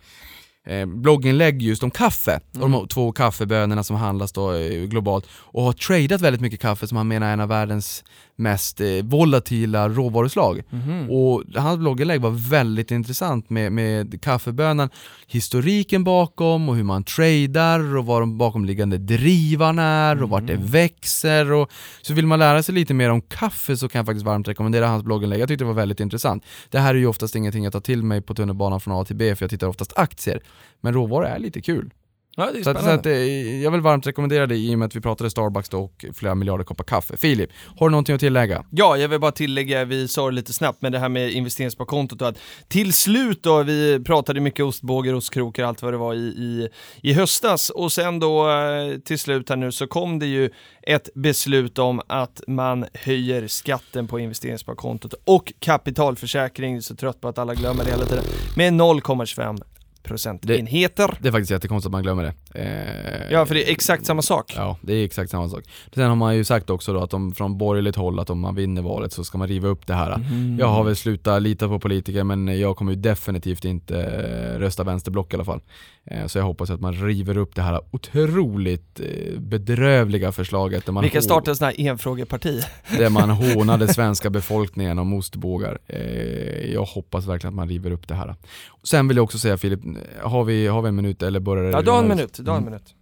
eh, 0.68 0.86
blogginlägg 0.86 1.62
just 1.62 1.84
om 1.84 1.92
kaffe, 1.92 2.40
och 2.60 2.70
de 2.70 2.88
två 2.88 3.12
kaffebönorna 3.12 3.84
som 3.84 3.96
handlas 3.96 4.32
då 4.32 4.54
eh, 4.54 4.84
globalt 4.84 5.26
och 5.32 5.64
har 5.64 5.74
tradat 5.74 6.22
väldigt 6.22 6.42
mycket 6.42 6.60
kaffe 6.60 6.88
som 6.88 6.98
han 6.98 7.08
menar 7.08 7.28
är 7.28 7.34
en 7.34 7.40
av 7.40 7.50
världens 7.50 8.04
mest 8.36 8.82
eh, 8.82 8.88
volatila 9.04 9.90
råvaruslag. 9.90 10.64
Mhm. 10.70 11.10
Och 11.10 11.44
hans 11.56 11.80
blogginlägg 11.80 12.22
var 12.22 12.50
väldigt 12.50 12.92
intressant 12.92 13.50
med, 13.50 13.72
med 13.72 14.22
kaffebönan, 14.22 14.90
historiken 15.28 16.04
bakom 16.04 16.70
och 16.70 16.76
hur 16.76 16.84
man 16.84 17.04
tradar 17.04 17.98
och 17.98 18.06
vad 18.06 18.22
de 18.22 18.38
bakomliggande 18.38 18.98
drivarna 18.98 19.84
är 19.84 20.24
och 20.24 20.30
vart 20.30 20.48
det 20.48 20.56
växer 20.56 21.52
och 21.52 21.72
så 22.02 22.14
vill 22.14 22.28
man 22.28 22.40
lära 22.40 22.64
sig 22.64 22.76
lite 22.76 22.94
mer 22.94 23.10
om 23.10 23.22
kaffe 23.22 23.78
så 23.78 23.90
kan 23.90 24.00
jag 24.00 24.06
faktiskt 24.06 24.26
varmt 24.26 24.48
rekommendera 24.48 24.88
hans 24.88 25.04
blogginlägg. 25.04 25.40
Jag 25.40 25.48
tyckte 25.48 25.64
det 25.64 25.68
var 25.68 25.74
väldigt 25.74 26.00
intressant. 26.00 26.46
Det 26.70 26.80
här 26.80 26.96
är 26.96 27.00
ju 27.00 27.08
oftast 27.08 27.36
ingenting 27.36 27.64
jag 27.64 27.74
tar 27.74 27.80
till 27.80 28.04
mig 28.04 28.22
på 28.22 28.36
tunnelbanan 28.36 28.82
från 28.82 29.02
A 29.02 29.06
till 29.06 29.16
B 29.16 29.36
för 29.36 29.44
jag 29.44 29.50
tittar 29.50 29.68
oftast 29.68 29.94
aktier. 29.96 30.44
Men 30.82 30.94
råvaror 30.94 31.26
är 31.26 31.40
lite 31.40 31.62
kul. 31.62 31.90
Ja, 32.36 32.52
det 32.52 32.60
är 32.60 32.64
Så, 32.64 32.70
att, 32.70 32.84
så 32.84 32.90
att, 32.90 33.06
eh, 33.06 33.62
jag 33.64 33.72
vill 33.72 33.82
varmt 33.82 34.08
rekommendera 34.08 34.48
det 34.48 34.56
i 34.56 34.76
och 34.76 34.80
med 34.80 34.86
att 34.86 34.96
vi 34.96 35.02
pratade 35.02 35.30
Starbucks 35.30 35.70
då 35.70 35.80
och 35.80 36.06
flera 36.14 36.36
miljarder 36.36 36.64
koppar 36.64 36.84
kaffe. 36.84 37.18
Filip, 37.18 37.50
har 37.78 37.90
du 37.90 37.92
någonting 37.92 38.16
att 38.16 38.22
tillägga? 38.22 38.66
Ja, 38.70 38.98
jag 38.98 39.10
vill 39.10 39.20
bara 39.20 39.32
tillägga, 39.32 39.86
vi 39.86 40.08
sa 40.08 40.26
det 40.26 40.36
lite 40.36 40.54
snabbt, 40.54 40.82
men 40.82 40.92
det 40.92 41.00
här 41.00 41.10
med 41.10 41.32
investeringssparkontot 41.32 42.22
och 42.22 42.28
att 42.28 42.38
till 42.68 42.94
slut 42.94 43.44
då, 43.44 43.64
vi 43.64 44.00
pratade 44.00 44.40
mycket 44.40 44.66
ostbågar, 44.66 45.14
ostkrokar, 45.14 45.64
allt 45.64 45.82
vad 45.82 45.94
det 45.94 45.98
var 45.98 46.14
i, 46.14 46.18
i, 46.18 46.70
i 47.02 47.14
höstas 47.14 47.70
och 47.70 47.92
sen 47.92 48.20
då 48.20 48.50
eh, 48.50 48.98
till 48.98 49.20
slut 49.20 49.50
här 49.50 49.56
nu 49.56 49.72
så 49.72 49.88
kom 49.88 50.20
det 50.20 50.28
ju 50.28 50.50
ett 50.82 51.10
beslut 51.16 51.80
om 51.80 52.02
att 52.08 52.42
man 52.48 52.86
höjer 52.94 53.48
skatten 53.48 54.08
på 54.08 54.20
investeringssparkontot 54.20 55.14
och 55.26 55.54
kapitalförsäkring, 55.60 56.82
så 56.82 56.96
trött 56.96 57.22
på 57.22 57.28
att 57.28 57.38
alla 57.38 57.54
glömmer 57.56 57.84
det 57.84 57.92
hela 57.92 58.06
tiden, 58.06 58.24
med 58.56 58.74
0,25 58.74 59.62
procentenheter. 60.04 61.18
Det 61.22 61.28
är 61.28 61.32
faktiskt 61.32 61.52
jättekonstigt 61.52 61.88
att 61.88 61.92
man 61.92 62.04
glömmer 62.04 62.24
det. 62.24 62.60
Eh, 62.62 63.32
Ja, 63.32 63.46
för 63.46 63.56
det 63.56 63.70
är 63.70 63.72
exakt 63.72 64.06
samma 64.06 64.22
sak. 64.22 64.54
Ja, 64.56 64.78
det 64.82 64.94
är 64.94 65.06
exakt 65.06 65.32
samma 65.32 65.50
sak. 65.50 65.64
Sen 65.96 66.10
har 66.10 66.16
man 66.16 66.36
ju 66.36 66.44
sagt 66.44 66.70
också 66.70 66.94
då 66.94 67.00
att 67.04 67.10
de 67.10 67.32
från 67.34 67.58
borgerligt 67.58 67.96
håll 67.96 68.20
att 68.20 68.30
om 68.30 68.40
man 68.40 68.56
vinner 68.56 68.82
valet 68.82 69.14
så 69.14 69.24
ska 69.24 69.38
man 69.38 69.48
riva 69.48 69.68
upp 69.68 69.88
det 69.88 69.94
här. 69.94 70.18
Mhm. 70.18 70.58
Jag 70.60 70.68
har 70.68 70.84
väl 70.84 70.96
slutat 70.96 71.42
lita 71.42 71.68
på 71.68 71.80
politiker 71.80 72.24
men 72.24 72.60
jag 72.60 72.76
kommer 72.78 72.92
ju 72.92 72.98
definitivt 73.00 73.66
inte 73.66 74.02
eh, 74.02 74.60
rösta 74.60 74.84
vänsterblock 74.84 75.34
i 75.34 75.36
alla 75.36 75.46
fall. 75.46 75.62
Eh, 76.06 76.26
Så 76.28 76.38
jag 76.38 76.46
hoppas 76.46 76.70
att 76.70 76.80
man 76.82 76.94
river 76.94 77.38
upp 77.38 77.56
det 77.56 77.62
här 77.62 77.82
otroligt 77.92 79.00
eh, 79.00 79.40
bedrövliga 79.40 80.32
förslaget 80.32 80.86
där 80.86 80.94
man, 80.94 81.04
Vi 81.04 81.10
kan 81.10 81.22
starta 81.22 81.52
en 81.52 81.56
sån 81.58 81.66
här 81.66 81.80
enfrågeparti. 81.88 82.62
där 82.98 83.10
man 83.10 83.30
hånade 83.56 83.94
svenska 83.94 84.30
befolkningen 84.30 85.00
om 85.00 85.14
ostbågar. 85.14 85.80
Eh, 85.88 86.74
Jag 86.74 86.86
hoppas 86.86 87.26
verkligen 87.28 87.50
att 87.50 87.56
man 87.56 87.70
river 87.70 87.92
upp 87.92 88.08
det 88.08 88.16
här. 88.16 88.36
Sen 88.84 89.08
vill 89.08 89.18
jag 89.18 89.24
också 89.24 89.40
säga 89.40 89.58
Filip, 89.58 89.80
har 90.22 90.44
vi, 90.44 90.68
har 90.68 90.82
vi 90.82 90.88
en 90.90 90.96
minut 90.96 91.24
eller 91.24 91.40
börjar 91.40 91.64
det 91.64 91.72
Ja, 91.72 91.82
du 91.82 91.92
har 91.92 92.00
en 92.00 92.08
minut, 92.08 92.40
du 92.44 92.52
har 92.52 92.58
en 92.58 92.66
minut. 92.66 92.96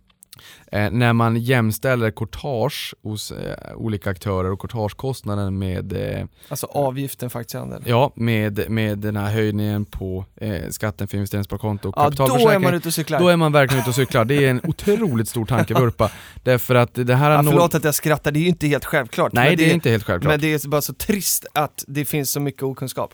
Eh, 0.72 0.92
när 0.92 1.14
man 1.14 1.38
jämställer 1.38 2.12
courtage 2.12 2.94
hos 3.04 3.32
eh, 3.32 3.76
olika 3.76 4.10
aktörer 4.10 4.52
och 4.52 4.60
courtagekostnaden 4.60 5.58
med, 5.60 5.94
eh, 6.20 6.26
Alltså 6.50 6.66
avgiften 6.66 7.30
för 7.30 7.40
aktiehandel. 7.40 7.84
ja, 7.86 8.12
med, 8.16 8.70
med 8.70 8.98
den 9.00 9.16
här 9.18 9.32
höjningen 9.32 9.86
på 9.86 10.26
eh, 10.36 10.70
skatten 10.70 11.08
för 11.08 11.18
investeringssparkonto 11.18 11.90
och 11.90 11.96
Ja, 11.98 12.02
då 12.02 12.06
är 12.08 12.10
kapitalförsäkring. 12.12 12.62
man 12.62 12.74
ute 12.74 12.88
och 12.88 12.94
cyklar. 12.94 13.20
då 13.20 13.28
är 13.28 13.38
man 13.38 13.52
verkligen 13.52 13.82
ute 13.82 13.90
och 13.90 13.96
cyklar. 13.96 14.26
Det 14.26 14.36
är 14.46 14.50
en 14.50 14.62
otroligt 14.64 15.30
stor 15.30 15.46
tankevurpa. 15.46 16.12
Därför 16.44 16.76
att 16.76 16.94
det 16.94 17.16
här... 17.16 17.32
Ja, 17.32 17.44
förlåt 17.44 17.76
att 17.76 17.84
jag 17.84 17.96
skrattar, 17.96 18.32
det 18.32 18.40
är 18.40 18.42
ju 18.42 18.48
inte 18.48 18.68
helt 18.68 18.86
självklart. 18.86 19.34
Nej, 19.34 19.50
men 19.50 19.58
det 19.58 19.70
är 19.70 19.74
inte 19.74 19.90
helt 19.90 20.04
självklart. 20.04 20.32
Men 20.34 20.40
det 20.42 20.54
är 20.66 20.68
bara 20.70 20.82
så 20.82 20.94
trist 20.94 21.46
att 21.54 21.84
det 21.88 22.06
finns 22.06 22.32
så 22.32 22.40
mycket 22.40 22.64
okunskap. 22.64 23.14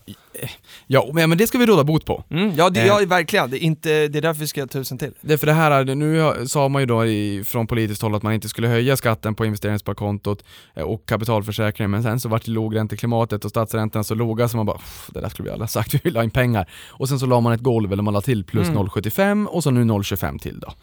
Ja, 0.88 1.10
men, 1.14 1.38
det 1.38 1.48
ska 1.48 1.58
vi 1.58 1.66
råda 1.66 1.84
bot 1.84 2.06
på. 2.06 2.24
Mm, 2.30 2.56
ja, 2.56 2.70
det, 2.70 2.80
Eh. 2.80 2.88
ja, 2.88 3.02
verkligen. 3.08 3.50
Det 3.50 3.58
är, 3.58 3.66
inte, 3.66 4.08
det 4.08 4.18
är 4.18 4.22
därför 4.22 4.40
vi 4.40 4.48
ska 4.48 4.60
göra 4.60 4.68
tusen 4.68 4.98
till. 4.98 5.12
Det 5.22 5.34
är 5.34 5.38
för 5.38 5.48
det 5.48 5.54
här, 5.54 5.84
nu 5.96 6.34
sa 6.48 6.68
man 6.68 6.82
ju 6.82 6.86
då 6.86 7.06
i, 7.06 7.17
från 7.46 7.68
politiskt 7.68 8.02
håll 8.02 8.16
att 8.16 8.24
man 8.24 8.34
inte 8.34 8.50
skulle 8.50 8.68
höja 8.68 8.98
skatten 8.98 9.36
på 9.36 9.46
investeringssparkontot 9.46 10.44
eh, 10.76 10.84
och 10.84 11.06
kapitalförsäkringen, 11.06 11.92
men 11.92 12.04
sen 12.04 12.20
så 12.20 12.30
vart 12.30 12.46
det 12.46 12.52
lågränteklimatet 12.52 13.46
och 13.46 13.50
statsräntorna 13.52 14.04
så 14.04 14.16
låga 14.16 14.48
så 14.48 14.58
man 14.58 14.66
bara, 14.66 14.78
"Pff, 14.78 15.10
det 15.14 15.22
där 15.22 15.30
skulle 15.30 15.50
vi 15.50 15.54
alla 15.54 15.68
sagt, 15.68 15.94
vi 15.94 16.00
vill 16.04 16.16
ha 16.16 16.24
in 16.24 16.32
pengar. 16.32 16.70
Och 16.88 17.10
sen 17.10 17.20
så 17.20 17.26
la 17.26 17.40
man 17.40 17.54
ett 17.54 17.62
golv, 17.62 17.94
eller 17.94 18.04
man 18.04 18.14
la 18.14 18.22
till 18.22 18.44
plus 18.44 18.68
Mm. 18.68 18.78
0,75 18.84 19.46
och 19.48 19.64
så 19.64 19.72
nu 19.72 19.84
0,25 19.84 20.40
till 20.40 20.60
då. 20.60 20.74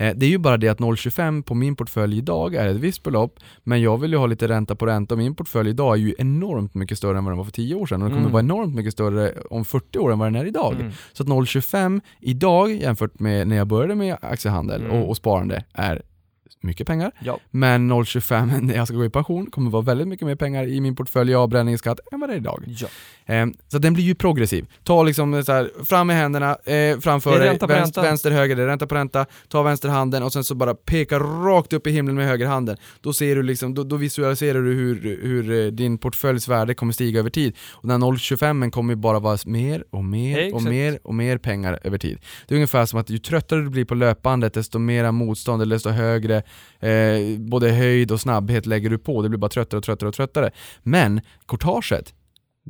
Eh, 0.00 0.14
det 0.16 0.26
är 0.26 0.30
ju 0.30 0.38
bara 0.38 0.56
det 0.56 0.68
att 0.68 0.78
0,25 0.78 1.42
på 1.42 1.54
min 1.54 1.76
portfölj 1.76 2.18
idag 2.18 2.54
är 2.54 2.68
ett 2.68 2.76
visst 2.76 3.02
belopp, 3.02 3.40
men 3.64 3.82
jag 3.82 3.98
vill 3.98 4.10
ju 4.12 4.16
ha 4.18 4.26
lite 4.26 4.48
ränta 4.48 4.74
på 4.74 4.86
ränta 4.86 5.14
och 5.14 5.18
min 5.18 5.34
portfölj 5.34 5.70
idag 5.70 5.94
är 5.94 5.98
ju 6.00 6.14
enormt 6.18 6.74
mycket 6.74 6.98
större 6.98 7.18
än 7.18 7.24
vad 7.24 7.32
den 7.32 7.38
var 7.38 7.44
för 7.44 7.52
10 7.52 7.74
år 7.74 7.86
sedan 7.86 8.02
och 8.02 8.08
den 8.08 8.16
kommer 8.16 8.28
Mm. 8.30 8.32
vara 8.32 8.42
enormt 8.60 8.74
mycket 8.74 8.92
större 8.92 9.32
om 9.50 9.64
40 9.64 9.98
år 9.98 10.12
än 10.12 10.18
vad 10.18 10.26
den 10.32 10.36
är 10.42 10.44
idag. 10.46 10.74
Mm. 10.80 10.92
Så 11.12 11.22
att 11.22 11.28
0,25 11.28 12.00
idag 12.20 12.72
jämfört 12.72 13.20
med 13.20 13.48
när 13.48 13.56
jag 13.56 13.66
började 13.66 13.94
med 13.94 14.16
aktiehandel 14.22 14.80
Mm. 14.84 14.92
och, 14.96 15.08
och 15.08 15.16
sparande 15.16 15.64
är 15.72 16.02
mycket 16.60 16.86
pengar. 16.86 17.12
Ja. 17.20 17.38
Men 17.50 17.92
0,25 17.92 18.60
när 18.62 18.74
jag 18.76 18.86
ska 18.88 18.96
gå 18.96 19.04
i 19.04 19.10
pension 19.10 19.46
kommer 19.50 19.70
vara 19.70 19.82
väldigt 19.82 20.08
mycket 20.08 20.26
mer 20.26 20.34
pengar 20.36 20.64
i 20.64 20.80
min 20.80 20.96
portfölj 20.96 21.30
i 21.32 21.34
avbränningsskatt 21.34 22.00
än 22.12 22.20
vad 22.20 22.28
det 22.30 22.34
är 22.34 22.36
idag. 22.36 22.64
Ja. 22.66 22.88
Eh, 23.28 23.46
så 23.68 23.78
den 23.78 23.94
blir 23.94 24.04
ju 24.04 24.14
progressiv. 24.14 24.66
Ta 24.84 25.02
liksom 25.02 25.44
så 25.44 25.52
här, 25.52 25.70
fram 25.84 26.06
med 26.06 26.16
händerna, 26.16 26.56
eh, 26.64 26.98
framför 26.98 27.38
dig, 27.38 27.58
vänster, 27.68 28.02
vänster, 28.02 28.30
höger, 28.30 28.56
det 28.56 28.62
är 28.62 28.66
ränta 28.66 28.86
på 28.86 28.94
ränta, 28.94 29.26
ta 29.48 29.62
vänster 29.62 29.88
handen 29.88 30.22
och 30.22 30.32
sen 30.32 30.44
så 30.44 30.54
bara 30.54 30.74
peka 30.74 31.18
rakt 31.18 31.72
upp 31.72 31.86
i 31.86 31.90
himlen 31.90 32.16
med 32.16 32.26
höger 32.26 32.46
handen. 32.46 32.76
Då 33.00 33.12
ser 33.12 33.36
du 33.36 33.42
liksom, 33.42 33.74
då, 33.74 33.84
då 33.84 33.96
visualiserar 33.96 34.62
du 34.62 34.74
hur, 34.74 35.20
hur 35.22 35.64
eh, 35.64 35.66
din 35.66 35.98
portföljs 35.98 36.48
värde 36.48 36.74
kommer 36.74 36.92
stiga 36.92 37.20
över 37.20 37.30
tid. 37.30 37.56
Och 37.70 37.88
den 37.88 38.02
här 38.02 38.08
0,25 38.08 38.70
kommer 38.70 38.92
ju 38.92 38.96
bara 38.96 39.18
vara 39.18 39.38
mer 39.46 39.84
och 39.90 40.04
mer 40.04 40.54
och 40.54 40.62
mer 40.62 40.98
och 41.02 41.14
mer 41.14 41.38
pengar 41.38 41.80
över 41.84 41.98
tid. 41.98 42.18
Det 42.46 42.54
är 42.54 42.56
ungefär 42.56 42.86
som 42.86 43.00
att 43.00 43.10
ju 43.10 43.18
tröttare 43.18 43.60
du 43.60 43.70
blir 43.70 43.84
på 43.84 43.94
löpbandet 43.94 44.54
desto 44.54 44.78
mera 44.78 45.12
motstånd 45.12 45.62
eller 45.62 45.76
desto 45.76 45.90
högre 45.90 46.36
eh, 46.80 47.38
både 47.38 47.70
höjd 47.70 48.12
och 48.12 48.20
snabbhet 48.20 48.66
lägger 48.66 48.90
du 48.90 48.98
på. 48.98 49.22
Det 49.22 49.28
blir 49.28 49.38
bara 49.38 49.48
tröttare 49.48 49.78
och 49.78 49.84
tröttare 49.84 50.08
och 50.08 50.14
tröttare. 50.14 50.50
Men 50.82 51.20
courtaget 51.46 52.14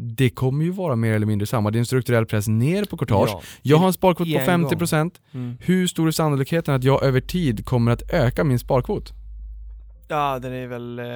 det 0.00 0.30
kommer 0.30 0.64
ju 0.64 0.70
vara 0.70 0.96
mer 0.96 1.12
eller 1.12 1.26
mindre 1.26 1.46
samma. 1.46 1.70
Det 1.70 1.76
är 1.76 1.80
en 1.80 1.86
strukturell 1.86 2.26
press 2.26 2.48
ner 2.48 2.84
på 2.84 2.96
courtage. 2.96 3.30
Ja. 3.30 3.42
Jag 3.62 3.76
har 3.76 3.86
en 3.86 3.92
sparkvot 3.92 4.32
på 4.34 4.38
En 4.50 4.62
gång. 4.62 4.70
50%. 4.72 5.10
Mm. 5.34 5.56
Hur 5.60 5.86
stor 5.86 6.08
är 6.08 6.12
sannolikheten 6.12 6.74
att 6.74 6.84
jag 6.84 7.02
över 7.02 7.20
tid 7.20 7.64
kommer 7.66 7.92
att 7.92 8.02
öka 8.10 8.44
min 8.44 8.58
sparkvot? 8.58 9.12
Ja, 10.08 10.38
den 10.38 10.52
är 10.52 10.66
väl, 10.66 10.98
eh, 10.98 11.06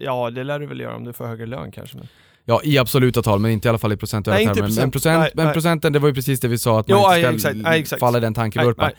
ja 0.00 0.30
det 0.30 0.44
lär 0.44 0.58
du 0.58 0.66
väl 0.66 0.80
göra 0.80 0.96
om 0.96 1.04
du 1.04 1.12
får 1.12 1.26
högre 1.26 1.46
lön 1.46 1.72
kanske. 1.72 1.96
Men... 1.96 2.06
Ja, 2.44 2.60
i 2.64 2.78
absoluta 2.78 3.22
tal, 3.22 3.38
men 3.38 3.50
inte 3.50 3.68
i 3.68 3.70
alla 3.70 3.78
fall 3.78 3.92
i 3.92 3.96
procentuella 3.96 4.36
Nej, 4.38 4.46
termer. 4.46 4.60
procent. 4.60 4.80
Men, 4.84 4.90
procent, 4.90 5.20
Nej, 5.20 5.30
men 5.34 5.44
nej. 5.44 5.52
procenten, 5.54 5.92
det 5.92 5.98
var 5.98 6.08
ju 6.08 6.14
precis 6.14 6.40
det 6.40 6.48
vi 6.48 6.58
sa, 6.58 6.80
att 6.80 6.88
man 6.88 6.98
Jo, 6.98 7.04
inte 7.14 7.28
aj, 7.28 7.38
ska 7.38 7.48
exakt, 7.50 7.66
aj, 7.68 7.80
exakt. 7.80 8.00
falla 8.00 8.20
den 8.20 8.34
tankevurpan. 8.34 8.90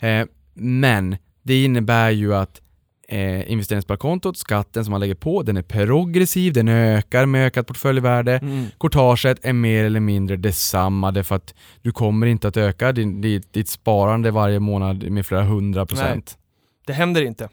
Eh, 0.00 0.26
men 0.54 1.16
det 1.42 1.64
innebär 1.64 2.10
ju 2.10 2.34
att 2.34 2.60
eh, 3.08 3.50
investeringssparkontot, 3.50 4.36
skatten 4.36 4.84
som 4.84 4.90
man 4.90 5.00
lägger 5.00 5.14
på, 5.14 5.42
den 5.42 5.56
är 5.56 5.62
progressiv, 5.62 6.52
den 6.52 6.68
ökar 6.68 7.26
med 7.26 7.46
ökat 7.46 7.66
portföljvärde. 7.66 8.32
Mm. 8.32 8.66
Courtaget 8.80 9.38
är 9.44 9.52
mer 9.52 9.84
eller 9.84 10.00
mindre 10.00 10.36
detsamma 10.36 11.12
därför 11.12 11.34
att 11.34 11.54
du 11.82 11.92
kommer 11.92 12.26
inte 12.26 12.48
att 12.48 12.56
öka 12.56 12.92
din, 12.92 13.20
ditt, 13.20 13.52
ditt 13.52 13.68
sparande 13.68 14.30
varje 14.30 14.60
månad 14.60 15.10
med 15.10 15.26
flera 15.26 15.42
hundra 15.42 15.86
procent. 15.86 16.38
Det 16.86 16.92
händer 16.92 17.22
inte. 17.22 17.48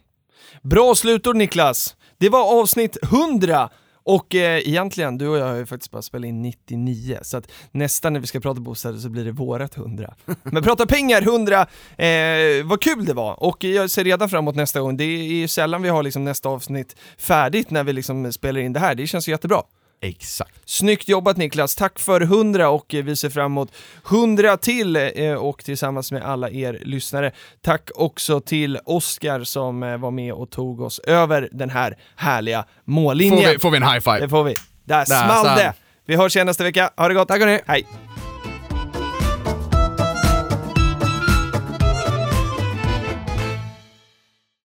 Bra 0.62 0.96
slutord 0.96 1.36
Niklas! 1.36 1.96
Det 2.18 2.30
var 2.30 2.62
avsnitt 2.62 2.98
100 3.04 3.70
och 4.06 4.36
eh, 4.36 4.68
egentligen, 4.68 5.18
du 5.18 5.28
och 5.28 5.38
jag 5.38 5.46
har 5.46 5.56
ju 5.56 5.66
faktiskt 5.66 5.92
bara 5.92 6.02
spelat 6.02 6.28
in 6.28 6.42
99 6.42 7.20
så 7.22 7.38
att 7.38 7.52
nästa 7.72 8.10
när 8.10 8.20
vi 8.20 8.28
ska 8.28 8.40
prata 8.40 8.62
bostäder 8.62 9.00
så 9.00 9.10
blir 9.10 9.26
det 9.26 9.32
vårat 9.32 9.78
100. 9.78 10.14
Men 10.44 10.64
prata 10.64 10.86
pengar 10.86 11.22
100, 11.22 11.68
eh, 11.98 12.66
vad 12.66 12.82
kul 12.82 13.06
det 13.06 13.14
var 13.14 13.44
och 13.44 13.64
jag 13.64 13.90
ser 13.90 14.04
redan 14.04 14.30
fram 14.30 14.44
emot 14.44 14.56
nästa 14.56 14.82
gång. 14.82 14.98
Det 14.98 15.04
är 15.04 15.34
ju 15.34 15.48
sällan 15.48 15.82
vi 15.82 15.90
har 15.90 16.04
liksom 16.04 16.24
nästa 16.24 16.50
avsnitt 16.50 16.96
färdigt 17.18 17.70
när 17.70 17.84
vi 17.84 17.94
liksom 17.94 18.34
spelar 18.34 18.62
in 18.62 18.74
det 18.74 18.80
här, 18.80 18.96
det 18.96 19.08
känns 19.08 19.28
ju 19.28 19.32
jättebra. 19.32 19.64
Exakt. 20.04 20.54
Snyggt 20.66 21.08
jobbat 21.08 21.38
Niklas, 21.38 21.76
tack 21.76 22.00
för 22.00 22.22
100 22.22 22.70
och 22.70 22.94
eh, 22.94 23.04
vi 23.04 23.16
ser 23.16 23.30
fram 23.30 23.46
emot 23.52 23.72
100 24.10 24.58
till 24.58 24.96
eh, 24.96 25.34
och 25.34 25.64
tillsammans 25.64 26.12
med 26.12 26.24
alla 26.24 26.50
er 26.50 26.80
lyssnare. 26.82 27.32
Tack 27.62 27.90
också 27.96 28.42
till 28.42 28.80
Oskar 28.86 29.44
som 29.44 29.84
eh, 29.84 29.98
var 29.98 30.12
med 30.12 30.34
och 30.34 30.50
tog 30.50 30.82
oss 30.82 31.00
över 31.00 31.50
den 31.52 31.70
här 31.70 31.98
härliga 32.16 32.66
mållinjen. 32.86 33.44
Får 33.44 33.52
vi, 33.52 33.60
får 33.60 33.72
vi 33.72 33.78
en 33.78 33.84
high 33.84 34.00
five? 34.00 34.20
Det 34.20 34.30
får 34.30 34.44
vi. 34.44 34.56
Där, 34.86 34.98
Där 34.98 35.06
small 35.06 35.58
det! 35.58 35.74
Vi 36.06 36.16
hörs 36.16 36.36
igen 36.36 36.48
nästa 36.48 36.64
vecka, 36.64 36.90
ha 36.98 37.08
det 37.08 37.14
gott! 37.14 37.28
Tack 37.28 37.40
hörni! 37.40 37.60
Hej! 37.66 37.86